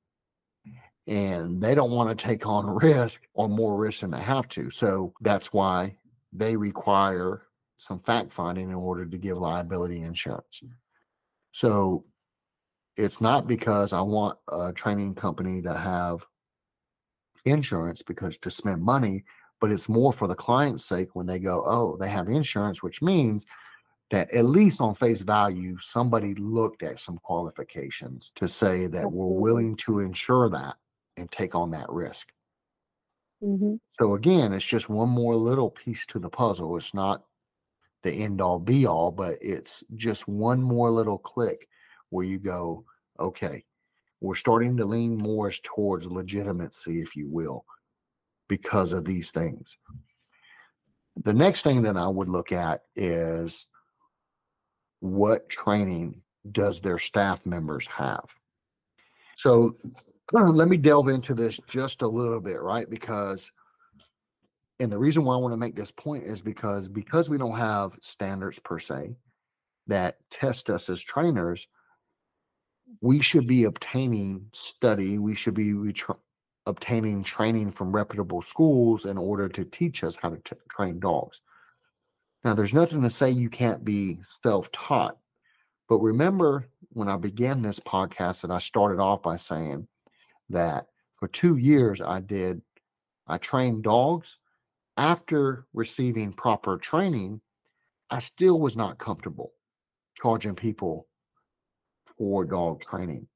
and 1.07 1.61
they 1.61 1.75
don't 1.75 1.91
want 1.93 2.17
to 2.17 2.27
take 2.27 2.47
on 2.47 2.67
risk 2.83 3.23
or 3.35 3.49
more 3.49 3.77
risk 3.77 4.01
than 4.01 4.11
they 4.11 4.21
have 4.21 4.49
to. 4.49 4.71
So 4.71 5.15
that's 5.21 5.53
why 5.53 5.97
they 6.33 6.57
require 6.57 7.47
some 7.77 8.01
fact 8.01 8.33
finding 8.33 8.69
in 8.69 8.75
order 8.75 9.07
to 9.07 9.17
give 9.17 9.39
liability 9.39 10.03
insurance. 10.03 10.63
So 11.53 12.05
it's 12.97 13.21
not 13.21 13.47
because 13.47 13.93
I 13.93 14.01
want 14.03 14.39
a 14.49 14.73
training 14.73 15.15
company 15.15 15.63
to 15.63 15.75
have 15.75 16.27
insurance 17.45 18.03
because 18.03 18.37
to 18.39 18.51
spend 18.51 18.83
money, 18.83 19.25
but 19.61 19.73
it's 19.73 19.89
more 19.89 20.13
for 20.13 20.29
the 20.29 20.35
client's 20.35 20.85
sake 20.85 21.11
when 21.15 21.27
they 21.27 21.39
go, 21.39 21.65
oh, 21.67 21.97
they 21.99 22.09
have 22.09 22.29
insurance, 22.29 22.83
which 22.83 23.03
means 23.03 23.47
that 24.11 24.33
at 24.33 24.47
least 24.47 24.81
on 24.81 24.95
face 24.95 25.23
value, 25.23 25.77
somebody 25.81 26.35
looked 26.35 26.83
at 26.83 27.01
some 27.01 27.19
qualifications 27.19 28.33
to 28.37 28.49
say 28.49 28.87
that 28.89 29.11
we're 29.13 29.27
willing 29.27 29.77
to 29.77 30.01
insure 30.01 30.51
that 30.51 30.77
and 31.17 31.31
take 31.31 31.55
on 31.55 31.71
that 31.73 31.91
risk. 31.91 32.33
hmm 33.41 33.77
So 33.93 34.15
again, 34.15 34.53
it's 34.53 34.65
just 34.67 34.89
one 34.89 35.09
more 35.09 35.37
little 35.37 35.71
piece 35.71 36.07
to 36.07 36.19
the 36.19 36.31
puzzle. 36.31 36.77
It's 36.77 36.95
not 36.95 37.25
the 38.03 38.13
end 38.13 38.41
all 38.41 38.59
be 38.59 38.87
all, 38.87 39.11
but 39.11 39.39
it's 39.43 39.85
just 39.97 40.29
one 40.29 40.63
more 40.63 40.91
little 40.91 41.19
click 41.19 41.69
where 42.11 42.27
you 42.27 42.39
go, 42.39 42.85
okay, 43.19 43.65
we're 44.21 44.37
starting 44.37 44.77
to 44.79 44.87
lean 44.87 45.17
more 45.17 45.51
towards 45.53 46.07
legitimacy, 46.07 47.03
if 47.03 47.17
you 47.17 47.29
will, 47.29 47.65
because 48.51 48.93
of 48.93 49.05
these 49.05 49.31
things. 49.31 49.79
The 51.23 51.33
next 51.33 51.63
thing 51.63 51.83
that 51.83 51.97
I 51.97 52.09
would 52.09 52.29
look 52.29 52.51
at 52.51 52.83
is 52.97 53.69
what 54.99 55.49
training 55.49 56.23
does 56.51 56.81
their 56.81 56.99
staff 56.99 57.47
members 57.47 57.87
have? 57.87 58.25
So 59.37 59.77
let 60.33 60.69
me 60.69 60.77
delve 60.77 61.09
into 61.09 61.33
this 61.33 61.61
just 61.69 62.03
a 62.03 62.09
little 62.09 62.41
bit, 62.41 62.61
right? 62.61 62.91
Because 62.91 63.51
and 64.81 64.91
the 64.91 64.99
reason 64.99 65.25
why 65.25 65.35
I 65.35 65.39
want 65.39 65.53
to 65.53 65.59
make 65.59 65.77
this 65.77 65.93
point 65.93 66.25
is 66.25 66.41
because 66.41 66.89
because 66.89 67.29
we 67.31 67.39
don't 67.39 67.59
have 67.59 67.93
standards 68.03 68.59
per 68.59 68.81
se 68.81 69.15
that 69.87 70.17
test 70.31 70.71
us 70.71 70.89
as 70.89 71.01
trainers, 71.01 71.69
we 73.01 73.21
should 73.21 73.47
be 73.47 73.65
obtaining 73.65 74.47
study, 74.53 75.19
we 75.19 75.37
should 75.37 75.55
be 75.55 75.73
obtaining 76.71 77.23
training 77.23 77.73
from 77.73 77.95
reputable 77.95 78.41
schools 78.41 79.05
in 79.05 79.19
order 79.19 79.49
to 79.49 79.65
teach 79.65 80.03
us 80.03 80.17
how 80.17 80.31
to 80.31 80.37
t- 80.39 80.57
train 80.71 80.99
dogs. 80.99 81.43
Now, 82.43 82.55
there's 82.55 82.73
nothing 82.73 83.03
to 83.03 83.11
say 83.11 83.31
you 83.31 83.51
can't 83.51 83.85
be 83.85 84.19
self-taught, 84.23 85.19
but 85.89 85.99
remember 85.99 86.69
when 86.93 87.09
I 87.09 87.17
began 87.17 87.61
this 87.61 87.81
podcast 87.81 88.41
that 88.41 88.51
I 88.51 88.59
started 88.59 89.01
off 89.01 89.23
by 89.23 89.37
saying 89.37 89.87
that 90.49 90.87
for 91.17 91.29
two 91.29 91.57
years 91.59 92.01
I 92.01 92.21
did 92.21 92.63
I 93.27 93.39
trained 93.39 93.85
dogs 93.85 94.39
after 94.97 95.67
receiving 95.73 96.33
proper 96.33 96.77
training, 96.77 97.41
I 98.11 98.19
still 98.19 98.59
was 98.59 98.77
not 98.77 98.99
comfortable 98.99 99.53
charging 100.21 100.55
people 100.55 101.07
for 102.19 102.45
dog 102.45 102.83
training. 102.83 103.29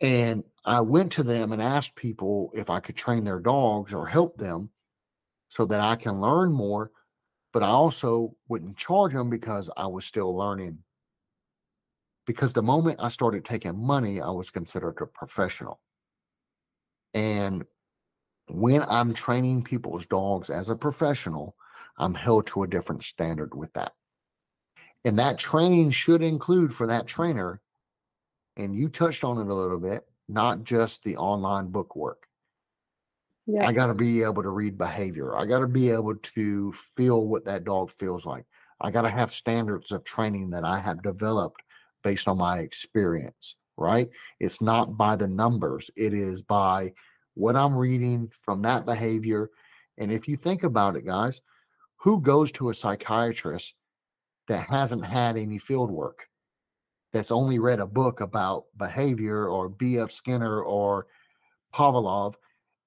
And 0.00 0.44
I 0.64 0.80
went 0.80 1.12
to 1.12 1.22
them 1.22 1.52
and 1.52 1.62
asked 1.62 1.94
people 1.94 2.50
if 2.54 2.70
I 2.70 2.80
could 2.80 2.96
train 2.96 3.24
their 3.24 3.40
dogs 3.40 3.92
or 3.92 4.06
help 4.06 4.36
them 4.36 4.70
so 5.48 5.64
that 5.66 5.80
I 5.80 5.96
can 5.96 6.20
learn 6.20 6.52
more. 6.52 6.90
But 7.52 7.62
I 7.62 7.68
also 7.68 8.34
wouldn't 8.48 8.76
charge 8.76 9.12
them 9.12 9.30
because 9.30 9.70
I 9.76 9.86
was 9.86 10.04
still 10.04 10.36
learning. 10.36 10.78
Because 12.26 12.52
the 12.52 12.62
moment 12.62 13.00
I 13.00 13.08
started 13.08 13.44
taking 13.44 13.78
money, 13.78 14.20
I 14.20 14.30
was 14.30 14.50
considered 14.50 14.98
a 15.00 15.06
professional. 15.06 15.80
And 17.14 17.64
when 18.48 18.82
I'm 18.82 19.14
training 19.14 19.64
people's 19.64 20.06
dogs 20.06 20.50
as 20.50 20.68
a 20.68 20.76
professional, 20.76 21.56
I'm 21.98 22.14
held 22.14 22.46
to 22.48 22.62
a 22.62 22.68
different 22.68 23.04
standard 23.04 23.54
with 23.54 23.72
that. 23.72 23.92
And 25.04 25.18
that 25.18 25.38
training 25.38 25.92
should 25.92 26.22
include 26.22 26.74
for 26.74 26.88
that 26.88 27.06
trainer, 27.06 27.60
and 28.56 28.74
you 28.74 28.88
touched 28.88 29.24
on 29.24 29.38
it 29.38 29.50
a 29.50 29.54
little 29.54 29.78
bit, 29.78 30.06
not 30.28 30.64
just 30.64 31.02
the 31.04 31.16
online 31.16 31.68
book 31.68 31.94
work. 31.96 32.26
Yeah. 33.46 33.66
I 33.66 33.72
got 33.72 33.86
to 33.86 33.94
be 33.94 34.22
able 34.22 34.42
to 34.42 34.50
read 34.50 34.76
behavior. 34.76 35.36
I 35.36 35.46
got 35.46 35.60
to 35.60 35.68
be 35.68 35.90
able 35.90 36.16
to 36.16 36.72
feel 36.96 37.26
what 37.26 37.44
that 37.44 37.64
dog 37.64 37.92
feels 37.92 38.26
like. 38.26 38.44
I 38.80 38.90
got 38.90 39.02
to 39.02 39.10
have 39.10 39.30
standards 39.30 39.92
of 39.92 40.04
training 40.04 40.50
that 40.50 40.64
I 40.64 40.80
have 40.80 41.02
developed 41.02 41.62
based 42.02 42.28
on 42.28 42.38
my 42.38 42.58
experience, 42.58 43.56
right? 43.76 44.08
It's 44.40 44.60
not 44.60 44.96
by 44.96 45.16
the 45.16 45.28
numbers, 45.28 45.90
it 45.96 46.12
is 46.12 46.42
by 46.42 46.92
what 47.34 47.56
I'm 47.56 47.74
reading 47.74 48.30
from 48.42 48.62
that 48.62 48.84
behavior. 48.84 49.50
And 49.98 50.10
if 50.10 50.26
you 50.26 50.36
think 50.36 50.62
about 50.62 50.96
it, 50.96 51.06
guys, 51.06 51.40
who 51.98 52.20
goes 52.20 52.52
to 52.52 52.70
a 52.70 52.74
psychiatrist 52.74 53.74
that 54.48 54.68
hasn't 54.68 55.06
had 55.06 55.36
any 55.36 55.58
field 55.58 55.90
work, 55.90 56.26
that's 57.16 57.30
only 57.30 57.58
read 57.58 57.80
a 57.80 57.86
book 57.86 58.20
about 58.20 58.66
behavior 58.76 59.48
or 59.48 59.70
B.F. 59.70 60.12
Skinner 60.12 60.60
or 60.60 61.06
Pavlov 61.74 62.34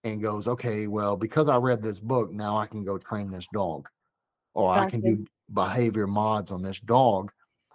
and 0.04 0.22
goes, 0.22 0.48
okay, 0.48 0.86
well, 0.86 1.18
because 1.18 1.50
I 1.50 1.58
read 1.58 1.82
this 1.82 2.00
book, 2.00 2.32
now 2.32 2.56
I 2.56 2.68
can 2.68 2.86
go 2.86 3.00
train 3.00 3.32
this 3.32 3.48
dog, 3.52 3.90
or 4.54 4.72
I 4.72 4.88
can 4.88 5.02
do 5.02 5.26
behavior 5.52 6.06
mods 6.06 6.52
on 6.52 6.62
this 6.62 6.80
dog, 6.80 7.32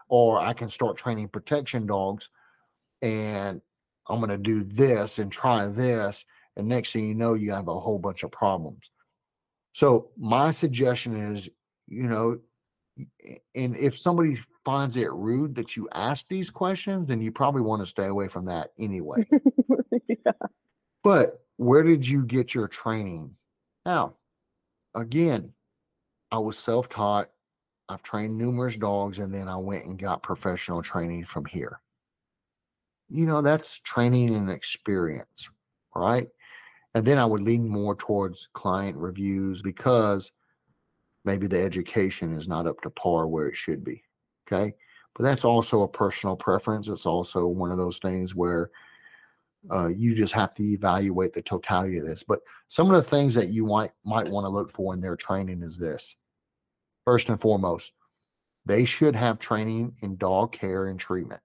or 0.08 0.40
I 0.40 0.52
can 0.52 0.68
start 0.68 0.96
training 0.96 1.28
protection 1.28 1.86
dogs 1.86 2.30
and 3.02 3.60
I'm 4.08 4.20
going 4.20 4.30
to 4.30 4.38
do 4.38 4.62
this 4.62 5.18
and 5.18 5.32
try 5.32 5.66
this. 5.66 6.24
And 6.56 6.68
next 6.68 6.92
thing 6.92 7.08
you 7.08 7.14
know, 7.14 7.34
you 7.34 7.50
have 7.50 7.66
a 7.66 7.80
whole 7.80 7.98
bunch 7.98 8.22
of 8.22 8.30
problems. 8.30 8.90
So, 9.72 10.10
my 10.16 10.52
suggestion 10.52 11.16
is, 11.16 11.48
you 11.88 12.06
know, 12.06 12.38
and 13.54 13.76
if 13.76 13.98
somebody 13.98 14.38
finds 14.64 14.96
it 14.96 15.12
rude 15.12 15.54
that 15.56 15.76
you 15.76 15.88
ask 15.92 16.26
these 16.28 16.50
questions, 16.50 17.08
then 17.08 17.20
you 17.20 17.32
probably 17.32 17.62
want 17.62 17.82
to 17.82 17.86
stay 17.86 18.06
away 18.06 18.28
from 18.28 18.46
that 18.46 18.72
anyway. 18.78 19.26
yeah. 20.08 20.32
But 21.02 21.42
where 21.56 21.82
did 21.82 22.06
you 22.08 22.24
get 22.24 22.54
your 22.54 22.68
training? 22.68 23.34
Now, 23.84 24.14
again, 24.94 25.52
I 26.30 26.38
was 26.38 26.58
self 26.58 26.88
taught. 26.88 27.30
I've 27.88 28.02
trained 28.02 28.38
numerous 28.38 28.76
dogs, 28.76 29.18
and 29.18 29.32
then 29.34 29.46
I 29.46 29.56
went 29.56 29.84
and 29.84 29.98
got 29.98 30.22
professional 30.22 30.82
training 30.82 31.26
from 31.26 31.44
here. 31.44 31.80
You 33.10 33.26
know, 33.26 33.42
that's 33.42 33.78
training 33.80 34.34
and 34.34 34.50
experience, 34.50 35.50
right? 35.94 36.28
And 36.94 37.04
then 37.04 37.18
I 37.18 37.26
would 37.26 37.42
lean 37.42 37.68
more 37.68 37.94
towards 37.94 38.48
client 38.54 38.96
reviews 38.96 39.60
because 39.60 40.32
maybe 41.24 41.46
the 41.46 41.60
education 41.60 42.36
is 42.36 42.46
not 42.46 42.66
up 42.66 42.80
to 42.82 42.90
par 42.90 43.26
where 43.26 43.48
it 43.48 43.56
should 43.56 43.84
be. 43.84 44.02
Okay. 44.46 44.74
But 45.14 45.24
that's 45.24 45.44
also 45.44 45.82
a 45.82 45.88
personal 45.88 46.36
preference. 46.36 46.88
It's 46.88 47.06
also 47.06 47.46
one 47.46 47.70
of 47.70 47.78
those 47.78 47.98
things 47.98 48.34
where 48.34 48.70
uh, 49.70 49.86
you 49.88 50.14
just 50.14 50.32
have 50.32 50.52
to 50.54 50.62
evaluate 50.62 51.32
the 51.32 51.42
totality 51.42 51.98
of 51.98 52.06
this. 52.06 52.22
But 52.22 52.40
some 52.68 52.90
of 52.90 52.96
the 52.96 53.08
things 53.08 53.34
that 53.34 53.48
you 53.48 53.66
might 53.66 53.92
might 54.04 54.28
want 54.28 54.44
to 54.44 54.48
look 54.48 54.72
for 54.72 54.92
in 54.92 55.00
their 55.00 55.16
training 55.16 55.62
is 55.62 55.76
this. 55.76 56.16
First 57.04 57.28
and 57.28 57.40
foremost, 57.40 57.92
they 58.66 58.84
should 58.84 59.14
have 59.14 59.38
training 59.38 59.94
in 60.02 60.16
dog 60.16 60.52
care 60.52 60.88
and 60.88 60.98
treatment. 60.98 61.40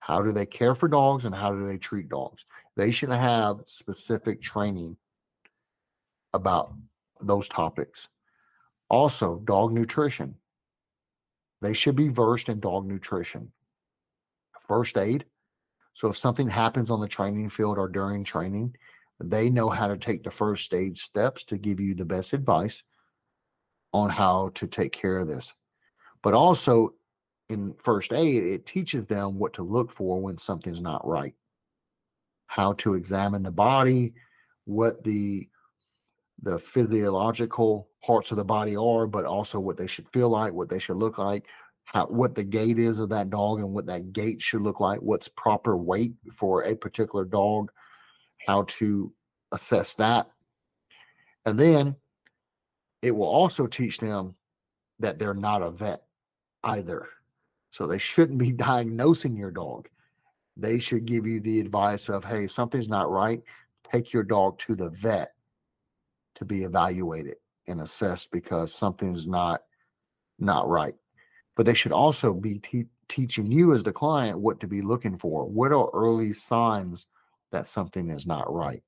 How 0.00 0.22
do 0.22 0.32
they 0.32 0.46
care 0.46 0.74
for 0.74 0.88
dogs 0.88 1.24
and 1.24 1.34
how 1.34 1.54
do 1.54 1.66
they 1.66 1.76
treat 1.76 2.08
dogs? 2.08 2.44
They 2.76 2.90
should 2.90 3.10
have 3.10 3.60
specific 3.66 4.40
training 4.40 4.96
about 6.32 6.74
those 7.20 7.48
topics. 7.48 8.08
Also, 8.90 9.40
dog 9.44 9.72
nutrition. 9.72 10.34
They 11.62 11.72
should 11.72 11.96
be 11.96 12.08
versed 12.08 12.48
in 12.48 12.60
dog 12.60 12.86
nutrition. 12.86 13.52
First 14.66 14.98
aid. 14.98 15.24
So 15.94 16.08
if 16.08 16.18
something 16.18 16.48
happens 16.48 16.90
on 16.90 17.00
the 17.00 17.08
training 17.08 17.50
field 17.50 17.78
or 17.78 17.88
during 17.88 18.24
training, 18.24 18.76
they 19.22 19.50
know 19.50 19.68
how 19.68 19.88
to 19.88 19.96
take 19.96 20.24
the 20.24 20.30
first 20.30 20.72
aid 20.74 20.96
steps 20.96 21.44
to 21.44 21.58
give 21.58 21.78
you 21.78 21.94
the 21.94 22.04
best 22.04 22.32
advice 22.32 22.82
on 23.92 24.10
how 24.10 24.50
to 24.54 24.66
take 24.66 24.92
care 24.92 25.18
of 25.18 25.28
this. 25.28 25.52
But 26.22 26.34
also 26.34 26.94
in 27.48 27.74
first 27.82 28.12
aid, 28.12 28.44
it 28.44 28.66
teaches 28.66 29.04
them 29.06 29.38
what 29.38 29.54
to 29.54 29.62
look 29.62 29.92
for 29.92 30.20
when 30.20 30.38
something's 30.38 30.80
not 30.80 31.06
right, 31.06 31.34
how 32.46 32.74
to 32.74 32.94
examine 32.94 33.42
the 33.42 33.50
body, 33.50 34.14
what 34.64 35.04
the 35.04 35.48
the 36.42 36.58
physiological 36.58 37.88
parts 38.04 38.30
of 38.30 38.36
the 38.36 38.44
body 38.44 38.76
are, 38.76 39.06
but 39.06 39.24
also 39.24 39.60
what 39.60 39.76
they 39.76 39.86
should 39.86 40.08
feel 40.12 40.28
like, 40.28 40.52
what 40.52 40.68
they 40.68 40.78
should 40.78 40.96
look 40.96 41.18
like, 41.18 41.44
how 41.84 42.06
what 42.06 42.34
the 42.34 42.42
gait 42.42 42.78
is 42.78 42.98
of 42.98 43.08
that 43.10 43.30
dog 43.30 43.58
and 43.58 43.72
what 43.72 43.86
that 43.86 44.12
gait 44.12 44.40
should 44.40 44.62
look 44.62 44.80
like, 44.80 45.00
what's 45.00 45.28
proper 45.28 45.76
weight 45.76 46.14
for 46.34 46.64
a 46.64 46.74
particular 46.74 47.24
dog, 47.24 47.70
how 48.46 48.62
to 48.68 49.12
assess 49.52 49.94
that. 49.94 50.30
And 51.44 51.58
then 51.58 51.96
it 53.02 53.10
will 53.10 53.28
also 53.28 53.66
teach 53.66 53.98
them 53.98 54.34
that 54.98 55.18
they're 55.18 55.34
not 55.34 55.62
a 55.62 55.70
vet 55.70 56.02
either. 56.64 57.08
So 57.70 57.86
they 57.86 57.98
shouldn't 57.98 58.38
be 58.38 58.52
diagnosing 58.52 59.36
your 59.36 59.50
dog. 59.50 59.88
They 60.56 60.78
should 60.78 61.06
give 61.06 61.26
you 61.26 61.40
the 61.40 61.60
advice 61.60 62.08
of, 62.08 62.24
hey, 62.24 62.46
something's 62.46 62.88
not 62.88 63.10
right. 63.10 63.40
Take 63.90 64.12
your 64.12 64.22
dog 64.22 64.58
to 64.60 64.74
the 64.74 64.90
vet 64.90 65.32
to 66.40 66.44
be 66.44 66.64
evaluated 66.64 67.36
and 67.68 67.80
assessed 67.80 68.30
because 68.32 68.74
something's 68.74 69.26
not 69.26 69.62
not 70.38 70.68
right. 70.68 70.94
But 71.54 71.66
they 71.66 71.74
should 71.74 71.92
also 71.92 72.32
be 72.32 72.58
te- 72.58 72.86
teaching 73.08 73.52
you 73.52 73.74
as 73.74 73.82
the 73.82 73.92
client 73.92 74.38
what 74.38 74.58
to 74.60 74.66
be 74.66 74.80
looking 74.80 75.18
for. 75.18 75.44
What 75.44 75.70
are 75.70 75.90
early 75.92 76.32
signs 76.32 77.06
that 77.52 77.66
something 77.66 78.10
is 78.10 78.26
not 78.26 78.52
right? 78.52 78.82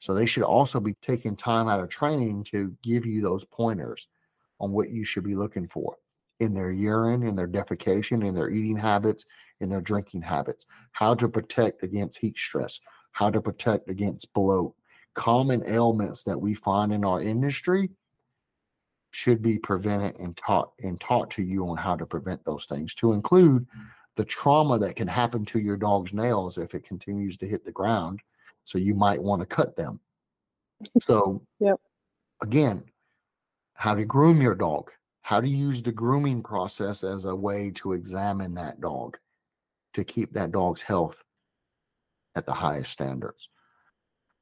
So 0.00 0.12
they 0.12 0.26
should 0.26 0.42
also 0.42 0.80
be 0.80 0.94
taking 1.00 1.34
time 1.34 1.66
out 1.66 1.80
of 1.80 1.88
training 1.88 2.44
to 2.44 2.76
give 2.82 3.06
you 3.06 3.22
those 3.22 3.44
pointers 3.44 4.06
on 4.60 4.70
what 4.70 4.90
you 4.90 5.04
should 5.04 5.24
be 5.24 5.34
looking 5.34 5.66
for 5.66 5.96
in 6.40 6.52
their 6.52 6.70
urine, 6.70 7.22
in 7.26 7.34
their 7.34 7.48
defecation, 7.48 8.26
in 8.26 8.34
their 8.34 8.50
eating 8.50 8.76
habits, 8.76 9.24
in 9.60 9.70
their 9.70 9.80
drinking 9.80 10.22
habits, 10.22 10.66
how 10.92 11.14
to 11.14 11.28
protect 11.28 11.82
against 11.82 12.18
heat 12.18 12.36
stress, 12.36 12.78
how 13.12 13.30
to 13.30 13.40
protect 13.40 13.88
against 13.88 14.32
bloat. 14.34 14.74
Common 15.14 15.62
ailments 15.66 16.22
that 16.24 16.40
we 16.40 16.54
find 16.54 16.92
in 16.92 17.04
our 17.04 17.20
industry 17.20 17.90
should 19.10 19.42
be 19.42 19.58
prevented 19.58 20.18
and 20.18 20.36
taught 20.36 20.72
and 20.82 21.00
taught 21.00 21.30
to 21.30 21.42
you 21.42 21.68
on 21.68 21.76
how 21.76 21.96
to 21.96 22.06
prevent 22.06 22.44
those 22.44 22.66
things 22.66 22.94
to 22.94 23.12
include 23.12 23.66
the 24.16 24.24
trauma 24.24 24.78
that 24.78 24.96
can 24.96 25.08
happen 25.08 25.44
to 25.44 25.58
your 25.58 25.76
dog's 25.76 26.12
nails 26.12 26.58
if 26.58 26.74
it 26.74 26.84
continues 26.84 27.36
to 27.36 27.46
hit 27.46 27.64
the 27.64 27.72
ground 27.72 28.20
so 28.64 28.76
you 28.76 28.94
might 28.94 29.22
want 29.22 29.40
to 29.40 29.46
cut 29.46 29.76
them. 29.76 30.00
So, 31.02 31.42
yep. 31.58 31.80
again, 32.40 32.84
how 33.74 33.96
to 33.96 34.04
groom 34.04 34.40
your 34.40 34.54
dog, 34.54 34.92
how 35.22 35.40
to 35.40 35.48
use 35.48 35.82
the 35.82 35.90
grooming 35.90 36.42
process 36.42 37.02
as 37.02 37.24
a 37.24 37.34
way 37.34 37.72
to 37.76 37.94
examine 37.94 38.54
that 38.54 38.80
dog 38.80 39.16
to 39.94 40.04
keep 40.04 40.32
that 40.34 40.52
dog's 40.52 40.82
health 40.82 41.22
at 42.36 42.46
the 42.46 42.52
highest 42.52 42.92
standards. 42.92 43.48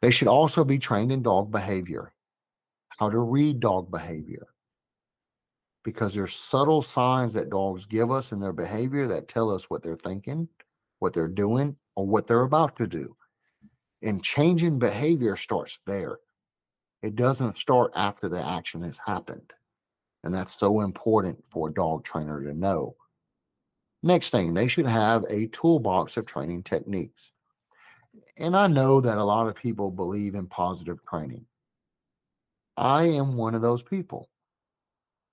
They 0.06 0.12
should 0.12 0.28
also 0.28 0.62
be 0.62 0.78
trained 0.78 1.10
in 1.10 1.24
dog 1.24 1.50
behavior, 1.50 2.12
how 2.90 3.10
to 3.10 3.18
read 3.18 3.58
dog 3.58 3.90
behavior, 3.90 4.46
because 5.82 6.14
there's 6.14 6.36
subtle 6.36 6.80
signs 6.80 7.32
that 7.32 7.50
dogs 7.50 7.86
give 7.86 8.12
us 8.12 8.30
in 8.30 8.38
their 8.38 8.52
behavior 8.52 9.08
that 9.08 9.26
tell 9.26 9.50
us 9.50 9.68
what 9.68 9.82
they're 9.82 9.96
thinking, 9.96 10.48
what 11.00 11.12
they're 11.12 11.26
doing, 11.26 11.74
or 11.96 12.06
what 12.06 12.28
they're 12.28 12.42
about 12.42 12.76
to 12.76 12.86
do. 12.86 13.16
And 14.00 14.22
changing 14.22 14.78
behavior 14.78 15.34
starts 15.34 15.80
there. 15.88 16.18
It 17.02 17.16
doesn't 17.16 17.56
start 17.56 17.90
after 17.96 18.28
the 18.28 18.46
action 18.46 18.82
has 18.82 19.00
happened. 19.04 19.52
And 20.22 20.32
that's 20.32 20.56
so 20.56 20.82
important 20.82 21.42
for 21.50 21.68
a 21.68 21.74
dog 21.74 22.04
trainer 22.04 22.44
to 22.44 22.56
know. 22.56 22.94
Next 24.04 24.30
thing, 24.30 24.54
they 24.54 24.68
should 24.68 24.86
have 24.86 25.24
a 25.28 25.48
toolbox 25.48 26.16
of 26.16 26.26
training 26.26 26.62
techniques. 26.62 27.32
And 28.36 28.56
I 28.56 28.66
know 28.66 29.00
that 29.00 29.18
a 29.18 29.24
lot 29.24 29.48
of 29.48 29.54
people 29.54 29.90
believe 29.90 30.34
in 30.34 30.46
positive 30.46 30.98
training. 31.06 31.46
I 32.76 33.04
am 33.04 33.36
one 33.36 33.54
of 33.54 33.62
those 33.62 33.82
people. 33.82 34.28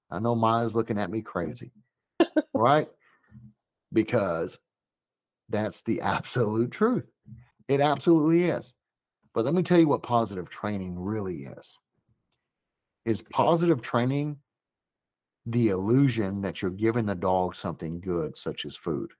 I 0.10 0.20
know 0.20 0.36
Mia's 0.36 0.76
looking 0.76 0.98
at 0.98 1.12
me 1.12 1.22
crazy, 1.22 1.72
right? 2.54 2.88
Because 3.92 4.60
that's 5.50 5.82
the 5.82 6.02
absolute 6.02 6.72
truth. 6.72 7.06
It 7.68 7.82
absolutely 7.82 8.46
is. 8.46 8.74
But 9.34 9.46
let 9.46 9.54
me 9.54 9.64
tell 9.64 9.80
you 9.80 9.88
what 9.88 10.04
positive 10.04 10.50
training 10.50 10.98
really 10.98 11.46
is. 11.46 11.78
Is 13.06 13.22
positive 13.22 13.82
training 13.82 14.38
the 15.46 15.70
illusion 15.70 16.42
that 16.42 16.62
you're 16.62 16.72
giving 16.72 17.06
the 17.06 17.16
dog 17.16 17.56
something 17.56 18.00
good, 18.00 18.38
such 18.38 18.66
as 18.66 18.76
food? 18.76 19.12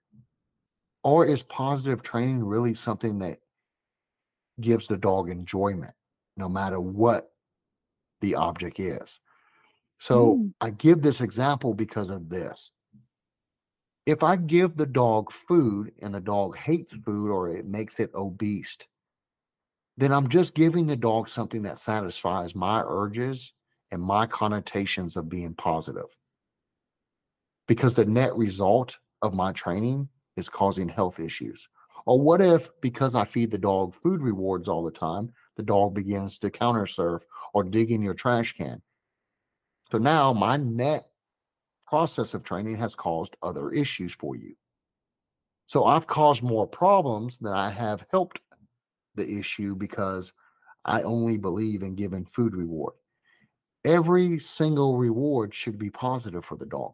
Or 1.04 1.26
is 1.26 1.44
positive 1.44 2.02
training 2.02 2.44
really 2.46 2.76
something 2.76 3.20
that 3.20 3.40
gives 4.60 4.88
the 4.88 4.98
dog 4.98 5.30
enjoyment, 5.30 5.94
no 6.38 6.50
matter 6.50 6.80
what 6.80 7.32
the 8.22 8.36
object 8.36 8.80
is? 8.80 9.20
So 10.00 10.38
mm. 10.38 10.54
I 10.60 10.70
give 10.72 11.02
this 11.02 11.22
example 11.22 11.74
because 11.74 12.10
of 12.10 12.30
this 12.30 12.72
if 14.06 14.22
I 14.24 14.36
give 14.36 14.76
the 14.76 14.86
dog 14.86 15.32
food 15.32 15.92
and 16.02 16.14
the 16.14 16.20
dog 16.20 16.58
hates 16.58 16.94
food 16.94 17.32
or 17.32 17.50
it 17.50 17.66
makes 17.66 18.00
it 18.00 18.12
obese, 18.14 18.78
then 19.96 20.12
I'm 20.12 20.28
just 20.28 20.56
giving 20.56 20.88
the 20.88 20.96
dog 20.96 21.30
something 21.30 21.62
that 21.64 21.78
satisfies 21.78 22.56
my 22.56 22.84
urges 22.86 23.54
and 23.92 24.02
my 24.02 24.26
connotations 24.26 25.16
of 25.16 25.30
being 25.30 25.54
positive. 25.54 26.18
Because 27.68 27.96
the 27.96 28.06
net 28.06 28.36
result 28.36 28.98
of 29.22 29.34
my 29.34 29.54
training 29.54 30.10
is 30.36 30.50
causing 30.50 30.90
health 30.90 31.20
issues. 31.20 31.70
Or 32.06 32.20
what 32.20 32.42
if, 32.42 32.70
because 32.82 33.16
I 33.16 33.26
feed 33.26 33.52
the 33.52 33.58
dog 33.58 33.96
food 33.96 34.22
rewards 34.22 34.68
all 34.68 34.84
the 34.84 34.92
time, 34.92 35.32
the 35.56 35.64
dog 35.64 35.94
begins 35.94 36.40
to 36.40 36.50
counter 36.50 36.86
surf 36.86 37.24
or 37.54 37.64
dig 37.64 37.92
in 37.92 38.02
your 38.02 38.14
trash 38.14 38.54
can? 38.54 38.82
So 39.86 39.98
now 39.98 40.34
my 40.34 40.58
net 40.58 41.06
process 41.88 42.34
of 42.34 42.44
training 42.44 42.78
has 42.78 42.96
caused 42.96 43.36
other 43.42 43.72
issues 43.72 44.14
for 44.14 44.36
you. 44.36 44.56
So 45.68 45.86
I've 45.86 46.08
caused 46.08 46.44
more 46.44 46.68
problems 46.68 47.38
than 47.38 47.54
I 47.54 47.70
have 47.70 48.06
helped 48.12 48.40
the 49.16 49.40
issue 49.40 49.76
because 49.76 50.34
I 50.84 51.04
only 51.04 51.38
believe 51.38 51.84
in 51.84 51.96
giving 51.96 52.26
food 52.26 52.56
reward. 52.56 52.94
Every 53.86 54.40
single 54.40 54.98
reward 54.98 55.54
should 55.54 55.78
be 55.78 55.90
positive 55.90 56.44
for 56.44 56.58
the 56.58 56.66
dog. 56.66 56.94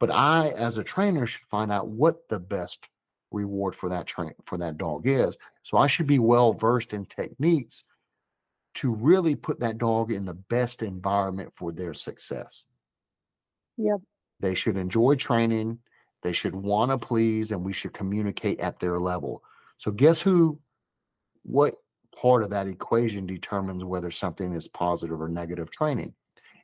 But 0.00 0.10
I, 0.10 0.48
as 0.50 0.76
a 0.76 0.84
trainer, 0.84 1.26
should 1.26 1.46
find 1.46 1.70
out 1.70 1.88
what 1.88 2.28
the 2.28 2.40
best 2.40 2.86
reward 3.34 3.74
for 3.74 3.88
that 3.90 4.06
train 4.06 4.32
for 4.46 4.58
that 4.58 4.78
dog 4.78 5.06
is. 5.06 5.36
So 5.62 5.76
I 5.76 5.86
should 5.86 6.06
be 6.06 6.18
well 6.18 6.52
versed 6.52 6.92
in 6.92 7.04
techniques 7.04 7.84
to 8.74 8.92
really 8.92 9.34
put 9.34 9.60
that 9.60 9.78
dog 9.78 10.10
in 10.10 10.24
the 10.24 10.34
best 10.34 10.82
environment 10.82 11.52
for 11.54 11.72
their 11.72 11.94
success. 11.94 12.64
Yep. 13.76 14.00
They 14.40 14.54
should 14.54 14.76
enjoy 14.76 15.14
training. 15.16 15.78
They 16.22 16.32
should 16.32 16.54
want 16.54 16.90
to 16.90 16.98
please, 16.98 17.50
and 17.50 17.62
we 17.62 17.72
should 17.72 17.92
communicate 17.92 18.60
at 18.60 18.80
their 18.80 18.98
level. 18.98 19.42
So, 19.78 19.90
guess 19.90 20.20
who? 20.20 20.60
What 21.42 21.74
part 22.18 22.42
of 22.42 22.50
that 22.50 22.66
equation 22.66 23.26
determines 23.26 23.84
whether 23.84 24.10
something 24.10 24.54
is 24.54 24.66
positive 24.66 25.20
or 25.20 25.28
negative 25.28 25.70
training? 25.70 26.14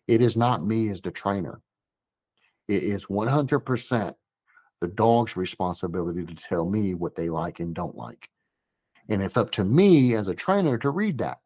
It 0.09 0.23
is 0.23 0.37
not 0.37 0.65
me 0.67 0.89
as 0.89 1.01
the 1.01 1.11
trainer. 1.11 1.61
It 2.67 2.83
is 2.83 3.07
100% 3.07 4.15
the 4.81 4.89
dog's 4.89 5.37
responsibility 5.37 6.25
to 6.25 6.35
tell 6.35 6.65
me 6.65 6.95
what 6.95 7.15
they 7.15 7.29
like 7.29 7.61
and 7.61 7.75
don't 7.75 7.97
like. 7.97 8.29
And 9.09 9.23
it's 9.23 9.37
up 9.37 9.51
to 9.53 9.65
me 9.65 10.15
as 10.15 10.29
a 10.29 10.35
trainer 10.35 10.79
to 10.79 10.91
read 10.91 11.19
that 11.19 11.39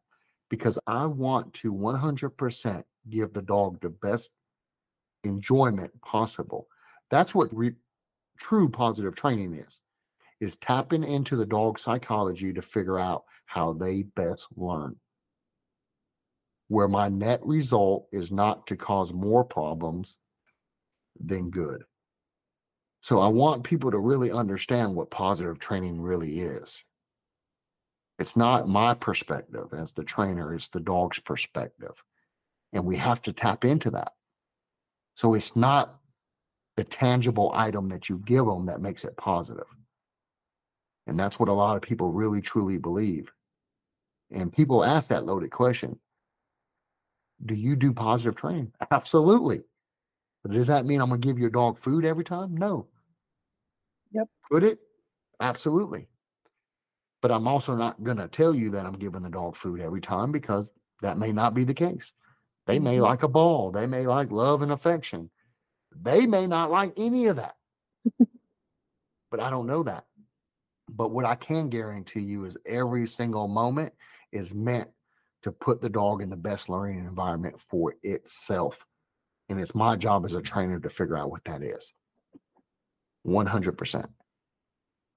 because 0.49 0.79
I 0.87 1.05
want 1.05 1.53
to 1.55 1.73
100% 1.73 2.83
give 3.09 3.33
the 3.33 3.41
dog 3.41 3.81
the 3.81 3.89
best 3.89 4.31
enjoyment 5.23 5.91
possible. 6.01 6.67
That's 7.09 7.35
what 7.35 7.55
re- 7.55 7.75
true 8.39 8.69
positive 8.69 9.15
training 9.15 9.55
is. 9.55 9.81
Is 10.41 10.57
tapping 10.57 11.03
into 11.03 11.37
the 11.37 11.45
dog 11.45 11.79
psychology 11.79 12.51
to 12.53 12.61
figure 12.61 12.99
out 12.99 13.23
how 13.45 13.73
they 13.73 14.03
best 14.03 14.47
learn. 14.55 14.97
Where 16.67 16.89
my 16.89 17.07
net 17.07 17.39
result 17.43 18.07
is 18.11 18.31
not 18.31 18.67
to 18.67 18.75
cause 18.75 19.13
more 19.13 19.45
problems 19.45 20.17
than 21.23 21.51
good. 21.51 21.83
So 23.05 23.19
I 23.19 23.27
want 23.27 23.63
people 23.63 23.91
to 23.91 23.99
really 23.99 24.31
understand 24.31 24.95
what 24.95 25.11
positive 25.11 25.59
training 25.59 26.01
really 26.01 26.39
is. 26.39 26.83
It's 28.17 28.35
not 28.35 28.67
my 28.67 28.95
perspective 28.95 29.75
as 29.77 29.93
the 29.93 30.03
trainer, 30.03 30.55
it's 30.55 30.69
the 30.69 30.79
dog's 30.79 31.19
perspective. 31.19 32.03
And 32.73 32.83
we 32.83 32.97
have 32.97 33.21
to 33.21 33.31
tap 33.31 33.63
into 33.63 33.91
that. 33.91 34.13
So 35.13 35.35
it's 35.35 35.55
not 35.55 35.99
the 36.77 36.83
tangible 36.83 37.51
item 37.53 37.89
that 37.89 38.09
you 38.09 38.23
give 38.25 38.47
them 38.47 38.65
that 38.65 38.81
makes 38.81 39.03
it 39.03 39.15
positive. 39.17 39.67
And 41.05 41.19
that's 41.19 41.39
what 41.39 41.49
a 41.49 41.53
lot 41.53 41.75
of 41.75 41.83
people 41.83 42.11
really 42.11 42.41
truly 42.41 42.79
believe. 42.79 43.31
And 44.31 44.51
people 44.51 44.83
ask 44.83 45.09
that 45.09 45.27
loaded 45.27 45.51
question 45.51 45.99
Do 47.45 47.53
you 47.53 47.75
do 47.75 47.93
positive 47.93 48.35
training? 48.35 48.71
Absolutely. 48.89 49.61
But 50.41 50.53
does 50.53 50.65
that 50.67 50.87
mean 50.87 51.01
I'm 51.01 51.09
going 51.09 51.21
to 51.21 51.27
give 51.27 51.37
your 51.37 51.51
dog 51.51 51.77
food 51.77 52.03
every 52.03 52.23
time? 52.23 52.57
No. 52.57 52.87
Yep. 54.15 54.27
Could 54.49 54.63
it? 54.63 54.79
Absolutely. 55.41 56.07
But 57.21 57.31
I'm 57.31 57.47
also 57.47 57.75
not 57.75 58.01
going 58.03 58.17
to 58.17 58.27
tell 58.27 58.55
you 58.55 58.69
that 58.71 58.85
I'm 58.85 58.97
giving 58.97 59.23
the 59.23 59.29
dog 59.29 59.55
food 59.55 59.81
every 59.81 59.99
time 60.01 60.31
because 60.31 60.65
that 61.01 61.17
may 61.17 61.31
not 61.31 61.53
be 61.53 61.65
the 61.65 61.73
case. 61.73 62.13
They 62.65 62.79
may 62.79 62.97
Mhm. 62.97 63.01
like 63.01 63.23
a 63.23 63.27
ball, 63.27 63.71
they 63.71 63.85
may 63.87 64.07
like 64.07 64.31
love 64.31 64.61
and 64.61 64.71
affection. 64.71 65.29
They 65.91 66.25
may 66.25 66.47
not 66.47 66.71
like 66.71 66.93
any 66.97 67.27
of 67.27 67.35
that. 67.35 67.57
but 69.31 69.39
I 69.39 69.49
don't 69.49 69.67
know 69.67 69.83
that. 69.83 70.05
But 70.89 71.11
what 71.11 71.25
I 71.25 71.35
can 71.35 71.69
guarantee 71.69 72.21
you 72.21 72.45
is 72.45 72.57
every 72.65 73.07
single 73.07 73.47
moment 73.47 73.93
is 74.31 74.53
meant 74.53 74.89
to 75.41 75.51
put 75.51 75.81
the 75.81 75.89
dog 75.89 76.21
in 76.21 76.29
the 76.29 76.37
best 76.37 76.69
learning 76.69 76.99
environment 76.99 77.59
for 77.59 77.95
itself. 78.03 78.85
And 79.49 79.59
it's 79.59 79.75
my 79.75 79.95
job 79.95 80.25
as 80.25 80.33
a 80.35 80.41
trainer 80.41 80.79
to 80.79 80.89
figure 80.89 81.17
out 81.17 81.31
what 81.31 81.43
that 81.45 81.61
is 81.61 81.93
100%. 83.25 84.07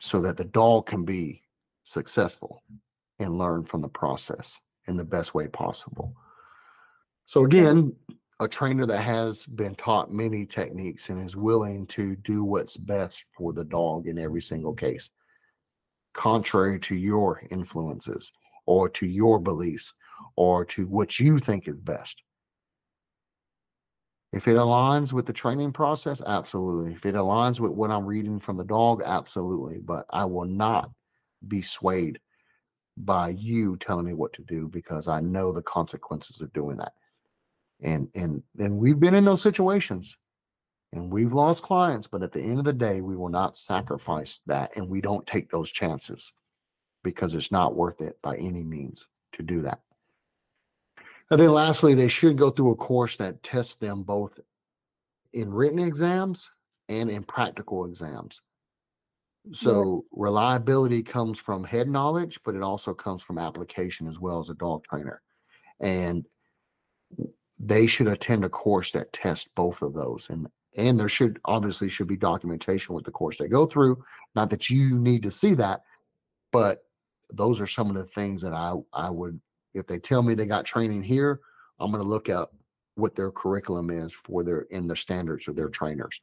So 0.00 0.20
that 0.22 0.36
the 0.36 0.44
dog 0.44 0.86
can 0.86 1.04
be 1.04 1.42
successful 1.84 2.62
and 3.18 3.38
learn 3.38 3.64
from 3.64 3.82
the 3.82 3.88
process 3.88 4.58
in 4.86 4.96
the 4.96 5.04
best 5.04 5.34
way 5.34 5.48
possible. 5.48 6.14
So, 7.26 7.44
again, 7.44 7.94
a 8.40 8.48
trainer 8.48 8.86
that 8.86 9.00
has 9.00 9.44
been 9.44 9.74
taught 9.74 10.12
many 10.12 10.46
techniques 10.46 11.08
and 11.08 11.24
is 11.24 11.36
willing 11.36 11.86
to 11.88 12.14
do 12.16 12.44
what's 12.44 12.76
best 12.76 13.24
for 13.36 13.52
the 13.52 13.64
dog 13.64 14.06
in 14.06 14.18
every 14.18 14.40
single 14.40 14.74
case, 14.74 15.10
contrary 16.14 16.78
to 16.80 16.94
your 16.94 17.42
influences 17.50 18.32
or 18.66 18.88
to 18.90 19.06
your 19.06 19.40
beliefs 19.40 19.92
or 20.36 20.64
to 20.66 20.86
what 20.86 21.18
you 21.18 21.38
think 21.38 21.66
is 21.66 21.76
best. 21.80 22.22
If 24.32 24.46
it 24.46 24.56
aligns 24.56 25.12
with 25.12 25.26
the 25.26 25.32
training 25.32 25.72
process, 25.72 26.20
absolutely. 26.26 26.92
If 26.92 27.06
it 27.06 27.14
aligns 27.14 27.60
with 27.60 27.72
what 27.72 27.90
I'm 27.90 28.04
reading 28.04 28.40
from 28.40 28.58
the 28.58 28.64
dog, 28.64 29.02
absolutely. 29.04 29.78
But 29.78 30.04
I 30.10 30.26
will 30.26 30.44
not 30.44 30.90
be 31.46 31.62
swayed 31.62 32.20
by 32.98 33.30
you 33.30 33.76
telling 33.76 34.04
me 34.04 34.12
what 34.12 34.32
to 34.34 34.42
do 34.42 34.68
because 34.68 35.08
I 35.08 35.20
know 35.20 35.52
the 35.52 35.62
consequences 35.62 36.40
of 36.40 36.52
doing 36.52 36.76
that. 36.78 36.92
And 37.80 38.08
and 38.14 38.42
and 38.58 38.76
we've 38.76 38.98
been 38.98 39.14
in 39.14 39.24
those 39.24 39.40
situations 39.40 40.16
and 40.92 41.10
we've 41.10 41.32
lost 41.32 41.62
clients, 41.62 42.06
but 42.06 42.22
at 42.22 42.32
the 42.32 42.40
end 42.40 42.58
of 42.58 42.64
the 42.64 42.72
day, 42.72 43.00
we 43.00 43.16
will 43.16 43.28
not 43.28 43.56
sacrifice 43.56 44.40
that 44.46 44.76
and 44.76 44.88
we 44.88 45.00
don't 45.00 45.26
take 45.26 45.50
those 45.50 45.70
chances 45.70 46.32
because 47.04 47.34
it's 47.34 47.52
not 47.52 47.76
worth 47.76 48.00
it 48.00 48.18
by 48.20 48.36
any 48.36 48.64
means 48.64 49.06
to 49.32 49.42
do 49.42 49.62
that. 49.62 49.80
And 51.30 51.40
then 51.40 51.50
lastly, 51.50 51.94
they 51.94 52.08
should 52.08 52.38
go 52.38 52.50
through 52.50 52.72
a 52.72 52.76
course 52.76 53.16
that 53.16 53.42
tests 53.42 53.74
them 53.74 54.02
both 54.02 54.38
in 55.32 55.52
written 55.52 55.78
exams 55.78 56.48
and 56.88 57.10
in 57.10 57.22
practical 57.22 57.84
exams. 57.84 58.40
So 59.52 60.04
reliability 60.12 61.02
comes 61.02 61.38
from 61.38 61.64
head 61.64 61.88
knowledge, 61.88 62.38
but 62.44 62.54
it 62.54 62.62
also 62.62 62.92
comes 62.92 63.22
from 63.22 63.38
application 63.38 64.08
as 64.08 64.18
well 64.18 64.40
as 64.40 64.50
a 64.50 64.54
dog 64.54 64.84
trainer. 64.84 65.22
And 65.80 66.26
they 67.58 67.86
should 67.86 68.08
attend 68.08 68.44
a 68.44 68.48
course 68.48 68.92
that 68.92 69.12
tests 69.12 69.48
both 69.54 69.82
of 69.82 69.94
those. 69.94 70.26
And 70.30 70.48
and 70.76 71.00
there 71.00 71.08
should 71.08 71.40
obviously 71.44 71.88
should 71.88 72.06
be 72.06 72.16
documentation 72.16 72.94
with 72.94 73.04
the 73.04 73.10
course 73.10 73.36
they 73.36 73.48
go 73.48 73.66
through. 73.66 74.02
Not 74.36 74.50
that 74.50 74.70
you 74.70 74.96
need 74.98 75.24
to 75.24 75.30
see 75.30 75.54
that, 75.54 75.80
but 76.52 76.84
those 77.30 77.60
are 77.60 77.66
some 77.66 77.90
of 77.90 77.96
the 77.96 78.04
things 78.04 78.42
that 78.42 78.52
I 78.52 78.74
I 78.92 79.10
would 79.10 79.40
if 79.78 79.86
they 79.86 79.98
tell 79.98 80.22
me 80.22 80.34
they 80.34 80.46
got 80.46 80.64
training 80.64 81.02
here, 81.02 81.40
I'm 81.80 81.90
going 81.90 82.02
to 82.02 82.08
look 82.08 82.28
at 82.28 82.48
what 82.96 83.14
their 83.14 83.30
curriculum 83.30 83.90
is 83.90 84.12
for 84.12 84.42
their 84.42 84.62
in 84.62 84.86
the 84.86 84.96
standards 84.96 85.46
of 85.48 85.56
their 85.56 85.68
trainers 85.68 86.20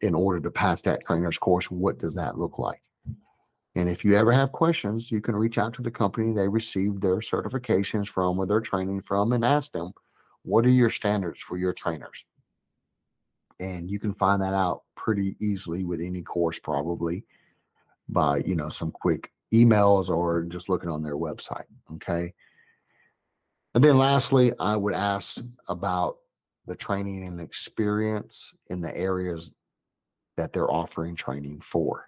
in 0.00 0.14
order 0.14 0.40
to 0.40 0.50
pass 0.50 0.82
that 0.82 1.02
trainer's 1.06 1.38
course. 1.38 1.70
What 1.70 1.98
does 1.98 2.14
that 2.16 2.38
look 2.38 2.58
like? 2.58 2.82
And 3.74 3.88
if 3.88 4.04
you 4.04 4.16
ever 4.16 4.32
have 4.32 4.50
questions, 4.50 5.10
you 5.10 5.20
can 5.20 5.36
reach 5.36 5.58
out 5.58 5.74
to 5.74 5.82
the 5.82 5.90
company 5.90 6.32
they 6.32 6.48
received 6.48 7.00
their 7.00 7.18
certifications 7.18 8.08
from 8.08 8.38
or 8.38 8.46
their 8.46 8.60
training 8.60 9.02
from 9.02 9.32
and 9.32 9.44
ask 9.44 9.70
them, 9.72 9.92
what 10.42 10.64
are 10.66 10.70
your 10.70 10.90
standards 10.90 11.40
for 11.40 11.56
your 11.56 11.72
trainers? 11.72 12.24
And 13.60 13.90
you 13.90 13.98
can 13.98 14.14
find 14.14 14.42
that 14.42 14.54
out 14.54 14.82
pretty 14.96 15.36
easily 15.40 15.84
with 15.84 16.00
any 16.00 16.22
course, 16.22 16.58
probably 16.58 17.24
by, 18.08 18.38
you 18.38 18.56
know, 18.56 18.68
some 18.68 18.90
quick 18.90 19.32
emails 19.52 20.08
or 20.08 20.42
just 20.42 20.68
looking 20.68 20.90
on 20.90 21.02
their 21.02 21.16
website. 21.16 21.64
Okay. 21.94 22.34
And 23.74 23.84
then 23.84 23.98
lastly, 23.98 24.52
I 24.58 24.76
would 24.76 24.94
ask 24.94 25.38
about 25.68 26.16
the 26.66 26.74
training 26.74 27.26
and 27.26 27.40
experience 27.40 28.54
in 28.68 28.80
the 28.80 28.94
areas 28.96 29.54
that 30.36 30.52
they're 30.52 30.70
offering 30.70 31.16
training 31.16 31.60
for. 31.60 32.06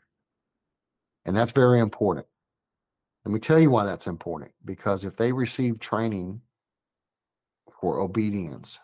And 1.24 1.37
that's 1.37 1.53
very 1.53 1.81
important. 1.81 2.27
Let 3.24 3.32
me 3.32 3.41
tell 3.41 3.59
you 3.59 3.70
why 3.70 3.85
that's 3.85 4.07
important. 4.07 4.53
Because 4.65 5.05
if 5.05 5.16
they 5.16 5.32
receive 5.32 5.78
training 5.78 6.41
for 7.81 8.01
obedience 8.01 8.78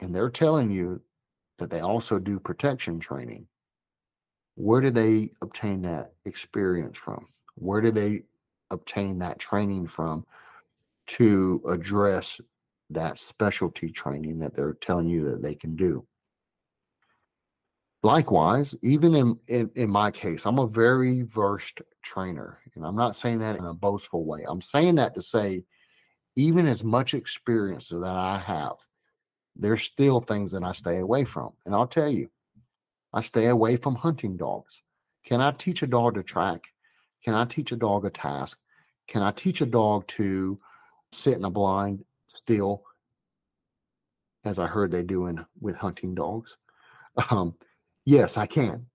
and 0.00 0.14
they're 0.14 0.30
telling 0.30 0.70
you 0.70 1.00
that 1.58 1.70
they 1.70 1.80
also 1.80 2.18
do 2.18 2.40
protection 2.40 2.98
training, 2.98 3.46
where 4.56 4.80
do 4.80 4.90
they 4.90 5.30
obtain 5.40 5.82
that 5.82 6.12
experience 6.24 6.96
from? 6.96 7.28
Where 7.54 7.80
do 7.80 7.90
they 7.90 8.22
obtain 8.70 9.18
that 9.20 9.38
training 9.38 9.86
from 9.86 10.26
to 11.08 11.62
address 11.68 12.40
that 12.90 13.18
specialty 13.18 13.90
training 13.90 14.38
that 14.38 14.54
they're 14.54 14.76
telling 14.80 15.08
you 15.08 15.30
that 15.30 15.42
they 15.42 15.54
can 15.54 15.76
do? 15.76 16.06
Likewise, 18.02 18.76
even 18.82 19.14
in, 19.14 19.38
in, 19.48 19.70
in 19.74 19.90
my 19.90 20.10
case, 20.10 20.46
I'm 20.46 20.60
a 20.60 20.66
very 20.68 21.22
versed 21.22 21.80
trainer, 22.02 22.60
and 22.74 22.86
I'm 22.86 22.94
not 22.94 23.16
saying 23.16 23.40
that 23.40 23.56
in 23.56 23.64
a 23.64 23.74
boastful 23.74 24.24
way. 24.24 24.44
I'm 24.48 24.62
saying 24.62 24.94
that 24.96 25.14
to 25.14 25.22
say, 25.22 25.64
even 26.36 26.68
as 26.68 26.84
much 26.84 27.14
experience 27.14 27.88
that 27.88 28.04
I 28.04 28.38
have, 28.38 28.76
there's 29.56 29.82
still 29.82 30.20
things 30.20 30.52
that 30.52 30.62
I 30.62 30.70
stay 30.72 30.98
away 30.98 31.24
from. 31.24 31.50
And 31.66 31.74
I'll 31.74 31.88
tell 31.88 32.08
you, 32.08 32.30
I 33.12 33.20
stay 33.20 33.46
away 33.46 33.76
from 33.76 33.96
hunting 33.96 34.36
dogs. 34.36 34.80
Can 35.26 35.40
I 35.40 35.50
teach 35.50 35.82
a 35.82 35.86
dog 35.88 36.14
to 36.14 36.22
track? 36.22 36.62
Can 37.24 37.34
I 37.34 37.44
teach 37.46 37.72
a 37.72 37.76
dog 37.76 38.04
a 38.04 38.10
task? 38.10 38.60
Can 39.08 39.22
I 39.22 39.32
teach 39.32 39.60
a 39.60 39.66
dog 39.66 40.06
to 40.08 40.60
sit 41.12 41.36
in 41.36 41.44
a 41.44 41.50
blind 41.50 42.04
still, 42.28 42.84
as 44.44 44.58
I 44.58 44.66
heard 44.66 44.90
they 44.90 45.02
do 45.02 45.26
in 45.26 45.44
with 45.60 45.76
hunting 45.76 46.14
dogs? 46.14 46.56
Um, 47.30 47.54
yes, 48.04 48.36
I 48.36 48.46
can. 48.46 48.86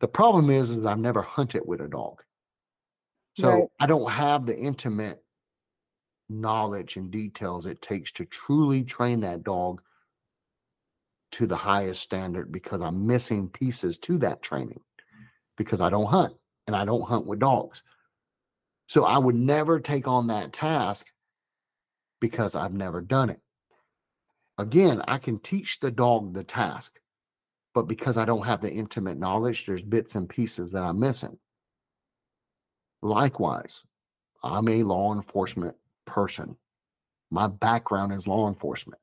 The 0.00 0.08
problem 0.08 0.50
is, 0.50 0.70
is 0.70 0.84
I've 0.84 0.98
never 0.98 1.22
hunted 1.22 1.62
with 1.64 1.80
a 1.80 1.88
dog. 1.88 2.22
So 3.36 3.50
Right. 3.50 3.68
I 3.80 3.86
don't 3.86 4.10
have 4.10 4.46
the 4.46 4.56
intimate 4.56 5.22
knowledge 6.28 6.96
and 6.96 7.10
details 7.10 7.66
it 7.66 7.80
takes 7.82 8.12
to 8.12 8.24
truly 8.24 8.82
train 8.82 9.20
that 9.20 9.44
dog 9.44 9.82
to 11.32 11.46
the 11.46 11.56
highest 11.56 12.02
standard 12.02 12.50
because 12.50 12.80
I'm 12.80 13.06
missing 13.06 13.48
pieces 13.48 13.98
to 13.98 14.18
that 14.18 14.42
training 14.42 14.80
because 15.56 15.80
I 15.80 15.90
don't 15.90 16.06
hunt 16.06 16.34
and 16.66 16.74
I 16.74 16.84
don't 16.84 17.02
hunt 17.02 17.26
with 17.26 17.40
dogs. 17.40 17.82
So 18.88 19.04
I 19.04 19.18
would 19.18 19.34
never 19.34 19.80
take 19.80 20.06
on 20.06 20.28
that 20.28 20.52
task 20.52 21.12
because 22.20 22.54
I've 22.54 22.74
never 22.74 23.00
done 23.00 23.30
it. 23.30 23.40
Again, 24.58 25.02
I 25.06 25.18
can 25.18 25.38
teach 25.38 25.80
the 25.80 25.90
dog 25.90 26.32
the 26.32 26.44
task, 26.44 26.98
but 27.74 27.88
because 27.88 28.16
I 28.16 28.24
don't 28.24 28.46
have 28.46 28.62
the 28.62 28.72
intimate 28.72 29.18
knowledge, 29.18 29.66
there's 29.66 29.82
bits 29.82 30.14
and 30.14 30.28
pieces 30.28 30.72
that 30.72 30.82
I'm 30.82 30.98
missing. 30.98 31.38
Likewise, 33.02 33.84
I'm 34.42 34.68
a 34.68 34.82
law 34.82 35.14
enforcement 35.14 35.76
person. 36.06 36.56
My 37.30 37.46
background 37.48 38.12
is 38.12 38.26
law 38.26 38.48
enforcement. 38.48 39.00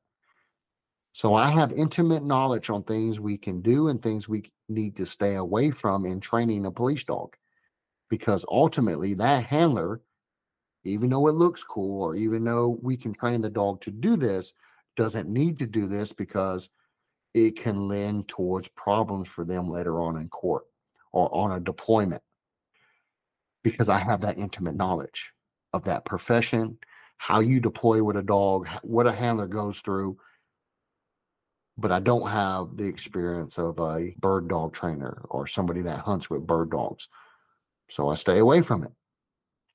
So 1.12 1.34
I 1.34 1.50
have 1.52 1.72
intimate 1.72 2.24
knowledge 2.24 2.70
on 2.70 2.82
things 2.82 3.20
we 3.20 3.38
can 3.38 3.60
do 3.60 3.88
and 3.88 4.02
things 4.02 4.28
we 4.28 4.50
need 4.68 4.96
to 4.96 5.06
stay 5.06 5.36
away 5.36 5.70
from 5.70 6.04
in 6.06 6.18
training 6.18 6.66
a 6.66 6.72
police 6.72 7.04
dog. 7.04 7.36
Because 8.10 8.44
ultimately, 8.50 9.14
that 9.14 9.44
handler, 9.44 10.00
even 10.84 11.10
though 11.10 11.26
it 11.28 11.34
looks 11.34 11.64
cool, 11.64 12.02
or 12.02 12.14
even 12.14 12.44
though 12.44 12.78
we 12.82 12.96
can 12.96 13.12
train 13.12 13.40
the 13.40 13.50
dog 13.50 13.80
to 13.82 13.90
do 13.90 14.16
this, 14.16 14.52
doesn't 14.96 15.28
need 15.28 15.58
to 15.58 15.66
do 15.66 15.86
this 15.86 16.12
because 16.12 16.68
it 17.32 17.58
can 17.58 17.88
lend 17.88 18.28
towards 18.28 18.68
problems 18.68 19.28
for 19.28 19.44
them 19.44 19.68
later 19.68 20.00
on 20.00 20.16
in 20.16 20.28
court 20.28 20.64
or 21.12 21.34
on 21.34 21.52
a 21.52 21.60
deployment 21.60 22.22
because 23.64 23.88
I 23.88 23.98
have 23.98 24.20
that 24.20 24.38
intimate 24.38 24.76
knowledge 24.76 25.32
of 25.72 25.84
that 25.84 26.04
profession, 26.04 26.78
how 27.16 27.40
you 27.40 27.58
deploy 27.58 28.02
with 28.02 28.16
a 28.16 28.22
dog, 28.22 28.68
what 28.82 29.06
a 29.06 29.12
handler 29.12 29.48
goes 29.48 29.80
through. 29.80 30.18
But 31.76 31.90
I 31.90 31.98
don't 31.98 32.30
have 32.30 32.76
the 32.76 32.84
experience 32.84 33.58
of 33.58 33.80
a 33.80 34.14
bird 34.20 34.46
dog 34.46 34.74
trainer 34.74 35.22
or 35.28 35.48
somebody 35.48 35.82
that 35.82 36.00
hunts 36.00 36.30
with 36.30 36.46
bird 36.46 36.70
dogs. 36.70 37.08
So 37.90 38.10
I 38.10 38.14
stay 38.14 38.38
away 38.38 38.62
from 38.62 38.84
it. 38.84 38.92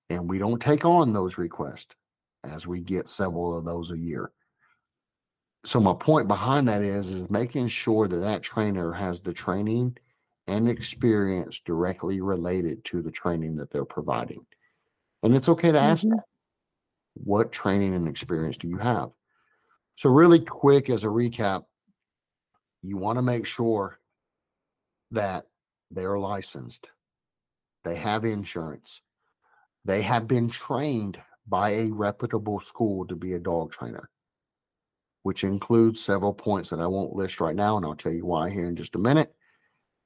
And 0.09 0.29
we 0.29 0.39
don't 0.39 0.61
take 0.61 0.85
on 0.85 1.13
those 1.13 1.37
requests 1.37 1.95
as 2.43 2.65
we 2.65 2.79
get 2.81 3.07
several 3.07 3.55
of 3.55 3.65
those 3.65 3.91
a 3.91 3.97
year. 3.97 4.31
So 5.65 5.79
my 5.79 5.93
point 5.93 6.27
behind 6.27 6.67
that 6.67 6.81
is 6.81 7.11
is 7.11 7.29
making 7.29 7.67
sure 7.67 8.07
that 8.07 8.17
that 8.17 8.43
trainer 8.43 8.93
has 8.93 9.19
the 9.19 9.33
training 9.33 9.97
and 10.47 10.69
experience 10.69 11.59
directly 11.59 12.21
related 12.21 12.83
to 12.85 13.01
the 13.01 13.11
training 13.11 13.57
that 13.57 13.69
they're 13.69 13.85
providing. 13.85 14.45
And 15.21 15.35
it's 15.35 15.49
okay 15.49 15.71
to 15.71 15.79
ask 15.79 16.03
Mhm. 16.05 16.09
that. 16.11 16.23
What 17.15 17.51
training 17.51 17.93
and 17.93 18.07
experience 18.07 18.57
do 18.57 18.67
you 18.67 18.77
have? 18.77 19.11
So, 19.95 20.09
really 20.09 20.39
quick 20.39 20.89
as 20.89 21.03
a 21.03 21.07
recap, 21.07 21.65
you 22.81 22.97
want 22.97 23.17
to 23.17 23.21
make 23.21 23.45
sure 23.45 23.99
that 25.11 25.47
they're 25.91 26.17
licensed, 26.17 26.89
they 27.83 27.95
have 27.97 28.23
insurance, 28.23 29.01
they 29.85 30.01
have 30.01 30.27
been 30.27 30.49
trained 30.49 31.17
by 31.47 31.71
a 31.71 31.85
reputable 31.87 32.59
school 32.59 33.05
to 33.07 33.15
be 33.15 33.33
a 33.33 33.39
dog 33.39 33.71
trainer, 33.71 34.09
which 35.23 35.43
includes 35.43 35.99
several 36.01 36.33
points 36.33 36.69
that 36.69 36.79
I 36.79 36.87
won't 36.87 37.15
list 37.15 37.39
right 37.39 37.55
now, 37.55 37.77
and 37.77 37.85
I'll 37.85 37.95
tell 37.95 38.11
you 38.11 38.25
why 38.25 38.49
here 38.49 38.67
in 38.67 38.75
just 38.75 38.95
a 38.95 38.99
minute. 38.99 39.33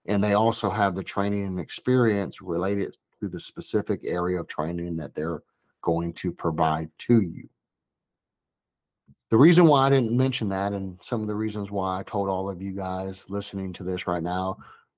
And 0.05 0.23
they 0.23 0.33
also 0.33 0.69
have 0.69 0.95
the 0.95 1.03
training 1.03 1.45
and 1.45 1.59
experience 1.59 2.41
related 2.41 2.95
to 3.21 3.29
the 3.29 3.39
specific 3.39 4.01
area 4.03 4.39
of 4.39 4.47
training 4.47 4.97
that 4.97 5.15
they're 5.15 5.41
going 5.81 6.13
to 6.13 6.31
provide 6.31 6.89
to 6.97 7.21
you. 7.21 7.49
The 9.31 9.37
reason 9.37 9.65
why 9.65 9.87
I 9.87 9.89
didn't 9.89 10.15
mention 10.15 10.49
that, 10.49 10.73
and 10.73 10.99
some 11.01 11.21
of 11.21 11.27
the 11.27 11.35
reasons 11.35 11.71
why 11.71 11.99
I 11.99 12.03
told 12.03 12.29
all 12.29 12.49
of 12.49 12.61
you 12.61 12.71
guys 12.71 13.25
listening 13.29 13.73
to 13.73 13.83
this 13.83 14.05
right 14.05 14.21
now 14.21 14.57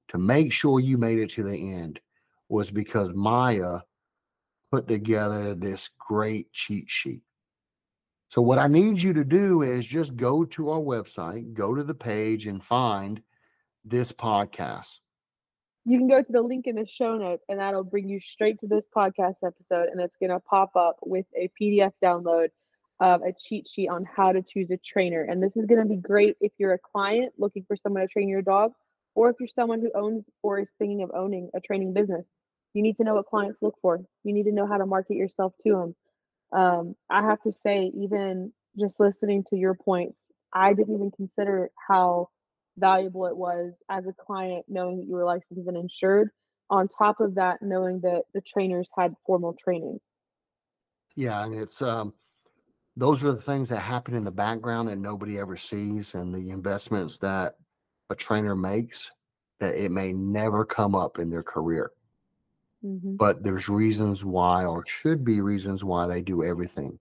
to 0.10 0.18
make 0.18 0.52
sure 0.52 0.80
you 0.80 0.97
made 0.97 1.19
it 1.19 1.30
to 1.31 1.43
the 1.43 1.73
end, 1.73 1.99
was 2.49 2.69
because 2.69 3.10
Mia 3.15 3.84
put 4.76 4.88
together 4.89 5.56
this 5.56 5.89
great 5.97 6.52
cheat 6.52 6.89
sheet. 6.89 7.22
So, 8.27 8.41
what 8.41 8.60
I 8.60 8.68
need 8.68 9.02
you 9.02 9.14
to 9.14 9.23
do 9.23 9.61
is 9.61 9.85
just 9.85 10.18
go 10.18 10.43
to 10.43 10.69
our 10.69 10.81
website, 10.81 11.53
go 11.53 11.73
to 11.73 11.81
the 11.81 11.93
page, 11.93 12.45
and 12.45 12.61
find 12.61 13.22
this 13.85 14.11
podcast. 14.11 14.99
You 15.85 15.97
can 15.97 16.10
go 16.10 16.22
to 16.22 16.31
the 16.31 16.41
link 16.41 16.68
in 16.68 16.76
the 16.76 16.85
show 16.85 17.18
notes, 17.18 17.45
and 17.47 17.57
that'll 17.57 17.85
bring 17.85 18.10
you 18.10 18.19
straight 18.19 18.60
to 18.60 18.68
this 18.68 18.84
podcast 18.93 19.35
episode. 19.45 19.88
And 19.93 20.02
it's 20.02 20.18
going 20.18 20.31
to 20.31 20.41
pop 20.41 20.76
up 20.76 20.97
with 21.06 21.27
a 21.38 21.49
PDF 21.61 21.93
download 22.03 22.49
of 22.99 23.22
a 23.22 23.31
cheat 23.31 23.65
sheet 23.69 23.88
on 23.88 24.03
how 24.03 24.34
to 24.34 24.41
choose 24.41 24.72
a 24.72 24.77
trainer. 24.77 25.22
And 25.22 25.41
this 25.41 25.56
is 25.56 25.65
going 25.65 25.81
to 25.81 25.88
be 25.88 25.95
great 25.95 26.35
if 26.41 26.52
you're 26.57 26.73
a 26.73 26.80
client 26.80 27.31
looking 27.38 27.64
for 27.65 27.77
someone 27.77 28.02
to 28.02 28.10
train 28.10 28.27
your 28.27 28.41
dog, 28.41 28.73
or 29.14 29.30
if 29.30 29.38
you're 29.39 29.47
someone 29.47 29.80
who 29.80 29.91
owns 29.95 30.30
or 30.43 30.60
is 30.60 30.69
thinking 30.80 31.02
of 31.02 31.11
owning 31.14 31.49
a 31.53 31.61
training 31.61 31.93
business. 31.93 32.26
You 32.76 32.81
need 32.81 32.97
to 32.97 33.06
know 33.06 33.15
what 33.15 33.27
clients 33.27 33.61
look 33.61 33.76
for. 33.81 34.02
You 34.23 34.34
need 34.34 34.43
to 34.43 34.52
know 34.52 34.68
how 34.68 34.77
to 34.77 34.85
market 34.85 35.15
yourself 35.15 35.53
to 35.64 35.72
them. 35.72 35.95
Um, 36.52 36.95
I 37.10 37.22
have 37.22 37.41
to 37.43 37.52
say, 37.52 37.89
even 37.95 38.52
just 38.77 38.99
listening 38.99 39.45
to 39.47 39.56
your 39.56 39.76
points, 39.76 40.27
I 40.53 40.73
didn't 40.73 40.93
even 40.93 41.10
consider 41.10 41.69
how 41.88 42.30
valuable 42.77 43.27
it 43.27 43.38
was 43.38 43.73
as 43.89 44.06
a 44.06 44.14
client 44.14 44.65
knowing 44.68 44.97
that 44.97 45.07
you 45.07 45.14
were 45.14 45.23
licensed 45.23 45.68
and 45.68 45.77
insured. 45.77 46.30
On 46.69 46.89
top 46.89 47.22
of 47.22 47.35
that, 47.35 47.61
knowing 47.61 48.02
that 48.02 48.23
the 48.34 48.41
trainers 48.41 48.89
had 48.97 49.15
formal 49.26 49.53
training. 49.53 49.99
Yeah, 51.15 51.45
and 51.45 51.56
it's 51.56 51.81
um 51.81 52.14
those 52.97 53.23
are 53.23 53.31
the 53.31 53.41
things 53.41 53.69
that 53.69 53.80
happen 53.80 54.15
in 54.15 54.23
the 54.26 54.31
background 54.31 54.89
that 54.89 54.97
nobody 54.97 55.38
ever 55.38 55.56
sees 55.56 56.14
and 56.14 56.34
the 56.34 56.49
investments 56.49 57.18
that 57.19 57.56
a 58.10 58.15
trainer 58.15 58.56
makes 58.56 59.11
that 59.60 59.76
it 59.76 59.91
may 59.91 60.11
never 60.11 60.65
come 60.65 60.95
up 60.95 61.19
in 61.19 61.30
their 61.30 61.43
career. 61.43 61.91
Hmm 62.86 63.16
But 63.16 63.44
there's 63.44 63.68
reasons 63.68 64.24
why 64.24 64.66
or 64.66 64.86
should 64.86 65.26
be 65.26 65.41
reasons 65.41 65.84
why 65.84 66.07
they 66.07 66.22
do 66.22 66.44
everything. 66.44 66.99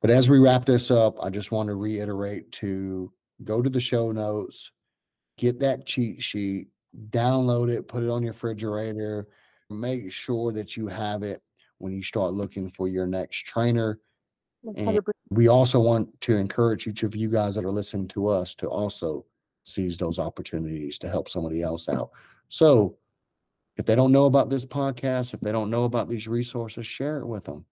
But 0.00 0.10
as 0.10 0.28
we 0.28 0.38
wrap 0.38 0.64
this 0.64 0.90
up, 0.90 1.16
I 1.22 1.30
just 1.30 1.50
want 1.50 1.68
to 1.68 1.74
reiterate 1.74 2.52
to 2.52 3.10
go 3.42 3.62
to 3.62 3.70
the 3.70 3.80
show 3.80 4.12
notes, 4.12 4.70
get 5.38 5.58
that 5.60 5.86
cheat 5.86 6.22
sheet, 6.22 6.68
download 7.10 7.72
it, 7.72 7.88
put 7.88 8.02
it 8.02 8.10
on 8.10 8.22
your 8.22 8.32
refrigerator, 8.32 9.26
make 9.70 10.12
sure 10.12 10.52
that 10.52 10.76
you 10.76 10.86
have 10.86 11.22
it 11.22 11.42
when 11.78 11.92
you 11.92 12.02
start 12.02 12.32
looking 12.32 12.70
for 12.70 12.86
your 12.86 13.06
next 13.06 13.46
trainer. 13.46 13.98
And 14.76 15.00
we 15.30 15.48
also 15.48 15.80
want 15.80 16.20
to 16.22 16.36
encourage 16.36 16.86
each 16.86 17.02
of 17.02 17.16
you 17.16 17.28
guys 17.28 17.54
that 17.54 17.64
are 17.64 17.72
listening 17.72 18.08
to 18.08 18.28
us 18.28 18.54
to 18.56 18.68
also 18.68 19.24
seize 19.64 19.96
those 19.96 20.18
opportunities 20.18 20.98
to 20.98 21.08
help 21.08 21.28
somebody 21.28 21.62
else 21.62 21.88
out. 21.88 22.10
So 22.48 22.96
if 23.78 23.86
they 23.86 23.94
don't 23.94 24.12
know 24.12 24.26
about 24.26 24.50
this 24.50 24.66
podcast, 24.66 25.32
if 25.32 25.40
they 25.40 25.52
don't 25.52 25.70
know 25.70 25.84
about 25.84 26.08
these 26.08 26.26
resources, 26.26 26.84
share 26.84 27.18
it 27.18 27.26
with 27.26 27.44
them. 27.44 27.64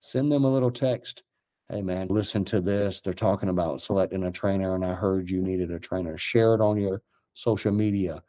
Send 0.00 0.30
them 0.30 0.44
a 0.44 0.52
little 0.52 0.72
text. 0.72 1.22
Hey 1.70 1.82
man, 1.82 2.08
listen 2.08 2.44
to 2.46 2.60
this. 2.60 3.00
They're 3.00 3.14
talking 3.14 3.48
about 3.48 3.80
selecting 3.80 4.24
a 4.24 4.32
trainer, 4.32 4.74
and 4.74 4.84
I 4.84 4.92
heard 4.92 5.30
you 5.30 5.40
needed 5.40 5.70
a 5.70 5.78
trainer. 5.78 6.18
Share 6.18 6.54
it 6.54 6.60
on 6.60 6.76
your 6.76 7.00
social 7.34 7.72
media. 7.72 8.22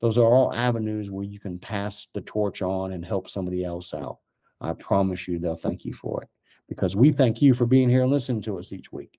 Those 0.00 0.18
are 0.18 0.26
all 0.26 0.52
avenues 0.54 1.10
where 1.10 1.24
you 1.24 1.38
can 1.40 1.58
pass 1.58 2.08
the 2.14 2.20
torch 2.20 2.62
on 2.62 2.92
and 2.92 3.04
help 3.04 3.30
somebody 3.30 3.64
else 3.64 3.94
out. 3.94 4.18
I 4.60 4.72
promise 4.72 5.26
you 5.26 5.38
they'll 5.38 5.56
thank 5.56 5.84
you 5.84 5.94
for 5.94 6.22
it 6.22 6.28
because 6.68 6.96
we 6.96 7.12
thank 7.12 7.40
you 7.40 7.54
for 7.54 7.66
being 7.66 7.88
here 7.88 8.02
and 8.02 8.10
listening 8.10 8.42
to 8.42 8.58
us 8.58 8.72
each 8.72 8.92
week. 8.92 9.18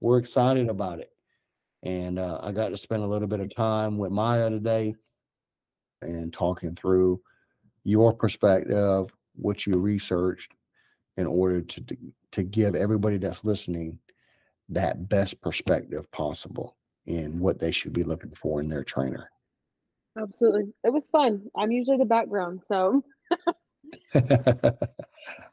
We're 0.00 0.18
excited 0.18 0.68
about 0.68 1.00
it. 1.00 1.10
And 1.82 2.18
uh, 2.18 2.40
I 2.42 2.52
got 2.52 2.70
to 2.70 2.76
spend 2.76 3.02
a 3.02 3.06
little 3.06 3.28
bit 3.28 3.40
of 3.40 3.54
time 3.54 3.98
with 3.98 4.12
Mia 4.12 4.50
today 4.50 4.94
and 6.02 6.32
talking 6.32 6.74
through 6.74 7.20
your 7.84 8.12
perspective, 8.12 9.10
what 9.34 9.66
you 9.66 9.78
researched 9.78 10.52
in 11.16 11.26
order 11.26 11.62
to 11.62 11.84
to 12.32 12.42
give 12.42 12.74
everybody 12.74 13.16
that's 13.16 13.44
listening 13.44 13.98
that 14.68 15.08
best 15.08 15.40
perspective 15.40 16.10
possible 16.10 16.76
in 17.06 17.38
what 17.38 17.58
they 17.58 17.70
should 17.70 17.92
be 17.92 18.02
looking 18.02 18.32
for 18.32 18.60
in 18.60 18.68
their 18.68 18.84
trainer. 18.84 19.30
Absolutely. 20.18 20.72
It 20.82 20.92
was 20.92 21.06
fun. 21.06 21.42
I'm 21.56 21.70
usually 21.70 21.98
the 21.98 22.04
background, 22.04 22.62
so 22.66 23.02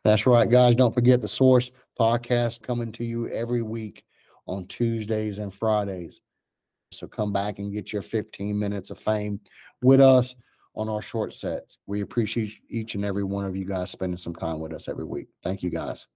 That's 0.03 0.25
right, 0.25 0.49
guys. 0.49 0.75
Don't 0.75 0.93
forget 0.93 1.21
the 1.21 1.27
Source 1.27 1.71
podcast 1.99 2.61
coming 2.61 2.91
to 2.93 3.03
you 3.03 3.27
every 3.29 3.61
week 3.61 4.03
on 4.47 4.65
Tuesdays 4.67 5.39
and 5.39 5.53
Fridays. 5.53 6.21
So 6.97 7.07
come 7.07 7.33
back 7.33 7.59
and 7.59 7.73
get 7.73 7.91
your 7.91 8.01
15 8.01 8.57
minutes 8.57 8.89
of 8.89 8.99
fame 8.99 9.39
with 9.81 10.01
us 10.01 10.35
on 10.75 10.89
our 10.89 11.01
short 11.01 11.33
sets. 11.33 11.79
We 11.85 12.01
appreciate 12.01 12.53
each 12.69 12.95
and 12.95 13.05
every 13.05 13.23
one 13.23 13.45
of 13.45 13.55
you 13.55 13.65
guys 13.65 13.91
spending 13.91 14.17
some 14.17 14.35
time 14.35 14.59
with 14.59 14.73
us 14.73 14.87
every 14.87 15.05
week. 15.05 15.27
Thank 15.43 15.63
you, 15.63 15.69
guys. 15.69 16.07